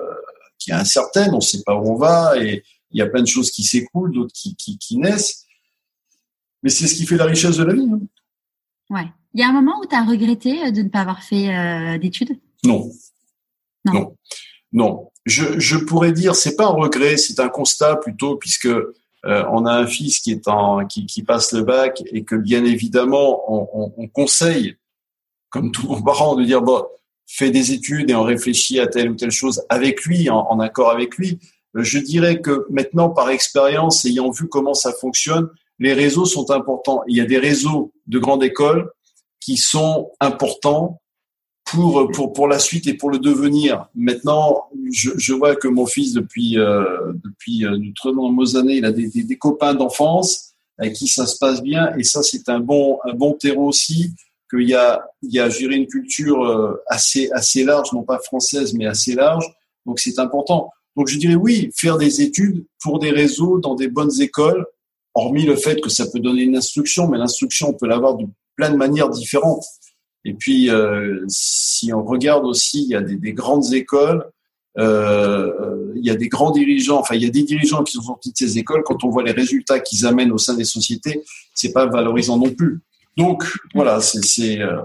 qui 0.58 0.70
est 0.70 0.74
incertaine, 0.74 1.30
on 1.32 1.36
ne 1.36 1.40
sait 1.42 1.62
pas 1.64 1.76
où 1.76 1.92
on 1.92 1.96
va, 1.96 2.32
et 2.42 2.62
il 2.90 2.98
y 2.98 3.02
a 3.02 3.06
plein 3.06 3.22
de 3.22 3.28
choses 3.28 3.50
qui 3.50 3.62
s'écoulent, 3.64 4.12
d'autres 4.12 4.32
qui, 4.32 4.56
qui, 4.56 4.78
qui, 4.78 4.96
naissent. 4.98 5.44
Mais 6.62 6.70
c'est 6.70 6.86
ce 6.86 6.94
qui 6.94 7.06
fait 7.06 7.16
la 7.16 7.26
richesse 7.26 7.56
de 7.56 7.64
la 7.64 7.74
vie. 7.74 7.88
Hein. 7.92 8.00
Ouais. 8.90 9.06
Il 9.34 9.40
y 9.40 9.42
a 9.42 9.48
un 9.48 9.52
moment 9.52 9.80
où 9.80 9.86
tu 9.86 9.94
as 9.94 10.04
regretté 10.04 10.64
euh, 10.64 10.70
de 10.70 10.82
ne 10.82 10.88
pas 10.88 11.00
avoir 11.00 11.22
fait 11.22 11.54
euh, 11.54 11.98
d'études? 11.98 12.38
Non. 12.64 12.90
non. 13.84 13.92
non. 13.92 14.16
Non. 14.72 15.10
je, 15.26 15.58
je 15.58 15.76
pourrais 15.76 16.12
dire, 16.12 16.34
c'est 16.34 16.56
pas 16.56 16.64
un 16.64 16.74
regret, 16.74 17.16
c'est 17.16 17.40
un 17.40 17.48
constat 17.48 17.96
plutôt, 17.96 18.36
puisque 18.36 18.66
euh, 18.66 18.92
on 19.22 19.66
a 19.66 19.72
un 19.72 19.86
fils 19.86 20.20
qui 20.20 20.32
est 20.32 20.48
en 20.48 20.86
qui, 20.86 21.06
qui, 21.06 21.22
passe 21.22 21.52
le 21.52 21.62
bac 21.62 22.02
et 22.06 22.24
que 22.24 22.34
bien 22.34 22.64
évidemment 22.64 23.42
on, 23.50 23.68
on, 23.72 23.94
on 23.96 24.08
conseille, 24.08 24.76
comme 25.48 25.70
tout 25.72 25.86
bon 25.86 26.02
parent, 26.02 26.34
de 26.34 26.44
dire 26.44 26.60
bon, 26.60 26.84
fais 27.26 27.50
des 27.50 27.72
études 27.72 28.10
et 28.10 28.14
on 28.14 28.22
réfléchit 28.22 28.80
à 28.80 28.86
telle 28.86 29.10
ou 29.10 29.14
telle 29.14 29.30
chose 29.30 29.62
avec 29.68 30.04
lui, 30.04 30.28
en, 30.28 30.40
en 30.40 30.60
accord 30.60 30.90
avec 30.90 31.16
lui. 31.16 31.38
Je 31.74 31.98
dirais 31.98 32.40
que 32.40 32.66
maintenant, 32.70 33.10
par 33.10 33.30
expérience, 33.30 34.04
ayant 34.04 34.30
vu 34.30 34.48
comment 34.48 34.74
ça 34.74 34.92
fonctionne, 34.92 35.48
les 35.78 35.92
réseaux 35.92 36.24
sont 36.24 36.50
importants. 36.50 37.02
Il 37.08 37.16
y 37.16 37.20
a 37.20 37.26
des 37.26 37.38
réseaux 37.38 37.92
de 38.06 38.18
grandes 38.18 38.44
écoles 38.44 38.90
qui 39.40 39.56
sont 39.56 40.10
importants 40.20 41.00
pour 41.64 42.10
pour 42.12 42.32
pour 42.32 42.48
la 42.48 42.58
suite 42.58 42.86
et 42.86 42.94
pour 42.94 43.10
le 43.10 43.18
devenir. 43.18 43.88
Maintenant, 43.94 44.64
je, 44.92 45.10
je 45.16 45.32
vois 45.32 45.56
que 45.56 45.68
mon 45.68 45.86
fils 45.86 46.12
depuis 46.12 46.58
euh, 46.58 47.12
depuis 47.24 47.64
euh, 47.64 47.78
de 47.78 47.92
très 47.94 48.12
nombreuses 48.12 48.56
années, 48.56 48.76
il 48.76 48.84
a 48.84 48.92
des, 48.92 49.08
des, 49.08 49.24
des 49.24 49.38
copains 49.38 49.74
d'enfance 49.74 50.54
avec 50.78 50.94
qui 50.94 51.08
ça 51.08 51.26
se 51.26 51.38
passe 51.38 51.62
bien 51.62 51.94
et 51.96 52.02
ça 52.02 52.22
c'est 52.22 52.48
un 52.48 52.60
bon 52.60 52.98
un 53.04 53.14
bon 53.14 53.32
terreau 53.32 53.68
aussi 53.68 54.12
qu'il 54.50 54.68
y 54.68 54.74
a 54.74 55.04
il 55.22 55.32
y 55.32 55.38
a 55.38 55.48
géré 55.48 55.76
une 55.76 55.86
culture 55.86 56.44
euh, 56.44 56.82
assez 56.86 57.30
assez 57.32 57.64
large, 57.64 57.92
non 57.92 58.02
pas 58.02 58.18
française 58.18 58.74
mais 58.74 58.86
assez 58.86 59.14
large. 59.14 59.46
Donc 59.86 60.00
c'est 60.00 60.18
important. 60.18 60.70
Donc 60.96 61.08
je 61.08 61.18
dirais 61.18 61.34
oui, 61.34 61.70
faire 61.74 61.98
des 61.98 62.22
études 62.22 62.64
pour 62.82 62.98
des 62.98 63.10
réseaux 63.10 63.58
dans 63.58 63.74
des 63.74 63.88
bonnes 63.88 64.20
écoles, 64.20 64.64
hormis 65.14 65.44
le 65.44 65.56
fait 65.56 65.80
que 65.80 65.88
ça 65.88 66.06
peut 66.06 66.20
donner 66.20 66.42
une 66.42 66.56
instruction, 66.56 67.08
mais 67.08 67.18
l'instruction 67.18 67.70
on 67.70 67.74
peut 67.74 67.86
l'avoir 67.86 68.16
de 68.16 68.26
plein 68.56 68.70
de 68.70 68.76
manières 68.76 69.10
différentes. 69.10 69.64
Et 70.24 70.34
puis, 70.34 70.70
euh, 70.70 71.22
si 71.28 71.92
on 71.92 72.02
regarde 72.02 72.46
aussi, 72.46 72.82
il 72.82 72.88
y 72.88 72.94
a 72.94 73.02
des, 73.02 73.16
des 73.16 73.32
grandes 73.32 73.74
écoles, 73.74 74.26
euh, 74.78 75.92
il 75.94 76.04
y 76.04 76.10
a 76.10 76.16
des 76.16 76.28
grands 76.28 76.50
dirigeants, 76.50 76.98
enfin, 76.98 77.14
il 77.14 77.22
y 77.22 77.26
a 77.26 77.30
des 77.30 77.42
dirigeants 77.42 77.84
qui 77.84 77.92
sont 77.92 78.02
sortis 78.02 78.32
de 78.32 78.36
ces 78.36 78.58
écoles. 78.58 78.82
Quand 78.84 79.04
on 79.04 79.10
voit 79.10 79.22
les 79.22 79.32
résultats 79.32 79.80
qu'ils 79.80 80.06
amènent 80.06 80.32
au 80.32 80.38
sein 80.38 80.54
des 80.54 80.64
sociétés, 80.64 81.22
c'est 81.54 81.72
pas 81.72 81.86
valorisant 81.86 82.38
non 82.38 82.50
plus. 82.50 82.80
Donc, 83.16 83.44
voilà, 83.74 84.00
c'est, 84.00 84.60
euh, 84.60 84.80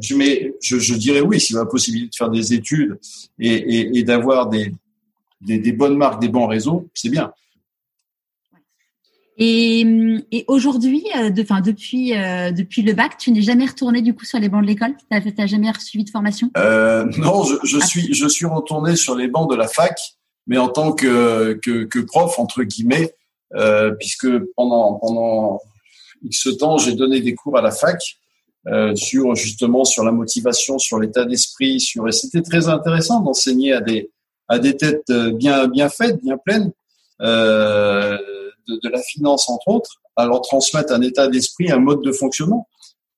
je, 0.00 0.14
je, 0.62 0.78
je, 0.78 0.94
dirais 0.94 1.20
oui, 1.20 1.40
s'il 1.40 1.56
y 1.56 1.58
a 1.58 1.62
la 1.62 1.66
possibilité 1.66 2.10
de 2.10 2.16
faire 2.16 2.30
des 2.30 2.54
études 2.54 2.98
et, 3.38 3.52
et, 3.52 3.98
et 3.98 4.02
d'avoir 4.04 4.48
des, 4.48 4.72
des, 5.40 5.58
des 5.58 5.72
bonnes 5.72 5.96
marques, 5.96 6.20
des 6.20 6.28
bons 6.28 6.46
réseaux, 6.46 6.88
c'est 6.94 7.10
bien. 7.10 7.32
Et, 9.38 9.80
et 10.32 10.44
aujourd'hui, 10.48 11.04
euh, 11.14 11.28
de, 11.28 11.42
enfin 11.42 11.60
depuis 11.60 12.16
euh, 12.16 12.52
depuis 12.52 12.80
le 12.80 12.94
bac, 12.94 13.18
tu 13.18 13.30
n'es 13.32 13.42
jamais 13.42 13.66
retourné 13.66 14.00
du 14.00 14.14
coup 14.14 14.24
sur 14.24 14.38
les 14.38 14.48
bancs 14.48 14.62
de 14.62 14.66
l'école? 14.66 14.94
Tu 15.10 15.34
n'as 15.36 15.46
jamais 15.46 15.70
suivi 15.78 16.04
de 16.04 16.10
formation? 16.10 16.50
Euh, 16.56 17.04
Non, 17.18 17.44
je, 17.44 17.56
je 17.64 17.76
ah. 17.78 17.84
suis 17.84 18.14
je 18.14 18.26
suis 18.26 18.46
retourné 18.46 18.96
sur 18.96 19.14
les 19.14 19.28
bancs 19.28 19.50
de 19.50 19.54
la 19.54 19.68
fac, 19.68 19.98
mais 20.46 20.56
en 20.56 20.68
tant 20.68 20.92
que 20.92 21.52
que, 21.62 21.84
que 21.84 21.98
prof 21.98 22.38
entre 22.38 22.62
guillemets, 22.62 23.12
euh, 23.56 23.90
puisque 23.90 24.26
pendant 24.56 24.94
pendant 24.94 25.60
X 26.24 26.48
temps, 26.58 26.78
j'ai 26.78 26.94
donné 26.94 27.20
des 27.20 27.34
cours 27.34 27.58
à 27.58 27.62
la 27.62 27.72
fac 27.72 28.00
euh, 28.68 28.96
sur 28.96 29.34
justement 29.34 29.84
sur 29.84 30.02
la 30.02 30.12
motivation, 30.12 30.78
sur 30.78 30.98
l'état 30.98 31.26
d'esprit, 31.26 31.78
sur 31.78 32.08
et 32.08 32.12
c'était 32.12 32.40
très 32.40 32.68
intéressant 32.68 33.20
d'enseigner 33.20 33.74
à 33.74 33.82
des 33.82 34.10
à 34.48 34.58
des 34.58 34.78
têtes 34.78 35.12
bien 35.34 35.66
bien 35.68 35.90
faites, 35.90 36.22
bien 36.22 36.38
pleines. 36.38 36.72
Euh, 37.20 38.16
de, 38.68 38.88
la 38.88 39.02
finance, 39.02 39.48
entre 39.48 39.68
autres, 39.68 40.00
à 40.16 40.26
leur 40.26 40.40
transmettre 40.42 40.92
un 40.92 41.02
état 41.02 41.28
d'esprit, 41.28 41.70
un 41.70 41.78
mode 41.78 42.02
de 42.02 42.12
fonctionnement. 42.12 42.68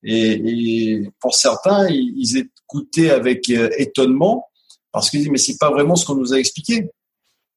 Et, 0.03 1.09
pour 1.19 1.35
certains, 1.35 1.87
ils, 1.89 2.37
écoutaient 2.37 3.09
avec 3.09 3.49
euh, 3.49 3.69
étonnement 3.77 4.45
parce 4.91 5.09
qu'ils 5.09 5.21
disent 5.21 5.29
mais 5.29 5.37
c'est 5.37 5.57
pas 5.57 5.69
vraiment 5.69 5.95
ce 5.95 6.05
qu'on 6.05 6.15
nous 6.15 6.33
a 6.33 6.39
expliqué. 6.39 6.89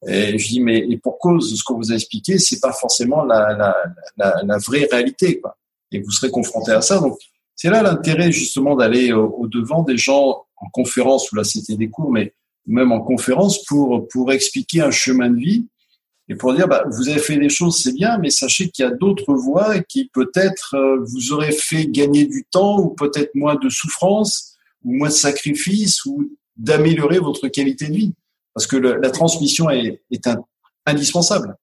Et 0.06 0.36
je 0.36 0.48
dis 0.48 0.60
mais 0.60 0.84
pour 1.02 1.18
cause 1.18 1.56
ce 1.56 1.62
qu'on 1.62 1.76
vous 1.76 1.92
a 1.92 1.94
expliqué, 1.94 2.38
c'est 2.38 2.60
pas 2.60 2.72
forcément 2.72 3.22
la, 3.24 3.76
vraie 4.66 4.88
réalité 4.90 5.40
quoi. 5.40 5.56
Et 5.92 6.00
vous 6.00 6.10
serez 6.10 6.30
confronté 6.30 6.72
à 6.72 6.82
ça. 6.82 6.98
Donc 6.98 7.18
c'est 7.54 7.70
là 7.70 7.82
l'intérêt 7.82 8.32
justement 8.32 8.74
d'aller 8.74 9.12
au, 9.12 9.28
au, 9.28 9.46
devant 9.46 9.82
des 9.82 9.96
gens 9.96 10.44
en 10.56 10.68
conférence 10.70 11.30
ou 11.30 11.36
là 11.36 11.44
c'était 11.44 11.76
des 11.76 11.88
cours, 11.88 12.10
mais 12.10 12.34
même 12.66 12.90
en 12.90 13.00
conférence 13.00 13.64
pour 13.64 14.08
pour 14.08 14.32
expliquer 14.32 14.80
un 14.80 14.90
chemin 14.90 15.30
de 15.30 15.38
vie 15.38 15.66
et 16.32 16.34
pour 16.34 16.54
dire 16.54 16.66
bah, 16.66 16.82
vous 16.86 17.10
avez 17.10 17.18
fait 17.18 17.36
des 17.36 17.50
choses, 17.50 17.82
c'est 17.82 17.92
bien, 17.92 18.16
mais 18.16 18.30
sachez 18.30 18.70
qu'il 18.70 18.86
y 18.86 18.88
a 18.88 18.90
d'autres 18.90 19.34
voies 19.34 19.80
qui 19.80 20.08
peut-être 20.14 20.74
euh, 20.74 20.96
vous 21.04 21.32
auraient 21.32 21.52
fait 21.52 21.86
gagner 21.86 22.24
du 22.24 22.46
temps 22.50 22.80
ou 22.80 22.88
peut-être 22.88 23.34
moins 23.34 23.56
de 23.56 23.68
souffrance 23.68 24.56
ou 24.82 24.94
moins 24.94 25.08
de 25.08 25.12
sacrifices 25.12 26.06
ou 26.06 26.32
d'améliorer 26.56 27.18
votre 27.18 27.48
qualité 27.48 27.88
de 27.88 27.94
vie. 27.94 28.14
Parce 28.54 28.66
que 28.66 28.76
le, 28.76 28.96
la 28.96 29.10
transmission 29.10 29.68
est, 29.68 30.02
est 30.10 30.26
un, 30.26 30.42
indispensable. 30.86 31.54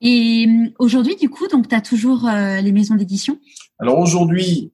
Et 0.00 0.48
euh, 0.48 0.68
aujourd'hui, 0.80 1.14
du 1.14 1.30
coup, 1.30 1.46
donc 1.46 1.68
tu 1.68 1.74
as 1.76 1.80
toujours 1.80 2.26
euh, 2.26 2.60
les 2.60 2.72
maisons 2.72 2.96
d'édition? 2.96 3.38
Alors 3.78 4.00
aujourd'hui, 4.00 4.72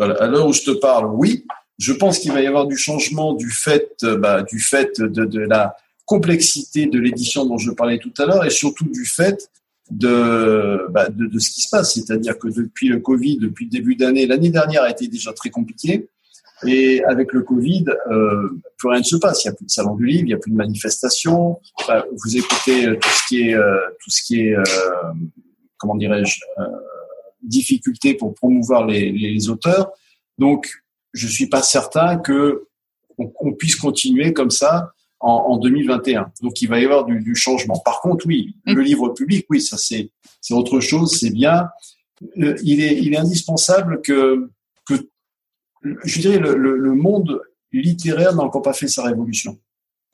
à 0.00 0.26
l'heure 0.26 0.48
où 0.48 0.52
je 0.52 0.62
te 0.62 0.72
parle, 0.72 1.06
oui. 1.14 1.46
Je 1.78 1.92
pense 1.92 2.18
qu'il 2.18 2.32
va 2.32 2.42
y 2.42 2.48
avoir 2.48 2.66
du 2.66 2.76
changement 2.76 3.32
du 3.32 3.48
fait, 3.48 4.04
bah, 4.18 4.42
du 4.42 4.58
fait 4.58 5.00
de, 5.00 5.24
de 5.24 5.38
la 5.38 5.76
complexité 6.10 6.86
de 6.86 6.98
l'édition 6.98 7.46
dont 7.46 7.56
je 7.56 7.70
parlais 7.70 7.98
tout 7.98 8.12
à 8.18 8.26
l'heure 8.26 8.44
et 8.44 8.50
surtout 8.50 8.88
du 8.90 9.04
fait 9.04 9.48
de, 9.92 10.88
bah, 10.90 11.08
de, 11.08 11.26
de, 11.26 11.38
ce 11.38 11.50
qui 11.50 11.60
se 11.60 11.68
passe. 11.70 11.94
C'est-à-dire 11.94 12.36
que 12.36 12.48
depuis 12.48 12.88
le 12.88 12.98
Covid, 12.98 13.38
depuis 13.38 13.66
le 13.66 13.70
début 13.70 13.94
d'année, 13.94 14.26
l'année 14.26 14.50
dernière 14.50 14.82
a 14.82 14.90
été 14.90 15.06
déjà 15.06 15.32
très 15.32 15.50
compliquée. 15.50 16.08
Et 16.66 17.04
avec 17.04 17.32
le 17.32 17.42
Covid, 17.42 17.84
euh, 18.10 18.48
plus 18.76 18.88
rien 18.88 18.98
ne 18.98 19.04
se 19.04 19.14
passe. 19.14 19.44
Il 19.44 19.48
n'y 19.48 19.52
a 19.52 19.54
plus 19.54 19.66
de 19.66 19.70
salon 19.70 19.94
du 19.94 20.04
livre, 20.04 20.22
il 20.24 20.26
n'y 20.26 20.34
a 20.34 20.38
plus 20.38 20.50
de 20.50 20.56
manifestations. 20.56 21.60
Vous 21.88 22.36
écoutez 22.36 22.86
euh, 22.86 22.96
tout 23.00 23.08
ce 23.08 23.28
qui 23.28 23.42
est, 23.42 23.54
euh, 23.54 23.78
tout 24.02 24.10
ce 24.10 24.20
qui 24.24 24.40
est, 24.40 24.56
comment 25.78 25.94
dirais-je, 25.94 26.40
difficulté 27.40 28.14
pour 28.14 28.34
promouvoir 28.34 28.84
les, 28.84 29.48
auteurs. 29.48 29.92
Donc, 30.38 30.68
je 31.12 31.28
suis 31.28 31.46
pas 31.46 31.62
certain 31.62 32.18
que 32.18 32.66
on, 33.16 33.32
on 33.38 33.52
puisse 33.52 33.76
continuer 33.76 34.32
comme 34.32 34.50
ça 34.50 34.92
en, 35.20 35.30
en, 35.30 35.56
2021. 35.58 36.32
Donc 36.42 36.60
il 36.62 36.68
va 36.68 36.80
y 36.80 36.84
avoir 36.84 37.04
du, 37.04 37.20
du 37.20 37.34
changement. 37.34 37.78
Par 37.84 38.00
contre, 38.00 38.26
oui, 38.26 38.56
le 38.66 38.80
livre 38.80 39.10
public, 39.10 39.46
oui, 39.50 39.60
ça 39.60 39.76
c'est 39.76 40.10
c'est 40.40 40.54
autre 40.54 40.80
chose, 40.80 41.16
c'est 41.18 41.30
bien. 41.30 41.68
Euh, 42.38 42.56
il 42.62 42.80
est 42.80 42.96
il 42.98 43.14
est 43.14 43.18
indispensable 43.18 44.00
que 44.02 44.50
que 44.86 44.94
je 46.04 46.20
dirais 46.20 46.38
le, 46.38 46.56
le, 46.56 46.76
le 46.76 46.94
monde 46.94 47.40
littéraire 47.72 48.34
n'a 48.34 48.42
encore 48.42 48.62
pas 48.62 48.72
fait 48.72 48.88
sa 48.88 49.04
révolution. 49.04 49.58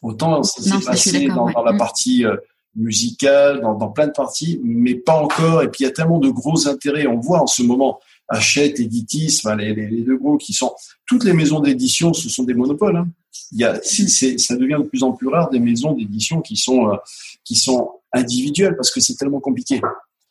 Autant 0.03 0.43
ça 0.43 0.63
s'est 0.63 0.85
passé 0.85 1.27
dans, 1.29 1.51
dans, 1.51 1.65
la 1.65 1.73
mm. 1.73 1.79
partie 1.79 2.25
euh, 2.25 2.37
musicale, 2.75 3.61
dans, 3.61 3.75
dans 3.75 3.89
plein 3.89 4.07
de 4.07 4.13
parties, 4.13 4.61
mais 4.63 4.95
pas 4.95 5.21
encore. 5.21 5.63
Et 5.63 5.69
puis 5.69 5.83
il 5.83 5.85
y 5.85 5.89
a 5.89 5.93
tellement 5.93 6.19
de 6.19 6.29
gros 6.29 6.69
intérêts. 6.69 7.07
On 7.07 7.21
voit 7.21 7.41
en 7.41 7.47
ce 7.47 7.63
moment 7.63 8.01
Hachette, 8.29 8.81
Editis, 8.81 9.41
enfin, 9.45 9.57
les, 9.57 9.75
les, 9.75 9.89
les, 9.89 10.03
deux 10.03 10.17
gros 10.17 10.37
qui 10.37 10.53
sont 10.53 10.75
toutes 11.07 11.25
les 11.25 11.33
maisons 11.33 11.61
d'édition, 11.61 12.13
ce 12.13 12.29
sont 12.29 12.45
des 12.45 12.55
monopoles. 12.55 12.97
Hein 12.97 13.09
il 13.53 13.61
y 13.61 13.65
a, 13.65 13.79
c'est, 13.83 14.39
ça 14.39 14.57
devient 14.57 14.79
de 14.79 14.89
plus 14.89 15.03
en 15.03 15.13
plus 15.13 15.29
rare 15.29 15.51
des 15.51 15.61
maisons 15.61 15.93
d'édition 15.93 16.41
qui 16.41 16.57
sont 16.57 16.91
euh, 16.91 16.97
qui 17.45 17.55
sont 17.55 17.91
individuelles 18.13 18.77
parce 18.77 18.91
que 18.91 19.01
c'est 19.01 19.15
tellement 19.15 19.41
compliqué. 19.41 19.81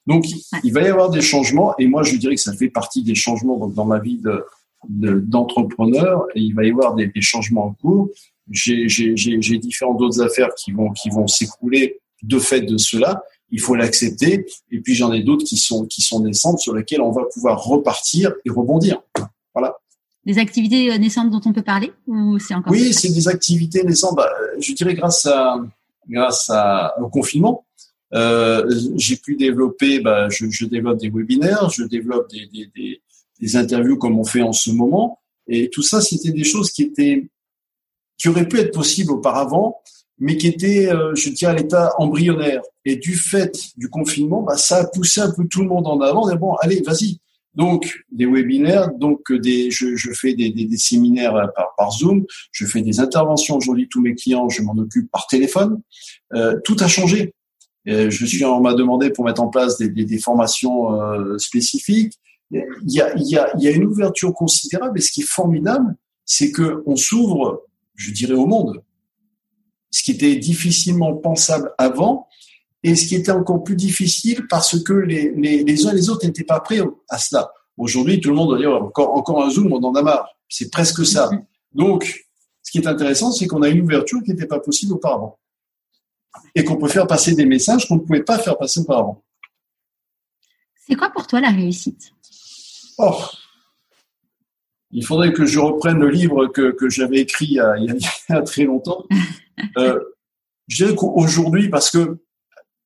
Donc, 0.07 0.25
il 0.63 0.71
va 0.71 0.83
y 0.83 0.87
avoir 0.87 1.09
des 1.09 1.21
changements 1.21 1.75
et 1.79 1.87
moi, 1.87 2.03
je 2.03 2.15
dirais 2.15 2.35
que 2.35 2.41
ça 2.41 2.53
fait 2.53 2.69
partie 2.69 3.01
des 3.01 3.15
changements 3.15 3.67
dans 3.67 3.85
ma 3.85 3.99
vie 3.99 4.17
de, 4.17 4.45
de, 4.87 5.19
d'entrepreneur 5.19 6.25
et 6.35 6.41
il 6.41 6.53
va 6.53 6.63
y 6.63 6.69
avoir 6.69 6.93
des, 6.93 7.07
des 7.07 7.21
changements 7.21 7.65
en 7.65 7.73
cours. 7.73 8.09
J'ai, 8.51 8.87
j'ai, 8.87 9.17
j'ai, 9.17 9.41
j'ai 9.41 9.57
différentes 9.57 9.99
autres 10.01 10.21
affaires 10.21 10.53
qui 10.55 10.71
vont 10.71 10.91
qui 10.91 11.09
vont 11.09 11.27
s'écrouler 11.27 11.99
de 12.21 12.37
fait 12.37 12.61
de 12.61 12.77
cela. 12.77 13.23
Il 13.51 13.61
faut 13.61 13.75
l'accepter. 13.75 14.45
Et 14.71 14.79
puis 14.79 14.95
j'en 14.95 15.11
ai 15.13 15.21
d'autres 15.21 15.45
qui 15.45 15.57
sont 15.57 15.85
qui 15.85 16.01
sont 16.01 16.21
naissantes 16.21 16.59
sur 16.59 16.73
lesquelles 16.73 17.01
on 17.01 17.11
va 17.11 17.23
pouvoir 17.33 17.63
repartir 17.63 18.33
et 18.45 18.49
rebondir. 18.49 19.01
Voilà 19.53 19.77
des 20.25 20.39
activités 20.39 20.91
euh, 20.91 20.97
naissantes 20.97 21.29
dont 21.29 21.41
on 21.45 21.53
peut 21.53 21.61
parler 21.61 21.91
ou 22.07 22.39
c'est 22.39 22.55
encore 22.55 22.73
Oui, 22.73 22.93
c'est 22.93 23.11
des 23.11 23.27
activités 23.27 23.83
naissantes. 23.83 24.15
Bah, 24.15 24.29
je 24.59 24.73
dirais 24.73 24.95
grâce 24.95 25.25
à 25.25 25.57
grâce 26.09 26.49
à, 26.49 26.93
au 26.99 27.09
confinement, 27.09 27.65
euh, 28.13 28.63
j'ai 28.95 29.17
pu 29.17 29.35
développer. 29.35 29.99
Bah, 29.99 30.29
je, 30.29 30.45
je, 30.49 30.65
développe 30.65 30.99
des 30.99 31.09
webinaires, 31.09 31.69
je 31.69 31.83
développe 31.83 32.29
des, 32.29 32.47
des, 32.47 32.71
des, 32.75 33.01
des, 33.39 33.55
interviews 33.55 33.97
comme 33.97 34.19
on 34.19 34.23
fait 34.23 34.41
en 34.41 34.53
ce 34.53 34.71
moment, 34.71 35.19
et 35.47 35.69
tout 35.69 35.81
ça, 35.81 36.01
c'était 36.01 36.31
des 36.31 36.43
choses 36.43 36.71
qui 36.71 36.83
étaient 36.83 37.27
qui 38.17 38.29
auraient 38.29 38.47
pu 38.47 38.59
être 38.59 38.73
possibles 38.73 39.11
auparavant, 39.11 39.81
mais 40.17 40.37
qui 40.37 40.47
étaient, 40.47 40.87
euh, 40.87 41.13
je 41.15 41.29
dirais, 41.29 41.51
à 41.51 41.55
l'état 41.55 41.93
embryonnaire. 41.97 42.61
Et 42.85 42.95
du 42.95 43.15
fait 43.15 43.57
du 43.77 43.89
confinement, 43.89 44.43
bah, 44.43 44.57
ça 44.57 44.77
a 44.77 44.85
poussé 44.85 45.21
un 45.21 45.31
peu 45.31 45.45
tout 45.47 45.61
le 45.61 45.67
monde 45.67 45.87
en 45.87 45.99
avant. 46.01 46.29
Et 46.29 46.37
bon, 46.37 46.55
allez, 46.61 46.81
vas-y, 46.81 47.19
donc 47.55 48.03
des 48.11 48.25
webinaires, 48.25 48.91
donc 48.91 49.31
des, 49.31 49.71
je, 49.71 50.11
fais 50.13 50.33
des, 50.33 50.77
séminaires 50.77 51.51
par, 51.55 51.73
par, 51.77 51.91
Zoom, 51.91 52.25
je 52.51 52.65
fais 52.65 52.81
des 52.81 52.99
interventions 52.99 53.55
aujourd'hui. 53.55 53.87
Tous 53.89 54.01
mes 54.01 54.13
clients, 54.13 54.49
je 54.49 54.61
m'en 54.61 54.73
occupe 54.73 55.09
par 55.09 55.25
téléphone. 55.27 55.81
Euh, 56.33 56.59
tout 56.63 56.75
a 56.79 56.87
changé. 56.87 57.33
Euh, 57.87 58.09
je 58.09 58.25
suis, 58.25 58.43
on 58.43 58.61
m'a 58.61 58.73
demandé 58.73 59.09
pour 59.09 59.25
mettre 59.25 59.41
en 59.41 59.47
place 59.47 59.77
des, 59.77 60.17
formations 60.17 61.01
euh, 61.01 61.37
spécifiques. 61.37 62.13
Il 62.51 62.63
y, 62.87 63.01
a, 63.01 63.15
il, 63.15 63.27
y 63.27 63.37
a, 63.37 63.49
il 63.57 63.63
y 63.63 63.67
a 63.67 63.71
une 63.71 63.85
ouverture 63.85 64.33
considérable. 64.33 64.97
Et 64.99 65.01
ce 65.01 65.11
qui 65.11 65.21
est 65.21 65.27
formidable, 65.27 65.95
c'est 66.25 66.51
que 66.51 66.83
on 66.85 66.95
s'ouvre, 66.95 67.63
je 67.95 68.11
dirais, 68.11 68.33
au 68.33 68.45
monde. 68.45 68.83
Ce 69.95 70.03
qui 70.03 70.11
était 70.11 70.35
difficilement 70.35 71.15
pensable 71.15 71.73
avant, 71.77 72.27
et 72.83 72.95
ce 72.95 73.07
qui 73.07 73.15
était 73.15 73.31
encore 73.31 73.63
plus 73.63 73.77
difficile 73.77 74.45
parce 74.49 74.83
que 74.83 74.91
les, 74.91 75.31
les, 75.31 75.63
les 75.63 75.87
uns 75.87 75.91
et 75.91 75.95
les 75.95 76.09
autres 76.09 76.25
n'étaient 76.25 76.43
pas 76.43 76.59
prêts 76.59 76.81
à 77.07 77.17
cela. 77.17 77.49
Aujourd'hui, 77.77 78.19
tout 78.19 78.29
le 78.29 78.35
monde 78.35 78.49
doit 78.49 78.57
dire 78.57 78.73
encore, 78.73 79.15
encore 79.15 79.43
un 79.45 79.49
Zoom, 79.49 79.71
on 79.71 79.81
en 79.81 79.95
a 79.95 80.01
marre. 80.01 80.27
C'est 80.49 80.69
presque 80.69 81.05
ça. 81.05 81.29
Mm-hmm. 81.29 81.45
Donc, 81.71 82.25
ce 82.61 82.71
qui 82.71 82.79
est 82.79 82.87
intéressant, 82.87 83.31
c'est 83.31 83.47
qu'on 83.47 83.61
a 83.61 83.69
une 83.69 83.81
ouverture 83.81 84.21
qui 84.21 84.31
n'était 84.31 84.47
pas 84.47 84.59
possible 84.59 84.93
auparavant. 84.93 85.39
Et 86.55 86.65
qu'on 86.65 86.75
peut 86.75 86.89
faire 86.89 87.07
passer 87.07 87.33
des 87.33 87.45
messages 87.45 87.87
qu'on 87.87 87.95
ne 87.95 88.01
pouvait 88.01 88.23
pas 88.23 88.37
faire 88.37 88.57
passer 88.57 88.81
auparavant. 88.81 89.23
C'est 90.85 90.95
quoi 90.95 91.09
pour 91.09 91.25
toi 91.25 91.39
la 91.39 91.51
réussite? 91.51 92.11
Oh, 92.97 93.15
il 94.91 95.05
faudrait 95.05 95.31
que 95.31 95.45
je 95.45 95.59
reprenne 95.59 95.99
le 95.99 96.09
livre 96.09 96.47
que, 96.47 96.71
que 96.71 96.89
j'avais 96.89 97.19
écrit 97.19 97.45
il 97.45 97.53
y, 97.53 97.59
a, 97.59 97.77
il 97.77 97.85
y, 97.85 98.33
a, 98.33 98.41
très 98.41 98.65
longtemps. 98.65 99.05
Euh, 99.77 99.99
je 100.67 100.83
dirais 100.83 100.95
qu'aujourd'hui, 100.95 101.69
parce 101.69 101.89
que 101.89 102.17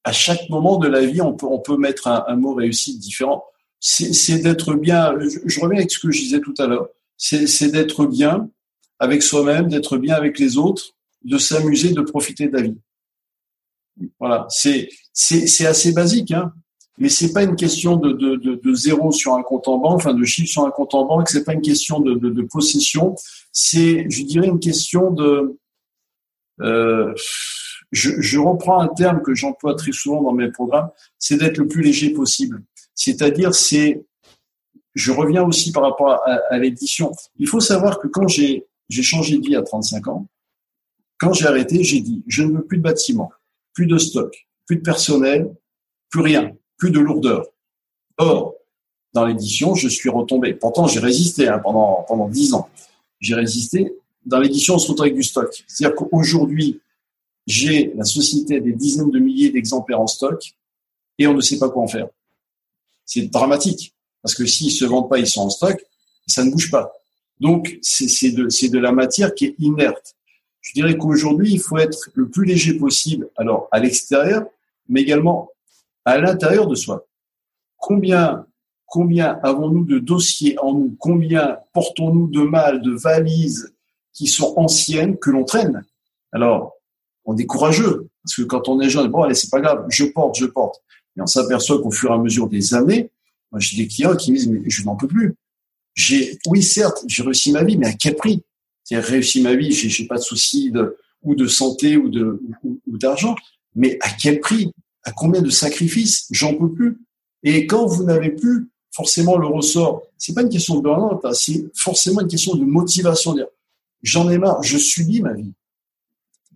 à 0.04 0.12
chaque 0.12 0.50
moment 0.50 0.78
de 0.78 0.88
la 0.88 1.06
vie, 1.06 1.22
on 1.22 1.34
peut, 1.34 1.46
on 1.46 1.60
peut 1.60 1.78
mettre 1.78 2.08
un, 2.08 2.24
un 2.28 2.36
mot 2.36 2.54
réussite 2.54 3.00
différent. 3.00 3.44
C'est 3.80 4.40
d'être 4.40 4.74
bien. 4.74 5.18
Je, 5.20 5.40
je, 5.46 5.60
reviens 5.60 5.80
avec 5.80 5.92
ce 5.92 6.00
que 6.00 6.12
je 6.12 6.20
disais 6.20 6.42
tout 6.42 6.54
à 6.58 6.68
l'heure. 6.68 6.90
C'est 7.18 7.72
d'être 7.72 8.06
bien 8.06 8.50
avec 8.98 9.24
soi-même, 9.24 9.68
d'être 9.68 9.98
bien 9.98 10.16
avec 10.16 10.40
les 10.40 10.58
autres, 10.58 10.96
de 11.24 11.38
s'amuser, 11.38 11.92
de 11.92 12.02
profiter 12.02 12.48
de 12.48 12.58
la 12.58 12.64
vie. 12.64 12.78
Voilà, 14.20 14.48
c'est 14.50 14.90
assez 15.66 15.92
basique, 15.94 16.32
hein 16.32 16.54
mais 17.00 17.08
c'est 17.10 17.32
pas 17.32 17.44
une 17.44 17.56
question 17.56 17.96
de, 17.96 18.12
de, 18.12 18.36
de, 18.36 18.56
de, 18.56 18.74
zéro 18.74 19.12
sur 19.12 19.34
un 19.34 19.42
compte 19.42 19.68
en 19.70 19.78
banque, 19.78 19.96
enfin 19.96 20.14
de 20.14 20.24
chiffre 20.26 20.50
sur 20.50 20.66
un 20.66 20.70
compte 20.70 20.94
en 20.94 21.06
banque, 21.06 21.30
c'est 21.30 21.46
pas 21.46 21.54
une 21.54 21.62
question 21.62 22.02
de, 22.02 22.14
de, 22.16 22.42
possession, 22.44 23.16
c'est, 23.54 24.06
je 24.10 24.24
dirais, 24.24 24.48
une 24.48 24.60
question 24.60 25.10
de. 25.12 25.58
Euh, 26.62 27.14
je, 27.92 28.22
je, 28.22 28.40
reprends 28.40 28.80
un 28.80 28.88
terme 28.88 29.22
que 29.22 29.34
j'emploie 29.34 29.76
très 29.76 29.92
souvent 29.92 30.22
dans 30.22 30.34
mes 30.34 30.52
programmes, 30.52 30.90
c'est 31.18 31.38
d'être 31.38 31.58
le 31.58 31.68
plus 31.68 31.82
léger 31.82 32.12
possible. 32.12 32.64
C'est-à-dire, 32.94 33.56
c'est, 33.56 34.06
je 34.94 35.12
reviens 35.12 35.44
aussi 35.44 35.72
par 35.72 35.84
rapport 35.84 36.12
à, 36.12 36.40
à 36.50 36.58
l'édition. 36.58 37.12
Il 37.38 37.48
faut 37.48 37.60
savoir 37.60 38.00
que 38.00 38.08
quand 38.08 38.28
j'ai 38.28 38.66
j'ai 38.90 39.04
changé 39.04 39.38
de 39.38 39.46
vie 39.46 39.56
à 39.56 39.62
35 39.62 40.08
ans, 40.08 40.28
quand 41.20 41.32
j'ai 41.34 41.46
arrêté, 41.46 41.84
j'ai 41.84 42.00
dit, 42.02 42.24
je 42.28 42.42
ne 42.42 42.54
veux 42.54 42.66
plus 42.66 42.78
de 42.78 42.84
bâtiment, 42.84 43.32
plus 43.74 43.86
de 43.86 44.00
stock, 44.00 44.48
plus 44.66 44.78
de 44.78 44.82
personnel, 44.82 45.54
plus 46.10 46.22
rien 46.22 46.56
plus 46.80 46.90
de 46.90 47.00
lourdeur. 47.00 47.46
Or, 48.18 48.56
dans 49.14 49.26
l'édition, 49.26 49.76
je 49.76 49.88
suis 49.88 50.10
retombé. 50.10 50.54
Pourtant, 50.54 50.88
j'ai 50.88 51.00
résisté 51.00 51.48
hein, 51.48 51.60
pendant 51.60 52.06
pendant 52.08 52.28
dix 52.28 52.54
ans. 52.56 52.70
J'ai 53.20 53.36
résisté. 53.36 53.94
Dans 54.26 54.40
l'édition, 54.40 54.76
on 54.76 54.80
se 54.80 54.88
retrouve 54.90 55.06
avec 55.06 55.16
du 55.16 55.24
stock. 55.24 55.64
C'est-à-dire 55.68 55.96
qu'aujourd'hui, 55.96 56.82
j'ai 57.48 57.94
la 57.96 58.04
société 58.04 58.62
des 58.62 58.74
dizaines 58.74 59.12
de 59.12 59.20
milliers 59.20 59.50
d'exemplaires 59.50 60.02
en 60.02 60.08
stock 60.08 60.54
et 61.18 61.28
on 61.28 61.34
ne 61.34 61.42
sait 61.42 61.58
pas 61.58 61.70
quoi 61.70 61.84
en 61.84 61.88
faire. 61.88 62.08
C'est 63.06 63.24
dramatique 63.24 63.96
parce 64.22 64.36
que 64.36 64.46
s'ils 64.46 64.72
se 64.72 64.86
vendent 64.86 65.10
pas, 65.10 65.18
ils 65.18 65.28
sont 65.28 65.42
en 65.42 65.50
stock, 65.50 65.84
ça 66.28 66.44
ne 66.44 66.52
bouge 66.52 66.70
pas. 66.70 66.92
Donc, 67.40 67.80
c'est 67.82 68.32
de, 68.32 68.48
de 68.48 68.78
la 68.78 68.92
matière 68.92 69.34
qui 69.34 69.46
est 69.46 69.56
inerte. 69.60 70.16
Je 70.62 70.74
dirais 70.74 70.98
qu'aujourd'hui, 70.98 71.54
il 71.54 71.60
faut 71.60 71.78
être 71.78 72.10
le 72.14 72.30
plus 72.30 72.46
léger 72.46 72.74
possible, 72.74 73.30
alors 73.38 73.70
à 73.72 73.80
l'extérieur, 73.80 74.46
mais 74.88 75.02
également 75.02 75.50
à 76.06 76.18
l'intérieur 76.18 76.68
de 76.68 76.76
soi. 76.76 77.08
Combien, 77.78 78.46
combien 78.86 79.40
avons-nous 79.42 79.86
de 79.86 80.00
dossiers 80.00 80.60
en 80.60 80.74
nous? 80.74 80.96
Combien 81.00 81.58
portons-nous 81.74 82.28
de 82.28 82.42
mal, 82.42 82.82
de 82.82 82.92
valises 82.92 83.74
qui 84.14 84.28
sont 84.28 84.54
anciennes 84.58 85.18
que 85.18 85.30
l'on 85.30 85.44
traîne 85.44 85.84
Alors, 86.32 86.74
on 87.26 87.38
est 87.38 87.46
courageux 87.46 88.08
parce 88.24 88.36
que 88.36 88.42
quand 88.44 88.68
on 88.68 88.80
est 88.82 88.90
jeune, 88.90 89.08
bon 89.08 89.24
allez, 89.24 89.36
c'est 89.36 89.50
pas 89.50 89.62
grave, 89.62 89.86
je 89.90 90.06
porte, 90.06 90.38
je 90.38 90.46
porte. 90.46 90.82
Et 91.18 91.22
on 91.22 91.28
s'aperçoit 91.28 91.82
qu'au 91.82 91.92
fur 91.92 92.12
et 92.12 92.14
à 92.14 92.18
mesure 92.18 92.48
des 92.48 92.74
années, 92.74 93.12
moi 93.52 93.60
j'ai 93.60 93.78
des 93.78 93.88
clients 93.88 94.16
qui 94.16 94.32
me 94.32 94.38
disent 94.38 94.48
mais 94.48 94.62
je 94.68 94.84
n'en 94.84 94.96
peux 94.96 95.08
plus. 95.08 95.36
J'ai, 95.96 96.38
oui 96.48 96.64
certes, 96.64 97.04
j'ai 97.08 97.24
réussi 97.24 97.52
ma 97.52 97.64
vie, 97.64 97.78
mais 97.78 97.88
à 97.88 97.94
quel 97.94 98.16
prix? 98.16 98.44
J'ai 98.90 99.00
réussi 99.00 99.42
ma 99.42 99.56
vie, 99.56 99.72
j'ai, 99.72 99.90
j'ai 99.90 100.08
pas 100.08 100.18
de 100.18 100.22
soucis 100.22 100.72
de 100.72 100.98
ou 101.22 101.36
de 101.36 101.48
santé 101.48 101.98
ou 101.98 102.10
de 102.10 102.42
ou 102.64 102.98
d'argent, 102.98 103.36
mais 103.76 103.98
à 104.02 104.10
quel 104.10 104.40
prix? 104.40 104.72
À 105.04 105.12
combien 105.12 105.42
de 105.42 105.50
sacrifices? 105.50 106.28
J'en 106.32 106.54
peux 106.56 106.72
plus. 106.72 107.00
Et 107.44 107.68
quand 107.68 107.86
vous 107.86 108.04
n'avez 108.04 108.32
plus 108.32 108.70
forcément 108.92 109.38
le 109.38 109.48
ressort, 109.48 110.04
c'est 110.18 110.34
pas 110.34 110.42
une 110.42 110.50
question 110.50 110.76
de 110.76 110.82
burn 110.82 111.20
hein, 111.24 111.32
c'est 111.34 111.66
forcément 111.76 112.22
une 112.22 112.28
question 112.28 112.56
de 112.56 112.66
motivation. 112.66 113.36
J'en 114.02 114.30
ai 114.30 114.38
marre, 114.38 114.64
je 114.64 114.78
subis 114.78 115.22
ma 115.22 115.34
vie. 115.34 115.54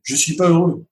Je 0.03 0.15
suis 0.15 0.35
pas 0.35 0.49
heureux. 0.49 0.85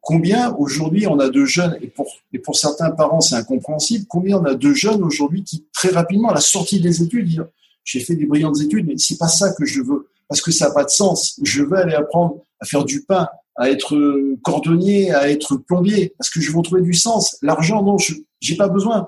Combien 0.00 0.54
aujourd'hui 0.54 1.06
on 1.06 1.18
a 1.18 1.28
de 1.28 1.44
jeunes, 1.44 1.78
et 1.82 1.88
pour, 1.88 2.56
certains 2.56 2.90
parents 2.90 3.20
c'est 3.20 3.34
incompréhensible, 3.34 4.06
combien 4.08 4.38
on 4.38 4.44
a 4.44 4.54
de 4.54 4.72
jeunes 4.72 5.02
aujourd'hui 5.02 5.44
qui 5.44 5.66
très 5.72 5.90
rapidement 5.90 6.30
à 6.30 6.34
la 6.34 6.40
sortie 6.40 6.80
des 6.80 7.02
études 7.02 7.28
disent 7.28 7.44
j'ai 7.84 8.00
fait 8.00 8.14
des 8.14 8.26
brillantes 8.26 8.60
études, 8.60 8.86
mais 8.86 8.96
c'est 8.98 9.18
pas 9.18 9.28
ça 9.28 9.52
que 9.52 9.64
je 9.64 9.82
veux, 9.82 10.08
parce 10.28 10.40
que 10.40 10.50
ça 10.52 10.68
n'a 10.68 10.74
pas 10.74 10.84
de 10.84 10.90
sens. 10.90 11.38
Je 11.42 11.62
veux 11.62 11.76
aller 11.76 11.94
apprendre 11.94 12.44
à 12.60 12.66
faire 12.66 12.84
du 12.84 13.02
pain, 13.02 13.28
à 13.56 13.70
être 13.70 13.96
cordonnier, 14.42 15.12
à 15.12 15.30
être 15.30 15.56
plombier, 15.56 16.14
parce 16.18 16.30
que 16.30 16.40
je 16.40 16.50
veux 16.50 16.58
retrouver 16.58 16.82
du 16.82 16.94
sens. 16.94 17.36
L'argent, 17.42 17.82
non, 17.82 17.98
je 17.98 18.14
j'ai 18.40 18.56
pas 18.56 18.68
besoin. 18.68 19.06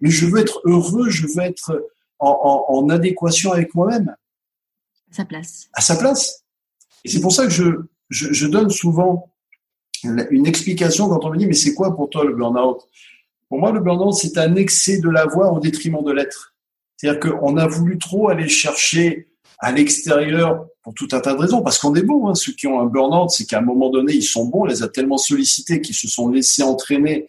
Mais 0.00 0.10
je 0.10 0.26
veux 0.26 0.40
être 0.40 0.60
heureux, 0.64 1.10
je 1.10 1.26
veux 1.26 1.42
être 1.42 1.90
en 2.20 2.88
adéquation 2.90 3.52
avec 3.52 3.74
moi-même. 3.74 4.14
À 5.10 5.14
sa 5.14 5.24
place. 5.24 5.68
À 5.74 5.80
sa 5.80 5.96
place. 5.96 6.44
Et 7.04 7.08
c'est 7.08 7.20
pour 7.20 7.32
ça 7.32 7.44
que 7.44 7.50
je, 7.50 7.64
je, 8.10 8.46
donne 8.46 8.70
souvent 8.70 9.32
une 10.02 10.46
explication 10.46 11.08
quand 11.08 11.24
on 11.24 11.30
me 11.30 11.38
dit, 11.38 11.46
mais 11.46 11.54
c'est 11.54 11.74
quoi 11.74 11.94
pour 11.94 12.10
toi 12.10 12.24
le 12.24 12.34
burn-out? 12.34 12.80
Pour 13.48 13.58
moi, 13.58 13.72
le 13.72 13.80
burn-out, 13.80 14.14
c'est 14.14 14.36
un 14.38 14.56
excès 14.56 14.98
de 14.98 15.08
l'avoir 15.08 15.52
au 15.52 15.60
détriment 15.60 16.04
de 16.04 16.12
l'être. 16.12 16.54
C'est-à-dire 16.96 17.20
qu'on 17.20 17.56
a 17.56 17.66
voulu 17.66 17.98
trop 17.98 18.28
aller 18.28 18.48
chercher 18.48 19.28
à 19.60 19.72
l'extérieur 19.72 20.66
pour 20.82 20.94
tout 20.94 21.08
un 21.12 21.20
tas 21.20 21.34
de 21.34 21.38
raisons, 21.38 21.62
parce 21.62 21.78
qu'on 21.78 21.94
est 21.94 22.02
bon. 22.02 22.28
Hein. 22.28 22.34
Ceux 22.34 22.52
qui 22.52 22.66
ont 22.66 22.80
un 22.80 22.86
burn-out, 22.86 23.30
c'est 23.30 23.46
qu'à 23.46 23.58
un 23.58 23.62
moment 23.62 23.90
donné, 23.90 24.14
ils 24.14 24.22
sont 24.22 24.44
bons, 24.44 24.62
on 24.62 24.66
les 24.66 24.82
a 24.82 24.88
tellement 24.88 25.18
sollicités 25.18 25.80
qu'ils 25.80 25.94
se 25.94 26.08
sont 26.08 26.28
laissés 26.28 26.62
entraîner 26.62 27.26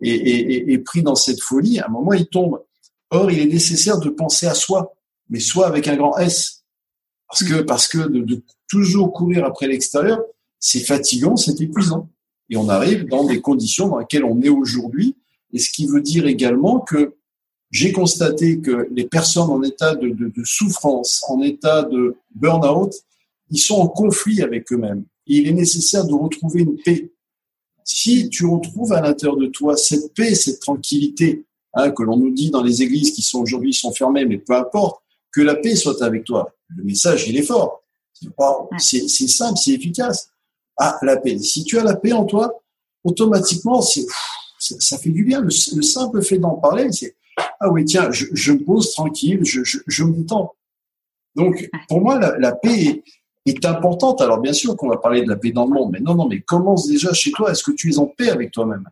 et, 0.00 0.72
et, 0.72 0.78
pris 0.78 1.02
dans 1.02 1.14
cette 1.14 1.40
folie. 1.40 1.78
À 1.78 1.86
un 1.86 1.90
moment, 1.90 2.12
ils 2.12 2.26
tombent. 2.26 2.62
Or, 3.10 3.30
il 3.30 3.38
est 3.38 3.46
nécessaire 3.46 3.98
de 3.98 4.08
penser 4.08 4.46
à 4.46 4.54
soi, 4.54 4.94
mais 5.28 5.38
soi 5.38 5.66
avec 5.66 5.86
un 5.86 5.96
grand 5.96 6.18
S, 6.18 6.61
parce 7.32 7.44
que 7.44 7.62
parce 7.62 7.88
que 7.88 8.08
de, 8.08 8.20
de 8.20 8.42
toujours 8.68 9.10
courir 9.10 9.46
après 9.46 9.66
l'extérieur, 9.66 10.20
c'est 10.60 10.80
fatigant, 10.80 11.36
c'est 11.36 11.58
épuisant, 11.62 12.10
et 12.50 12.58
on 12.58 12.68
arrive 12.68 13.06
dans 13.06 13.24
des 13.24 13.40
conditions 13.40 13.88
dans 13.88 13.98
lesquelles 13.98 14.24
on 14.24 14.42
est 14.42 14.50
aujourd'hui, 14.50 15.16
et 15.54 15.58
ce 15.58 15.70
qui 15.70 15.86
veut 15.86 16.02
dire 16.02 16.26
également 16.26 16.80
que 16.80 17.14
j'ai 17.70 17.90
constaté 17.90 18.60
que 18.60 18.86
les 18.90 19.04
personnes 19.04 19.48
en 19.48 19.62
état 19.62 19.94
de, 19.94 20.10
de, 20.10 20.28
de 20.28 20.44
souffrance, 20.44 21.24
en 21.26 21.40
état 21.40 21.84
de 21.84 22.16
burn-out, 22.34 22.92
ils 23.50 23.58
sont 23.58 23.76
en 23.76 23.88
conflit 23.88 24.42
avec 24.42 24.70
eux-mêmes. 24.70 25.04
Il 25.26 25.48
est 25.48 25.52
nécessaire 25.52 26.04
de 26.04 26.12
retrouver 26.12 26.60
une 26.60 26.76
paix. 26.76 27.12
Si 27.82 28.28
tu 28.28 28.44
retrouves 28.44 28.92
à 28.92 29.00
l'intérieur 29.00 29.38
de 29.38 29.46
toi 29.46 29.78
cette 29.78 30.12
paix, 30.12 30.34
cette 30.34 30.60
tranquillité, 30.60 31.46
hein, 31.72 31.90
que 31.92 32.02
l'on 32.02 32.18
nous 32.18 32.30
dit 32.30 32.50
dans 32.50 32.62
les 32.62 32.82
églises 32.82 33.12
qui 33.12 33.22
sont 33.22 33.40
aujourd'hui 33.40 33.72
sont 33.72 33.92
fermées, 33.92 34.26
mais 34.26 34.36
peu 34.36 34.54
importe, 34.54 35.01
que 35.32 35.40
la 35.40 35.56
paix 35.56 35.74
soit 35.74 36.02
avec 36.02 36.24
toi. 36.24 36.54
Le 36.68 36.84
message, 36.84 37.28
il 37.28 37.36
est 37.36 37.42
fort. 37.42 37.82
C'est 38.78 39.08
simple, 39.08 39.58
c'est 39.58 39.72
efficace. 39.72 40.30
Ah, 40.78 40.98
la 41.02 41.16
paix. 41.16 41.38
Si 41.38 41.64
tu 41.64 41.78
as 41.78 41.84
la 41.84 41.96
paix 41.96 42.12
en 42.12 42.24
toi, 42.24 42.62
automatiquement, 43.04 43.82
c'est 43.82 44.06
ça 44.58 44.96
fait 44.96 45.10
du 45.10 45.24
bien. 45.24 45.40
Le, 45.40 45.48
le 45.48 45.82
simple 45.82 46.22
fait 46.22 46.38
d'en 46.38 46.54
parler, 46.54 46.90
c'est 46.92 47.16
ah 47.60 47.70
oui, 47.70 47.84
tiens, 47.84 48.10
je, 48.10 48.26
je 48.32 48.52
me 48.52 48.64
pose 48.64 48.92
tranquille, 48.92 49.40
je, 49.44 49.64
je, 49.64 49.78
je, 49.86 50.04
me 50.04 50.12
détends. 50.12 50.54
Donc, 51.34 51.68
pour 51.88 52.00
moi, 52.00 52.18
la, 52.18 52.36
la 52.38 52.52
paix 52.52 52.84
est, 52.84 53.04
est, 53.46 53.64
importante. 53.64 54.20
Alors, 54.20 54.40
bien 54.40 54.52
sûr 54.52 54.76
qu'on 54.76 54.88
va 54.88 54.98
parler 54.98 55.22
de 55.22 55.28
la 55.28 55.36
paix 55.36 55.50
dans 55.50 55.64
le 55.66 55.72
monde, 55.72 55.90
mais 55.92 56.00
non, 56.00 56.14
non, 56.14 56.28
mais 56.28 56.40
commence 56.40 56.86
déjà 56.86 57.12
chez 57.12 57.32
toi. 57.32 57.50
Est-ce 57.50 57.62
que 57.62 57.72
tu 57.72 57.90
es 57.90 57.98
en 57.98 58.06
paix 58.06 58.30
avec 58.30 58.50
toi-même? 58.50 58.84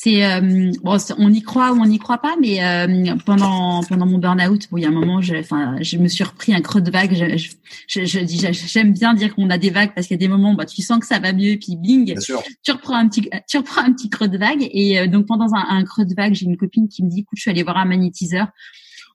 C'est 0.00 0.24
euh, 0.24 0.70
bon, 0.84 0.96
on 1.18 1.32
y 1.32 1.42
croit 1.42 1.72
ou 1.72 1.80
on 1.80 1.86
n'y 1.86 1.98
croit 1.98 2.18
pas, 2.18 2.36
mais 2.40 2.64
euh, 2.64 3.16
pendant 3.26 3.82
pendant 3.82 4.06
mon 4.06 4.18
burn-out, 4.18 4.68
bon, 4.70 4.76
il 4.76 4.82
y 4.82 4.86
a 4.86 4.90
un 4.90 4.92
moment, 4.92 5.20
je, 5.20 5.34
enfin, 5.34 5.74
je 5.80 5.96
me 5.98 6.06
suis 6.06 6.22
repris 6.22 6.54
un 6.54 6.60
creux 6.60 6.80
de 6.80 6.88
vague. 6.88 7.14
Je, 7.14 7.48
je, 7.88 8.04
je 8.04 8.20
dis, 8.20 8.38
j'aime 8.52 8.92
bien 8.92 9.12
dire 9.14 9.34
qu'on 9.34 9.50
a 9.50 9.58
des 9.58 9.70
vagues 9.70 9.90
parce 9.96 10.06
qu'il 10.06 10.14
y 10.14 10.20
a 10.22 10.24
des 10.24 10.28
moments, 10.28 10.54
bah, 10.54 10.66
tu 10.66 10.82
sens 10.82 11.00
que 11.00 11.06
ça 11.06 11.18
va 11.18 11.32
mieux, 11.32 11.48
et 11.48 11.56
puis 11.56 11.74
bing, 11.74 12.16
tu 12.62 12.70
reprends 12.70 12.94
un 12.94 13.08
petit, 13.08 13.28
tu 13.48 13.58
reprends 13.58 13.80
un 13.80 13.92
petit 13.92 14.08
creux 14.08 14.28
de 14.28 14.38
vague. 14.38 14.68
Et 14.70 15.00
euh, 15.00 15.08
donc 15.08 15.26
pendant 15.26 15.52
un, 15.52 15.66
un, 15.68 15.82
creux 15.82 16.04
de 16.04 16.14
vague, 16.14 16.32
j'ai 16.32 16.46
une 16.46 16.56
copine 16.56 16.86
qui 16.86 17.02
me 17.02 17.10
dit, 17.10 17.22
écoute, 17.22 17.36
je 17.36 17.40
suis 17.40 17.50
allée 17.50 17.64
voir 17.64 17.78
un 17.78 17.84
magnétiseur. 17.84 18.46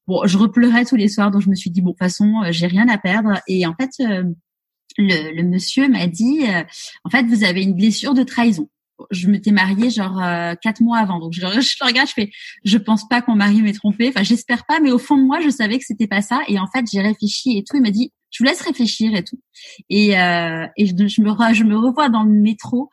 Bon, 0.06 0.26
je 0.26 0.38
repleurais 0.38 0.84
tous 0.84 0.98
les 0.98 1.08
soirs, 1.08 1.32
donc 1.32 1.44
je 1.44 1.50
me 1.50 1.56
suis 1.56 1.70
dit, 1.70 1.80
bon, 1.80 1.92
de 1.92 1.94
toute 1.94 2.00
façon, 2.00 2.42
j'ai 2.50 2.68
rien 2.68 2.90
à 2.90 2.98
perdre. 2.98 3.40
Et 3.48 3.66
en 3.66 3.74
fait, 3.80 3.92
le, 4.98 5.34
le 5.34 5.44
monsieur 5.44 5.88
m'a 5.88 6.08
dit, 6.08 6.42
en 7.06 7.10
fait, 7.10 7.24
vous 7.24 7.46
avez 7.46 7.64
une 7.64 7.74
blessure 7.74 8.14
de 8.14 8.24
trahison 8.24 8.68
je 9.12 9.28
m'étais 9.28 9.52
mariée 9.52 9.90
genre 9.90 10.22
euh, 10.22 10.56
quatre 10.62 10.82
mois 10.82 10.98
avant. 10.98 11.20
Donc 11.20 11.34
je, 11.34 11.42
je 11.42 11.76
le 11.82 11.86
regarde, 11.86 12.08
je 12.08 12.14
fais, 12.14 12.32
je 12.64 12.78
pense 12.78 13.08
pas 13.08 13.22
qu'on 13.22 13.36
mari 13.36 13.62
m'ait 13.62 13.74
trompé. 13.74 14.10
Enfin, 14.10 14.24
j'espère 14.24 14.66
pas, 14.66 14.80
mais 14.80 14.92
au 14.92 15.00
fond 15.00 15.18
de 15.18 15.24
moi, 15.24 15.40
je 15.42 15.50
savais 15.50 15.78
que 15.78 15.86
c'était 15.86 16.08
pas 16.08 16.22
ça. 16.22 16.42
Et 16.48 16.60
en 16.60 16.68
fait, 16.68 16.86
j'ai 16.92 17.02
réfléchi 17.02 17.58
et 17.58 17.64
tout. 17.64 17.78
Il 17.78 17.82
m'a 17.82 17.92
dit, 17.92 18.12
je 18.32 18.44
vous 18.44 18.50
laisse 18.50 18.62
réfléchir 18.62 19.16
et 19.16 19.24
tout. 19.24 19.40
Et, 19.90 20.18
euh, 20.20 20.66
et 20.78 20.88
je, 20.88 21.08
je, 21.08 21.22
me 21.22 21.54
je 21.54 21.64
me 21.64 21.78
revois 21.78 22.10
dans 22.10 22.24
le 22.24 22.32
métro. 22.32 22.90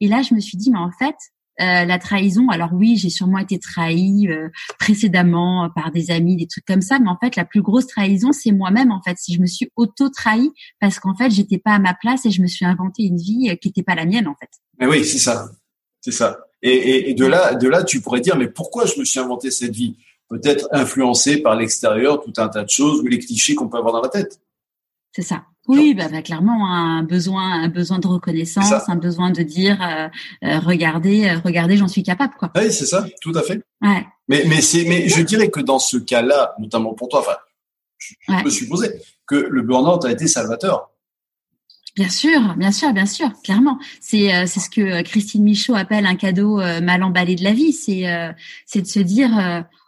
Et 0.00 0.08
là, 0.08 0.22
je 0.22 0.34
me 0.34 0.40
suis 0.40 0.56
dit, 0.56 0.70
mais 0.70 0.78
en 0.78 0.90
fait, 0.98 1.16
euh, 1.60 1.84
la 1.84 1.98
trahison. 1.98 2.48
Alors 2.48 2.70
oui, 2.72 2.96
j'ai 2.96 3.10
sûrement 3.10 3.38
été 3.38 3.58
trahie 3.58 4.26
euh, 4.28 4.48
précédemment 4.78 5.70
par 5.74 5.92
des 5.92 6.10
amis, 6.10 6.36
des 6.36 6.46
trucs 6.46 6.64
comme 6.64 6.82
ça, 6.82 6.98
mais 6.98 7.08
en 7.08 7.16
fait, 7.16 7.36
la 7.36 7.44
plus 7.44 7.62
grosse 7.62 7.86
trahison, 7.86 8.32
c'est 8.32 8.50
moi-même. 8.50 8.90
En 8.90 9.00
fait, 9.02 9.16
si 9.18 9.34
je 9.34 9.40
me 9.40 9.46
suis 9.46 9.70
auto-trahie 9.76 10.50
parce 10.80 10.98
qu'en 10.98 11.14
fait, 11.14 11.30
j'étais 11.30 11.58
pas 11.58 11.72
à 11.72 11.78
ma 11.78 11.94
place 11.94 12.26
et 12.26 12.30
je 12.30 12.42
me 12.42 12.46
suis 12.46 12.64
inventé 12.64 13.04
une 13.04 13.18
vie 13.18 13.50
euh, 13.50 13.56
qui 13.56 13.68
n'était 13.68 13.82
pas 13.84 13.94
la 13.94 14.04
mienne, 14.04 14.26
en 14.26 14.34
fait. 14.34 14.50
Mais 14.80 14.86
oui, 14.86 15.04
c'est 15.04 15.18
ça, 15.18 15.48
c'est 16.00 16.12
ça. 16.12 16.38
Et, 16.62 16.70
et, 16.70 17.10
et, 17.10 17.14
de 17.14 17.26
là, 17.26 17.54
de 17.54 17.68
là, 17.68 17.84
tu 17.84 18.00
pourrais 18.00 18.20
dire, 18.20 18.36
mais 18.36 18.48
pourquoi 18.48 18.86
je 18.86 18.98
me 18.98 19.04
suis 19.04 19.20
inventé 19.20 19.50
cette 19.50 19.74
vie? 19.74 19.96
Peut-être 20.28 20.66
influencé 20.72 21.36
par 21.36 21.54
l'extérieur, 21.54 22.20
tout 22.20 22.32
un 22.38 22.48
tas 22.48 22.64
de 22.64 22.70
choses 22.70 23.00
ou 23.00 23.06
les 23.06 23.18
clichés 23.18 23.54
qu'on 23.54 23.68
peut 23.68 23.78
avoir 23.78 23.92
dans 23.92 24.02
la 24.02 24.08
tête. 24.08 24.40
C'est 25.12 25.22
ça. 25.22 25.44
Oui, 25.66 25.94
bah, 25.94 26.08
bah, 26.10 26.20
clairement 26.20 26.70
un 26.70 27.02
besoin, 27.02 27.62
un 27.62 27.68
besoin 27.68 27.98
de 27.98 28.06
reconnaissance, 28.06 28.88
un 28.88 28.96
besoin 28.96 29.30
de 29.30 29.42
dire, 29.42 29.80
euh, 29.82 30.08
euh, 30.44 30.58
regardez, 30.58 31.26
euh, 31.26 31.38
regardez, 31.42 31.76
j'en 31.76 31.88
suis 31.88 32.02
capable, 32.02 32.34
quoi. 32.38 32.50
Oui, 32.54 32.70
c'est 32.70 32.84
ça, 32.86 33.06
tout 33.22 33.32
à 33.34 33.42
fait. 33.42 33.62
Ouais. 33.80 34.06
Mais 34.28 34.44
mais 34.46 34.60
c'est 34.60 34.84
mais 34.84 35.08
je 35.08 35.22
dirais 35.22 35.50
que 35.50 35.60
dans 35.60 35.78
ce 35.78 35.96
cas-là, 35.96 36.54
notamment 36.58 36.92
pour 36.92 37.08
toi, 37.08 37.20
enfin, 37.20 37.36
je, 37.98 38.42
peux 38.42 38.50
supposer 38.50 38.90
que 39.26 39.36
le 39.36 39.62
burn-out 39.62 40.04
a 40.04 40.10
été 40.10 40.26
salvateur. 40.26 40.90
Bien 41.96 42.08
sûr, 42.08 42.54
bien 42.56 42.72
sûr, 42.72 42.92
bien 42.92 43.06
sûr, 43.06 43.30
clairement. 43.42 43.78
C'est 44.00 44.46
c'est 44.46 44.60
ce 44.60 44.68
que 44.68 45.02
Christine 45.02 45.44
Michaud 45.44 45.76
appelle 45.76 46.06
un 46.06 46.16
cadeau 46.16 46.56
mal 46.56 47.02
emballé 47.02 47.36
de 47.36 47.44
la 47.44 47.52
vie. 47.52 47.72
C'est 47.72 48.04
c'est 48.66 48.82
de 48.82 48.86
se 48.86 48.98
dire 48.98 49.30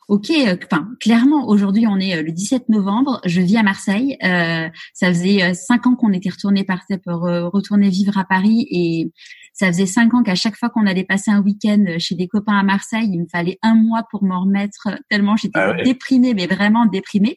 ok, 0.09 0.31
euh, 0.31 0.57
enfin 0.65 0.89
clairement 1.01 1.49
aujourd'hui 1.49 1.87
on 1.87 1.99
est 1.99 2.17
euh, 2.17 2.23
le 2.23 2.31
17 2.33 2.69
novembre, 2.69 3.21
je 3.25 3.41
vis 3.41 3.57
à 3.57 3.63
Marseille. 3.63 4.17
Euh, 4.23 4.69
ça 4.95 5.09
faisait 5.09 5.43
euh, 5.43 5.55
cinq 5.55 5.87
ans 5.87 5.97
qu'on 5.97 6.13
était 6.13 6.31
retourné 6.31 6.65
par 6.65 6.81
pour 7.05 7.23
retourner 7.23 7.89
vivre 7.89 8.17
à 8.17 8.25
Paris 8.25 8.67
et 8.71 9.11
ça 9.53 9.69
faisait 9.69 9.87
cinq 9.87 10.15
ans 10.15 10.23
qu'à 10.23 10.35
chaque 10.35 10.57
fois 10.57 10.69
qu'on 10.69 10.87
allait 10.87 11.05
passer 11.05 11.31
un 11.31 11.43
week-end 11.43 11.85
chez 11.99 12.15
des 12.15 12.29
copains 12.29 12.57
à 12.59 12.63
Marseille, 12.63 13.09
il 13.11 13.21
me 13.21 13.27
fallait 13.27 13.59
un 13.63 13.75
mois 13.75 14.05
pour 14.11 14.23
m'en 14.23 14.43
remettre 14.43 14.89
tellement 15.11 15.37
j'étais 15.37 15.59
ah 15.59 15.83
déprimée, 15.83 16.35
mais 16.35 16.47
vraiment 16.47 16.87
déprimée. 16.87 17.37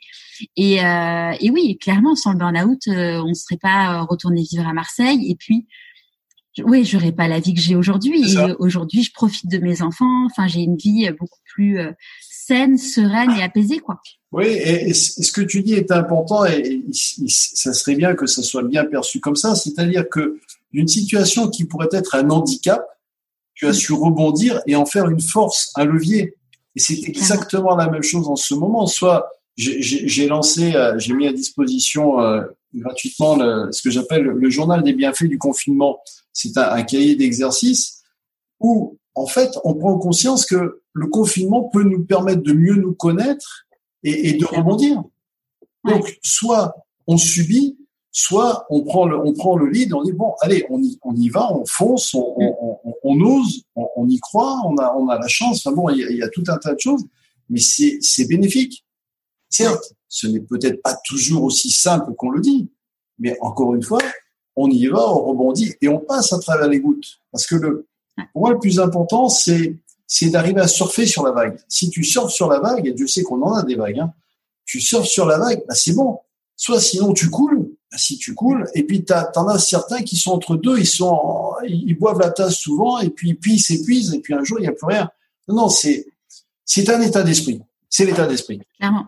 Et, 0.56 0.84
euh, 0.84 1.32
et 1.40 1.50
oui, 1.50 1.78
clairement 1.80 2.16
sans 2.16 2.34
le 2.34 2.38
burn-out, 2.38 2.82
on 2.88 3.30
ne 3.30 3.34
serait 3.34 3.60
pas 3.60 4.02
retourné 4.02 4.44
vivre 4.44 4.68
à 4.68 4.74
Marseille. 4.74 5.32
Et 5.32 5.36
puis 5.36 5.68
oui, 6.64 6.84
j'aurais 6.84 7.14
pas 7.14 7.28
la 7.28 7.40
vie 7.40 7.54
que 7.54 7.62
j'ai 7.62 7.76
aujourd'hui. 7.76 8.36
Aujourd'hui, 8.60 9.04
je 9.04 9.14
profite 9.14 9.50
de 9.50 9.58
mes 9.60 9.82
enfants. 9.82 10.26
Enfin, 10.26 10.48
j'ai 10.48 10.62
une 10.62 10.76
vie 10.76 11.10
beaucoup 11.18 11.40
plus 11.46 11.80
saine, 12.50 12.78
sereine 12.78 13.32
et 13.38 13.44
apaisée, 13.44 13.80
quoi. 13.80 14.02
Oui, 14.32 14.46
et, 14.48 14.94
ce 14.94 15.32
que 15.32 15.42
tu 15.42 15.62
dis 15.62 15.74
est 15.74 15.92
important 15.92 16.46
et, 16.46 16.84
ça 17.28 17.74
serait 17.74 17.96
bien 17.96 18.16
que 18.16 18.26
ça 18.26 18.42
soit 18.42 18.64
bien 18.64 18.86
perçu 18.86 19.20
comme 19.20 19.36
ça, 19.36 19.56
c'est-à-dire 19.56 20.08
que 20.10 20.40
une 20.72 20.88
situation 20.88 21.50
qui 21.50 21.66
pourrait 21.66 21.90
être 21.92 22.16
un 22.16 22.30
handicap, 22.30 22.86
tu 23.56 23.68
as 23.68 23.74
su 23.74 23.94
rebondir 23.94 24.62
et 24.68 24.76
en 24.76 24.86
faire 24.86 25.10
une 25.10 25.20
force, 25.20 25.72
un 25.76 25.86
levier. 25.86 26.36
Et 26.76 26.80
c'est 26.80 27.00
exactement 27.08 27.76
la 27.76 27.90
même 27.90 28.04
chose 28.04 28.28
en 28.28 28.36
ce 28.36 28.54
moment. 28.54 28.86
Soit 28.86 29.30
j'ai 29.58 30.28
lancé, 30.28 30.76
euh, 30.76 30.98
j'ai 31.00 31.14
mis 31.14 31.28
à 31.28 31.34
disposition 31.34 32.22
euh, 32.22 32.44
gratuitement 32.74 33.38
ce 33.72 33.82
que 33.82 33.90
j'appelle 33.90 34.24
le 34.24 34.50
journal 34.50 34.84
des 34.84 34.94
bienfaits 34.94 35.26
du 35.26 35.40
confinement. 35.40 36.00
C'est 36.34 36.56
un, 36.58 36.72
un, 36.72 36.84
cahier 36.84 37.16
d'exercice 37.16 38.04
où 38.60 38.99
en 39.16 39.26
fait, 39.26 39.52
on 39.64 39.74
prend 39.76 39.98
conscience 39.98 40.46
que 40.46 40.82
le 40.94 41.08
confinement 41.08 41.64
peut 41.64 41.84
nous 41.84 42.06
permettre 42.06 42.42
de 42.42 42.54
mieux 42.54 42.76
nous 42.76 42.94
connaître 42.94 43.68
et, 44.04 44.34
de 44.34 44.46
rebondir. 44.46 45.04
Donc, 45.84 46.20
soit 46.24 46.76
on 47.08 47.18
subit, 47.18 47.78
soit 48.12 48.66
on 48.70 48.84
prend 48.84 49.06
le, 49.06 49.18
on 49.20 49.34
prend 49.34 49.56
le 49.56 49.70
lead, 49.70 49.94
on 49.94 50.04
dit 50.04 50.14
bon, 50.14 50.34
allez, 50.42 50.66
on 50.70 50.82
y, 50.82 50.98
on 51.02 51.16
y 51.16 51.30
va, 51.30 51.54
on 51.54 51.66
fonce, 51.66 52.14
on, 52.14 52.36
on, 52.38 52.94
on, 53.04 53.22
ose, 53.22 53.64
on, 53.76 54.08
y 54.08 54.20
croit, 54.20 54.62
on 54.66 54.78
a, 54.78 54.94
on 54.96 55.10
a 55.10 55.20
la 55.20 55.28
chance. 55.28 55.66
Enfin 55.66 55.76
bon, 55.76 55.90
il 55.90 56.18
y, 56.18 56.24
a, 56.24 56.30
tout 56.30 56.44
un 56.48 56.58
tas 56.58 56.74
de 56.74 56.80
choses, 56.80 57.04
mais 57.50 57.60
c'est, 57.60 57.98
c'est 58.02 58.26
bénéfique. 58.26 58.86
Certes, 59.50 59.94
ce 60.08 60.28
n'est 60.28 60.42
peut-être 60.42 60.82
pas 60.82 60.98
toujours 61.06 61.44
aussi 61.44 61.72
simple 61.72 62.14
qu'on 62.16 62.30
le 62.30 62.42
dit, 62.42 62.72
mais 63.18 63.38
encore 63.42 63.76
une 63.76 63.84
fois, 63.84 64.00
on 64.56 64.70
y 64.70 64.88
va, 64.88 65.10
on 65.10 65.26
rebondit 65.26 65.74
et 65.82 65.88
on 65.88 66.00
passe 66.00 66.34
à 66.34 66.40
travers 66.40 66.68
les 66.68 66.80
gouttes. 66.80 67.20
Parce 67.32 67.48
que 67.48 67.56
le, 67.56 67.89
pour 68.34 68.42
moi, 68.42 68.52
le 68.52 68.60
plus 68.60 68.80
important, 68.80 69.30
c'est 69.30 69.76
c'est 70.12 70.32
d'arriver 70.32 70.60
à 70.60 70.68
surfer 70.68 71.06
sur 71.06 71.24
la 71.24 71.32
vague. 71.32 71.60
Si 71.68 71.92
tu 71.92 72.04
surfes 72.04 72.32
sur 72.32 72.50
la 72.50 72.60
vague, 72.60 72.88
et 72.88 72.94
Dieu 72.94 73.06
sait 73.06 73.22
qu'on 73.22 73.42
en 73.44 73.54
a 73.54 73.64
des 73.64 73.76
vagues, 73.76 74.00
hein, 74.00 74.14
tu 74.66 74.82
surfes 74.82 75.08
sur 75.08 75.26
la 75.28 75.38
vague, 75.38 75.64
bah 75.68 75.76
c'est 75.76 75.94
bon. 75.94 76.20
Soit 76.56 76.82
sinon 76.82 77.14
tu 77.14 77.30
coules, 77.30 77.70
bah 77.92 77.98
si 77.98 78.18
tu 78.18 78.34
coules, 78.34 78.66
et 78.74 78.84
puis 78.84 79.06
t'en 79.06 79.48
as 79.48 79.60
certains 79.60 80.02
qui 80.02 80.18
sont 80.18 80.32
entre 80.32 80.56
deux, 80.56 80.80
ils 80.80 80.88
sont, 80.88 81.54
ils 81.68 81.94
boivent 81.94 82.20
la 82.20 82.32
tasse 82.32 82.56
souvent, 82.56 83.00
et 83.00 83.12
puis 83.12 83.38
ils 83.46 83.60
s'épuisent, 83.60 84.14
et 84.14 84.20
puis 84.20 84.34
un 84.34 84.44
jour 84.44 84.60
il 84.60 84.64
n'y 84.64 84.68
a 84.68 84.72
plus 84.72 84.88
rien. 84.88 85.10
Non, 85.48 85.56
non, 85.56 85.70
c'est 85.70 86.08
c'est 86.66 86.90
un 86.90 87.02
état 87.02 87.24
d'esprit. 87.24 87.62
C'est 87.90 88.06
l'état 88.06 88.28
d'esprit. 88.28 88.62
Clairement. 88.78 89.08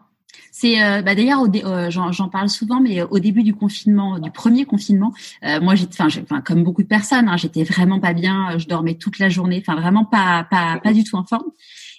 C'est 0.52 0.84
euh, 0.84 1.02
bah 1.02 1.16
d'ailleurs, 1.16 1.46
euh, 1.66 1.90
j'en 1.90 2.30
parle 2.30 2.50
souvent, 2.50 2.82
mais 2.82 3.02
au 3.02 3.20
début 3.20 3.42
du 3.42 3.54
confinement, 3.54 4.20
du 4.20 4.32
premier 4.32 4.66
confinement, 4.66 5.14
euh, 5.46 5.62
moi 5.62 5.76
j'étais, 5.76 6.02
enfin, 6.04 6.42
comme 6.42 6.64
beaucoup 6.64 6.84
de 6.84 6.88
personnes, 6.88 7.30
hein, 7.30 7.38
j'étais 7.38 7.64
vraiment 7.64 8.02
pas 8.02 8.14
bien. 8.14 8.58
Je 8.58 8.68
dormais 8.68 8.96
toute 8.96 9.18
la 9.18 9.30
journée, 9.30 9.64
enfin 9.66 9.80
vraiment 9.80 10.04
pas 10.04 10.46
pas 10.52 10.80
pas 10.84 10.92
du 10.92 11.06
tout 11.06 11.16
en 11.16 11.24
forme. 11.24 11.50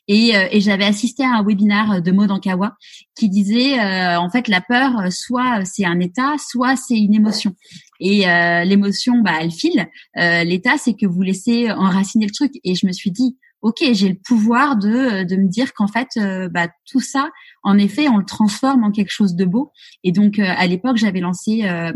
Et, 0.09 0.33
et 0.51 0.61
j'avais 0.61 0.85
assisté 0.85 1.23
à 1.23 1.37
un 1.37 1.45
webinaire 1.45 2.03
de 2.03 2.11
Maud 2.11 2.29
Ankawa 2.33 2.77
qui 3.15 3.29
disait 3.29 3.79
en 4.17 4.29
fait 4.31 4.49
la 4.49 4.61
peur 4.61 5.13
soit 5.13 5.65
c'est 5.65 5.85
un 5.85 6.01
état 6.01 6.35
soit 6.39 6.75
c'est 6.75 6.99
une 6.99 7.15
émotion 7.15 7.55
et 8.01 8.25
l'émotion 8.67 9.21
bah 9.21 9.35
elle 9.41 9.53
file 9.53 9.89
l'état 10.17 10.77
c'est 10.77 10.95
que 10.95 11.07
vous 11.07 11.23
laissez 11.23 11.71
enraciner 11.71 12.27
le 12.27 12.33
truc 12.33 12.51
et 12.65 12.75
je 12.75 12.85
me 12.85 12.91
suis 12.91 13.13
dit 13.13 13.37
ok, 13.63 13.85
j'ai 13.93 14.09
le 14.09 14.17
pouvoir 14.17 14.77
de, 14.77 15.23
de 15.23 15.37
me 15.37 15.49
dire 15.49 15.73
qu'en 15.73 15.87
fait, 15.87 16.09
euh, 16.17 16.49
bah, 16.49 16.69
tout 16.91 17.01
ça, 17.01 17.31
en 17.63 17.79
effet, 17.79 18.09
on 18.09 18.19
le 18.19 18.25
transforme 18.25 18.83
en 18.83 18.91
quelque 18.91 19.11
chose 19.11 19.35
de 19.37 19.45
beau. 19.45 19.73
Et 20.03 20.11
donc, 20.11 20.39
euh, 20.39 20.45
à 20.45 20.67
l'époque, 20.67 20.97
j'avais 20.97 21.21
lancé 21.21 21.63
euh, 21.65 21.93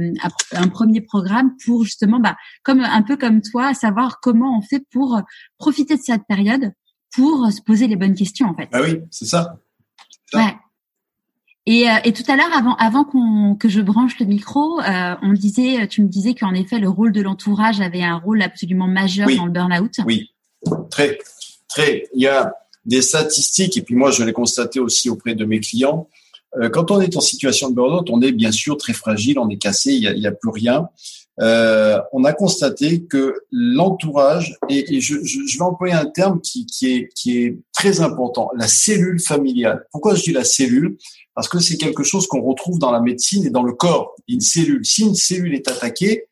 un 0.53 0.69
premier 0.69 1.01
programme 1.01 1.53
pour 1.65 1.85
justement, 1.85 2.21
bah, 2.21 2.37
comme 2.63 2.81
un 2.81 3.03
peu 3.03 3.17
comme 3.17 3.43
toi, 3.43 3.75
savoir 3.75 4.21
comment 4.21 4.57
on 4.57 4.63
fait 4.63 4.85
pour 4.93 5.21
profiter 5.59 5.97
de 5.97 6.03
cette 6.03 6.23
période, 6.29 6.73
pour 7.15 7.51
se 7.51 7.61
poser 7.61 7.89
les 7.89 7.97
bonnes 7.97 8.15
questions, 8.15 8.47
en 8.49 8.55
fait. 8.55 8.69
Ah 8.73 8.83
oui, 8.83 9.01
c'est 9.11 9.27
ça. 9.27 9.59
Ouais. 10.33 10.57
Et, 11.69 11.87
et, 12.05 12.13
tout 12.13 12.23
à 12.29 12.37
l'heure, 12.37 12.57
avant, 12.57 12.77
avant 12.77 13.03
qu'on, 13.03 13.57
que 13.57 13.69
je 13.69 13.81
branche 13.81 14.21
le 14.21 14.27
micro, 14.27 14.81
on 14.81 15.33
disait, 15.33 15.89
tu 15.89 16.01
me 16.01 16.07
disais 16.07 16.35
qu'en 16.35 16.55
effet, 16.55 16.79
le 16.79 16.89
rôle 16.89 17.11
de 17.11 17.21
l'entourage 17.21 17.81
avait 17.81 18.05
un 18.05 18.19
rôle 18.19 18.41
absolument 18.41 18.87
majeur 18.87 19.29
dans 19.37 19.47
le 19.47 19.51
burn-out. 19.51 19.95
Oui, 20.07 20.31
très 20.91 21.19
il 21.79 22.03
y 22.15 22.27
a 22.27 22.55
des 22.85 23.03
statistiques, 23.03 23.77
et 23.77 23.83
puis 23.83 23.95
moi 23.95 24.11
je 24.11 24.23
l'ai 24.23 24.33
constaté 24.33 24.81
aussi 24.81 25.11
auprès 25.11 25.35
de 25.35 25.45
mes 25.45 25.61
clients, 25.61 26.09
euh, 26.59 26.69
quand 26.69 26.91
on 26.91 27.01
est 27.01 27.17
en 27.17 27.21
situation 27.21 27.71
de 27.71 27.75
burn-out, 27.75 28.09
on 28.11 28.23
est 28.23 28.33
bien 28.33 28.53
sûr 28.53 28.77
très 28.77 28.93
fragile, 28.93 29.39
on 29.39 29.49
est 29.49 29.59
cassé, 29.59 29.93
il 29.93 30.19
n'y 30.19 30.27
a, 30.27 30.31
a, 30.31 30.33
plus 30.33 30.51
rien. 30.51 30.89
Euh, 31.41 32.01
on 32.13 32.25
a 32.25 32.33
constaté 32.33 33.05
que 33.05 33.41
l'entourage, 33.51 34.57
et, 34.71 35.01
je, 35.01 35.23
je, 35.23 35.59
vais 35.59 35.65
employer 35.65 35.93
un 35.93 36.07
terme 36.07 36.41
qui, 36.41 36.65
qui, 36.65 36.93
est, 36.95 37.09
qui 37.15 37.39
est 37.39 37.59
très 37.75 38.01
important, 38.01 38.51
la 38.57 38.69
cellule 38.69 39.21
familiale. 39.21 39.85
Pourquoi 39.93 40.15
je 40.15 40.23
dis 40.23 40.33
la 40.33 40.45
cellule? 40.45 40.97
Parce 41.35 41.49
que 41.49 41.59
c'est 41.59 41.77
quelque 41.77 42.03
chose 42.03 42.27
qu'on 42.27 42.41
retrouve 42.41 42.79
dans 42.79 42.91
la 42.91 43.01
médecine 43.01 43.45
et 43.45 43.51
dans 43.51 43.63
le 43.63 43.73
corps. 43.73 44.15
Une 44.27 44.41
cellule, 44.41 44.85
si 44.85 45.03
une 45.03 45.15
cellule 45.15 45.55
est 45.55 45.69
attaquée, 45.69 46.25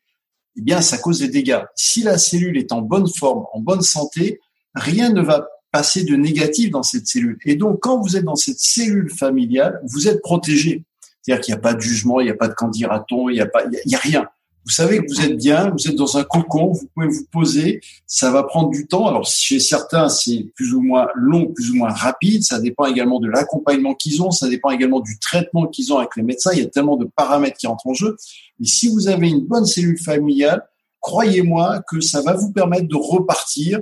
eh 0.57 0.61
bien, 0.61 0.81
ça 0.81 0.97
cause 0.97 1.19
des 1.19 1.27
dégâts. 1.27 1.61
Si 1.75 2.01
la 2.01 2.17
cellule 2.17 2.57
est 2.57 2.71
en 2.71 2.81
bonne 2.81 3.07
forme, 3.07 3.43
en 3.53 3.59
bonne 3.59 3.81
santé, 3.81 4.39
rien 4.75 5.11
ne 5.11 5.21
va 5.21 5.47
passer 5.71 6.03
de 6.03 6.15
négatif 6.15 6.69
dans 6.71 6.83
cette 6.83 7.07
cellule. 7.07 7.37
Et 7.45 7.55
donc, 7.55 7.79
quand 7.81 7.99
vous 7.99 8.15
êtes 8.15 8.23
dans 8.23 8.35
cette 8.35 8.59
cellule 8.59 9.09
familiale, 9.09 9.81
vous 9.83 10.07
êtes 10.07 10.21
protégé. 10.21 10.83
C'est-à-dire 11.21 11.43
qu'il 11.43 11.53
n'y 11.53 11.57
a 11.57 11.61
pas 11.61 11.73
de 11.73 11.81
jugement, 11.81 12.21
il 12.21 12.25
n'y 12.25 12.31
a 12.31 12.35
pas 12.35 12.47
de 12.47 12.53
candidaton, 12.53 13.29
il 13.29 13.33
n'y 13.33 13.41
a 13.41 13.47
pas, 13.47 13.63
il 13.65 13.91
y 13.91 13.95
a 13.95 13.99
rien. 13.99 14.27
Vous 14.65 14.71
savez 14.71 14.97
que 14.97 15.05
vous 15.07 15.21
êtes 15.21 15.37
bien, 15.37 15.69
vous 15.69 15.87
êtes 15.87 15.95
dans 15.95 16.17
un 16.17 16.23
cocon, 16.23 16.71
vous 16.71 16.87
pouvez 16.95 17.07
vous 17.07 17.25
poser. 17.31 17.81
Ça 18.07 18.31
va 18.31 18.43
prendre 18.43 18.69
du 18.69 18.87
temps. 18.87 19.05
Alors 19.05 19.27
chez 19.27 19.59
certains, 19.59 20.09
c'est 20.09 20.47
plus 20.55 20.73
ou 20.73 20.81
moins 20.81 21.07
long, 21.13 21.47
plus 21.53 21.69
ou 21.69 21.75
moins 21.75 21.91
rapide. 21.91 22.43
Ça 22.43 22.59
dépend 22.59 22.85
également 22.85 23.19
de 23.19 23.27
l'accompagnement 23.27 23.93
qu'ils 23.93 24.23
ont. 24.23 24.31
Ça 24.31 24.47
dépend 24.47 24.71
également 24.71 25.01
du 25.01 25.19
traitement 25.19 25.67
qu'ils 25.67 25.93
ont 25.93 25.99
avec 25.99 26.15
les 26.15 26.23
médecins. 26.23 26.51
Il 26.53 26.59
y 26.59 26.63
a 26.63 26.67
tellement 26.67 26.97
de 26.97 27.05
paramètres 27.05 27.57
qui 27.57 27.67
entrent 27.67 27.87
en 27.87 27.93
jeu. 27.93 28.17
Mais 28.59 28.65
si 28.65 28.87
vous 28.87 29.07
avez 29.07 29.29
une 29.29 29.45
bonne 29.45 29.65
cellule 29.65 29.99
familiale, 29.99 30.63
croyez-moi 30.99 31.83
que 31.87 32.01
ça 32.01 32.21
va 32.21 32.33
vous 32.33 32.51
permettre 32.51 32.87
de 32.87 32.95
repartir 32.95 33.81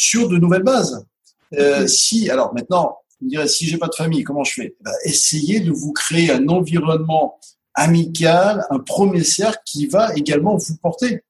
sur 0.00 0.30
de 0.30 0.38
nouvelles 0.38 0.62
bases. 0.62 1.04
Euh, 1.58 1.86
si, 1.86 2.30
alors 2.30 2.54
maintenant, 2.54 2.96
vous 3.20 3.26
me 3.26 3.30
direz, 3.30 3.48
si 3.48 3.66
j'ai 3.66 3.76
pas 3.76 3.88
de 3.88 3.94
famille, 3.94 4.24
comment 4.24 4.44
je 4.44 4.54
fais? 4.54 4.76
Bah, 4.80 4.92
Essayez 5.04 5.60
de 5.60 5.70
vous 5.70 5.92
créer 5.92 6.30
un 6.30 6.48
environnement 6.48 7.38
amical, 7.74 8.64
un 8.70 8.78
premier 8.78 9.24
cercle 9.24 9.60
qui 9.66 9.86
va 9.86 10.14
également 10.14 10.56
vous 10.56 10.76
porter. 10.78 11.22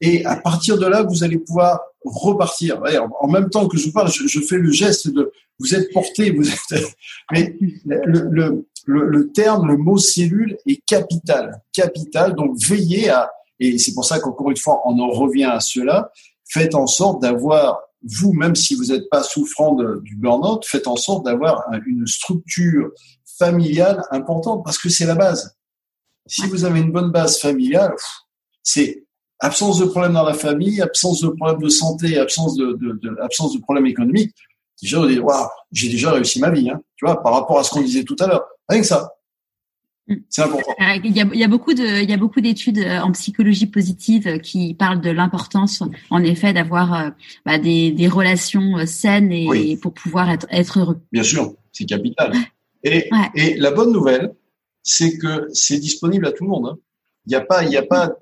Et 0.00 0.24
à 0.24 0.34
partir 0.34 0.76
de 0.76 0.86
là, 0.86 1.04
vous 1.04 1.22
allez 1.22 1.38
pouvoir 1.38 1.80
repartir. 2.04 2.82
En 3.20 3.28
même 3.28 3.48
temps 3.48 3.68
que 3.68 3.76
je 3.76 3.86
vous 3.86 3.92
parle, 3.92 4.10
je, 4.10 4.40
fais 4.40 4.56
le 4.56 4.72
geste 4.72 5.08
de 5.08 5.30
vous 5.60 5.74
êtes 5.76 5.92
porté, 5.92 6.32
vous 6.32 6.50
êtes. 6.50 6.84
Mais 7.30 7.56
le, 7.86 8.00
le, 8.04 8.66
le, 8.86 9.06
le, 9.06 9.30
terme, 9.30 9.68
le 9.68 9.76
mot 9.76 9.98
cellule 9.98 10.56
est 10.66 10.82
capital, 10.84 11.62
capital. 11.72 12.34
Donc 12.34 12.58
veillez 12.60 13.10
à, 13.10 13.30
et 13.60 13.78
c'est 13.78 13.94
pour 13.94 14.04
ça 14.04 14.18
qu'encore 14.18 14.50
une 14.50 14.56
fois, 14.56 14.80
on 14.84 14.98
en 14.98 15.10
revient 15.10 15.44
à 15.44 15.60
cela. 15.60 16.10
Faites 16.48 16.74
en 16.74 16.88
sorte 16.88 17.22
d'avoir 17.22 17.78
vous, 18.02 18.32
même 18.32 18.54
si 18.54 18.74
vous 18.74 18.86
n'êtes 18.86 19.08
pas 19.10 19.22
souffrant 19.22 19.74
du 20.02 20.16
burn-out, 20.16 20.64
faites 20.66 20.86
en 20.86 20.96
sorte 20.96 21.24
d'avoir 21.24 21.64
une 21.86 22.06
structure 22.06 22.90
familiale 23.38 24.02
importante 24.10 24.64
parce 24.64 24.78
que 24.78 24.88
c'est 24.88 25.06
la 25.06 25.14
base. 25.14 25.56
Si 26.26 26.46
vous 26.46 26.64
avez 26.64 26.80
une 26.80 26.92
bonne 26.92 27.10
base 27.10 27.38
familiale, 27.38 27.94
c'est 28.62 29.04
absence 29.40 29.78
de 29.78 29.86
problème 29.86 30.12
dans 30.12 30.24
la 30.24 30.34
famille, 30.34 30.80
absence 30.80 31.20
de 31.20 31.28
problème 31.28 31.60
de 31.60 31.68
santé, 31.68 32.18
absence 32.18 32.56
de, 32.56 32.72
de, 32.72 32.98
de 33.02 33.16
absence 33.22 33.54
de 33.54 33.60
problème 33.60 33.86
économique. 33.86 34.34
Déjà, 34.80 34.98
vous 34.98 35.08
dites, 35.08 35.20
waouh, 35.20 35.48
j'ai 35.72 35.88
déjà 35.88 36.12
réussi 36.12 36.40
ma 36.40 36.50
vie, 36.50 36.70
hein, 36.70 36.80
tu 36.96 37.04
vois, 37.04 37.22
par 37.22 37.34
rapport 37.34 37.58
à 37.58 37.64
ce 37.64 37.70
qu'on 37.70 37.82
disait 37.82 38.04
tout 38.04 38.16
à 38.20 38.26
l'heure. 38.26 38.44
Rien 38.68 38.80
que 38.80 38.86
ça. 38.86 39.10
C'est 40.28 40.42
important. 40.42 40.72
Euh, 40.80 40.98
il 41.04 41.16
y, 41.16 41.20
a, 41.20 41.28
il 41.32 41.38
y 41.38 41.44
a 41.44 41.48
beaucoup 41.48 41.74
de, 41.74 42.02
il 42.02 42.10
y 42.10 42.12
a 42.12 42.16
beaucoup 42.16 42.40
d'études 42.40 42.78
euh, 42.78 43.00
en 43.00 43.12
psychologie 43.12 43.66
positive 43.66 44.26
euh, 44.26 44.38
qui 44.38 44.74
parlent 44.74 45.00
de 45.00 45.10
l'importance, 45.10 45.82
en 46.10 46.22
effet, 46.22 46.52
d'avoir 46.52 47.12
bah, 47.46 47.58
des, 47.58 47.90
des, 47.92 48.08
relations 48.08 48.86
saines 48.86 49.32
et 49.32 49.76
pour 49.76 49.92
pouvoir 49.92 50.30
être, 50.30 50.46
être 50.50 50.80
heureux. 50.80 51.00
Bien 51.12 51.22
sûr, 51.22 51.54
c'est 51.72 51.84
capital. 51.84 52.32
Et, 52.82 53.08
et 53.34 53.56
la 53.56 53.70
bonne 53.70 53.92
nouvelle, 53.92 54.34
c'est 54.82 55.18
que 55.18 55.48
c'est 55.52 55.78
disponible 55.78 56.26
à 56.26 56.32
tout 56.32 56.44
le 56.44 56.50
monde. 56.50 56.66
Hein. 56.72 56.78
Il 57.26 57.30
n'y 57.30 57.36
a 57.36 57.42
pas, 57.42 57.62
il 57.62 57.68
n'y 57.68 57.76
a 57.76 57.82
pas 57.82 58.12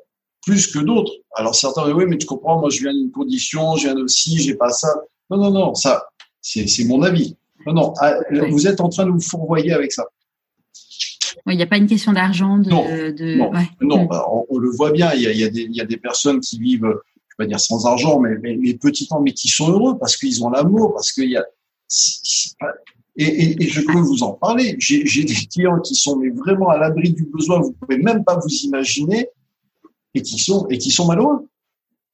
plus 0.45 0.67
que 0.67 0.79
d'autres. 0.79 1.13
Alors 1.35 1.55
certains 1.55 1.85
disent 1.85 1.95
oui, 1.95 2.05
mais 2.07 2.19
tu 2.19 2.27
comprends, 2.27 2.59
moi 2.59 2.71
je 2.71 2.81
viens 2.81 2.93
d'une 2.93 3.11
condition, 3.11 3.77
je 3.77 3.85
viens 3.85 3.95
de 3.95 4.07
ci, 4.07 4.39
j'ai 4.39 4.55
pas 4.55 4.71
ça. 4.71 4.89
Non, 5.31 5.37
non, 5.37 5.51
non, 5.51 5.75
ça, 5.75 6.09
c'est 6.41 6.85
mon 6.87 7.03
avis. 7.03 7.37
Non, 7.67 7.75
non, 7.75 7.95
ah, 8.01 8.15
vous 8.51 8.67
êtes 8.67 8.81
en 8.81 8.89
train 8.89 9.05
de 9.05 9.11
vous 9.11 9.21
fourvoyer 9.21 9.73
avec 9.73 9.93
ça. 9.93 10.05
Il 11.47 11.57
n'y 11.57 11.63
a 11.63 11.67
pas 11.67 11.79
une 11.79 11.87
question 11.87 12.13
d'argent. 12.13 12.59
De, 12.59 12.71
non, 12.71 12.85
de... 12.85 13.37
non, 13.37 13.53
non 13.81 14.05
mm. 14.05 14.09
bah, 14.09 14.27
on, 14.49 14.59
le 14.59 14.71
voit 14.71 14.91
bien. 14.91 15.13
Il 15.15 15.23
y 15.23 15.27
a, 15.27 15.33
il 15.33 15.39
y 15.39 15.45
a, 15.45 15.51
des, 15.51 15.63
il 15.63 15.75
y 15.75 15.81
a 15.81 15.85
des 15.85 15.97
personnes 15.97 16.41
qui 16.41 16.59
vivent, 16.59 16.83
je 16.83 16.87
vais 16.87 17.37
pas 17.39 17.47
dire 17.47 17.61
sans 17.61 17.87
argent, 17.87 18.21
mais, 18.21 18.37
mais, 18.43 18.57
mais 18.57 18.75
petit 18.75 19.07
temps, 19.07 19.21
mais 19.21 19.33
qui 19.33 19.49
sont 19.49 19.71
heureux 19.71 19.99
parce 19.99 20.17
qu'ils 20.17 20.45
ont 20.45 20.51
l'amour, 20.51 20.95
parce 20.95 21.13
qu'il 21.13 21.31
y 21.31 21.37
a. 21.37 21.45
Et, 23.21 23.25
et, 23.25 23.63
et, 23.65 23.67
je 23.69 23.81
peux 23.81 23.99
vous 23.99 24.23
en 24.23 24.33
parler. 24.33 24.77
J'ai 24.79 25.25
des 25.25 25.35
clients 25.53 25.81
qui 25.81 25.95
sont 25.95 26.17
mais 26.17 26.31
vraiment 26.31 26.69
à 26.69 26.79
l'abri 26.79 27.13
du 27.13 27.25
besoin. 27.25 27.61
Vous 27.61 27.73
pouvez 27.73 27.99
même 27.99 28.25
pas 28.25 28.39
vous 28.39 28.55
imaginer 28.65 29.29
et 30.15 30.23
qui 30.23 30.39
sont 30.39 30.67
et 30.69 30.79
qui 30.79 30.91
sont 30.91 31.07
malheureux. 31.07 31.49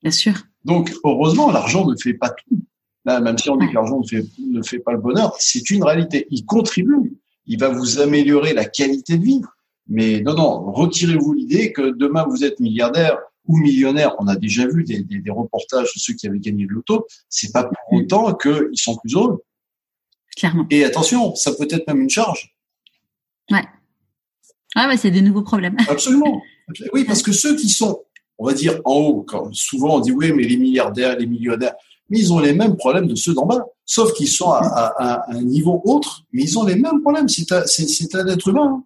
Bien 0.02 0.10
sûr. 0.10 0.34
Donc 0.64 0.94
heureusement, 1.05 1.51
l'argent 1.51 1.86
ne 1.86 1.94
fait 1.96 2.14
pas 2.14 2.30
tout. 2.30 2.59
Là, 3.05 3.20
même 3.20 3.36
si 3.36 3.51
on 3.51 3.56
dit 3.56 3.68
que 3.68 3.74
l'argent 3.74 4.01
ne 4.01 4.06
fait 4.06 4.24
ne 4.38 4.62
fait 4.62 4.78
pas 4.78 4.92
le 4.92 4.98
bonheur, 4.98 5.34
c'est 5.38 5.68
une 5.70 5.84
réalité. 5.84 6.26
Il 6.30 6.46
contribue. 6.46 7.12
Il 7.46 7.58
va 7.58 7.68
vous 7.68 8.00
améliorer 8.00 8.52
la 8.52 8.64
qualité 8.64 9.18
de 9.18 9.24
vie. 9.24 9.42
Mais 9.86 10.20
non, 10.20 10.34
non, 10.34 10.72
retirez-vous 10.72 11.32
l'idée 11.34 11.72
que 11.72 11.94
demain 11.96 12.24
vous 12.28 12.44
êtes 12.44 12.58
milliardaire 12.60 13.18
ou 13.46 13.58
millionnaire. 13.58 14.14
On 14.18 14.28
a 14.28 14.36
déjà 14.36 14.66
vu 14.66 14.84
des, 14.84 15.02
des, 15.02 15.18
des 15.18 15.30
reportages 15.30 15.92
de 15.94 16.00
ceux 16.00 16.14
qui 16.14 16.26
avaient 16.26 16.38
gagné 16.38 16.64
le 16.66 16.76
loto. 16.76 17.06
C'est 17.28 17.52
pas 17.52 17.64
pour 17.64 17.98
autant 17.98 18.34
qu'ils 18.34 18.78
sont 18.78 18.96
plus 18.96 19.14
heureux. 19.14 19.44
Clairement. 20.36 20.66
Et 20.70 20.84
attention, 20.84 21.34
ça 21.34 21.52
peut 21.52 21.68
être 21.70 21.86
même 21.86 22.00
une 22.00 22.10
charge. 22.10 22.54
Ouais. 23.50 23.64
Ah 24.74 24.88
ouais, 24.88 24.96
c'est 24.96 25.10
des 25.10 25.22
nouveaux 25.22 25.42
problèmes. 25.42 25.76
Absolument. 25.88 26.42
Oui, 26.92 27.04
parce 27.04 27.22
que 27.22 27.32
ceux 27.32 27.56
qui 27.56 27.68
sont, 27.68 28.02
on 28.38 28.46
va 28.46 28.54
dire, 28.54 28.80
en 28.84 28.94
haut, 28.94 29.22
quand 29.22 29.52
souvent 29.54 29.96
on 29.96 30.00
dit 30.00 30.12
oui, 30.12 30.32
mais 30.32 30.44
les 30.44 30.56
milliardaires, 30.56 31.16
les 31.18 31.26
millionnaires, 31.26 31.74
mais 32.10 32.18
ils 32.18 32.32
ont 32.32 32.39
les 32.39 32.52
mêmes 32.52 32.76
problèmes 32.76 33.06
de 33.06 33.14
ceux 33.14 33.35
d'en 33.35 33.47
bas, 33.47 33.64
sauf 33.85 34.12
qu'ils 34.14 34.28
sont 34.28 34.51
à, 34.51 35.24
un 35.28 35.43
niveau 35.43 35.81
autre, 35.85 36.24
mais 36.32 36.43
ils 36.43 36.59
ont 36.59 36.64
les 36.64 36.76
mêmes 36.76 37.01
problèmes. 37.01 37.28
C'est 37.28 37.52
un, 37.52 38.26
être 38.26 38.48
humain. 38.48 38.78
Hein. 38.78 38.85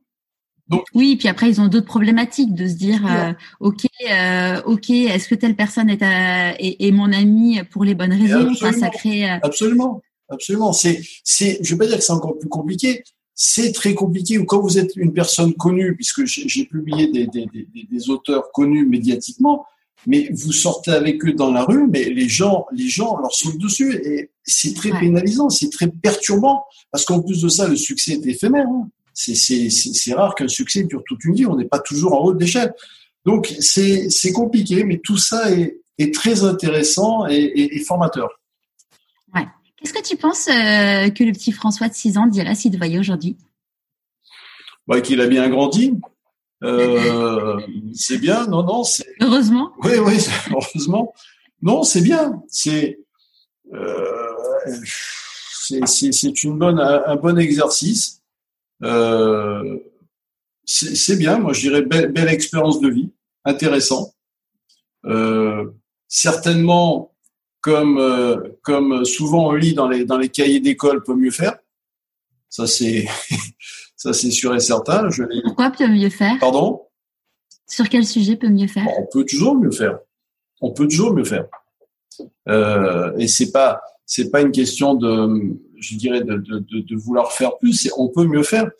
Donc, 0.69 0.85
oui, 0.95 1.17
puis 1.17 1.29
après 1.29 1.49
ils 1.49 1.63
ont 1.63 1.69
d'autres 1.69 1.87
problématiques 1.87 2.55
de 2.55 2.69
se 2.69 2.75
dire 2.75 3.01
euh, 3.07 3.33
ok 3.61 3.87
euh, 4.11 4.61
ok 4.67 4.91
est-ce 4.91 5.27
que 5.27 5.35
telle 5.35 5.57
personne 5.57 5.89
est, 5.89 6.03
est, 6.03 6.91
mon 6.91 7.11
ami 7.11 7.59
pour 7.71 7.85
les 7.85 7.95
bonnes 7.95 8.13
raisons? 8.13 8.51
Absolument, 8.51 8.79
ça 8.79 8.91
crée 8.91 9.31
euh, 9.31 9.39
absolument 9.43 10.03
absolument 10.29 10.73
c'est 10.75 11.01
c'est 11.25 11.59
je 11.63 11.75
vais 11.75 11.79
pas 11.79 11.87
dire 11.87 11.97
que 11.97 12.05
c'est 12.05 12.13
encore 12.13 12.39
plus 12.39 12.51
compliqué 12.51 13.03
c'est 13.41 13.71
très 13.71 13.95
compliqué. 13.95 14.37
Ou 14.37 14.45
quand 14.45 14.61
vous 14.61 14.79
êtes 14.79 14.97
une 14.97 15.13
personne 15.13 15.55
connue, 15.55 15.95
puisque 15.95 16.25
j'ai 16.25 16.65
publié 16.65 17.07
des, 17.07 17.29
des, 17.29 17.47
des, 17.47 17.69
des, 17.89 18.11
auteurs 18.11 18.51
connus 18.51 18.85
médiatiquement, 18.85 19.65
mais 20.07 20.31
vous 20.33 20.53
sortez 20.53 20.93
avec 20.93 21.25
eux 21.25 21.33
dans 21.33 21.53
la 21.53 21.65
rue, 21.65 21.87
mais 21.89 22.05
les 22.05 22.29
gens, 22.29 22.67
les 22.73 22.89
gens 22.89 23.19
leur 23.19 23.35
sautent 23.35 23.59
dessus 23.59 23.95
et 24.05 24.31
c'est 24.45 24.75
très 24.75 24.91
pénalisant, 24.91 25.51
c'est 25.51 25.71
très 25.71 25.89
perturbant 25.89 26.65
parce 26.91 27.05
qu'en 27.05 27.21
plus 27.21 27.43
de 27.43 27.49
ça, 27.49 27.69
le 27.69 27.77
succès 27.77 28.13
est 28.13 28.27
éphémère. 28.27 28.67
Hein. 28.67 28.89
C'est 29.15 30.15
rare 30.15 30.35
qu'un 30.35 30.49
succès 30.49 30.85
dure 30.85 31.03
toute 31.07 31.25
une 31.25 31.35
vie. 31.35 31.47
On 31.47 31.57
n'est 31.57 31.65
pas 31.65 31.81
toujours 31.81 32.15
en 32.15 32.25
haut 32.25 32.33
de 32.33 32.41
l'échelle. 32.41 32.73
Donc 33.25 33.53
c'est 33.59 34.33
compliqué, 34.33 34.85
mais 34.85 35.01
tout 35.03 35.17
ça 35.17 35.51
est, 35.51 35.81
est 35.99 36.15
très 36.15 36.45
intéressant 36.45 37.27
et, 37.27 37.35
et, 37.35 37.77
et 37.77 37.81
formateur. 37.81 38.29
Ouais. 39.35 39.47
Qu'est-ce 39.77 39.93
que 39.93 40.03
tu 40.03 40.17
penses 40.17 40.49
euh, 40.49 41.11
que 41.11 41.25
le 41.25 41.33
petit 41.33 41.53
François 41.53 41.89
de 41.89 41.95
6 41.95 42.19
ans 42.19 42.27
dirait 42.27 42.55
s'il 42.55 42.73
te 42.73 42.77
voyait 42.77 42.99
aujourd'hui? 42.99 43.37
Bah, 44.87 45.01
Qu'il 45.01 45.21
a 45.21 45.27
bien 45.27 45.49
grandi. 45.49 45.93
Euh, 46.65 47.61
c'est 47.95 48.19
bien, 48.19 48.47
non, 48.47 48.65
non. 48.65 48.83
Heureusement. 49.21 49.73
Oui, 49.85 49.93
oui, 50.05 50.19
heureusement. 50.51 51.15
Non, 51.63 51.83
c'est 51.83 52.01
bien. 52.01 52.43
C'est 52.49 52.99
euh, 53.73 54.29
c'est 55.87 56.43
une 56.43 56.59
bonne 56.59 56.81
un, 56.81 57.17
bon 57.17 57.39
exercice. 57.39 58.23
Euh, 58.83 59.79
c'est 60.65 61.17
bien. 61.17 61.39
Moi, 61.39 61.53
je 61.53 61.61
dirais 61.61 61.83
belle, 61.83 62.13
belle 62.13 62.29
expérience 62.29 62.81
de 62.81 62.89
vie, 62.89 63.11
intéressant. 63.45 64.13
Euh, 65.05 65.71
certainement 66.09 67.15
comme 67.61 67.99
euh, 67.99 68.37
comme 68.63 69.05
souvent 69.05 69.49
on 69.49 69.53
lit 69.53 69.75
dans 69.75 69.89
les 69.89 70.05
dans 70.05 70.19
les 70.19 70.29
cahiers 70.29 70.61
d'école 70.61 71.03
peut 71.03 71.15
mieux 71.15 71.31
faire. 71.31 71.57
Ça 72.49 72.67
c'est 72.67 73.07
ça 73.99 74.15
c'est 74.15 74.31
sûr 74.31 74.55
et 74.55 74.61
certain. 74.61 75.11
Je 75.11 75.25
Pourquoi 75.43 75.71
peut 75.71 75.89
mieux 75.89 76.09
faire? 76.09 76.39
Pardon? 76.39 76.83
Sur 77.67 77.89
quel 77.91 78.07
sujet 78.07 78.37
peut 78.37 78.49
mieux 78.49 78.69
faire? 78.69 78.87
On 78.99 79.07
peut 79.13 79.25
toujours 79.25 79.55
mieux 79.55 79.73
faire. 79.73 79.99
On 80.63 80.73
peut 80.73 80.89
toujours 80.89 81.13
mieux 81.13 81.25
faire. 81.25 81.47
Euh, 82.49 83.13
et 83.19 83.29
c'est 83.29 83.53
pas 83.53 83.83
c'est 84.07 84.31
pas 84.31 84.41
une 84.41 84.53
question 84.53 84.95
de 84.95 85.59
je 85.77 85.97
dirais 85.97 86.23
de, 86.23 86.37
de, 86.37 86.59
de, 86.61 86.97
vouloir 86.97 87.33
faire 87.33 87.59
plus. 87.59 87.75
C'est 87.75 87.91
on 87.97 88.09
peut 88.09 88.25
mieux 88.25 88.43
faire. 88.43 88.71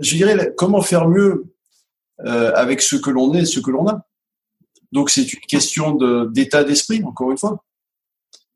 Je 0.00 0.16
dirais 0.16 0.52
comment 0.56 0.82
faire 0.82 1.08
mieux 1.08 1.46
euh, 2.24 2.52
avec 2.54 2.82
ce 2.82 2.96
que 2.96 3.10
l'on 3.10 3.32
est, 3.34 3.44
ce 3.44 3.60
que 3.60 3.70
l'on 3.70 3.88
a? 3.88 4.06
Donc 4.92 5.10
c'est 5.10 5.32
une 5.32 5.40
question 5.40 5.94
d'état 6.26 6.64
d'esprit 6.64 7.02
encore 7.04 7.30
une 7.30 7.38
fois. 7.38 7.64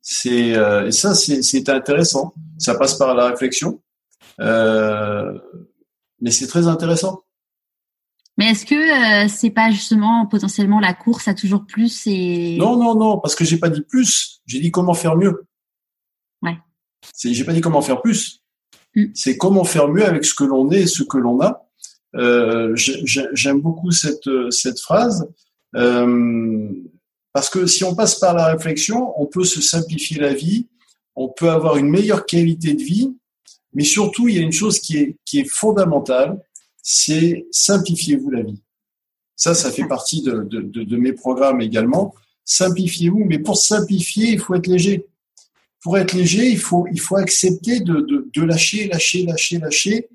C'est 0.03 0.57
euh, 0.57 0.87
et 0.87 0.93
ça 0.93 1.15
c'est 1.15 1.69
intéressant. 1.69 2.35
Ça 2.59 2.75
passe 2.75 2.97
par 2.99 3.15
la 3.15 3.29
réflexion, 3.29 3.81
euh, 4.41 5.39
mais 6.21 6.31
c'est 6.31 6.47
très 6.47 6.67
intéressant. 6.67 7.23
Mais 8.37 8.47
est-ce 8.51 8.65
que 8.65 8.75
euh, 9.25 9.29
c'est 9.29 9.51
pas 9.51 9.71
justement 9.71 10.27
potentiellement 10.27 10.81
la 10.81 10.95
course 10.95 11.29
à 11.29 11.35
toujours 11.35 11.67
plus 11.67 12.07
et 12.07 12.57
Non 12.57 12.77
non 12.77 12.95
non 12.95 13.19
parce 13.19 13.35
que 13.35 13.45
j'ai 13.45 13.59
pas 13.59 13.69
dit 13.69 13.83
plus, 13.83 14.41
j'ai 14.47 14.61
dit 14.61 14.71
comment 14.71 14.95
faire 14.95 15.17
mieux. 15.17 15.45
Ouais. 16.43 16.57
C'est 17.15 17.35
j'ai 17.35 17.45
pas 17.45 17.53
dit 17.53 17.61
comment 17.61 17.83
faire 17.83 18.01
plus. 18.01 18.43
Mm. 18.97 19.07
C'est 19.15 19.37
comment 19.37 19.65
faire 19.65 19.89
mieux 19.89 20.07
avec 20.07 20.25
ce 20.25 20.35
que 20.35 20.45
l'on 20.45 20.71
est 20.71 20.83
et 20.83 20.87
ce 20.87 21.03
que 21.03 21.19
l'on 21.19 21.41
a. 21.41 21.67
Euh, 22.17 22.73
J'aime 22.75 23.61
beaucoup 23.61 23.91
cette 23.91 24.29
cette 24.51 24.81
phrase. 24.81 25.29
Euh, 25.77 26.69
parce 27.33 27.49
que 27.49 27.67
si 27.67 27.85
on 27.85 27.95
passe 27.95 28.19
par 28.19 28.35
la 28.35 28.47
réflexion, 28.47 29.13
on 29.21 29.27
peut 29.27 29.45
se 29.45 29.61
simplifier 29.61 30.19
la 30.19 30.35
vie, 30.35 30.69
on 31.15 31.29
peut 31.29 31.51
avoir 31.51 31.77
une 31.77 31.89
meilleure 31.89 32.27
qualité 32.27 32.75
de 32.75 32.83
vie, 32.83 33.15
mais 33.73 33.85
surtout, 33.85 34.29
il 34.29 34.37
y 34.37 34.39
a 34.39 34.43
une 34.43 34.53
chose 34.53 34.81
qui 34.81 34.97
est, 34.99 35.17
qui 35.25 35.41
est 35.41 35.49
fondamentale, 35.49 36.41
c'est 36.83 37.47
simplifiez-vous 37.51 38.31
la 38.31 38.43
vie. 38.43 38.63
Ça, 39.37 39.55
ça 39.55 39.71
fait 39.71 39.87
partie 39.87 40.23
de, 40.23 40.43
de, 40.43 40.61
de, 40.61 40.97
mes 40.97 41.13
programmes 41.13 41.61
également. 41.61 42.15
Simplifiez-vous, 42.45 43.25
mais 43.25 43.39
pour 43.39 43.57
simplifier, 43.57 44.33
il 44.33 44.41
faut 44.41 44.55
être 44.55 44.67
léger. 44.67 45.07
Pour 45.83 45.97
être 45.97 46.13
léger, 46.13 46.51
il 46.51 46.59
faut, 46.59 46.87
il 46.93 47.01
faut 47.01 47.17
accepter 47.17 47.81
de, 47.81 48.01
de, 48.01 48.29
de 48.35 48.43
lâcher, 48.43 48.89
lâcher, 48.89 49.25
lâcher, 49.25 49.59
lâcher. 49.59 50.09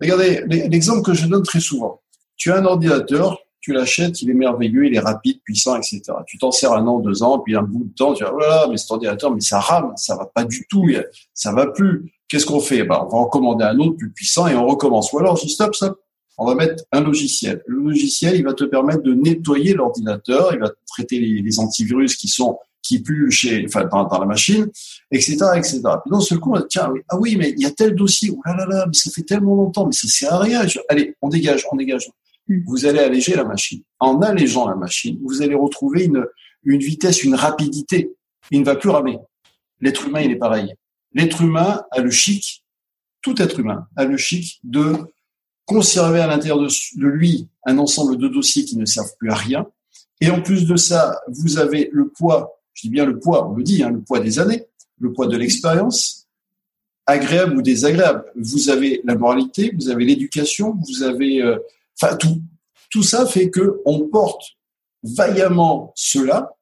Regardez 0.00 0.44
l'exemple 0.46 1.02
que 1.02 1.14
je 1.14 1.26
donne 1.26 1.42
très 1.42 1.60
souvent. 1.60 2.00
Tu 2.36 2.50
as 2.50 2.56
un 2.56 2.64
ordinateur, 2.64 3.43
tu 3.64 3.72
l'achètes, 3.72 4.20
il 4.20 4.28
est 4.28 4.34
merveilleux, 4.34 4.84
il 4.84 4.94
est 4.94 5.00
rapide, 5.00 5.40
puissant, 5.42 5.74
etc. 5.74 6.02
Tu 6.26 6.36
t'en 6.36 6.50
sers 6.50 6.70
un 6.72 6.86
an, 6.86 6.98
deux 6.98 7.22
ans, 7.22 7.38
puis 7.38 7.56
un 7.56 7.62
bout 7.62 7.84
de 7.84 7.94
temps, 7.94 8.12
tu 8.12 8.22
vas, 8.22 8.30
oh 8.34 8.38
là 8.38 8.48
là, 8.48 8.66
mais 8.68 8.76
cet 8.76 8.90
ordinateur, 8.90 9.34
mais 9.34 9.40
ça 9.40 9.58
rame, 9.58 9.94
ça 9.96 10.16
va 10.16 10.26
pas 10.26 10.44
du 10.44 10.66
tout, 10.68 10.86
ça 11.32 11.50
va 11.50 11.68
plus. 11.68 12.12
Qu'est-ce 12.28 12.44
qu'on 12.44 12.60
fait? 12.60 12.84
Ben, 12.84 13.00
On 13.06 13.08
va 13.08 13.18
en 13.20 13.24
commander 13.24 13.64
un 13.64 13.78
autre 13.78 13.96
plus 13.96 14.10
puissant 14.10 14.48
et 14.48 14.54
on 14.54 14.66
recommence. 14.66 15.10
Ou 15.14 15.18
alors, 15.18 15.38
je 15.38 15.46
dis 15.46 15.52
stop, 15.52 15.74
stop. 15.74 15.98
On 16.36 16.44
va 16.44 16.54
mettre 16.54 16.84
un 16.92 17.00
logiciel. 17.00 17.62
Le 17.66 17.78
logiciel, 17.78 18.36
il 18.36 18.44
va 18.44 18.52
te 18.52 18.64
permettre 18.64 19.02
de 19.02 19.14
nettoyer 19.14 19.72
l'ordinateur, 19.72 20.52
il 20.52 20.60
va 20.60 20.70
traiter 20.86 21.18
les, 21.18 21.58
antivirus 21.58 22.16
qui 22.16 22.28
sont 22.28 22.58
qui 22.82 23.00
pue 23.00 23.30
chez, 23.30 23.64
enfin, 23.66 23.86
dans, 23.90 24.18
la 24.18 24.26
machine, 24.26 24.66
etc., 25.10 25.36
etc. 25.56 25.80
Puis 25.80 26.10
d'un 26.10 26.20
seul 26.20 26.38
coup, 26.38 26.52
on 26.54 26.60
tiens, 26.68 26.92
ah 27.08 27.16
oui, 27.18 27.36
mais 27.36 27.54
il 27.56 27.62
y 27.62 27.64
a 27.64 27.70
tel 27.70 27.94
dossier, 27.94 28.30
oh 28.30 28.42
là 28.44 28.54
là 28.54 28.66
là, 28.66 28.84
mais 28.86 28.92
ça 28.92 29.10
fait 29.10 29.22
tellement 29.22 29.54
longtemps, 29.54 29.86
mais 29.86 29.92
ça 29.92 30.06
sert 30.06 30.34
à 30.34 30.40
rien. 30.40 30.66
allez, 30.90 31.16
on 31.22 31.30
dégage, 31.30 31.64
on 31.72 31.76
dégage. 31.76 32.10
Hmm. 32.48 32.60
Vous 32.66 32.86
allez 32.86 32.98
alléger 32.98 33.34
la 33.34 33.44
machine. 33.44 33.82
En 34.00 34.20
allégeant 34.20 34.68
la 34.68 34.76
machine, 34.76 35.18
vous 35.22 35.42
allez 35.42 35.54
retrouver 35.54 36.04
une, 36.04 36.78
vitesse, 36.78 37.24
une 37.24 37.34
rapidité. 37.34 38.12
Il 38.50 38.60
ne 38.60 38.64
va 38.64 38.76
plus 38.76 38.90
ramer. 38.90 39.18
L'être 39.80 40.06
humain, 40.06 40.20
il 40.20 40.30
est 40.30 40.36
pareil. 40.36 40.74
L'être 41.12 41.42
humain 41.42 41.82
a 41.90 42.00
le 42.00 42.10
chic, 42.10 42.64
tout 43.22 43.40
être 43.40 43.60
humain 43.60 43.86
a 43.96 44.04
le 44.04 44.16
chic 44.16 44.60
de 44.64 44.94
conserver 45.64 46.20
à 46.20 46.26
l'intérieur 46.26 46.58
de, 46.58 46.66
de 46.66 47.06
lui 47.06 47.48
un 47.64 47.78
ensemble 47.78 48.18
de 48.18 48.28
dossiers 48.28 48.64
qui 48.64 48.76
ne 48.76 48.84
servent 48.84 49.16
plus 49.18 49.30
à 49.30 49.34
rien. 49.34 49.66
Et 50.20 50.30
en 50.30 50.42
plus 50.42 50.66
de 50.66 50.76
ça, 50.76 51.20
vous 51.28 51.58
avez 51.58 51.88
le 51.92 52.08
poids 52.08 52.54
je 52.74 52.82
dis 52.82 52.90
bien 52.90 53.06
le 53.06 53.18
poids, 53.18 53.48
on 53.48 53.54
le 53.54 53.62
dit, 53.62 53.82
hein, 53.82 53.90
le 53.90 54.00
poids 54.00 54.20
des 54.20 54.38
années, 54.38 54.66
le 55.00 55.12
poids 55.12 55.26
de 55.26 55.36
l'expérience, 55.36 56.26
agréable 57.06 57.56
ou 57.56 57.62
désagréable. 57.62 58.24
Vous 58.36 58.68
avez 58.68 59.00
la 59.04 59.14
moralité, 59.14 59.72
vous 59.74 59.88
avez 59.88 60.04
l'éducation, 60.04 60.76
vous 60.86 61.02
avez, 61.02 61.40
euh, 61.40 61.56
enfin 62.00 62.16
tout. 62.16 62.42
Tout 62.90 63.02
ça 63.02 63.26
fait 63.26 63.50
que 63.50 63.80
on 63.84 64.08
porte 64.08 64.42
vaillamment 65.02 65.92
cela. 65.96 66.56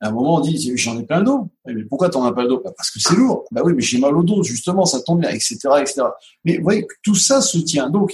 À 0.00 0.08
un 0.08 0.12
moment, 0.12 0.36
on 0.36 0.40
dit 0.40 0.76
j'en 0.76 0.98
ai 0.98 1.04
plein 1.04 1.18
le 1.20 1.24
dos. 1.24 1.48
Eh, 1.68 1.74
mais 1.74 1.84
pourquoi 1.84 2.10
t'en 2.10 2.24
as 2.24 2.32
pas 2.32 2.42
le 2.42 2.48
dos? 2.48 2.60
Bah, 2.64 2.72
Parce 2.76 2.90
que 2.90 3.00
c'est 3.00 3.14
lourd. 3.14 3.44
Bah 3.50 3.62
oui, 3.64 3.72
mais 3.74 3.82
j'ai 3.82 3.98
mal 3.98 4.16
au 4.16 4.22
dos, 4.22 4.42
justement, 4.42 4.84
ça 4.84 5.00
tombe 5.00 5.20
bien, 5.20 5.30
etc., 5.30 5.56
etc. 5.80 6.02
Mais 6.44 6.58
vous 6.58 6.64
voyez, 6.64 6.86
tout 7.02 7.14
ça 7.14 7.40
se 7.40 7.58
tient. 7.58 7.90
Donc, 7.90 8.12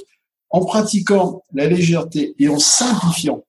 en 0.51 0.65
pratiquant 0.65 1.45
la 1.53 1.67
légèreté 1.67 2.35
et 2.39 2.49
en 2.49 2.59
simplifiant, 2.59 3.45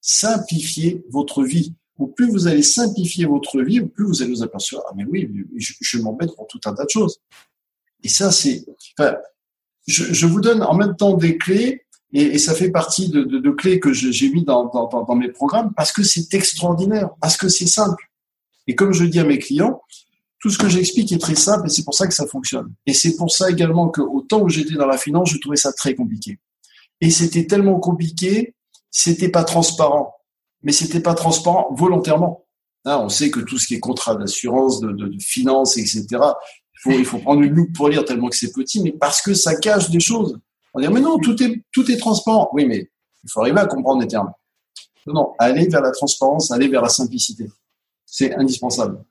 simplifiez 0.00 1.04
votre 1.10 1.42
vie 1.42 1.74
au 1.98 2.06
plus 2.06 2.30
vous 2.30 2.46
allez 2.46 2.62
simplifier 2.62 3.24
votre 3.26 3.62
vie, 3.62 3.80
plus 3.80 4.04
vous 4.04 4.22
allez 4.22 4.30
vous 4.30 4.42
apercevoir, 4.42 4.86
ah 4.90 4.94
mais 4.96 5.04
oui, 5.04 5.30
je, 5.56 5.72
je 5.80 5.98
m'embête 5.98 6.34
pour 6.36 6.46
tout 6.46 6.60
un 6.66 6.74
tas 6.74 6.84
de 6.84 6.90
choses. 6.90 7.20
Et 8.02 8.08
ça, 8.08 8.30
c'est, 8.30 8.66
enfin, 8.98 9.16
je, 9.86 10.12
je, 10.12 10.26
vous 10.26 10.40
donne 10.40 10.62
en 10.62 10.74
même 10.74 10.96
temps 10.96 11.14
des 11.14 11.38
clés, 11.38 11.85
et, 12.12 12.38
ça 12.38 12.54
fait 12.54 12.70
partie 12.70 13.08
de, 13.08 13.24
de, 13.24 13.50
clés 13.50 13.80
que 13.80 13.92
j'ai 13.92 14.30
mis 14.30 14.44
dans, 14.44 14.70
mes 15.16 15.28
programmes, 15.28 15.72
parce 15.76 15.92
que 15.92 16.02
c'est 16.02 16.32
extraordinaire, 16.34 17.10
parce 17.20 17.36
que 17.36 17.48
c'est 17.48 17.66
simple. 17.66 18.10
Et 18.66 18.74
comme 18.74 18.92
je 18.92 19.04
dis 19.04 19.18
à 19.18 19.24
mes 19.24 19.38
clients, 19.38 19.80
tout 20.40 20.50
ce 20.50 20.58
que 20.58 20.68
j'explique 20.68 21.12
est 21.12 21.18
très 21.18 21.34
simple, 21.34 21.66
et 21.66 21.70
c'est 21.70 21.84
pour 21.84 21.94
ça 21.94 22.06
que 22.06 22.14
ça 22.14 22.26
fonctionne. 22.26 22.72
Et 22.86 22.94
c'est 22.94 23.16
pour 23.16 23.30
ça 23.30 23.50
également 23.50 23.88
que 23.88 24.00
au 24.00 24.20
temps 24.20 24.40
où 24.40 24.48
j'étais 24.48 24.74
dans 24.74 24.86
la 24.86 24.98
finance, 24.98 25.30
je 25.30 25.38
trouvais 25.38 25.56
ça 25.56 25.72
très 25.72 25.94
compliqué. 25.94 26.38
Et 27.00 27.10
c'était 27.10 27.46
tellement 27.46 27.78
compliqué, 27.80 28.54
c'était 28.90 29.28
pas 29.28 29.44
transparent 29.44 30.16
mais 30.66 30.72
c'était 30.72 31.00
pas 31.00 31.14
transparent 31.14 31.68
volontairement. 31.70 32.44
Hein, 32.84 32.98
on 33.00 33.08
sait 33.08 33.30
que 33.30 33.38
tout 33.38 33.56
ce 33.56 33.68
qui 33.68 33.76
est 33.76 33.80
contrat 33.80 34.16
d'assurance, 34.16 34.80
de, 34.80 35.12
finance, 35.20 35.76
etc., 35.76 36.06
faut, 36.82 36.90
il 36.90 37.04
faut 37.04 37.18
prendre 37.18 37.42
une 37.42 37.54
loupe 37.54 37.72
pour 37.72 37.88
lire 37.88 38.04
tellement 38.04 38.28
que 38.28 38.36
c'est 38.36 38.52
petit, 38.52 38.82
mais 38.82 38.90
parce 38.90 39.22
que 39.22 39.32
ça 39.32 39.54
cache 39.54 39.90
des 39.90 40.00
choses. 40.00 40.38
On 40.76 40.80
dit, 40.80 40.88
mais 40.88 41.00
non, 41.00 41.18
tout 41.18 41.42
est, 41.42 41.64
tout 41.72 41.90
est 41.90 41.96
transparent. 41.96 42.50
Oui, 42.52 42.66
mais 42.66 42.90
il 43.24 43.30
faut 43.30 43.40
arriver 43.40 43.60
à 43.60 43.66
comprendre 43.66 44.02
les 44.02 44.06
termes. 44.06 44.30
Non, 45.06 45.14
non, 45.14 45.34
aller 45.38 45.66
vers 45.68 45.80
la 45.80 45.90
transparence, 45.90 46.50
aller 46.50 46.68
vers 46.68 46.82
la 46.82 46.90
simplicité. 46.90 47.46
C'est 48.04 48.34
indispensable. 48.34 49.02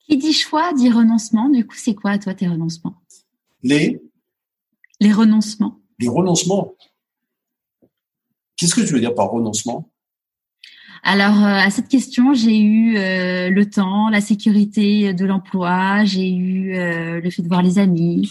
Qui 0.00 0.16
dit 0.16 0.32
choix 0.32 0.72
dit 0.72 0.90
renoncement. 0.90 1.48
Du 1.48 1.64
coup, 1.64 1.76
c'est 1.76 1.94
quoi, 1.94 2.18
toi, 2.18 2.34
tes 2.34 2.48
renoncements? 2.48 2.96
Les 3.62 4.02
Les 4.98 5.12
renoncements. 5.12 5.78
Les 6.00 6.08
renoncements. 6.08 6.74
Qu'est-ce 8.56 8.74
que 8.74 8.80
tu 8.80 8.94
veux 8.94 9.00
dire 9.00 9.14
par 9.14 9.30
renoncement? 9.30 9.88
Alors 11.04 11.36
euh, 11.44 11.66
à 11.66 11.70
cette 11.70 11.86
question, 11.86 12.34
j'ai 12.34 12.58
eu 12.58 12.96
euh, 12.96 13.50
le 13.50 13.70
temps, 13.70 14.08
la 14.08 14.20
sécurité 14.20 15.14
de 15.14 15.24
l'emploi, 15.24 16.04
j'ai 16.04 16.28
eu 16.28 16.74
euh, 16.74 17.20
le 17.20 17.30
fait 17.30 17.42
de 17.42 17.46
voir 17.46 17.62
les 17.62 17.78
amis. 17.78 18.28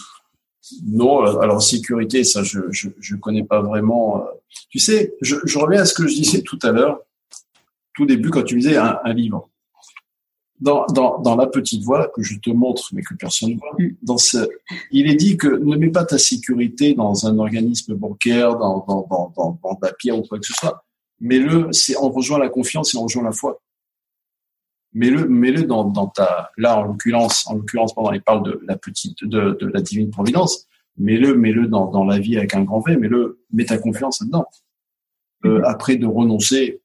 Non, 0.85 1.39
alors 1.39 1.61
sécurité, 1.61 2.23
ça 2.23 2.43
je 2.43 2.59
je, 2.71 2.89
je 2.99 3.15
connais 3.15 3.43
pas 3.43 3.61
vraiment. 3.61 4.25
Tu 4.69 4.79
sais, 4.79 5.15
je, 5.21 5.35
je, 5.45 5.59
reviens 5.59 5.81
à 5.81 5.85
ce 5.85 5.93
que 5.93 6.07
je 6.07 6.15
disais 6.15 6.41
tout 6.41 6.59
à 6.63 6.71
l'heure, 6.71 6.99
tout 7.93 8.05
début 8.05 8.29
quand 8.29 8.43
tu 8.43 8.55
me 8.55 8.61
disais 8.61 8.77
un, 8.77 8.99
un 9.03 9.13
livre. 9.13 9.49
Dans, 10.59 10.87
dans, 10.87 11.19
dans, 11.19 11.35
la 11.35 11.45
petite 11.45 11.83
voix 11.83 12.07
que 12.07 12.23
je 12.23 12.39
te 12.39 12.49
montre, 12.49 12.89
mais 12.91 13.03
que 13.03 13.13
personne 13.13 13.51
ne 13.51 13.57
voit, 13.57 13.75
mm. 13.77 13.97
dans 14.01 14.17
ce, 14.17 14.49
il 14.91 15.07
est 15.07 15.13
dit 15.15 15.37
que 15.37 15.47
ne 15.47 15.75
mets 15.75 15.91
pas 15.91 16.03
ta 16.03 16.17
sécurité 16.17 16.95
dans 16.95 17.27
un 17.27 17.37
organisme 17.37 17.93
bancaire, 17.93 18.57
dans, 18.57 18.83
dans, 18.87 19.05
dans, 19.07 19.33
dans, 19.37 19.59
dans 19.61 19.79
la 19.79 19.93
pierre 19.93 20.17
ou 20.17 20.23
quoi 20.23 20.39
que 20.39 20.47
ce 20.47 20.53
soit 20.53 20.83
mets-le, 21.19 21.71
c'est 21.71 21.97
on 21.97 22.09
rejoint 22.09 22.39
la 22.39 22.49
confiance 22.49 22.93
et 22.93 22.97
on 22.97 23.03
rejoint 23.03 23.23
la 23.23 23.31
foi. 23.31 23.61
Mets-le, 24.93 25.27
mets-le 25.27 25.63
dans, 25.63 25.83
dans 25.83 26.07
ta, 26.07 26.51
là 26.57 26.79
en 26.79 26.83
l'occurrence, 26.83 27.47
en 27.47 27.55
l'occurrence, 27.55 27.93
pendant 27.93 28.11
il 28.11 28.21
parle 28.21 28.43
de 28.43 28.59
la 28.65 28.77
petite, 28.77 29.23
de, 29.23 29.57
de 29.59 29.67
la 29.67 29.81
divine 29.81 30.09
providence. 30.09 30.67
Mets-le, 30.97 31.35
mets-le 31.35 31.67
dans, 31.67 31.91
dans 31.91 32.03
la 32.03 32.19
vie 32.19 32.37
avec 32.37 32.55
un 32.55 32.63
grand 32.63 32.79
V. 32.79 32.97
Mets-le, 32.97 33.39
mets 33.51 33.65
ta 33.65 33.77
confiance 33.77 34.21
là-dedans. 34.21 34.47
Euh, 35.45 35.61
après 35.65 35.97
de 35.97 36.07
renoncer, 36.07 36.81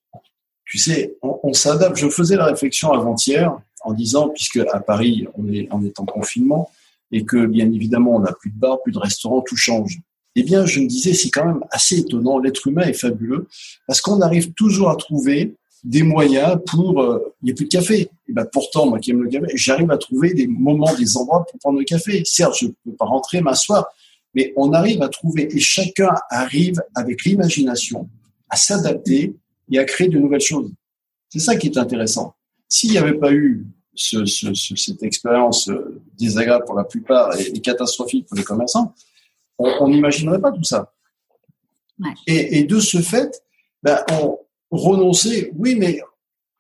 tu 0.65 0.79
sais, 0.79 1.17
on, 1.23 1.39
on 1.43 1.53
s'adapte. 1.53 1.97
Je 1.97 2.09
faisais 2.09 2.37
la 2.37 2.47
réflexion 2.47 2.93
avant-hier 2.93 3.57
en 3.83 3.93
disant, 3.93 4.29
puisque 4.29 4.59
à 4.59 4.81
Paris 4.81 5.27
on 5.35 5.49
est, 5.53 5.69
on 5.71 5.83
est 5.85 5.99
en 5.99 6.05
confinement 6.05 6.71
et 7.11 7.25
que 7.25 7.47
bien 7.47 7.71
évidemment 7.73 8.17
on 8.17 8.21
n'a 8.21 8.33
plus 8.33 8.51
de 8.51 8.59
bar, 8.59 8.83
plus 8.83 8.93
de 8.93 8.99
restaurants, 8.99 9.41
tout 9.43 9.57
change 9.57 10.01
eh 10.35 10.43
bien, 10.43 10.65
je 10.65 10.81
me 10.81 10.87
disais, 10.87 11.13
c'est 11.13 11.31
quand 11.31 11.45
même 11.45 11.65
assez 11.71 11.99
étonnant. 11.99 12.39
L'être 12.39 12.67
humain 12.67 12.83
est 12.83 12.95
fabuleux 12.95 13.49
parce 13.87 14.01
qu'on 14.01 14.21
arrive 14.21 14.53
toujours 14.55 14.91
à 14.91 14.97
trouver 14.97 15.57
des 15.83 16.03
moyens 16.03 16.59
pour. 16.67 17.01
Euh, 17.01 17.35
il 17.43 17.47
n'y 17.47 17.51
a 17.53 17.55
plus 17.55 17.65
de 17.65 17.71
café. 17.71 18.11
Et 18.29 18.33
ben 18.33 18.47
pourtant, 18.51 18.87
moi 18.87 18.99
qui 18.99 19.11
aime 19.11 19.23
le 19.23 19.29
café, 19.29 19.47
j'arrive 19.55 19.91
à 19.91 19.99
trouver 19.99 20.33
des 20.35 20.47
moments, 20.47 20.95
des 20.95 21.17
endroits 21.17 21.45
pour 21.45 21.59
prendre 21.59 21.79
le 21.79 21.85
café. 21.85 22.23
Certes, 22.25 22.57
je 22.61 22.67
ne 22.67 22.71
peux 22.85 22.97
pas 22.97 23.07
rentrer, 23.07 23.41
m'asseoir, 23.41 23.87
mais 24.35 24.53
on 24.57 24.73
arrive 24.73 25.03
à 25.03 25.09
trouver 25.09 25.49
et 25.55 25.61
chacun 25.61 26.15
arrive 26.31 26.83
avec 26.95 27.25
l'imagination 27.25 28.09
à 28.49 28.57
s'adapter 28.57 29.35
et 29.71 29.79
à 29.79 29.85
créer 29.85 30.09
de 30.09 30.19
nouvelles 30.19 30.41
choses. 30.41 30.71
C'est 31.29 31.41
ça 31.41 31.57
qui 31.57 31.69
est 31.69 31.79
intéressant. 31.79 32.35
S'il 32.69 32.91
n'y 32.91 32.99
avait 32.99 33.15
pas 33.19 33.33
eu 33.33 33.67
ce, 33.95 34.25
ce, 34.25 34.55
cette 34.55 35.03
expérience 35.03 35.69
euh, 35.69 36.01
désagréable 36.19 36.65
pour 36.65 36.77
la 36.77 36.85
plupart 36.85 37.39
et 37.39 37.53
catastrophique 37.61 38.27
pour 38.27 38.37
les 38.37 38.45
commerçants, 38.45 38.95
on 39.59 39.89
n'imaginerait 39.89 40.41
pas 40.41 40.53
tout 40.53 40.65
ça. 40.65 40.93
Et, 42.27 42.65
de 42.65 42.81
ce 42.81 42.99
fait, 42.99 43.43
ben, 43.83 43.99
on 44.13 44.39
renoncer, 44.73 45.53
oui, 45.57 45.77
mais 45.77 46.01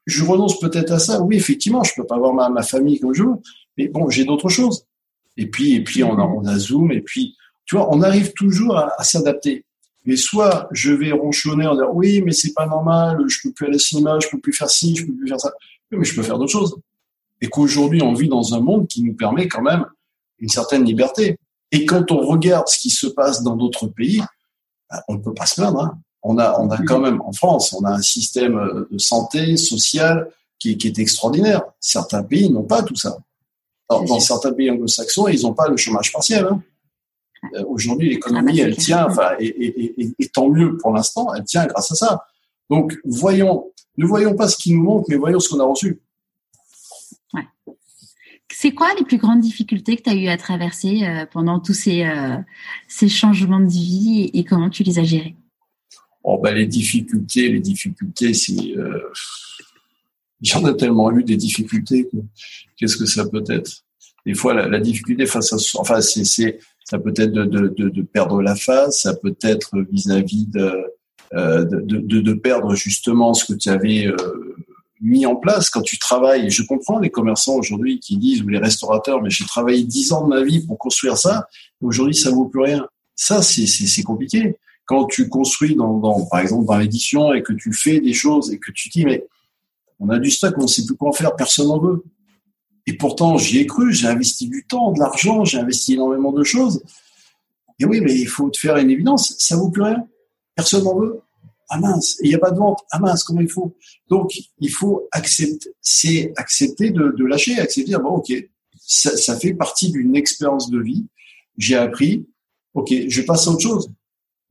je 0.07 0.25
renonce 0.25 0.61
peut-être 0.61 0.93
à 0.93 0.99
ça. 0.99 1.21
Oui, 1.23 1.37
effectivement, 1.37 1.83
je 1.83 1.93
peux 1.97 2.05
pas 2.05 2.17
avoir 2.17 2.51
ma, 2.51 2.63
famille 2.63 3.01
comme 3.01 3.15
je 3.15 3.23
veux, 3.23 3.35
mais 3.77 3.89
bon, 3.89 4.09
j'ai 4.11 4.25
d'autres 4.25 4.49
choses. 4.49 4.87
Et 5.37 5.47
puis, 5.47 5.75
et 5.75 5.83
puis 5.83 6.05
on 6.05 6.45
a, 6.45 6.59
Zoom, 6.59 6.93
et 6.93 7.01
puis, 7.01 7.37
tu 7.65 7.77
vois, 7.77 7.93
on 7.93 8.03
arrive 8.03 8.33
toujours 8.35 8.77
à, 8.77 9.03
s'adapter. 9.03 9.65
Mais 10.05 10.17
soit 10.17 10.69
je 10.73 10.93
vais 10.93 11.13
ronchonner 11.13 11.67
en 11.67 11.75
disant 11.75 11.91
oui, 11.95 12.23
mais 12.23 12.33
c'est 12.33 12.53
pas 12.53 12.67
normal, 12.67 13.25
je 13.29 13.39
peux 13.43 13.53
plus 13.53 13.67
aller 13.67 13.77
au 13.77 13.81
cinéma, 13.81 14.19
je 14.21 14.29
peux 14.29 14.41
plus 14.41 14.53
faire 14.53 14.69
ci, 14.69 14.97
je 14.97 15.07
peux 15.07 15.15
plus 15.15 15.29
faire 15.29 15.41
ça. 15.41 15.53
mais 15.93 16.05
je 16.05 16.15
peux 16.15 16.23
faire 16.23 16.39
d'autres 16.39 16.53
choses. 16.53 16.77
Et 17.41 17.49
qu'aujourd'hui, 17.49 18.03
on 18.03 18.13
vit 18.13 18.29
dans 18.29 18.55
un 18.55 18.61
monde 18.61 18.89
qui 18.89 19.03
nous 19.03 19.15
permet 19.15 19.49
quand 19.49 19.63
même 19.63 19.87
une 20.39 20.49
certaine 20.49 20.85
liberté. 20.85 21.39
Et 21.71 21.87
quand 21.87 22.11
on 22.11 22.19
regarde 22.27 22.69
ce 22.69 22.81
qui 22.81 22.91
se 22.91 23.07
passe 23.07 23.43
dans 23.43 23.57
d'autres 23.57 23.87
pays, 23.87 24.21
bah, 24.91 25.03
on 25.09 25.15
ne 25.15 25.19
peut 25.19 25.35
pas 25.35 25.47
se 25.47 25.55
plaindre. 25.55 25.85
Hein. 25.85 25.99
On 26.23 26.39
a, 26.39 26.59
on 26.61 26.71
a 26.71 26.79
quand 26.85 27.01
même 27.01 27.21
en 27.23 27.33
France, 27.33 27.73
on 27.73 27.85
a 27.85 27.91
un 27.91 28.03
système 28.03 28.57
euh, 28.57 28.89
de 28.91 28.99
santé 28.99 29.57
sociale 29.57 30.29
qui, 30.59 30.77
qui 30.79 30.89
est 30.89 30.99
extraordinaire. 30.99 31.63
Certains 31.81 32.23
pays 32.23 32.51
n'ont 32.51 32.63
pas 32.63 32.83
tout 32.83 32.95
ça. 32.95 33.19
Alors, 33.89 34.05
dans 34.05 34.21
certains 34.21 34.53
pays 34.53 34.71
anglo-saxons, 34.71 35.29
ils 35.29 35.43
n'ont 35.43 35.55
pas 35.55 35.69
le 35.69 35.77
chômage 35.77 36.13
partiel. 36.13 36.47
Hein. 36.47 36.63
Euh, 37.55 37.65
aujourd'hui, 37.67 38.09
l'économie, 38.09 38.61
elle 38.61 38.77
tient, 38.77 39.07
enfin, 39.07 39.33
et, 39.41 39.47
et, 39.47 40.01
et, 40.01 40.15
et, 40.19 40.29
tant 40.29 40.49
mieux 40.49 40.77
pour 40.77 40.93
l'instant, 40.93 41.35
elle 41.35 41.45
tient 41.45 41.67
grâce 41.67 41.91
à 41.91 41.97
ça. 41.97 42.25
Donc, 42.71 42.97
voyons, 43.05 43.73
ne 43.97 44.07
voyons 44.07 44.35
pas 44.35 44.49
ce 44.49 44.57
qui 44.57 44.73
nous 44.75 44.83
manque, 44.83 45.07
mais 45.09 45.17
voyons 45.17 45.41
ce 45.41 45.49
qu'on 45.49 45.61
a 45.61 45.65
reçu. 45.65 46.01
C'est 48.55 48.73
quoi 48.73 48.89
les 48.99 49.05
plus 49.05 49.17
grandes 49.17 49.41
difficultés 49.41 49.97
que 49.97 50.03
tu 50.03 50.11
as 50.11 50.15
eu 50.15 50.29
à 50.29 50.37
traverser 50.37 51.05
euh, 51.05 51.27
pendant 51.27 51.59
tous 51.59 51.73
ces, 51.73 52.05
euh, 52.05 52.37
ces 52.87 53.09
changements 53.09 53.61
de 53.61 53.69
vie 53.69 54.31
et, 54.35 54.45
comment 54.45 54.69
tu 54.71 54.83
les 54.83 54.99
as 54.99 55.05
gérés 55.05 55.35
oh, 56.25 56.39
ben, 56.39 56.55
Les 56.55 56.67
difficultés, 56.67 57.49
les 57.49 57.61
difficultés, 57.61 58.35
c'est... 58.35 58.77
Euh... 58.77 59.11
J'en 60.41 60.67
ai 60.67 60.77
tellement 60.77 61.13
eu 61.13 61.23
des 61.23 61.37
difficultés 61.37 62.09
qu'est-ce 62.77 62.97
que 62.97 63.07
ça 63.07 63.29
peut 63.29 63.45
être? 63.49 63.85
Des 64.27 64.35
fois, 64.35 64.55
la, 64.55 64.81
difficulté 64.81 65.27
face 65.27 65.53
à... 65.53 65.57
Enfin, 65.79 66.01
c'est, 66.01 66.59
ça 66.85 66.99
peut 66.99 67.15
être 67.17 67.33
de, 67.33 67.45
de, 67.45 67.69
de, 67.69 67.89
de, 67.89 68.03
perdre 68.03 68.43
la 68.43 68.57
face, 68.57 69.03
ça 69.03 69.15
peut 69.15 69.37
être 69.43 69.71
vis-à-vis 69.91 70.47
de, 70.47 70.73
euh, 71.35 71.65
de, 71.65 71.81
de, 71.81 72.21
de, 72.21 72.33
perdre 72.35 72.75
justement 72.75 73.35
ce 73.35 73.45
que 73.45 73.57
tu 73.57 73.69
avais 73.69 74.07
euh, 74.07 74.57
mis 75.01 75.27
en 75.27 75.37
place 75.37 75.71
quand 75.71 75.83
tu 75.83 75.99
travailles. 75.99 76.51
Je 76.51 76.63
comprends 76.63 76.99
les 76.99 77.11
commerçants 77.11 77.57
aujourd'hui 77.57 78.01
qui 78.01 78.17
disent, 78.17 78.43
ou 78.43 78.49
les 78.49 78.59
restaurateurs, 78.59 79.23
mais 79.23 79.31
j'ai 79.31 79.45
travaillé 79.45 79.85
dix 79.85 80.13
ans 80.13 80.25
de 80.25 80.29
ma 80.29 80.43
vie 80.43 80.67
pour 80.67 80.79
construire 80.79 81.17
ça, 81.17 81.47
aujourd'hui 81.81 82.15
ça 82.15 82.31
vaut 82.31 82.47
plus 82.47 82.63
rien. 82.63 82.87
Ça, 83.15 83.43
c'est 83.43 84.03
compliqué. 84.03 84.57
Quand 84.85 85.07
tu 85.07 85.29
construis, 85.29 85.77
dans, 85.77 86.27
par 86.27 86.41
exemple, 86.41 86.67
dans 86.67 86.77
l'édition 86.77 87.33
et 87.33 87.43
que 87.43 87.53
tu 87.53 87.73
fais 87.73 88.01
des 88.01 88.13
choses 88.13 88.53
et 88.53 88.59
que 88.59 88.73
tu 88.73 88.89
dis, 88.89 89.05
mais 89.05 89.25
On 89.99 90.09
a 90.09 90.19
du 90.19 90.31
stock, 90.31 90.55
on 90.59 90.63
ne 90.63 90.67
sait 90.67 90.85
plus 90.85 90.97
quoi 90.97 91.11
en 91.11 91.13
faire, 91.13 91.37
personne 91.37 91.69
n'en 91.69 91.79
veut. 91.79 92.05
Et 92.87 92.97
pourtant, 92.97 93.39
j'y 93.39 93.59
ai 93.59 93.67
cru, 93.67 93.93
j'ai 93.93 94.09
investi 94.09 94.49
du 94.49 94.67
temps, 94.67 94.91
de 94.93 94.99
l'argent, 94.99 95.45
j'ai 95.45 95.59
investi 95.59 95.95
énormément 95.95 96.33
de 96.33 96.43
choses. 96.43 96.83
Et 97.79 97.85
oui, 97.85 98.01
mais 98.01 98.13
il 98.13 98.27
faut 98.27 98.51
te 98.51 98.59
faire 98.59 98.77
une 98.77 98.91
évidence, 98.91 99.35
ça 99.39 99.57
vaut 99.57 99.71
plus 99.71 99.83
rien. 99.83 100.07
Personne 100.57 100.85
n'en 100.85 100.99
veut. 100.99 101.21
Ah 101.69 101.79
mince, 101.79 102.19
il 102.23 102.29
n'y 102.29 102.35
a 102.35 102.39
pas 102.39 102.51
de 102.51 102.59
vente. 102.59 102.81
Ah 102.91 102.99
mince, 102.99 103.25
comment 103.25 103.41
il 103.41 103.49
faut? 103.49 103.75
Donc, 104.09 104.33
il 104.59 104.71
faut 104.71 105.09
accepter, 105.11 105.71
c'est 105.81 106.33
accepter 106.37 106.91
de, 106.91 107.15
de, 107.17 107.25
lâcher, 107.25 107.59
accepter, 107.59 107.93
bon, 107.93 108.17
ok, 108.17 108.31
ça 108.77 109.39
fait 109.39 109.55
partie 109.55 109.91
d'une 109.91 110.15
expérience 110.15 110.69
de 110.69 110.81
vie. 110.81 111.07
J'ai 111.57 111.77
appris, 111.77 112.27
ok, 112.75 112.93
je 113.09 113.23
passe 113.23 113.47
à 113.47 113.53
autre 113.53 113.63
chose. 113.63 113.91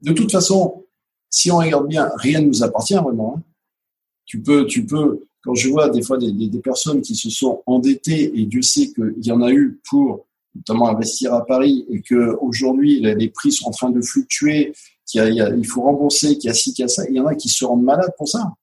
De 0.01 0.13
toute 0.13 0.31
façon, 0.31 0.85
si 1.29 1.51
on 1.51 1.57
regarde 1.57 1.87
bien, 1.87 2.11
rien 2.17 2.41
ne 2.41 2.47
nous 2.47 2.63
appartient 2.63 2.95
vraiment. 2.95 3.35
Hein. 3.37 3.43
Tu 4.25 4.41
peux, 4.41 4.65
tu 4.65 4.85
peux, 4.85 5.25
quand 5.43 5.55
je 5.55 5.69
vois 5.69 5.89
des 5.89 6.01
fois 6.01 6.17
des, 6.17 6.31
des, 6.31 6.59
personnes 6.59 7.01
qui 7.01 7.15
se 7.15 7.29
sont 7.29 7.63
endettées, 7.65 8.31
et 8.39 8.45
Dieu 8.45 8.61
sait 8.61 8.91
qu'il 8.91 9.25
y 9.25 9.31
en 9.31 9.41
a 9.41 9.51
eu 9.51 9.79
pour 9.89 10.25
notamment 10.55 10.89
investir 10.89 11.33
à 11.33 11.45
Paris, 11.45 11.85
et 11.89 12.01
que 12.01 12.35
aujourd'hui 12.41 12.99
les 12.99 13.29
prix 13.29 13.51
sont 13.51 13.69
en 13.69 13.71
train 13.71 13.89
de 13.89 14.01
fluctuer, 14.01 14.73
qu'il 15.05 15.33
y 15.33 15.41
a, 15.41 15.49
il 15.55 15.65
faut 15.65 15.81
rembourser, 15.81 16.37
qu'il 16.37 16.47
y 16.47 16.51
a 16.51 16.53
ci, 16.53 16.73
qu'il 16.73 16.83
y 16.83 16.85
a 16.85 16.89
ça, 16.89 17.03
il 17.07 17.15
y 17.15 17.19
en 17.19 17.25
a 17.25 17.35
qui 17.35 17.49
se 17.49 17.63
rendent 17.65 17.83
malades 17.83 18.13
pour 18.17 18.27
ça. 18.27 18.53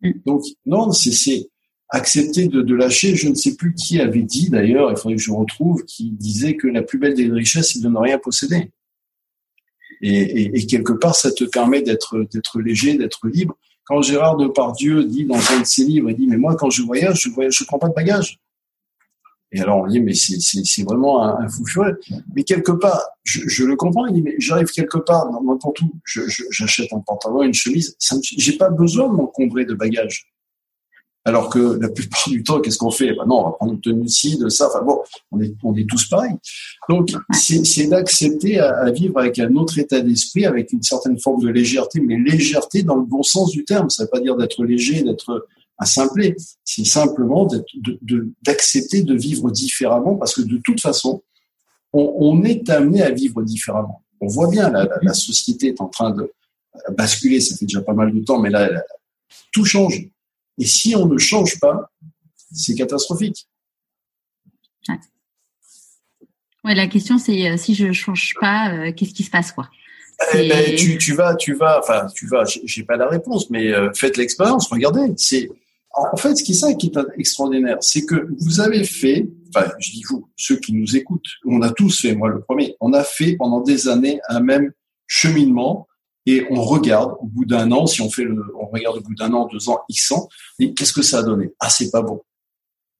Mm. 0.00 0.10
Donc 0.24 0.42
non, 0.66 0.92
c'est 0.92 1.50
accepter 1.90 2.48
de, 2.48 2.62
de, 2.62 2.74
lâcher. 2.74 3.14
Je 3.14 3.28
ne 3.28 3.34
sais 3.34 3.54
plus 3.54 3.74
qui 3.74 4.00
avait 4.00 4.22
dit 4.22 4.48
d'ailleurs, 4.48 4.90
il 4.90 4.96
faudrait 4.96 5.16
que 5.16 5.22
je 5.22 5.30
retrouve, 5.30 5.84
qui 5.84 6.10
disait 6.10 6.56
que 6.56 6.66
la 6.66 6.82
plus 6.82 6.98
belle 6.98 7.14
des 7.14 7.30
richesses, 7.30 7.74
c'est 7.74 7.80
de 7.82 7.88
ne 7.88 7.98
rien 7.98 8.18
posséder. 8.18 8.70
Et, 10.02 10.42
et, 10.42 10.56
et, 10.58 10.66
quelque 10.66 10.92
part, 10.92 11.14
ça 11.14 11.30
te 11.30 11.44
permet 11.44 11.80
d'être 11.80 12.26
d'être 12.32 12.60
léger, 12.60 12.94
d'être 12.98 13.28
libre. 13.28 13.56
Quand 13.84 14.02
Gérard 14.02 14.36
Depardieu 14.36 15.04
dit 15.04 15.24
dans 15.24 15.40
un 15.52 15.60
de 15.60 15.64
ses 15.64 15.84
livres, 15.84 16.10
il 16.10 16.16
dit 16.16 16.26
mais 16.26 16.36
moi 16.36 16.56
quand 16.56 16.70
je 16.70 16.82
voyage, 16.82 17.20
je 17.22 17.30
voyage, 17.30 17.54
je 17.56 17.64
prends 17.64 17.78
pas 17.78 17.88
de 17.88 17.94
bagages. 17.94 18.38
Et 19.52 19.60
alors 19.60 19.78
on 19.78 19.86
dit 19.86 20.00
mais 20.00 20.14
c'est 20.14 20.82
vraiment 20.82 21.22
un, 21.22 21.48
fou 21.48 21.64
furieux. 21.66 22.00
Mais 22.34 22.42
quelque 22.42 22.72
part, 22.72 23.00
je, 23.22 23.48
je 23.48 23.64
le 23.64 23.76
comprends. 23.76 24.06
Il 24.06 24.14
dit 24.14 24.22
mais 24.22 24.34
j'arrive 24.38 24.68
quelque 24.68 24.98
part 24.98 25.30
n'importe 25.42 25.80
où, 25.82 25.92
j'achète 26.04 26.92
un 26.92 27.00
pantalon, 27.00 27.42
une 27.42 27.54
chemise, 27.54 27.96
j'ai 28.36 28.56
pas 28.56 28.70
besoin 28.70 29.08
de 29.08 29.14
m'encombrer 29.14 29.64
de 29.64 29.74
bagages. 29.74 30.31
Alors 31.24 31.50
que 31.50 31.78
la 31.80 31.88
plupart 31.88 32.28
du 32.28 32.42
temps, 32.42 32.60
qu'est-ce 32.60 32.78
qu'on 32.78 32.90
fait? 32.90 33.14
Ben 33.14 33.24
Non, 33.26 33.40
on 33.40 33.44
va 33.44 33.50
prendre 33.52 33.72
une 33.74 33.80
tenue 33.80 34.08
ci, 34.08 34.38
de 34.38 34.48
ça. 34.48 34.68
Enfin 34.68 34.84
bon, 34.84 35.00
on 35.30 35.40
est, 35.40 35.54
on 35.62 35.74
est 35.76 35.88
tous 35.88 36.08
pareils. 36.08 36.34
Donc, 36.88 37.12
c'est 37.32 37.86
d'accepter 37.86 38.58
à, 38.58 38.76
à, 38.78 38.90
vivre 38.90 39.18
avec 39.20 39.38
un 39.38 39.54
autre 39.54 39.78
état 39.78 40.00
d'esprit, 40.00 40.46
avec 40.46 40.72
une 40.72 40.82
certaine 40.82 41.18
forme 41.20 41.40
de 41.42 41.48
légèreté, 41.48 42.00
mais 42.00 42.16
légèreté 42.16 42.82
dans 42.82 42.96
le 42.96 43.04
bon 43.04 43.22
sens 43.22 43.50
du 43.50 43.64
terme. 43.64 43.88
Ça 43.88 44.02
ne 44.02 44.06
veut 44.06 44.10
pas 44.10 44.20
dire 44.20 44.36
d'être 44.36 44.64
léger, 44.64 45.02
d'être 45.02 45.46
un 45.78 45.84
simplet. 45.84 46.34
C'est 46.64 46.84
simplement 46.84 47.46
d'accepter 48.42 49.02
de, 49.02 49.12
de, 49.12 49.18
vivre 49.18 49.50
différemment, 49.52 50.16
parce 50.16 50.34
que 50.34 50.42
de 50.42 50.60
toute 50.64 50.80
façon, 50.80 51.22
on, 51.92 52.14
on, 52.18 52.42
est 52.42 52.68
amené 52.68 53.00
à 53.00 53.10
vivre 53.10 53.42
différemment. 53.42 54.02
On 54.20 54.26
voit 54.26 54.48
bien, 54.48 54.70
la, 54.70 54.84
la, 54.84 54.98
la 55.00 55.14
société 55.14 55.68
est 55.68 55.80
en 55.80 55.88
train 55.88 56.10
de 56.10 56.32
basculer. 56.96 57.40
Ça 57.40 57.56
fait 57.56 57.66
déjà 57.66 57.82
pas 57.82 57.94
mal 57.94 58.12
de 58.12 58.24
temps, 58.24 58.40
mais 58.40 58.50
là, 58.50 58.68
tout 59.52 59.64
change 59.64 60.08
et 60.58 60.66
si 60.66 60.94
on 60.94 61.06
ne 61.06 61.18
change 61.18 61.58
pas, 61.60 61.90
c'est 62.52 62.74
catastrophique. 62.74 63.46
Ouais. 66.64 66.74
la 66.74 66.86
question 66.86 67.18
c'est 67.18 67.50
euh, 67.50 67.56
si 67.56 67.74
je 67.74 67.86
ne 67.86 67.92
change 67.92 68.34
pas, 68.40 68.72
euh, 68.72 68.92
qu'est-ce 68.92 69.14
qui 69.14 69.24
se 69.24 69.30
passe 69.30 69.52
quoi? 69.52 69.68
Eh 70.34 70.48
ben, 70.48 70.76
tu, 70.76 70.98
tu, 70.98 71.14
vas, 71.14 71.34
tu 71.34 71.54
vas, 71.54 71.80
enfin, 71.80 72.06
tu 72.14 72.28
vas. 72.28 72.44
J'ai 72.44 72.84
pas 72.84 72.96
la 72.96 73.08
réponse, 73.08 73.50
mais 73.50 73.72
euh, 73.72 73.90
faites 73.92 74.16
l'expérience. 74.16 74.68
Regardez, 74.68 75.12
c'est 75.16 75.50
en 75.94 76.16
fait 76.16 76.36
ce 76.36 76.44
qui 76.44 76.52
est 76.52 76.56
ça 76.56 76.72
qui 76.74 76.86
est 76.86 76.98
extraordinaire, 77.18 77.78
c'est 77.80 78.04
que 78.04 78.28
vous 78.38 78.60
avez 78.60 78.84
fait, 78.84 79.28
enfin, 79.54 79.70
je 79.78 79.90
dis 79.90 80.02
vous, 80.08 80.28
ceux 80.36 80.56
qui 80.56 80.72
nous 80.74 80.96
écoutent, 80.96 81.26
on 81.44 81.60
a 81.62 81.70
tous 81.70 82.00
fait, 82.00 82.14
moi 82.14 82.28
le 82.28 82.40
premier, 82.40 82.76
on 82.80 82.92
a 82.92 83.04
fait 83.04 83.36
pendant 83.36 83.60
des 83.60 83.88
années 83.88 84.20
un 84.28 84.40
même 84.40 84.72
cheminement 85.06 85.86
et 86.26 86.46
on 86.50 86.62
regarde 86.62 87.16
au 87.20 87.26
bout 87.26 87.44
d'un 87.44 87.70
an, 87.72 87.86
si 87.86 88.00
on 88.00 88.10
fait 88.10 88.26
on 88.28 88.66
regarde 88.66 88.98
au 88.98 89.00
bout 89.00 89.14
d'un 89.14 89.32
an, 89.32 89.46
deux 89.46 89.68
ans, 89.68 89.80
X 89.88 90.12
ans, 90.12 90.28
et 90.58 90.72
qu'est-ce 90.74 90.92
que 90.92 91.02
ça 91.02 91.18
a 91.18 91.22
donné? 91.22 91.52
Ah, 91.58 91.68
c'est 91.68 91.90
pas 91.90 92.02
bon. 92.02 92.22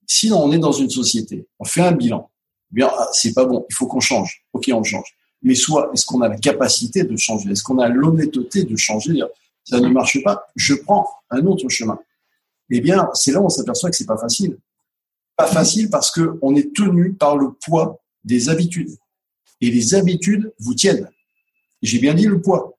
Sinon, 0.06 0.42
on 0.42 0.52
est 0.52 0.58
dans 0.58 0.72
une 0.72 0.90
société, 0.90 1.46
on 1.58 1.64
fait 1.64 1.82
un 1.82 1.92
bilan. 1.92 2.30
Eh 2.72 2.76
bien, 2.76 2.90
ah, 2.92 3.08
c'est 3.12 3.32
pas 3.32 3.44
bon, 3.44 3.64
il 3.68 3.74
faut 3.74 3.86
qu'on 3.86 4.00
change. 4.00 4.44
Ok, 4.52 4.70
on 4.72 4.82
change. 4.82 5.14
Mais 5.42 5.54
soit, 5.54 5.90
est-ce 5.92 6.04
qu'on 6.04 6.20
a 6.20 6.28
la 6.28 6.36
capacité 6.36 7.04
de 7.04 7.16
changer? 7.16 7.50
Est-ce 7.50 7.62
qu'on 7.62 7.78
a 7.78 7.88
l'honnêteté 7.88 8.64
de 8.64 8.76
changer? 8.76 9.20
Ça 9.64 9.80
ne 9.80 9.88
marche 9.88 10.22
pas, 10.22 10.50
je 10.56 10.74
prends 10.74 11.08
un 11.30 11.44
autre 11.46 11.68
chemin. 11.68 11.98
Eh 12.70 12.80
bien, 12.80 13.08
c'est 13.14 13.32
là 13.32 13.40
où 13.40 13.44
on 13.44 13.48
s'aperçoit 13.48 13.90
que 13.90 13.96
c'est 13.96 14.06
pas 14.06 14.16
facile. 14.16 14.58
Pas 15.36 15.46
facile 15.46 15.90
parce 15.90 16.10
que 16.10 16.38
on 16.42 16.54
est 16.56 16.74
tenu 16.74 17.12
par 17.12 17.36
le 17.36 17.52
poids 17.64 18.00
des 18.24 18.48
habitudes. 18.48 18.96
Et 19.60 19.70
les 19.70 19.94
habitudes 19.94 20.52
vous 20.58 20.74
tiennent. 20.74 21.08
J'ai 21.82 21.98
bien 21.98 22.14
dit 22.14 22.26
le 22.26 22.40
poids. 22.40 22.71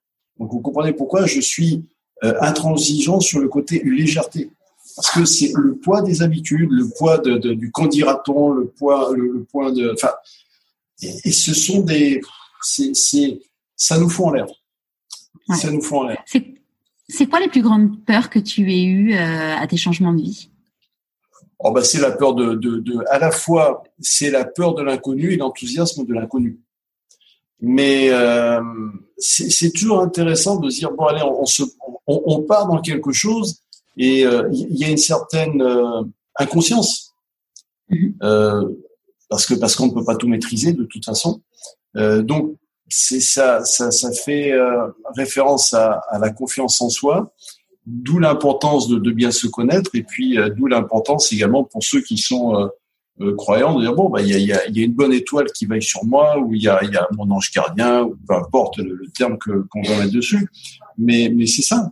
Donc 0.43 0.51
vous 0.51 0.59
comprenez 0.59 0.91
pourquoi 0.91 1.25
je 1.25 1.39
suis 1.39 1.85
euh, 2.25 2.33
intransigeant 2.41 3.21
sur 3.21 3.39
le 3.39 3.47
côté 3.47 3.81
légèreté. 3.85 4.51
Parce 4.97 5.11
que 5.11 5.23
c'est 5.23 5.53
le 5.55 5.77
poids 5.77 6.01
des 6.01 6.21
habitudes, 6.21 6.69
le 6.69 6.89
poids 6.97 7.17
de, 7.17 7.37
de, 7.37 7.53
du 7.53 7.71
candidaton, 7.71 8.51
le 8.51 8.67
poids, 8.67 9.13
le, 9.15 9.45
poids 9.49 9.71
de, 9.71 9.93
enfin, 9.93 10.11
et, 11.01 11.31
ce 11.31 11.53
sont 11.53 11.79
des, 11.79 12.19
c'est, 12.61 13.39
ça 13.77 13.97
nous 13.97 14.09
fout 14.09 14.25
en 14.25 14.31
l'air. 14.31 14.47
Ça 15.55 15.71
nous 15.71 15.81
fout 15.81 15.99
en 15.99 16.07
l'air. 16.07 16.21
C'est, 16.25 17.25
quoi 17.27 17.39
les 17.39 17.47
plus 17.47 17.61
grandes 17.61 18.03
peurs 18.03 18.29
que 18.29 18.39
tu 18.39 18.69
aies 18.69 18.83
eues 18.83 19.13
euh, 19.13 19.55
à 19.55 19.65
tes 19.65 19.77
changements 19.77 20.13
de 20.13 20.21
vie? 20.21 20.49
Oh 21.59 21.71
bah 21.71 21.85
c'est 21.85 22.01
la 22.01 22.11
peur 22.11 22.35
de, 22.35 22.55
de, 22.55 22.79
de, 22.79 23.01
à 23.09 23.19
la 23.19 23.31
fois 23.31 23.83
c'est 24.01 24.29
la 24.29 24.43
peur 24.43 24.75
de 24.75 24.83
l'inconnu 24.83 25.31
et 25.31 25.37
l'enthousiasme 25.37 26.05
de 26.05 26.13
l'inconnu. 26.13 26.59
Mais 27.61 28.09
euh, 28.11 28.59
c'est 29.23 29.71
toujours 29.71 30.01
intéressant 30.01 30.57
de 30.57 30.69
dire 30.69 30.91
bon 30.91 31.05
allez, 31.05 31.23
on, 31.23 31.45
se, 31.45 31.63
on, 32.07 32.21
on 32.25 32.41
part 32.41 32.67
dans 32.67 32.81
quelque 32.81 33.11
chose 33.11 33.61
et 33.97 34.21
il 34.21 34.27
euh, 34.27 34.49
y 34.51 34.85
a 34.85 34.89
une 34.89 34.97
certaine 34.97 35.61
euh, 35.61 36.03
inconscience 36.35 37.13
mm-hmm. 37.89 38.13
euh, 38.23 38.69
parce 39.29 39.45
que 39.45 39.53
parce 39.53 39.75
qu'on 39.75 39.87
ne 39.87 39.93
peut 39.93 40.03
pas 40.03 40.15
tout 40.15 40.27
maîtriser 40.27 40.73
de 40.73 40.83
toute 40.83 41.05
façon. 41.05 41.41
Donc 41.95 42.55
c'est 42.89 43.19
ça, 43.19 43.63
ça, 43.65 43.91
ça 43.91 44.11
fait 44.11 44.51
référence 45.15 45.73
à, 45.73 46.01
à, 46.09 46.17
la 46.17 46.31
confiance 46.31 46.81
en 46.81 46.89
soi, 46.89 47.33
d'où 47.85 48.17
l'importance 48.17 48.87
de, 48.87 48.97
de, 48.97 49.11
bien 49.11 49.31
se 49.31 49.45
connaître 49.45 49.91
et 49.93 50.01
puis 50.03 50.37
d'où 50.55 50.65
l'importance 50.65 51.31
également 51.31 51.63
pour 51.63 51.83
ceux 51.83 52.01
qui 52.01 52.17
sont 52.17 52.69
euh, 53.21 53.35
croyant 53.35 53.75
de 53.75 53.81
dire 53.81 53.93
bon 53.93 54.09
bah 54.09 54.21
il 54.21 54.29
y 54.29 54.33
a, 54.33 54.37
y, 54.39 54.51
a, 54.51 54.67
y 54.69 54.79
a, 54.79 54.83
une 54.83 54.93
bonne 54.93 55.13
étoile 55.13 55.45
qui 55.51 55.67
veille 55.67 55.83
sur 55.83 56.03
moi 56.03 56.39
ou 56.39 56.55
il 56.55 56.63
y 56.63 56.67
a, 56.67 56.83
y 56.83 56.97
a 56.97 57.07
mon 57.11 57.29
ange 57.29 57.51
gardien 57.51 58.01
ou 58.01 58.17
peu 58.27 58.33
importe 58.33 58.77
le, 58.77 58.99
terme 59.15 59.37
que 59.37 59.67
qu'on 59.69 59.83
va 59.83 59.99
mettre 59.99 60.13
dessus. 60.13 60.47
Mais 60.97 61.31
mais 61.33 61.45
c'est 61.45 61.61
ça. 61.61 61.91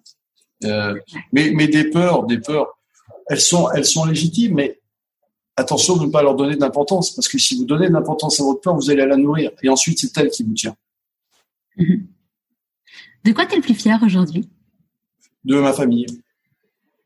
Euh, 0.63 0.95
mais 1.31 1.51
mais 1.51 1.67
des 1.67 1.91
peurs 1.91 2.25
des 2.25 2.39
peurs 2.39 2.79
elles 3.29 3.39
sont 3.39 3.69
elles 3.71 3.85
sont 3.85 4.05
légitimes 4.05 4.55
mais 4.55 4.79
attention 5.55 5.95
de 5.97 6.05
ne 6.05 6.11
pas 6.11 6.23
leur 6.23 6.35
donner 6.35 6.55
d'importance 6.55 7.11
parce 7.11 7.27
que 7.27 7.37
si 7.37 7.55
vous 7.55 7.65
donnez 7.65 7.87
de 7.87 7.93
l'importance 7.93 8.39
à 8.39 8.43
votre 8.43 8.61
peur 8.61 8.75
vous 8.75 8.89
allez 8.89 9.05
la 9.05 9.17
nourrir 9.17 9.51
et 9.61 9.69
ensuite 9.69 9.99
c'est 9.99 10.17
elle 10.17 10.29
qui 10.29 10.43
vous 10.43 10.53
tient. 10.53 10.75
De 13.23 13.33
quoi 13.33 13.45
tu 13.45 13.53
es 13.53 13.57
le 13.57 13.61
plus 13.61 13.75
fier 13.75 13.99
aujourd'hui? 14.03 14.49
De 15.43 15.59
ma 15.59 15.73
famille. 15.73 16.07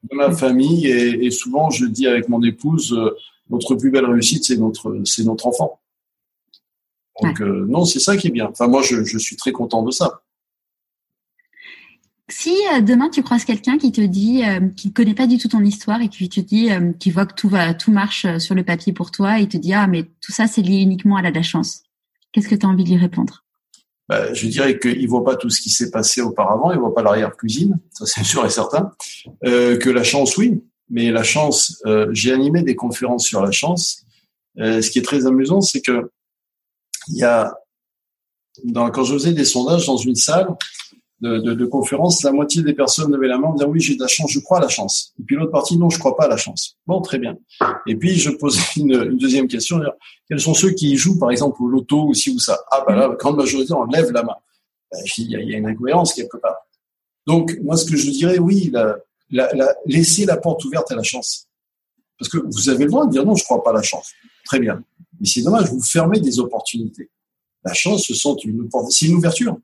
De 0.04 0.16
ma 0.16 0.32
famille 0.32 0.88
et, 0.88 1.26
et, 1.26 1.32
souvent 1.32 1.70
je 1.70 1.86
dis 1.86 2.08
avec 2.08 2.30
mon 2.30 2.42
épouse 2.42 2.94
euh, 2.94 3.14
notre 3.50 3.76
plus 3.76 3.92
belle 3.92 4.06
réussite, 4.06 4.46
c'est 4.46 4.58
notre, 4.58 5.02
c'est 5.06 5.24
notre 5.24 5.48
enfant. 5.48 5.80
Donc 7.22 7.42
euh, 7.42 7.66
non, 7.68 7.86
c'est 7.86 8.00
ça 8.00 8.18
qui 8.18 8.28
est 8.28 8.32
bien. 8.32 8.48
Enfin 8.52 8.68
moi, 8.68 8.82
je, 8.82 9.04
je 9.04 9.18
suis 9.18 9.36
très 9.36 9.52
content 9.52 9.84
de 9.84 9.92
ça. 9.92 10.22
Si 12.28 12.56
euh, 12.74 12.82
demain 12.82 13.10
tu 13.10 13.22
croises 13.22 13.46
quelqu'un 13.46 13.78
qui 13.78 13.92
te 13.92 14.02
dit, 14.02 14.44
euh, 14.44 14.68
qui 14.70 14.88
ne 14.88 14.94
connaît 14.94 15.14
pas 15.14 15.28
du 15.28 15.38
tout 15.38 15.48
ton 15.48 15.64
histoire 15.64 16.02
et 16.02 16.10
qui 16.10 16.28
te 16.28 16.40
dit, 16.40 16.72
euh, 16.72 16.92
qui 16.94 17.12
voit 17.12 17.28
que 17.28 17.36
tout 17.36 17.48
va, 17.48 17.76
tout 17.76 17.92
marche 17.92 18.26
sur 18.40 18.56
le 18.56 18.64
papier 18.64 18.94
pour 18.94 19.12
toi 19.12 19.40
et 19.40 19.48
te 19.48 19.58
dit 19.58 19.74
ah 19.74 19.86
mais 19.86 20.06
tout 20.22 20.32
ça 20.32 20.48
c'est 20.48 20.64
lié 20.64 20.80
uniquement 20.80 21.18
à 21.18 21.22
la, 21.22 21.30
la 21.30 21.44
chance. 21.44 21.84
Qu'est-ce 22.32 22.48
que 22.48 22.56
tu 22.56 22.66
as 22.66 22.70
envie 22.70 22.84
de 22.84 22.90
lui 22.90 22.98
répondre? 22.98 23.46
Bah, 24.10 24.34
je 24.34 24.48
dirais 24.48 24.80
qu'il 24.80 25.08
voit 25.08 25.24
pas 25.24 25.36
tout 25.36 25.52
ce 25.52 25.62
qui 25.62 25.70
s'est 25.70 25.92
passé 25.92 26.22
auparavant, 26.22 26.72
il 26.72 26.80
voit 26.80 26.94
pas 26.94 27.04
l'arrière 27.04 27.38
cuisine, 27.38 27.80
ça 27.92 28.08
c'est 28.08 28.24
sûr 28.24 28.44
et 28.46 28.50
certain. 28.50 28.92
Que 29.44 29.90
la 29.90 30.04
chance, 30.04 30.36
oui, 30.38 30.64
mais 30.90 31.12
la 31.12 31.24
chance, 31.24 31.82
euh, 31.86 32.08
j'ai 32.12 32.32
animé 32.32 32.62
des 32.62 32.76
conférences 32.76 33.26
sur 33.26 33.42
la 33.42 33.52
chance. 33.52 34.04
Euh, 34.60 34.82
ce 34.82 34.90
qui 34.90 35.00
est 35.00 35.04
très 35.04 35.26
amusant, 35.26 35.62
c'est 35.62 35.82
que 35.82 36.10
il 37.08 37.18
y 37.18 37.24
a, 37.24 37.54
dans, 38.64 38.90
quand 38.90 39.04
je 39.04 39.14
faisais 39.14 39.34
des 39.34 39.46
sondages 39.46 39.86
dans 39.86 39.98
une 39.98 40.16
salle 40.16 40.48
de, 41.22 41.40
de, 41.40 41.54
de 41.54 41.66
conférence, 41.66 42.24
la 42.24 42.32
moitié 42.32 42.62
des 42.62 42.74
personnes 42.74 43.12
levaient 43.12 43.28
la 43.28 43.38
main 43.38 43.50
en 43.50 43.54
disant 43.54 43.70
oui, 43.70 43.80
j'ai 43.80 43.96
de 43.96 44.02
la 44.02 44.08
chance, 44.08 44.32
je 44.32 44.40
crois 44.40 44.60
à 44.60 44.62
la 44.62 44.70
chance. 44.70 45.14
Et 45.20 45.24
puis 45.24 45.36
l'autre 45.36 45.52
partie, 45.52 45.78
non, 45.78 45.90
je 45.90 46.00
crois 46.00 46.16
pas 46.16 46.26
à 46.26 46.28
la 46.28 46.38
chance. 46.38 46.78
Bon, 46.88 47.02
très 47.02 47.20
bien. 47.20 47.38
Et 47.88 47.96
puis 47.96 48.16
je 48.16 48.30
posais 48.32 48.62
une, 48.78 48.94
une 48.94 49.18
deuxième 49.18 49.48
question, 49.48 49.80
quels 50.28 50.40
sont 50.40 50.54
ceux 50.54 50.72
qui 50.72 50.96
jouent 50.98 51.20
par 51.20 51.32
exemple 51.32 51.62
au 51.62 51.68
loto 51.68 52.08
ou 52.08 52.14
ci 52.14 52.32
ou 52.32 52.40
ça? 52.40 52.60
Ah 52.72 52.84
ben 52.88 52.96
là, 52.96 53.08
la 53.08 53.16
grande 53.16 53.38
majorité, 53.38 53.74
on 53.74 53.86
lève 53.86 54.12
la 54.12 54.24
main. 54.24 54.36
Ben, 54.92 55.00
il, 55.18 55.32
y 55.32 55.36
a, 55.36 55.42
il 55.42 55.50
y 55.50 55.56
a 55.56 55.58
une 55.58 55.68
incohérence 55.68 56.14
quelque 56.14 56.38
part. 56.38 56.58
Donc 57.28 57.58
moi, 57.64 57.76
ce 57.76 57.86
que 57.86 57.98
je 57.98 58.10
dirais, 58.12 58.38
oui, 58.38 58.70
la, 58.72 58.98
la, 59.32 59.54
la, 59.54 59.76
laissez 59.86 60.26
la 60.26 60.38
porte 60.38 60.64
ouverte 60.66 60.92
à 60.92 60.96
la 60.96 61.04
chance. 61.04 61.48
Parce 62.18 62.30
que 62.30 62.38
vous 62.38 62.70
avez 62.70 62.86
le 62.86 62.92
droit 62.92 63.06
de 63.06 63.12
dire 63.12 63.26
non, 63.26 63.36
je 63.36 63.44
crois 63.44 63.64
pas 63.64 63.72
à 63.72 63.74
la 63.74 63.82
chance. 63.82 64.12
Très 64.46 64.60
bien. 64.60 64.84
Mais 65.20 65.28
c'est 65.28 65.42
dommage, 65.42 65.70
vous 65.70 65.82
fermez 65.82 66.20
des 66.20 66.40
opportunités. 66.40 67.10
La 67.64 67.74
chance, 67.74 68.06
ce 68.06 68.14
sont 68.14 68.36
une, 68.38 68.70
c'est 68.90 69.08
une 69.08 69.16
ouverture. 69.16 69.58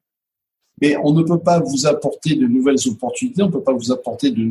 Mais 0.82 0.98
on 1.04 1.14
ne 1.14 1.22
peut 1.22 1.40
pas 1.40 1.60
vous 1.60 1.86
apporter 1.86 2.36
de 2.36 2.48
nouvelles 2.48 2.80
opportunités, 2.88 3.44
on 3.44 3.48
ne 3.48 3.52
peut 3.52 3.62
pas 3.62 3.74
vous 3.74 3.92
apporter 3.92 4.32
de, 4.32 4.42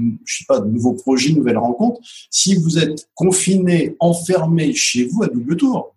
nouveaux 0.65 0.93
projets, 0.93 1.33
de 1.33 1.39
nouvelles 1.39 1.59
rencontres, 1.59 2.01
si 2.31 2.55
vous 2.55 2.79
êtes 2.79 3.09
confiné, 3.15 3.97
enfermé 3.99 4.73
chez 4.73 5.05
vous 5.05 5.25
à 5.25 5.27
double 5.27 5.57
tour. 5.57 5.93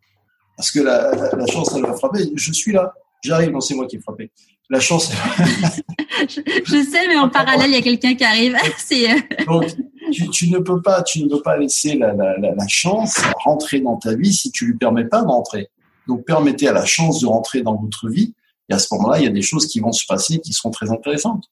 Parce 0.58 0.72
que 0.72 0.80
la, 0.80 1.36
la, 1.36 1.46
chance, 1.46 1.72
elle 1.76 1.84
va 1.84 1.94
frapper. 1.94 2.32
Je 2.34 2.52
suis 2.52 2.72
là, 2.72 2.94
j'arrive, 3.24 3.52
non, 3.52 3.62
c'est 3.62 3.76
moi 3.76 3.86
qui 3.86 3.98
ai 3.98 4.00
frappé. 4.00 4.32
La 4.70 4.80
chance. 4.80 5.12
je, 6.30 6.42
je, 6.46 6.84
sais, 6.84 7.08
mais 7.08 7.18
en 7.18 7.30
parallèle, 7.30 7.70
il 7.70 7.74
y 7.74 7.78
a 7.78 7.82
quelqu'un 7.82 8.16
qui 8.16 8.24
arrive. 8.24 8.56
Euh, 8.94 9.46
Donc, 9.46 9.66
tu, 10.12 10.30
tu, 10.30 10.50
ne 10.50 10.60
peux 10.60 10.82
pas, 10.82 11.02
tu 11.02 11.24
ne 11.24 11.30
peux 11.30 11.42
pas 11.42 11.58
laisser 11.58 11.96
la, 11.96 12.14
la, 12.14 12.38
la, 12.38 12.68
chance 12.68 13.16
rentrer 13.44 13.80
dans 13.80 13.98
ta 13.98 14.16
vie 14.16 14.32
si 14.32 14.52
tu 14.52 14.66
lui 14.66 14.78
permets 14.78 15.06
pas 15.06 15.24
d'entrer. 15.24 15.70
Donc, 16.08 16.26
permettez 16.26 16.68
à 16.68 16.74
la 16.74 16.86
chance 16.86 17.22
de 17.22 17.28
rentrer 17.28 17.62
dans 17.62 17.76
votre 17.76 18.10
vie. 18.10 18.34
Et 18.70 18.74
à 18.74 18.80
ce 18.80 18.88
moment-là, 18.94 19.20
il 19.20 19.26
y 19.26 19.28
a 19.28 19.32
des 19.32 19.42
choses 19.42 19.68
qui 19.68 19.80
vont 19.80 19.92
se 19.92 20.06
passer 20.08 20.40
qui 20.40 20.54
seront 20.54 20.72
très 20.72 20.92
intéressantes. 20.92 21.46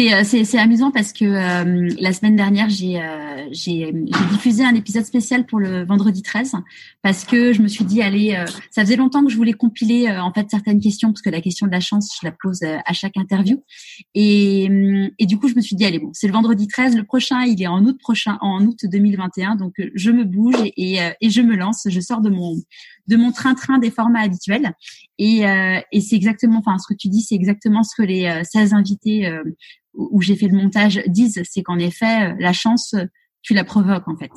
Euh, 0.00 0.24
c'est 0.24 0.58
amusant 0.58 0.90
parce 0.90 1.12
que 1.12 1.24
euh, 1.26 1.94
la 2.00 2.12
semaine 2.14 2.34
dernière, 2.34 2.68
euh, 2.68 3.48
j'ai 3.52 3.92
diffusé 4.32 4.64
un 4.64 4.74
épisode 4.74 5.04
spécial 5.04 5.44
pour 5.44 5.58
le 5.60 5.84
vendredi 5.84 6.22
13 6.22 6.54
parce 7.02 7.24
que 7.24 7.52
je 7.52 7.60
me 7.60 7.68
suis 7.68 7.84
dit, 7.84 8.00
allez, 8.00 8.42
ça 8.70 8.82
faisait 8.82 8.96
longtemps 8.96 9.22
que 9.22 9.30
je 9.30 9.36
voulais 9.36 9.52
compiler 9.52 10.10
en 10.10 10.32
fait 10.32 10.46
certaines 10.50 10.80
questions 10.80 11.10
parce 11.10 11.20
que 11.20 11.28
la 11.28 11.42
question 11.42 11.66
de 11.66 11.72
la 11.72 11.80
chance, 11.80 12.16
je 12.20 12.26
la 12.26 12.32
pose 12.32 12.62
à 12.62 12.92
chaque 12.94 13.16
interview. 13.18 13.62
Et, 14.14 14.70
et 15.18 15.26
du 15.26 15.38
coup, 15.38 15.48
je 15.48 15.54
me 15.54 15.60
suis 15.60 15.76
dit, 15.76 15.84
allez, 15.84 15.98
bon, 15.98 16.10
c'est 16.14 16.26
le 16.26 16.32
vendredi 16.32 16.66
13, 16.66 16.96
le 16.96 17.04
prochain, 17.04 17.42
il 17.44 17.60
est 17.62 17.66
en 17.66 17.84
août 17.84 17.98
prochain, 18.00 18.38
en 18.40 18.64
août 18.64 18.78
2021, 18.84 19.56
donc 19.56 19.74
je 19.94 20.10
me 20.10 20.24
bouge 20.24 20.56
et, 20.76 20.98
et 21.20 21.30
je 21.30 21.42
me 21.42 21.56
lance, 21.56 21.86
je 21.88 22.00
sors 22.00 22.20
de 22.20 22.30
mon 22.30 22.56
de 23.10 23.16
mon 23.16 23.32
train-train 23.32 23.78
des 23.78 23.90
formats 23.90 24.20
habituels. 24.20 24.72
Et, 25.18 25.42
et 25.92 26.00
c'est 26.00 26.16
exactement, 26.16 26.60
enfin, 26.60 26.78
ce 26.78 26.92
que 26.92 26.96
tu 26.96 27.08
dis, 27.08 27.20
c'est 27.20 27.34
exactement 27.34 27.82
ce 27.82 27.94
que 27.94 28.02
les 28.02 28.42
16 28.50 28.72
invités 28.72 29.30
où 29.94 30.22
j'ai 30.22 30.36
fait 30.36 30.48
le 30.48 30.56
montage 30.56 31.02
disent, 31.06 31.42
c'est 31.50 31.62
qu'en 31.62 31.78
effet, 31.78 32.34
la 32.38 32.52
chance, 32.52 32.94
tu 33.42 33.52
la 33.52 33.64
provoques 33.64 34.08
en 34.08 34.16
fait. 34.16 34.30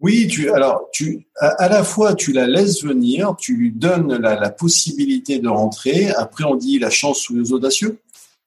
Oui, 0.00 0.26
tu 0.26 0.50
alors 0.50 0.88
tu 0.92 1.26
à, 1.36 1.68
la 1.68 1.82
fois 1.82 2.14
tu 2.14 2.32
la 2.32 2.46
laisses 2.46 2.82
venir, 2.82 3.34
tu 3.38 3.56
lui 3.56 3.72
donnes 3.72 4.14
la, 4.16 4.38
la 4.38 4.50
possibilité 4.50 5.38
de 5.38 5.48
rentrer. 5.48 6.10
Après, 6.10 6.44
on 6.44 6.54
dit 6.54 6.78
la 6.78 6.90
chance 6.90 7.20
sous 7.20 7.34
les 7.34 7.52
audacieux. 7.52 8.00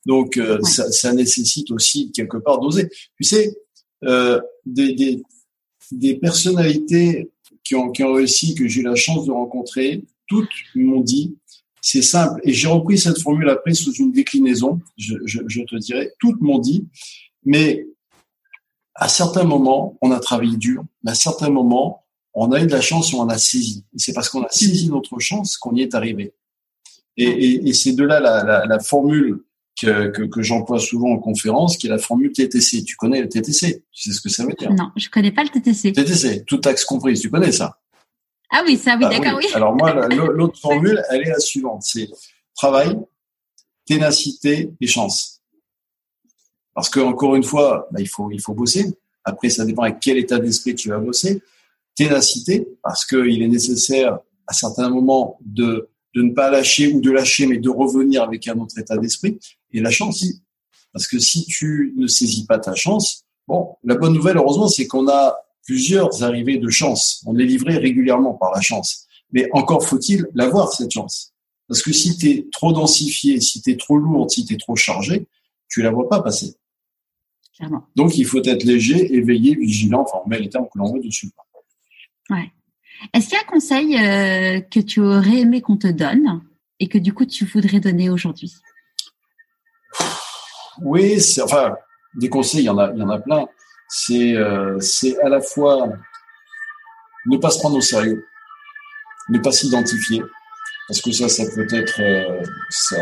Donc 0.06 0.38
euh, 0.38 0.62
ça, 0.62 0.92
ça, 0.92 1.12
nécessite 1.12 1.72
aussi 1.72 2.12
quelque 2.12 2.38
part 2.38 2.60
d'oser. 2.60 2.90
Tu 3.18 3.24
sais, 3.24 3.58
euh, 4.06 4.40
des, 4.66 4.94
des, 4.94 5.24
des 5.92 6.16
personnalités 6.16 7.32
qui 7.70 8.04
ont, 8.04 8.14
réussi 8.14 8.56
que 8.56 8.68
j'ai 8.68 8.82
eu 8.82 8.84
la 8.84 8.96
chance 8.96 9.28
de 9.28 9.32
rencontrer, 9.32 10.04
toutes 10.28 10.50
m'ont 10.74 11.02
dit 11.02 11.36
c'est 11.82 12.02
simple. 12.02 12.42
Et 12.44 12.52
j'ai 12.52 12.68
repris 12.68 12.98
cette 12.98 13.22
formule 13.22 13.48
après 13.48 13.74
sous 13.74 13.94
une 13.94 14.12
déclinaison, 14.12 14.80
je, 14.98 15.16
te 15.16 15.76
dirais, 15.78 16.14
toutes 16.20 16.42
m'ont 16.42 16.60
dit, 16.60 16.88
mais 17.46 17.88
à 18.96 19.08
certains 19.08 19.44
moments, 19.44 19.98
on 20.02 20.12
a 20.12 20.20
travaillé 20.20 20.58
dur, 20.58 20.84
mais 21.04 21.12
à 21.12 21.16
certains 21.16 21.50
moments, 21.50 22.04
on 22.34 22.52
a 22.52 22.62
eu 22.62 22.66
de 22.66 22.72
la 22.72 22.82
chance 22.82 23.14
et 23.14 23.16
on 23.16 23.30
a 23.30 23.38
saisi. 23.38 23.86
Et 23.94 24.00
c'est 24.00 24.14
parce 24.14 24.30
qu'on 24.30 24.44
a 24.44 24.50
saisi 24.50 24.90
notre 24.90 25.20
chance 25.20 25.56
qu'on 25.58 25.76
y 25.76 25.82
est 25.82 25.94
arrivé. 25.94 26.34
Et, 27.18 27.72
c'est 27.74 27.94
de 27.94 28.04
là 28.04 28.20
la 28.20 28.80
formule 28.80 29.44
que, 29.80 30.10
que, 30.10 30.24
que 30.24 30.42
j'emploie 30.42 30.80
souvent 30.80 31.12
en 31.12 31.20
conférence, 31.20 31.78
qui 31.78 31.88
est 31.88 31.90
la 31.90 31.98
formule 31.98 32.32
TTC. 32.32 32.84
Tu 32.84 32.96
connais 32.96 33.22
le 33.22 33.30
TTC 33.30 33.84
Tu 33.92 34.02
sais 34.02 34.16
ce 34.16 34.22
que 34.22 34.30
ça 34.30 34.46
veut 34.46 34.54
dire 34.58 34.74
Non, 34.74 34.92
je 34.96 35.10
connais 35.10 35.32
pas 35.32 35.44
le 35.44 35.50
TTC. 35.50 35.94
TTC, 35.94 36.44
tout 36.46 36.62
axe 36.66 36.86
compris. 36.86 37.20
Tu 37.20 37.30
connais 37.30 37.52
ça? 37.52 37.80
Ah 38.52 38.64
oui, 38.66 38.78
ça, 38.78 38.98
oui, 38.98 39.06
ah 39.06 39.10
d'accord, 39.10 39.38
oui. 39.38 39.46
Alors 39.54 39.76
moi, 39.76 39.94
l'autre 40.10 40.60
formule, 40.62 41.02
elle 41.10 41.22
est 41.22 41.30
la 41.30 41.40
suivante. 41.40 41.84
C'est 41.84 42.10
travail, 42.56 42.98
ténacité 43.86 44.72
et 44.82 44.88
chance. 44.88 45.42
Parce 46.74 46.90
que 46.90 47.00
encore 47.00 47.36
une 47.36 47.44
fois, 47.44 47.88
bah, 47.92 48.00
il 48.00 48.08
faut 48.08 48.32
il 48.32 48.42
faut 48.42 48.54
bosser. 48.54 48.86
Après, 49.24 49.50
ça 49.50 49.66
dépend 49.66 49.84
avec 49.84 50.00
quel 50.00 50.18
état 50.18 50.40
d'esprit 50.40 50.76
tu 50.76 50.90
vas 50.90 50.98
bosser. 50.98 51.42
Ténacité, 51.96 52.68
parce 52.82 53.06
qu'il 53.06 53.42
est 53.42 53.48
nécessaire 53.48 54.20
à 54.48 54.54
certains 54.54 54.90
moments 54.90 55.38
de 55.42 55.90
de 56.20 56.24
ne 56.24 56.34
pas 56.34 56.52
lâcher 56.52 56.94
ou 56.94 57.00
de 57.00 57.12
lâcher, 57.12 57.48
mais 57.48 57.58
de 57.58 57.70
revenir 57.70 58.24
avec 58.24 58.48
un 58.50 58.60
autre 58.60 58.78
état 58.78 58.98
d'esprit. 58.98 59.40
Et 59.72 59.80
la 59.80 59.90
chance, 59.90 60.26
parce 60.92 61.08
que 61.08 61.18
si 61.18 61.46
tu 61.46 61.94
ne 61.96 62.08
saisis 62.08 62.46
pas 62.46 62.60
ta 62.60 62.76
chance, 62.76 63.24
bon, 63.48 63.76
la 63.86 63.96
bonne 63.96 64.14
nouvelle, 64.14 64.36
heureusement, 64.36 64.68
c'est 64.68 64.86
qu'on 64.86 65.08
a 65.08 65.38
plusieurs 65.66 66.22
arrivées 66.22 66.58
de 66.58 66.70
chance. 66.70 67.24
On 67.26 67.38
est 67.38 67.46
livré 67.46 67.78
régulièrement 67.78 68.34
par 68.34 68.52
la 68.54 68.60
chance. 68.60 69.08
Mais 69.32 69.48
encore 69.54 69.86
faut-il 69.86 70.28
l'avoir, 70.34 70.74
cette 70.74 70.92
chance. 70.92 71.34
Parce 71.70 71.82
que 71.82 71.94
si 71.94 72.18
tu 72.18 72.30
es 72.30 72.48
trop 72.52 72.74
densifié, 72.74 73.40
si 73.40 73.62
tu 73.62 73.72
es 73.72 73.78
trop 73.78 73.98
lourd, 73.98 74.30
si 74.30 74.44
tu 74.44 74.56
es 74.56 74.58
trop 74.58 74.76
chargé, 74.76 75.26
tu 75.70 75.82
la 75.82 75.92
vois 75.92 76.10
pas 76.10 76.22
passer. 76.22 76.56
Clairement. 77.56 77.86
Donc, 77.96 78.18
il 78.18 78.26
faut 78.26 78.44
être 78.44 78.64
léger, 78.64 79.14
éveillé, 79.16 79.56
vigilant. 79.56 80.02
Enfin, 80.02 80.18
on 80.26 80.28
met 80.28 80.40
les 80.40 80.50
termes 80.50 80.66
que 80.66 80.78
l'on 80.80 80.92
veut 80.92 81.02
dessus. 81.02 81.30
Ouais. 82.30 82.52
Est-ce 83.14 83.28
qu'il 83.28 83.36
y 83.36 83.38
a 83.38 83.42
un 83.42 83.52
conseil 83.52 83.98
euh, 83.98 84.62
que 84.62 84.80
tu 84.80 85.00
aurais 85.02 85.40
aimé 85.40 85.62
qu'on 85.62 85.78
te 85.78 85.88
donne 85.88 86.42
et 86.80 86.88
que 86.88 86.98
du 86.98 87.14
coup 87.14 87.26
tu 87.26 87.46
voudrais 87.46 87.80
donner 87.80 88.10
aujourd'hui? 88.10 88.54
Oui, 90.82 91.18
enfin, 91.44 91.76
des 92.16 92.30
conseils, 92.30 92.62
il 92.62 92.66
y 92.66 92.70
en 92.70 92.78
a, 92.78 92.92
il 92.94 93.00
y 93.00 93.04
en 93.04 93.10
a 93.10 93.20
plein 93.20 93.46
c'est 93.90 94.36
euh, 94.36 94.80
c'est 94.80 95.20
à 95.22 95.30
la 95.30 95.42
fois 95.42 95.90
ne 97.26 97.38
pas 97.38 97.50
se 97.50 97.60
prendre 97.60 97.78
au 97.78 97.82
sérieux, 97.82 98.26
ne 99.30 99.40
pas 99.40 99.52
s'identifier, 99.52 100.22
parce 100.88 101.02
que 101.02 101.12
ça, 101.12 101.28
ça 101.28 101.44
peut 101.54 101.68
être, 101.74 102.00
euh, 102.00 102.44
ça, 102.70 102.98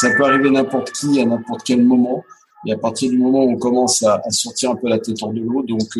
ça 0.00 0.10
peut 0.16 0.24
arriver 0.24 0.50
n'importe 0.50 0.92
qui 0.92 1.20
à 1.20 1.26
n'importe 1.26 1.62
quel 1.64 1.82
moment. 1.84 2.24
Et 2.66 2.72
à 2.72 2.78
partir 2.78 3.10
du 3.10 3.18
moment 3.18 3.44
où 3.44 3.50
on 3.50 3.58
commence 3.58 4.02
à, 4.02 4.20
à 4.24 4.30
sortir 4.30 4.70
un 4.70 4.76
peu 4.76 4.88
la 4.88 4.98
tête 4.98 5.16
hors 5.22 5.32
de 5.32 5.40
l'eau, 5.40 5.62
donc 5.62 5.96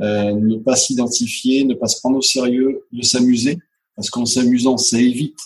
euh, 0.00 0.32
ne 0.32 0.56
pas 0.56 0.76
s'identifier, 0.76 1.64
ne 1.64 1.74
pas 1.74 1.86
se 1.86 2.00
prendre 2.00 2.16
au 2.16 2.22
sérieux, 2.22 2.86
de 2.92 3.02
s'amuser, 3.02 3.58
parce 3.94 4.10
qu'en 4.10 4.24
s'amusant, 4.24 4.76
ça 4.76 4.98
évite 4.98 5.38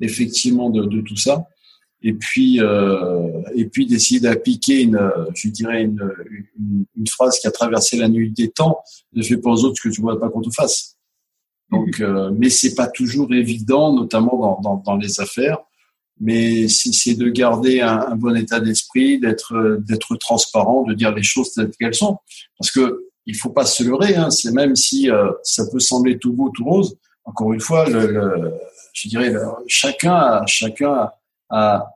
effectivement 0.00 0.70
de, 0.70 0.84
de 0.84 1.00
tout 1.00 1.16
ça. 1.16 1.48
Et 2.00 2.12
puis 2.12 2.60
euh, 2.60 3.42
et 3.56 3.64
puis 3.64 3.84
d'essayer 3.84 4.20
d'appliquer 4.20 4.82
une 4.82 5.00
je 5.34 5.48
dirais 5.48 5.82
une, 5.82 6.08
une, 6.56 6.84
une, 6.96 7.06
phrase 7.08 7.40
qui 7.40 7.48
a 7.48 7.50
traversé 7.50 7.96
la 7.96 8.08
nuit 8.08 8.30
des 8.30 8.50
temps 8.50 8.78
ne 9.14 9.22
fais 9.22 9.36
pas 9.36 9.50
aux 9.50 9.64
autres 9.64 9.74
ce 9.82 9.88
que 9.88 9.92
tu 9.92 10.00
vois 10.00 10.20
pas 10.20 10.28
qu'on 10.28 10.40
te 10.40 10.50
fasse. 10.50 10.96
Donc 11.72 12.00
euh, 12.00 12.30
mais 12.38 12.50
c'est 12.50 12.76
pas 12.76 12.86
toujours 12.86 13.34
évident 13.34 13.92
notamment 13.92 14.38
dans, 14.38 14.60
dans, 14.60 14.76
dans 14.76 14.96
les 14.96 15.20
affaires. 15.20 15.58
Mais 16.20 16.68
c'est 16.68 17.14
de 17.14 17.28
garder 17.28 17.80
un, 17.80 17.98
un 17.98 18.16
bon 18.16 18.36
état 18.36 18.60
d'esprit 18.60 19.18
d'être 19.18 19.80
d'être 19.84 20.14
transparent 20.16 20.84
de 20.84 20.94
dire 20.94 21.12
les 21.12 21.24
choses 21.24 21.52
telles 21.52 21.70
qu'elles 21.80 21.94
sont. 21.94 22.18
Parce 22.58 22.70
que 22.70 23.07
il 23.28 23.36
faut 23.36 23.50
pas 23.50 23.64
se 23.64 23.84
leurrer 23.84 24.16
hein, 24.16 24.30
c'est 24.30 24.52
même 24.52 24.74
si 24.74 25.08
euh, 25.08 25.30
ça 25.44 25.64
peut 25.70 25.78
sembler 25.78 26.18
tout 26.18 26.32
beau 26.32 26.50
tout 26.50 26.64
rose 26.64 26.96
encore 27.24 27.52
une 27.52 27.60
fois 27.60 27.88
le, 27.88 28.06
le 28.08 28.54
je 28.92 29.08
dirais 29.08 29.32
chacun 29.68 30.44
chacun 30.46 31.10
à, 31.50 31.94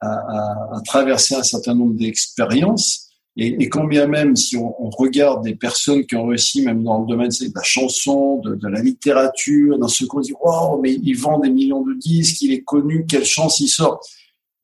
à, 0.00 0.76
à, 0.76 0.80
traverser 0.84 1.34
un 1.34 1.42
certain 1.42 1.74
nombre 1.74 1.94
d'expériences. 1.94 3.08
Et, 3.36 3.64
et, 3.64 3.68
quand 3.68 3.84
bien 3.84 4.06
même, 4.06 4.36
si 4.36 4.56
on, 4.56 4.80
on, 4.80 4.90
regarde 4.90 5.42
des 5.42 5.56
personnes 5.56 6.06
qui 6.06 6.14
ont 6.14 6.26
réussi, 6.26 6.62
même 6.62 6.84
dans 6.84 7.00
le 7.00 7.06
domaine 7.06 7.30
de 7.30 7.52
la 7.52 7.62
chanson, 7.64 8.38
de, 8.38 8.54
de 8.54 8.68
la 8.68 8.80
littérature, 8.80 9.76
dans 9.76 9.88
ce 9.88 10.04
qu'on 10.04 10.20
dit, 10.20 10.32
wow, 10.40 10.80
mais 10.80 10.92
il 10.92 11.14
vend 11.14 11.40
des 11.40 11.50
millions 11.50 11.82
de 11.82 11.94
disques, 11.94 12.42
il 12.42 12.52
est 12.52 12.62
connu, 12.62 13.06
quelle 13.06 13.24
chance 13.24 13.58
il 13.58 13.68
sort. 13.68 14.00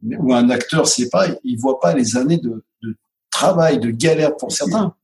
Ou 0.05 0.33
un 0.33 0.51
acteur, 0.51 0.87
c'est 0.87 1.11
pas, 1.11 1.27
il 1.43 1.59
voit 1.59 1.81
pas 1.81 1.95
les 1.95 2.17
années 2.17 2.39
de, 2.39 2.63
de 2.83 2.97
travail, 3.31 3.81
de 3.81 3.91
galère 3.91 4.37
pour 4.37 4.53
certains. 4.53 4.95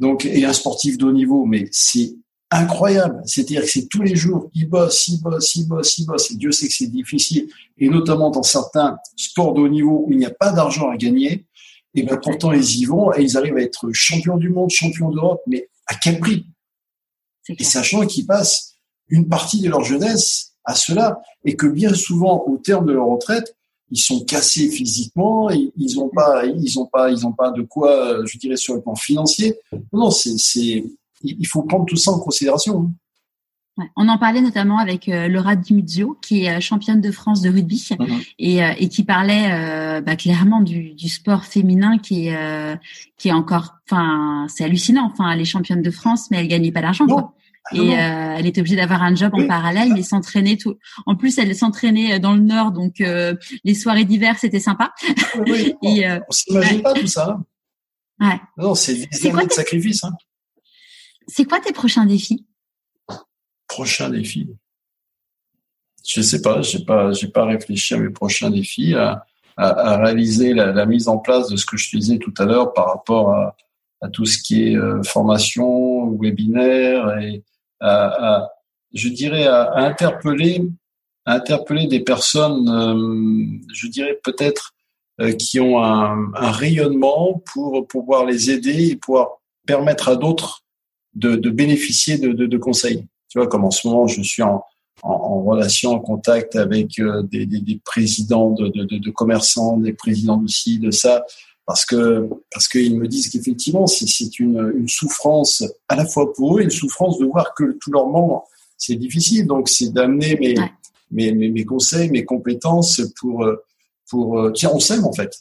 Donc, 0.00 0.24
et 0.24 0.44
un 0.44 0.52
sportif 0.52 0.98
de 0.98 1.04
haut 1.04 1.12
niveau, 1.12 1.44
mais 1.44 1.68
c'est 1.70 2.16
incroyable. 2.50 3.22
C'est-à-dire 3.26 3.62
que 3.62 3.68
c'est 3.68 3.86
tous 3.86 4.02
les 4.02 4.16
jours, 4.16 4.50
ils 4.54 4.68
bossent, 4.68 5.06
ils 5.08 5.20
bossent, 5.20 5.54
ils 5.54 5.68
bossent, 5.68 5.98
ils 5.98 6.06
bossent. 6.06 6.30
Et 6.30 6.36
Dieu 6.36 6.50
sait 6.50 6.68
que 6.68 6.74
c'est 6.74 6.88
difficile. 6.88 7.48
Et 7.78 7.88
notamment 7.88 8.30
dans 8.30 8.42
certains 8.42 8.98
sports 9.14 9.52
de 9.52 9.60
haut 9.60 9.68
niveau 9.68 10.04
où 10.06 10.12
il 10.12 10.18
n'y 10.18 10.26
a 10.26 10.30
pas 10.30 10.50
d'argent 10.52 10.88
à 10.88 10.96
gagner, 10.96 11.46
et 11.94 12.02
bien 12.02 12.16
pourtant 12.16 12.52
ils 12.52 12.80
y 12.80 12.84
vont 12.86 13.12
et 13.14 13.22
ils 13.22 13.36
arrivent 13.36 13.56
à 13.56 13.62
être 13.62 13.90
champions 13.92 14.36
du 14.36 14.48
monde, 14.48 14.70
champions 14.70 15.10
d'Europe, 15.10 15.42
mais 15.46 15.68
à 15.86 15.94
quel 15.94 16.18
prix? 16.18 16.46
Et 17.48 17.64
sachant 17.64 18.06
qu'ils 18.06 18.26
passent 18.26 18.74
une 19.08 19.28
partie 19.28 19.60
de 19.60 19.68
leur 19.68 19.84
jeunesse 19.84 20.54
à 20.64 20.74
cela, 20.74 21.20
et 21.44 21.56
que 21.56 21.66
bien 21.66 21.94
souvent, 21.94 22.44
au 22.46 22.56
terme 22.58 22.86
de 22.86 22.92
leur 22.92 23.06
retraite, 23.06 23.56
ils 23.90 24.00
sont 24.00 24.24
cassés 24.24 24.70
physiquement, 24.70 25.50
ils 25.50 25.98
ont 25.98 26.08
pas, 26.08 26.44
ils 26.46 26.78
ont 26.78 26.86
pas, 26.86 27.10
ils 27.10 27.26
ont 27.26 27.32
pas 27.32 27.50
de 27.50 27.62
quoi, 27.62 28.24
je 28.24 28.38
dirais, 28.38 28.56
sur 28.56 28.74
le 28.74 28.80
plan 28.80 28.94
financier. 28.94 29.56
Non, 29.92 30.10
c'est, 30.10 30.38
c'est, 30.38 30.84
il 31.22 31.46
faut 31.46 31.62
prendre 31.62 31.86
tout 31.86 31.96
ça 31.96 32.12
en 32.12 32.20
considération. 32.20 32.92
On 33.96 34.08
en 34.08 34.18
parlait 34.18 34.40
notamment 34.40 34.78
avec 34.78 35.08
euh, 35.08 35.28
Laura 35.28 35.56
Dimuzio, 35.56 36.18
qui 36.20 36.44
est 36.44 36.56
euh, 36.56 36.60
championne 36.60 37.00
de 37.00 37.10
France 37.10 37.40
de 37.40 37.50
rugby 37.50 37.88
mhm. 37.98 38.20
et, 38.38 38.62
euh, 38.62 38.72
et, 38.78 38.88
qui 38.88 39.04
parlait 39.04 40.00
bah, 40.02 40.16
clairement 40.16 40.60
du, 40.60 40.92
du, 40.94 41.08
sport 41.08 41.44
féminin 41.44 41.98
qui 41.98 42.28
est 42.28 42.78
qui 43.16 43.28
est 43.28 43.32
encore, 43.32 43.76
enfin, 43.86 44.46
c'est 44.48 44.64
hallucinant. 44.64 45.10
Enfin, 45.12 45.30
elle 45.30 45.40
est 45.40 45.44
championne 45.44 45.82
de 45.82 45.90
France, 45.90 46.30
mais 46.30 46.38
elle 46.38 46.48
gagnait 46.48 46.72
pas 46.72 46.82
d'argent. 46.82 47.06
Ah 47.10 47.32
et 47.72 47.90
elle 47.90 48.46
était 48.46 48.60
obligée 48.60 48.76
d'avoir 48.76 49.02
un 49.02 49.14
job 49.14 49.32
en 49.34 49.46
parallèle, 49.46 49.92
mais 49.92 50.02
s'entraîner 50.02 50.56
tout. 50.56 50.76
En 51.06 51.16
plus, 51.16 51.38
elle 51.38 51.54
s'entraînait 51.54 52.18
dans 52.18 52.34
le 52.34 52.40
Nord, 52.40 52.72
donc 52.72 52.98
les 52.98 53.74
soirées 53.74 54.04
d'hiver, 54.04 54.36
c'était 54.38 54.60
sympa. 54.60 54.92
Oui, 55.46 55.74
et, 55.82 56.06
on 56.28 56.32
s'imagine 56.32 56.82
pas 56.82 56.94
tout 56.94 57.06
ça. 57.06 57.38
Ouais. 58.20 58.38
Non, 58.58 58.74
c'est 58.74 58.94
des 58.94 59.26
années 59.26 59.46
de 59.46 59.52
sacrifice. 59.52 60.04
Hein. 60.04 60.12
C'est 61.26 61.44
quoi 61.44 61.60
tes 61.60 61.72
prochains 61.72 62.06
défis? 62.06 62.44
Prochain 63.68 64.10
défi 64.10 64.48
Je 66.06 66.20
sais 66.20 66.42
pas, 66.42 66.60
j'ai 66.60 66.84
pas, 66.84 67.12
j'ai 67.12 67.28
pas 67.28 67.44
réfléchi 67.44 67.94
à 67.94 67.98
mes 67.98 68.10
prochains 68.10 68.50
défis, 68.50 68.94
à, 68.94 69.24
réaliser 69.56 70.54
la, 70.54 70.86
mise 70.86 71.08
en 71.08 71.18
place 71.18 71.48
de 71.48 71.56
ce 71.56 71.66
que 71.66 71.76
je 71.76 71.96
disais 71.96 72.18
tout 72.18 72.34
à 72.38 72.44
l'heure 72.44 72.72
par 72.72 72.88
rapport 72.88 73.32
à, 73.32 73.56
tout 74.08 74.24
ce 74.24 74.38
qui 74.38 74.68
est 74.68 74.76
euh, 74.76 75.02
formation, 75.02 76.16
webinaire 76.18 77.18
et 77.18 77.42
à, 77.80 78.50
je 78.92 79.08
dirais 79.08 79.46
à, 79.46 79.74
interpeller, 79.76 80.62
interpeller 81.26 81.86
des 81.86 82.00
personnes, 82.00 82.68
euh, 82.68 83.58
je 83.72 83.88
dirais 83.88 84.18
peut-être 84.22 84.72
euh, 85.20 85.32
qui 85.32 85.60
ont 85.60 85.82
un, 85.82 86.30
rayonnement 86.34 87.42
pour 87.52 87.86
pouvoir 87.86 88.24
les 88.24 88.50
aider 88.50 88.90
et 88.90 88.96
pouvoir 88.96 89.40
permettre 89.66 90.08
à 90.08 90.16
d'autres 90.16 90.64
de, 91.14 91.36
bénéficier 91.50 92.18
de, 92.18 92.32
de 92.32 92.58
conseils. 92.58 93.06
Tu 93.28 93.38
vois, 93.38 93.48
comme 93.48 93.64
en 93.64 93.70
ce 93.70 93.86
moment, 93.86 94.06
je 94.06 94.22
suis 94.22 94.42
en, 94.42 94.64
en, 95.02 95.42
relation, 95.42 95.92
en 95.92 96.00
contact 96.00 96.56
avec 96.56 96.98
euh, 96.98 97.22
des, 97.22 97.46
des, 97.46 97.60
des, 97.60 97.80
présidents 97.84 98.50
de, 98.50 98.68
de, 98.68 98.98
de, 98.98 99.10
commerçants, 99.10 99.76
des 99.76 99.92
présidents 99.92 100.38
de 100.38 100.48
ci, 100.48 100.78
de 100.78 100.90
ça, 100.90 101.24
parce 101.70 101.84
que 101.84 102.28
parce 102.50 102.66
qu'ils 102.66 102.98
me 102.98 103.06
disent 103.06 103.28
qu'effectivement, 103.28 103.86
c'est 103.86 104.40
une, 104.40 104.72
une 104.76 104.88
souffrance 104.88 105.62
à 105.88 105.94
la 105.94 106.04
fois 106.04 106.32
pour 106.32 106.58
eux, 106.58 106.62
une 106.62 106.70
souffrance 106.70 107.16
de 107.20 107.26
voir 107.26 107.54
que 107.54 107.78
tous 107.80 107.92
leurs 107.92 108.08
membres, 108.08 108.42
c'est 108.76 108.96
difficile. 108.96 109.46
Donc, 109.46 109.68
c'est 109.68 109.92
d'amener 109.92 110.34
mes, 110.34 110.56
mes, 111.12 111.32
mes, 111.32 111.48
mes, 111.48 111.64
conseils, 111.64 112.10
mes 112.10 112.24
compétences 112.24 113.00
pour 113.20 113.46
pour 114.08 114.40
euh, 114.40 114.50
tiens, 114.50 114.72
on 114.74 114.80
s'aime 114.80 115.04
en 115.04 115.12
fait 115.12 115.32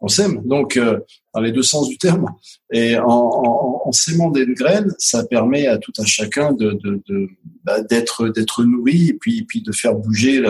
on 0.00 0.08
s'aime. 0.08 0.42
Donc, 0.44 0.76
euh, 0.76 0.98
dans 1.32 1.40
les 1.40 1.52
deux 1.52 1.62
sens 1.62 1.88
du 1.88 1.96
terme. 1.96 2.26
Et 2.72 2.96
en, 2.98 3.06
en, 3.06 3.82
en 3.84 3.92
s'aimant 3.92 4.30
des 4.30 4.46
graines, 4.46 4.92
ça 4.98 5.24
permet 5.24 5.68
à 5.68 5.78
tout 5.78 5.92
un 5.98 6.04
chacun 6.04 6.52
de, 6.54 6.72
de, 6.72 7.02
de 7.08 7.28
bah, 7.62 7.82
d'être 7.82 8.28
d'être 8.30 8.64
nourri 8.64 9.10
et 9.10 9.14
puis 9.14 9.44
puis 9.44 9.62
de 9.62 9.70
faire 9.70 9.94
bouger 9.94 10.42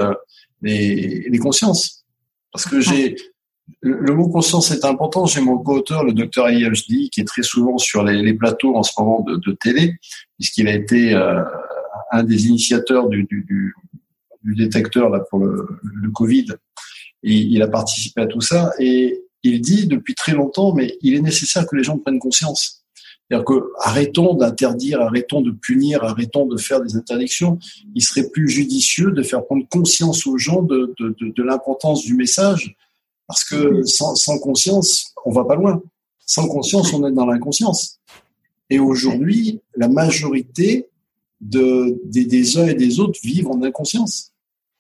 les, 0.63 1.29
les 1.29 1.39
consciences. 1.39 2.07
Parce 2.51 2.65
que 2.65 2.81
j'ai 2.81 3.17
le, 3.81 4.15
mot 4.15 4.29
conscience 4.29 4.71
est 4.71 4.85
important. 4.85 5.27
J'ai 5.27 5.41
mon 5.41 5.59
co-auteur, 5.59 6.05
le 6.05 6.13
docteur 6.13 6.49
AIHD, 6.49 7.11
qui 7.11 7.21
est 7.21 7.27
très 7.27 7.43
souvent 7.43 7.79
sur 7.79 8.03
les, 8.03 8.35
plateaux 8.35 8.77
en 8.77 8.83
ce 8.83 8.93
moment 8.99 9.25
de, 9.27 9.53
télé, 9.53 9.95
puisqu'il 10.39 10.69
a 10.69 10.75
été 10.75 11.15
euh, 11.15 11.43
un 12.13 12.23
des 12.23 12.49
initiateurs 12.49 13.09
du, 13.09 13.27
détecteur 14.45 15.11
là 15.11 15.21
pour 15.31 15.41
le, 15.41 15.67
Covid. 16.15 16.47
Et 17.23 17.35
il 17.35 17.63
a 17.63 17.69
participé 17.69 18.23
à 18.23 18.27
tout 18.27 18.41
ça. 18.41 18.73
Et 18.79 19.23
il 19.43 19.61
dit 19.61 19.87
depuis 19.87 20.15
très 20.15 20.33
longtemps, 20.33 20.75
mais 20.75 20.97
il 21.03 21.15
est 21.15 21.21
nécessaire 21.21 21.67
que 21.67 21.77
les 21.77 21.83
gens 21.85 21.99
prennent 21.99 22.19
conscience. 22.19 22.85
C'est-à-dire 23.29 23.45
que 23.45 23.73
arrêtons 23.81 24.35
d'interdire, 24.35 25.03
arrêtons 25.03 25.43
de 25.43 25.51
punir, 25.51 26.03
arrêtons 26.03 26.47
de 26.47 26.57
faire 26.57 26.81
des 26.81 26.97
interdictions. 26.97 27.59
Il 27.95 28.03
serait 28.03 28.31
plus 28.31 28.49
judicieux 28.49 29.11
de 29.11 29.23
faire 29.23 29.45
prendre 29.45 29.69
conscience 29.69 30.27
aux 30.27 30.39
gens 30.39 30.63
de 30.63 31.43
l'importance 31.43 32.03
du 32.05 32.15
message, 32.15 32.75
parce 33.29 33.45
que 33.45 33.85
sans, 33.85 34.39
conscience, 34.39 35.13
on 35.25 35.31
va 35.31 35.45
pas 35.45 35.55
loin. 35.55 35.83
Sans 36.27 36.49
conscience, 36.49 36.93
on 36.95 37.07
est 37.07 37.13
dans 37.13 37.27
l'inconscience. 37.27 38.01
Et 38.71 38.79
aujourd'hui, 38.79 39.61
la 39.77 39.89
majorité 39.89 40.89
de, 41.41 42.01
des, 42.07 42.59
uns 42.59 42.67
et 42.67 42.75
des 42.75 42.99
autres 43.01 43.21
vivent 43.23 43.49
en 43.49 43.63
inconscience. 43.63 44.33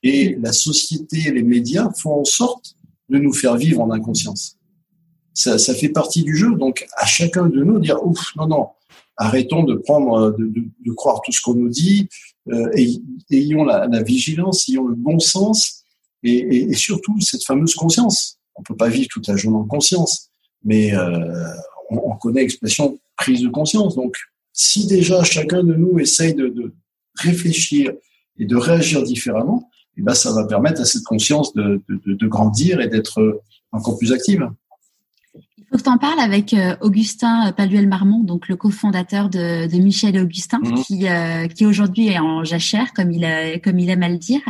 Et 0.02 0.36
la 0.40 0.52
société 0.52 1.28
et 1.28 1.30
les 1.30 1.42
médias 1.42 1.90
font 1.92 2.20
en 2.20 2.24
sorte 2.24 2.74
de 3.10 3.18
nous 3.18 3.32
faire 3.32 3.56
vivre 3.56 3.80
en 3.82 3.90
inconscience. 3.90 4.56
Ça, 5.34 5.58
fait 5.74 5.90
partie 5.90 6.22
du 6.22 6.34
jeu. 6.34 6.54
Donc, 6.56 6.86
à 6.96 7.06
chacun 7.06 7.48
de 7.48 7.62
nous 7.62 7.78
dire, 7.78 8.04
ouf, 8.04 8.34
non, 8.36 8.48
non, 8.48 8.68
arrêtons 9.16 9.62
de 9.62 9.74
prendre, 9.74 10.34
de, 10.38 10.92
croire 10.92 11.20
tout 11.20 11.32
ce 11.32 11.40
qu'on 11.42 11.54
nous 11.54 11.68
dit, 11.68 12.08
euh, 12.50 12.70
ayons 13.30 13.64
la, 13.64 13.86
la, 13.86 14.02
vigilance, 14.02 14.68
ayons 14.68 14.86
le 14.86 14.94
bon 14.94 15.18
sens, 15.20 15.84
et, 16.22 16.72
surtout 16.74 17.20
cette 17.20 17.44
fameuse 17.44 17.74
conscience. 17.74 18.37
On 18.58 18.62
peut 18.62 18.76
pas 18.76 18.88
vivre 18.88 19.08
toute 19.10 19.28
la 19.28 19.36
journée 19.36 19.58
en 19.58 19.64
conscience, 19.64 20.30
mais 20.64 20.94
euh, 20.94 21.52
on, 21.90 22.12
on, 22.12 22.16
connaît 22.16 22.42
l'expression 22.42 22.98
prise 23.16 23.42
de 23.42 23.48
conscience. 23.48 23.94
Donc, 23.94 24.16
si 24.52 24.86
déjà 24.86 25.22
chacun 25.22 25.62
de 25.62 25.74
nous 25.74 25.98
essaye 25.98 26.34
de, 26.34 26.74
réfléchir 27.14 27.92
et 28.38 28.44
de 28.44 28.56
réagir 28.56 29.02
différemment, 29.02 29.68
et 29.96 30.02
ben, 30.02 30.14
ça 30.14 30.32
va 30.32 30.44
permettre 30.46 30.80
à 30.80 30.84
cette 30.84 31.02
conscience 31.02 31.52
de, 31.54 31.82
de 31.88 32.26
grandir 32.28 32.80
et 32.80 32.86
d'être 32.86 33.42
encore 33.72 33.98
plus 33.98 34.12
active. 34.12 34.48
Faut 35.70 35.76
que 35.76 35.82
tu 35.82 35.90
en 35.90 35.98
parles 35.98 36.20
avec 36.20 36.54
euh, 36.54 36.76
Augustin 36.80 37.52
Paluel-Marmont, 37.52 38.22
donc 38.24 38.48
le 38.48 38.56
cofondateur 38.56 39.28
de, 39.28 39.66
de 39.66 39.76
Michel 39.78 40.16
et 40.16 40.20
Augustin, 40.20 40.60
mhm. 40.62 40.82
qui, 40.82 41.06
euh, 41.06 41.46
qui 41.46 41.66
aujourd'hui 41.66 42.08
est 42.08 42.18
en 42.18 42.42
jachère, 42.42 42.94
comme 42.94 43.12
il, 43.12 43.22
a, 43.26 43.58
comme 43.58 43.78
il 43.78 43.90
aime 43.90 44.02
à 44.02 44.08
le 44.08 44.16
dire. 44.16 44.40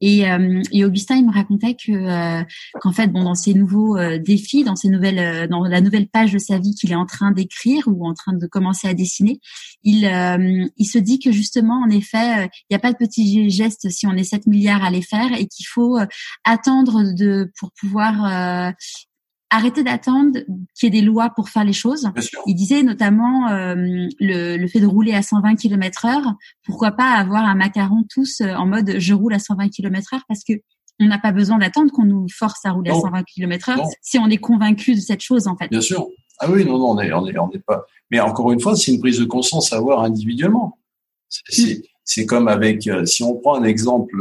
Et, 0.00 0.28
euh, 0.28 0.60
et 0.72 0.84
Augustin, 0.84 1.14
il 1.14 1.26
me 1.26 1.32
racontait 1.32 1.74
que 1.74 2.42
qu'en 2.80 2.90
fait, 2.90 3.06
bon, 3.06 3.22
dans 3.22 3.36
ses 3.36 3.54
nouveaux 3.54 3.96
défis, 4.18 4.64
dans 4.64 4.74
ses 4.74 4.88
nouvelles, 4.88 5.48
dans 5.48 5.62
la 5.64 5.80
nouvelle 5.80 6.08
page 6.08 6.32
de 6.32 6.38
sa 6.38 6.58
vie 6.58 6.74
qu'il 6.74 6.90
est 6.90 6.96
en 6.96 7.06
train 7.06 7.30
d'écrire 7.30 7.84
ou 7.86 8.06
en 8.06 8.14
train 8.14 8.32
de 8.32 8.46
commencer 8.46 8.88
à 8.88 8.94
dessiner, 8.94 9.40
il, 9.84 10.04
il 10.76 10.86
se 10.86 10.98
dit 10.98 11.20
que 11.20 11.30
justement, 11.30 11.82
en 11.84 11.90
effet, 11.90 12.50
il 12.68 12.72
n'y 12.72 12.76
a 12.76 12.80
pas 12.80 12.92
de 12.92 12.96
petits 12.96 13.48
gestes 13.50 13.90
si 13.90 14.06
on 14.06 14.12
est 14.12 14.24
7 14.24 14.46
milliards 14.46 14.84
à 14.84 14.90
les 14.90 15.02
faire 15.02 15.32
et 15.38 15.46
qu'il 15.46 15.66
faut 15.66 15.98
attendre 16.44 17.14
de 17.14 17.52
pour 17.58 17.70
pouvoir 17.72 18.74
arrêter 19.54 19.82
d'attendre 19.82 20.38
qu'il 20.74 20.86
y 20.92 20.98
ait 20.98 21.00
des 21.00 21.06
lois 21.06 21.30
pour 21.30 21.48
faire 21.48 21.64
les 21.64 21.72
choses. 21.72 22.08
Il 22.46 22.54
disait 22.54 22.82
notamment 22.82 23.48
euh, 23.48 23.74
le, 24.20 24.56
le, 24.56 24.68
fait 24.68 24.80
de 24.80 24.86
rouler 24.86 25.12
à 25.12 25.22
120 25.22 25.54
km 25.56 26.06
heure. 26.06 26.34
Pourquoi 26.64 26.92
pas 26.92 27.12
avoir 27.12 27.44
un 27.44 27.54
macaron 27.54 28.04
tous 28.08 28.40
euh, 28.40 28.54
en 28.54 28.66
mode 28.66 28.94
je 28.98 29.14
roule 29.14 29.34
à 29.34 29.38
120 29.38 29.68
km 29.68 30.14
heure 30.14 30.24
parce 30.28 30.42
que 30.44 30.54
on 31.00 31.06
n'a 31.06 31.18
pas 31.18 31.32
besoin 31.32 31.58
d'attendre 31.58 31.90
qu'on 31.92 32.04
nous 32.04 32.26
force 32.32 32.64
à 32.64 32.70
rouler 32.70 32.90
à 32.90 32.94
120 32.94 33.24
km 33.24 33.70
heure 33.70 33.86
si 34.00 34.18
on 34.18 34.28
est 34.28 34.38
convaincu 34.38 34.94
de 34.94 35.00
cette 35.00 35.22
chose 35.22 35.48
en 35.48 35.56
fait. 35.56 35.68
Bien 35.68 35.80
sûr. 35.80 36.06
Ah 36.40 36.50
oui, 36.50 36.64
non, 36.64 36.78
non, 36.78 36.90
on 36.90 37.00
est, 37.00 37.12
on 37.12 37.26
est, 37.26 37.38
on 37.38 37.50
est 37.50 37.64
pas. 37.64 37.84
Mais 38.10 38.20
encore 38.20 38.52
une 38.52 38.60
fois, 38.60 38.74
c'est 38.76 38.92
une 38.92 39.00
prise 39.00 39.18
de 39.18 39.24
conscience 39.24 39.72
à 39.72 39.76
avoir 39.76 40.02
individuellement. 40.02 40.78
C'est 41.28 42.22
mm. 42.22 42.26
comme 42.26 42.48
avec, 42.48 42.86
euh, 42.86 43.04
si 43.04 43.22
on 43.22 43.36
prend 43.36 43.56
un 43.56 43.64
exemple 43.64 44.20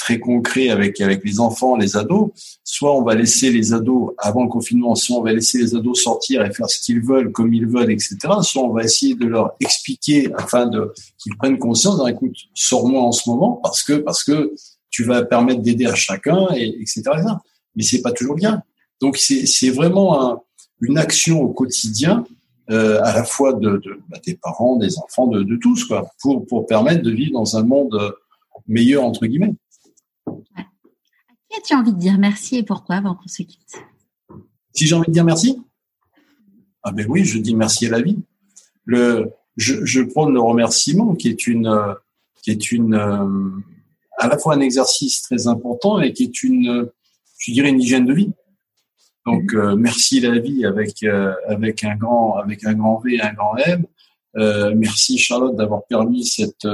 très 0.00 0.18
concret 0.18 0.70
avec 0.70 1.00
avec 1.00 1.22
les 1.24 1.38
enfants, 1.40 1.76
les 1.76 1.96
ados. 1.96 2.30
Soit 2.64 2.96
on 2.96 3.02
va 3.02 3.14
laisser 3.14 3.50
les 3.52 3.72
ados 3.74 4.14
avant 4.18 4.42
le 4.42 4.48
confinement, 4.48 4.94
soit 4.94 5.18
on 5.18 5.22
va 5.22 5.32
laisser 5.32 5.58
les 5.58 5.76
ados 5.76 6.02
sortir 6.02 6.44
et 6.44 6.52
faire 6.52 6.68
ce 6.68 6.80
qu'ils 6.80 7.02
veulent, 7.02 7.30
comme 7.30 7.52
ils 7.52 7.66
veulent, 7.66 7.92
etc. 7.92 8.16
Soit 8.42 8.62
on 8.62 8.72
va 8.72 8.82
essayer 8.82 9.14
de 9.14 9.26
leur 9.26 9.52
expliquer 9.60 10.32
afin 10.36 10.66
de 10.66 10.92
qu'ils 11.18 11.36
prennent 11.36 11.58
conscience. 11.58 12.00
écoute, 12.08 12.36
sors-moi 12.54 13.02
en 13.02 13.12
ce 13.12 13.28
moment 13.28 13.60
parce 13.62 13.82
que 13.82 13.92
parce 13.92 14.24
que 14.24 14.54
tu 14.88 15.04
vas 15.04 15.22
permettre 15.22 15.60
d'aider 15.60 15.86
à 15.86 15.94
chacun, 15.94 16.48
et 16.56 16.66
etc. 16.80 17.02
Mais 17.76 17.82
c'est 17.82 18.02
pas 18.02 18.12
toujours 18.12 18.36
bien. 18.36 18.62
Donc 19.02 19.18
c'est 19.18 19.46
c'est 19.46 19.70
vraiment 19.70 20.08
un, 20.24 20.40
une 20.80 20.98
action 20.98 21.42
au 21.42 21.52
quotidien. 21.52 22.24
Euh, 22.70 23.00
à 23.02 23.12
la 23.12 23.24
fois 23.24 23.52
de, 23.52 23.78
de 23.84 23.98
bah, 24.08 24.18
des 24.24 24.36
parents, 24.36 24.76
des 24.76 24.96
enfants, 24.98 25.26
de, 25.26 25.42
de 25.42 25.56
tous, 25.56 25.84
quoi, 25.86 26.08
pour 26.22 26.46
pour 26.46 26.66
permettre 26.66 27.02
de 27.02 27.10
vivre 27.10 27.32
dans 27.32 27.56
un 27.56 27.64
monde 27.64 28.14
meilleur 28.68 29.02
entre 29.02 29.26
guillemets. 29.26 29.54
Qui 31.50 31.58
as-tu 31.58 31.74
envie 31.74 31.92
de 31.92 31.98
dire 31.98 32.16
merci 32.16 32.56
et 32.56 32.62
pourquoi 32.62 32.96
avant 32.96 33.14
qu'on 33.14 33.26
se 33.26 33.42
quitte? 33.42 33.82
Si 34.72 34.86
j'ai 34.86 34.94
envie 34.94 35.08
de 35.08 35.12
dire 35.12 35.24
merci? 35.24 35.60
Ah 36.82 36.92
ben 36.92 37.06
oui, 37.08 37.24
je 37.24 37.38
dis 37.38 37.56
merci 37.56 37.86
à 37.86 37.90
la 37.90 38.00
vie. 38.00 38.18
Le, 38.84 39.32
je, 39.56 39.84
je 39.84 40.00
prône 40.00 40.32
le 40.32 40.40
remerciement 40.40 41.14
qui 41.16 41.28
est 41.28 41.46
une, 41.48 41.96
qui 42.42 42.52
est 42.52 42.70
une, 42.70 42.94
euh, 42.94 43.50
à 44.18 44.28
la 44.28 44.38
fois 44.38 44.54
un 44.54 44.60
exercice 44.60 45.22
très 45.22 45.48
important 45.48 46.00
et 46.00 46.12
qui 46.12 46.24
est 46.24 46.42
une, 46.44 46.88
je 47.38 47.52
dirais 47.52 47.70
une 47.70 47.80
hygiène 47.80 48.06
de 48.06 48.14
vie. 48.14 48.32
Donc 49.26 49.52
euh, 49.52 49.74
merci 49.76 50.20
la 50.20 50.38
vie 50.38 50.64
avec 50.64 51.02
euh, 51.02 51.34
avec 51.48 51.84
un 51.84 51.96
grand 51.96 52.36
avec 52.36 52.64
un 52.64 52.74
grand 52.74 53.00
V 53.00 53.16
et 53.16 53.20
un 53.20 53.34
grand 53.34 53.56
M. 53.56 53.84
merci 54.76 55.18
Charlotte 55.18 55.56
d'avoir 55.56 55.84
permis 55.84 56.24
cette 56.24 56.66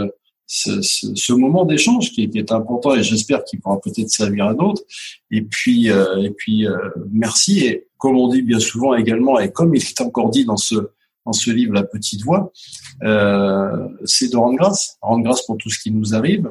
ce, 0.46 0.80
ce, 0.82 1.32
moment 1.32 1.64
d'échange 1.64 2.12
qui, 2.12 2.28
qui, 2.30 2.38
est 2.38 2.52
important 2.52 2.94
et 2.94 3.02
j'espère 3.02 3.44
qu'il 3.44 3.60
pourra 3.60 3.80
peut-être 3.80 4.10
servir 4.10 4.46
à 4.46 4.54
d'autres. 4.54 4.82
Et 5.30 5.42
puis, 5.42 5.90
euh, 5.90 6.22
et 6.22 6.30
puis 6.30 6.66
euh, 6.66 6.76
merci. 7.10 7.66
Et 7.66 7.88
comme 7.98 8.16
on 8.16 8.28
dit 8.28 8.42
bien 8.42 8.60
souvent 8.60 8.94
également, 8.94 9.38
et 9.40 9.50
comme 9.50 9.74
il 9.74 9.82
est 9.82 10.00
encore 10.00 10.30
dit 10.30 10.44
dans 10.44 10.56
ce 10.56 10.90
dans 11.26 11.32
ce 11.32 11.50
livre 11.50 11.74
La 11.74 11.82
Petite 11.82 12.22
Voix, 12.22 12.52
euh, 13.02 13.88
c'est 14.04 14.30
de 14.30 14.36
rendre 14.36 14.56
grâce, 14.56 14.96
rendre 15.02 15.24
grâce 15.24 15.44
pour 15.44 15.58
tout 15.58 15.68
ce 15.68 15.80
qui 15.80 15.90
nous 15.90 16.14
arrive, 16.14 16.48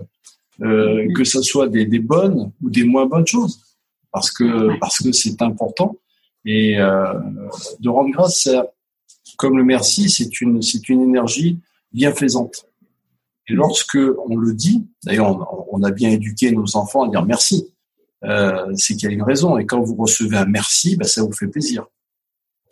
euh, 0.62 1.08
que 1.16 1.24
ce 1.24 1.42
soit 1.42 1.70
des, 1.70 1.86
des, 1.86 2.00
bonnes 2.00 2.52
ou 2.62 2.70
des 2.70 2.84
moins 2.84 3.06
bonnes 3.06 3.26
choses, 3.26 3.62
parce 4.12 4.30
que 4.30 4.78
parce 4.80 4.98
que 5.00 5.14
c'est 5.14 5.42
important 5.42 5.98
et 6.44 6.78
euh, 6.80 7.14
de 7.80 7.90
rendre 7.90 8.12
grâce, 8.12 8.50
comme 9.38 9.58
le 9.58 9.64
merci, 9.64 10.10
c'est 10.10 10.42
une 10.42 10.62
c'est 10.62 10.88
une 10.90 11.02
énergie 11.02 11.60
bienfaisante. 11.92 12.66
Et 13.48 13.54
lorsque 13.54 13.98
on 14.28 14.36
le 14.38 14.54
dit, 14.54 14.88
d'ailleurs, 15.04 15.68
on, 15.72 15.84
a 15.84 15.92
bien 15.92 16.10
éduqué 16.10 16.52
nos 16.52 16.76
enfants 16.78 17.04
à 17.04 17.10
dire 17.10 17.26
merci. 17.26 17.74
Euh, 18.24 18.74
c'est 18.76 18.96
qu'il 18.96 19.10
y 19.10 19.12
a 19.12 19.14
une 19.14 19.24
raison. 19.24 19.58
Et 19.58 19.66
quand 19.66 19.82
vous 19.82 19.96
recevez 19.96 20.38
un 20.38 20.46
merci, 20.46 20.96
ben, 20.96 21.08
ça 21.08 21.22
vous 21.22 21.32
fait 21.32 21.48
plaisir. 21.48 21.86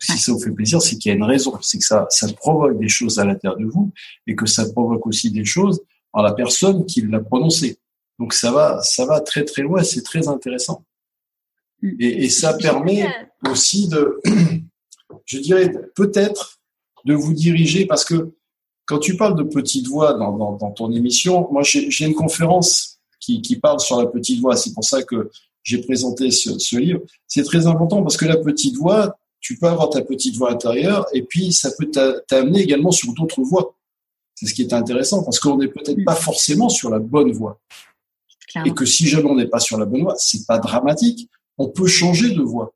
Si 0.00 0.18
ça 0.18 0.32
vous 0.32 0.40
fait 0.40 0.50
plaisir, 0.50 0.82
c'est 0.82 0.96
qu'il 0.96 1.10
y 1.10 1.12
a 1.12 1.16
une 1.16 1.24
raison. 1.24 1.56
C'est 1.62 1.78
que 1.78 1.84
ça, 1.84 2.06
ça 2.10 2.26
provoque 2.32 2.78
des 2.78 2.88
choses 2.88 3.18
à 3.18 3.24
l'intérieur 3.24 3.58
de 3.58 3.66
vous 3.66 3.92
et 4.26 4.34
que 4.34 4.46
ça 4.46 4.68
provoque 4.70 5.06
aussi 5.06 5.30
des 5.30 5.44
choses 5.44 5.80
en 6.12 6.22
la 6.22 6.32
personne 6.32 6.84
qui 6.86 7.02
l'a 7.02 7.20
prononcé. 7.20 7.78
Donc 8.18 8.32
ça 8.32 8.50
va, 8.50 8.82
ça 8.82 9.06
va 9.06 9.20
très 9.20 9.44
très 9.44 9.62
loin. 9.62 9.84
C'est 9.84 10.02
très 10.02 10.26
intéressant. 10.26 10.84
Mm. 11.82 11.90
Et, 12.00 12.24
et 12.24 12.28
ça 12.28 12.54
permet 12.54 13.06
aussi 13.48 13.88
de, 13.88 14.20
je 15.24 15.38
dirais, 15.38 15.72
peut-être 15.94 16.58
de 17.04 17.14
vous 17.14 17.32
diriger 17.32 17.86
parce 17.86 18.04
que 18.04 18.34
quand 18.86 18.98
tu 18.98 19.16
parles 19.16 19.36
de 19.36 19.42
petite 19.42 19.86
voix 19.86 20.14
dans, 20.14 20.36
dans, 20.36 20.52
dans 20.56 20.70
ton 20.70 20.92
émission, 20.92 21.48
moi 21.50 21.62
j'ai 21.62 22.04
une 22.04 22.14
conférence 22.14 22.98
qui, 23.20 23.40
qui, 23.40 23.56
parle 23.56 23.80
sur 23.80 23.98
la 23.98 24.06
petite 24.06 24.40
voix. 24.40 24.56
C'est 24.56 24.74
pour 24.74 24.84
ça 24.84 25.02
que 25.02 25.30
j'ai 25.62 25.78
présenté 25.78 26.30
ce, 26.30 26.58
ce 26.58 26.76
livre. 26.76 27.00
C'est 27.26 27.44
très 27.44 27.66
important 27.66 28.02
parce 28.02 28.16
que 28.16 28.26
la 28.26 28.36
petite 28.36 28.76
voix, 28.76 29.16
tu 29.40 29.58
peux 29.58 29.66
avoir 29.66 29.88
ta 29.90 30.02
petite 30.02 30.36
voix 30.36 30.52
intérieure 30.52 31.06
et 31.14 31.22
puis 31.22 31.52
ça 31.52 31.70
peut 31.78 31.90
t'amener 32.28 32.60
également 32.60 32.90
sur 32.90 33.12
d'autres 33.14 33.42
voies. 33.42 33.74
C'est 34.34 34.46
ce 34.46 34.54
qui 34.54 34.62
est 34.62 34.72
intéressant 34.72 35.22
parce 35.22 35.38
qu'on 35.38 35.56
n'est 35.56 35.68
peut-être 35.68 36.04
pas 36.04 36.14
forcément 36.14 36.68
sur 36.68 36.90
la 36.90 36.98
bonne 36.98 37.32
voie. 37.32 37.60
Et 38.64 38.72
que 38.72 38.84
si 38.84 39.06
jamais 39.08 39.28
on 39.28 39.36
n'est 39.36 39.48
pas 39.48 39.58
sur 39.58 39.78
la 39.78 39.86
bonne 39.86 40.02
voie, 40.02 40.14
c'est 40.18 40.46
pas 40.46 40.58
dramatique. 40.58 41.28
On 41.58 41.68
peut 41.68 41.86
changer 41.86 42.30
de 42.30 42.42
voie. 42.42 42.74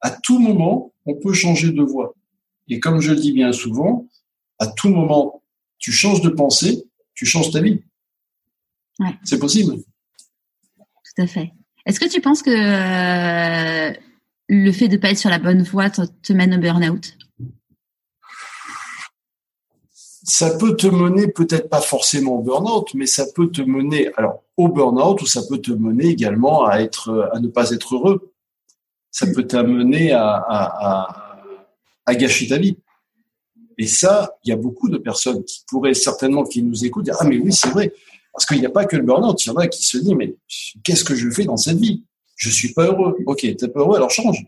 À 0.00 0.10
tout 0.10 0.38
moment, 0.38 0.92
on 1.04 1.14
peut 1.14 1.32
changer 1.32 1.70
de 1.72 1.82
voie. 1.82 2.14
Et 2.68 2.80
comme 2.80 3.00
je 3.00 3.12
le 3.12 3.20
dis 3.20 3.32
bien 3.32 3.52
souvent, 3.52 4.06
à 4.58 4.66
tout 4.66 4.88
moment, 4.88 5.42
tu 5.78 5.92
changes 5.92 6.20
de 6.20 6.28
pensée, 6.28 6.84
tu 7.14 7.26
changes 7.26 7.50
ta 7.50 7.60
vie. 7.60 7.82
Ouais. 8.98 9.14
C'est 9.24 9.38
possible. 9.38 9.76
Tout 10.76 11.22
à 11.22 11.26
fait. 11.26 11.52
Est-ce 11.86 12.00
que 12.00 12.08
tu 12.08 12.20
penses 12.20 12.42
que 12.42 12.50
euh, 12.50 13.92
le 14.48 14.72
fait 14.72 14.88
de 14.88 14.96
pas 14.96 15.10
être 15.10 15.18
sur 15.18 15.30
la 15.30 15.38
bonne 15.38 15.62
voie 15.62 15.90
te, 15.90 16.32
mène 16.32 16.54
au 16.54 16.58
burn-out? 16.58 17.16
Ça 20.22 20.58
peut 20.58 20.76
te 20.76 20.86
mener 20.86 21.28
peut-être 21.28 21.70
pas 21.70 21.80
forcément 21.80 22.36
au 22.36 22.42
burn-out, 22.42 22.92
mais 22.94 23.06
ça 23.06 23.24
peut 23.34 23.50
te 23.50 23.62
mener 23.62 24.10
alors 24.16 24.42
au 24.58 24.68
burn-out 24.68 25.22
ou 25.22 25.26
ça 25.26 25.40
peut 25.48 25.58
te 25.58 25.72
mener 25.72 26.08
également 26.08 26.66
à 26.66 26.80
être 26.80 27.30
à 27.32 27.40
ne 27.40 27.48
pas 27.48 27.70
être 27.70 27.94
heureux. 27.94 28.34
Ça 29.10 29.26
peut 29.34 29.46
t'amener 29.46 30.12
à, 30.12 30.34
à, 30.34 31.42
à, 32.04 32.14
gâcher 32.14 32.48
ta 32.48 32.58
vie. 32.58 32.76
Et 33.78 33.86
ça, 33.86 34.36
il 34.44 34.50
y 34.50 34.52
a 34.52 34.56
beaucoup 34.56 34.88
de 34.88 34.98
personnes 34.98 35.44
qui 35.44 35.62
pourraient 35.68 35.94
certainement 35.94 36.44
qui 36.44 36.62
nous 36.62 36.84
écoutent 36.84 37.04
dire 37.04 37.16
ah 37.20 37.24
mais 37.24 37.38
oui 37.38 37.52
c'est 37.52 37.70
vrai 37.70 37.92
parce 38.32 38.44
qu'il 38.46 38.60
n'y 38.60 38.66
a 38.66 38.70
pas 38.70 38.84
que 38.84 38.96
le 38.96 39.02
burn-out, 39.02 39.44
il 39.44 39.48
y 39.48 39.50
en 39.50 39.56
a 39.56 39.66
qui 39.66 39.84
se 39.84 39.98
disent 39.98 40.14
mais 40.14 40.36
qu'est-ce 40.84 41.04
que 41.04 41.14
je 41.14 41.30
fais 41.30 41.44
dans 41.44 41.56
cette 41.56 41.78
vie? 41.78 42.04
Je 42.36 42.50
suis 42.50 42.72
pas 42.72 42.86
heureux. 42.86 43.16
Ok, 43.26 43.40
t'es 43.40 43.68
pas 43.68 43.80
heureux, 43.80 43.96
alors 43.96 44.10
change. 44.10 44.46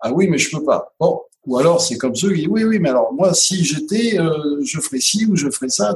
Ah 0.00 0.12
oui, 0.12 0.28
mais 0.28 0.38
je 0.38 0.50
peux 0.50 0.62
pas. 0.62 0.94
Bon, 1.00 1.20
ou 1.46 1.58
alors 1.58 1.80
c'est 1.80 1.96
comme 1.96 2.14
ceux 2.14 2.30
qui 2.30 2.42
disent 2.42 2.48
oui, 2.48 2.64
oui, 2.64 2.78
mais 2.78 2.90
alors 2.90 3.12
moi, 3.12 3.34
si 3.34 3.64
j'étais, 3.64 4.20
euh, 4.20 4.62
je 4.62 4.80
ferais 4.80 5.00
ci 5.00 5.26
ou 5.26 5.34
je 5.36 5.50
ferais 5.50 5.68
ça. 5.68 5.94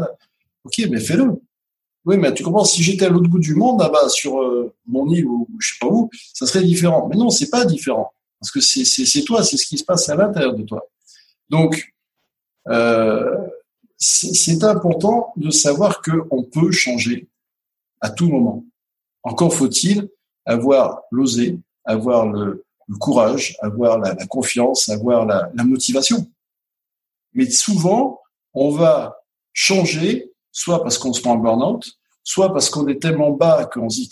Ok, 0.65 0.85
mais 0.91 1.01
fais-le. 1.01 1.41
Oui, 2.05 2.17
mais 2.17 2.33
tu 2.33 2.43
comprends, 2.43 2.65
si 2.65 2.83
j'étais 2.83 3.05
à 3.05 3.09
l'autre 3.09 3.29
bout 3.29 3.39
du 3.39 3.55
monde, 3.55 3.81
là-bas, 3.81 4.09
sur 4.09 4.41
euh, 4.41 4.73
mon 4.87 5.09
île 5.13 5.27
ou 5.27 5.47
je 5.59 5.75
sais 5.75 5.79
pas 5.81 5.89
où, 5.89 6.09
ça 6.33 6.47
serait 6.47 6.65
différent. 6.65 7.07
Mais 7.09 7.17
non, 7.17 7.29
c'est 7.29 7.51
pas 7.51 7.65
différent. 7.65 8.13
Parce 8.41 8.51
que 8.51 8.61
c'est, 8.61 9.23
toi, 9.25 9.43
c'est 9.43 9.57
ce 9.57 9.67
qui 9.67 9.79
se 9.79 9.85
passe 9.85 10.09
à 10.09 10.15
l'intérieur 10.15 10.55
de 10.55 10.63
toi. 10.63 10.89
Donc, 11.51 11.93
euh, 12.69 13.37
c'est, 13.97 14.63
important 14.65 15.33
de 15.37 15.51
savoir 15.51 16.03
qu'on 16.03 16.45
peut 16.45 16.71
changer 16.71 17.29
à 18.01 18.11
tout 18.11 18.29
moment. 18.29 18.65
Encore 19.23 19.55
faut-il 19.55 20.09
avoir 20.45 21.03
l'oser, 21.11 21.59
avoir 21.85 22.27
le, 22.27 22.65
courage, 23.01 23.57
avoir 23.61 23.99
la, 23.99 24.15
confiance, 24.27 24.89
avoir 24.89 25.27
la, 25.27 25.65
motivation. 25.65 26.27
Mais 27.35 27.51
souvent, 27.51 28.21
on 28.55 28.71
va 28.71 29.19
changer, 29.53 30.33
soit 30.53 30.83
parce 30.83 30.97
qu'on 30.97 31.13
se 31.13 31.21
prend 31.21 31.35
un 31.35 31.39
burn-out, 31.39 31.85
soit 32.23 32.53
parce 32.53 32.71
qu'on 32.71 32.87
est 32.89 33.01
tellement 33.01 33.31
bas 33.31 33.67
qu'on 33.67 33.89
se 33.89 33.97
dit 33.97 34.11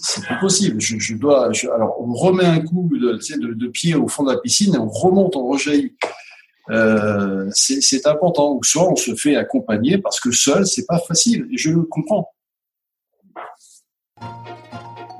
c'est 0.00 0.26
pas 0.26 0.36
possible. 0.36 0.80
Je, 0.80 1.14
dois. 1.16 1.50
alors 1.72 2.00
on 2.00 2.12
remet 2.14 2.44
un 2.44 2.60
coup 2.60 2.88
de, 2.92 3.12
de, 3.54 3.66
pied 3.68 3.94
au 3.94 4.08
fond 4.08 4.24
de 4.24 4.32
la 4.32 4.38
piscine 4.38 4.74
et 4.74 4.78
on 4.78 4.88
remonte, 4.88 5.36
on 5.36 5.48
rejaillit. 5.48 5.96
Euh, 6.70 7.48
c'est 7.52 8.06
important. 8.06 8.52
Ou 8.54 8.62
soit 8.62 8.90
on 8.90 8.96
se 8.96 9.14
fait 9.14 9.36
accompagner 9.36 9.98
parce 9.98 10.20
que 10.20 10.30
seul 10.30 10.66
c'est 10.66 10.86
pas 10.86 10.98
facile. 10.98 11.46
Et 11.52 11.58
je 11.58 11.70
le 11.70 11.82
comprends. 11.82 12.32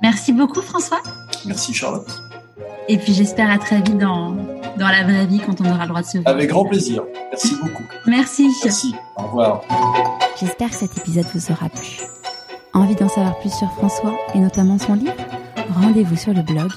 Merci 0.02 0.32
beaucoup 0.32 0.62
François. 0.62 1.02
Merci 1.46 1.72
Charlotte. 1.74 2.08
Et 2.88 2.96
puis 2.96 3.12
j'espère 3.12 3.50
à 3.50 3.58
très 3.58 3.76
vite 3.76 3.98
dans, 3.98 4.32
dans 4.78 4.88
la 4.88 5.02
vraie 5.04 5.26
vie 5.26 5.40
quand 5.44 5.60
on 5.60 5.70
aura 5.70 5.82
le 5.82 5.88
droit 5.88 6.02
de 6.02 6.06
se 6.06 6.18
voir. 6.18 6.34
Avec 6.34 6.48
grand 6.50 6.64
plaisir. 6.64 7.04
Merci 7.30 7.54
beaucoup. 7.56 7.84
Merci. 8.06 8.48
Merci. 8.64 8.94
Au 9.16 9.22
revoir. 9.24 9.62
J'espère 10.40 10.70
que 10.70 10.76
cet 10.76 10.96
épisode 10.96 11.26
vous 11.34 11.52
aura 11.52 11.68
plu. 11.68 11.98
Envie 12.72 12.94
d'en 12.94 13.08
savoir 13.08 13.38
plus 13.40 13.50
sur 13.50 13.70
François 13.72 14.16
et 14.34 14.38
notamment 14.38 14.78
son 14.78 14.94
livre? 14.94 15.12
Rendez-vous 15.74 16.16
sur 16.16 16.32
le 16.32 16.42
blog 16.42 16.70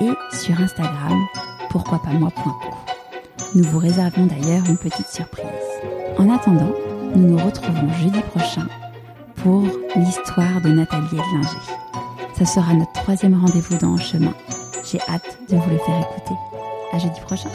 et 0.00 0.36
sur 0.36 0.60
Instagram 0.60 1.18
pourquoi 1.70 2.00
pas 2.02 2.10
moi.co. 2.10 2.93
Nous 3.54 3.62
vous 3.62 3.78
réservons 3.78 4.26
d'ailleurs 4.26 4.64
une 4.68 4.76
petite 4.76 5.06
surprise. 5.06 5.44
En 6.18 6.28
attendant, 6.28 6.72
nous 7.14 7.28
nous 7.28 7.38
retrouvons 7.38 7.88
jeudi 8.02 8.20
prochain 8.34 8.66
pour 9.36 9.62
l'histoire 9.94 10.60
de 10.60 10.70
Nathalie 10.70 11.06
Edlinger. 11.06 11.60
Ça 12.36 12.46
sera 12.46 12.74
notre 12.74 12.92
troisième 12.94 13.40
rendez-vous 13.40 13.78
dans 13.78 13.92
le 13.92 14.00
chemin. 14.00 14.34
J'ai 14.84 14.98
hâte 15.08 15.38
de 15.48 15.56
vous 15.56 15.70
le 15.70 15.78
faire 15.78 16.00
écouter. 16.00 16.34
À 16.92 16.98
jeudi 16.98 17.20
prochain. 17.20 17.48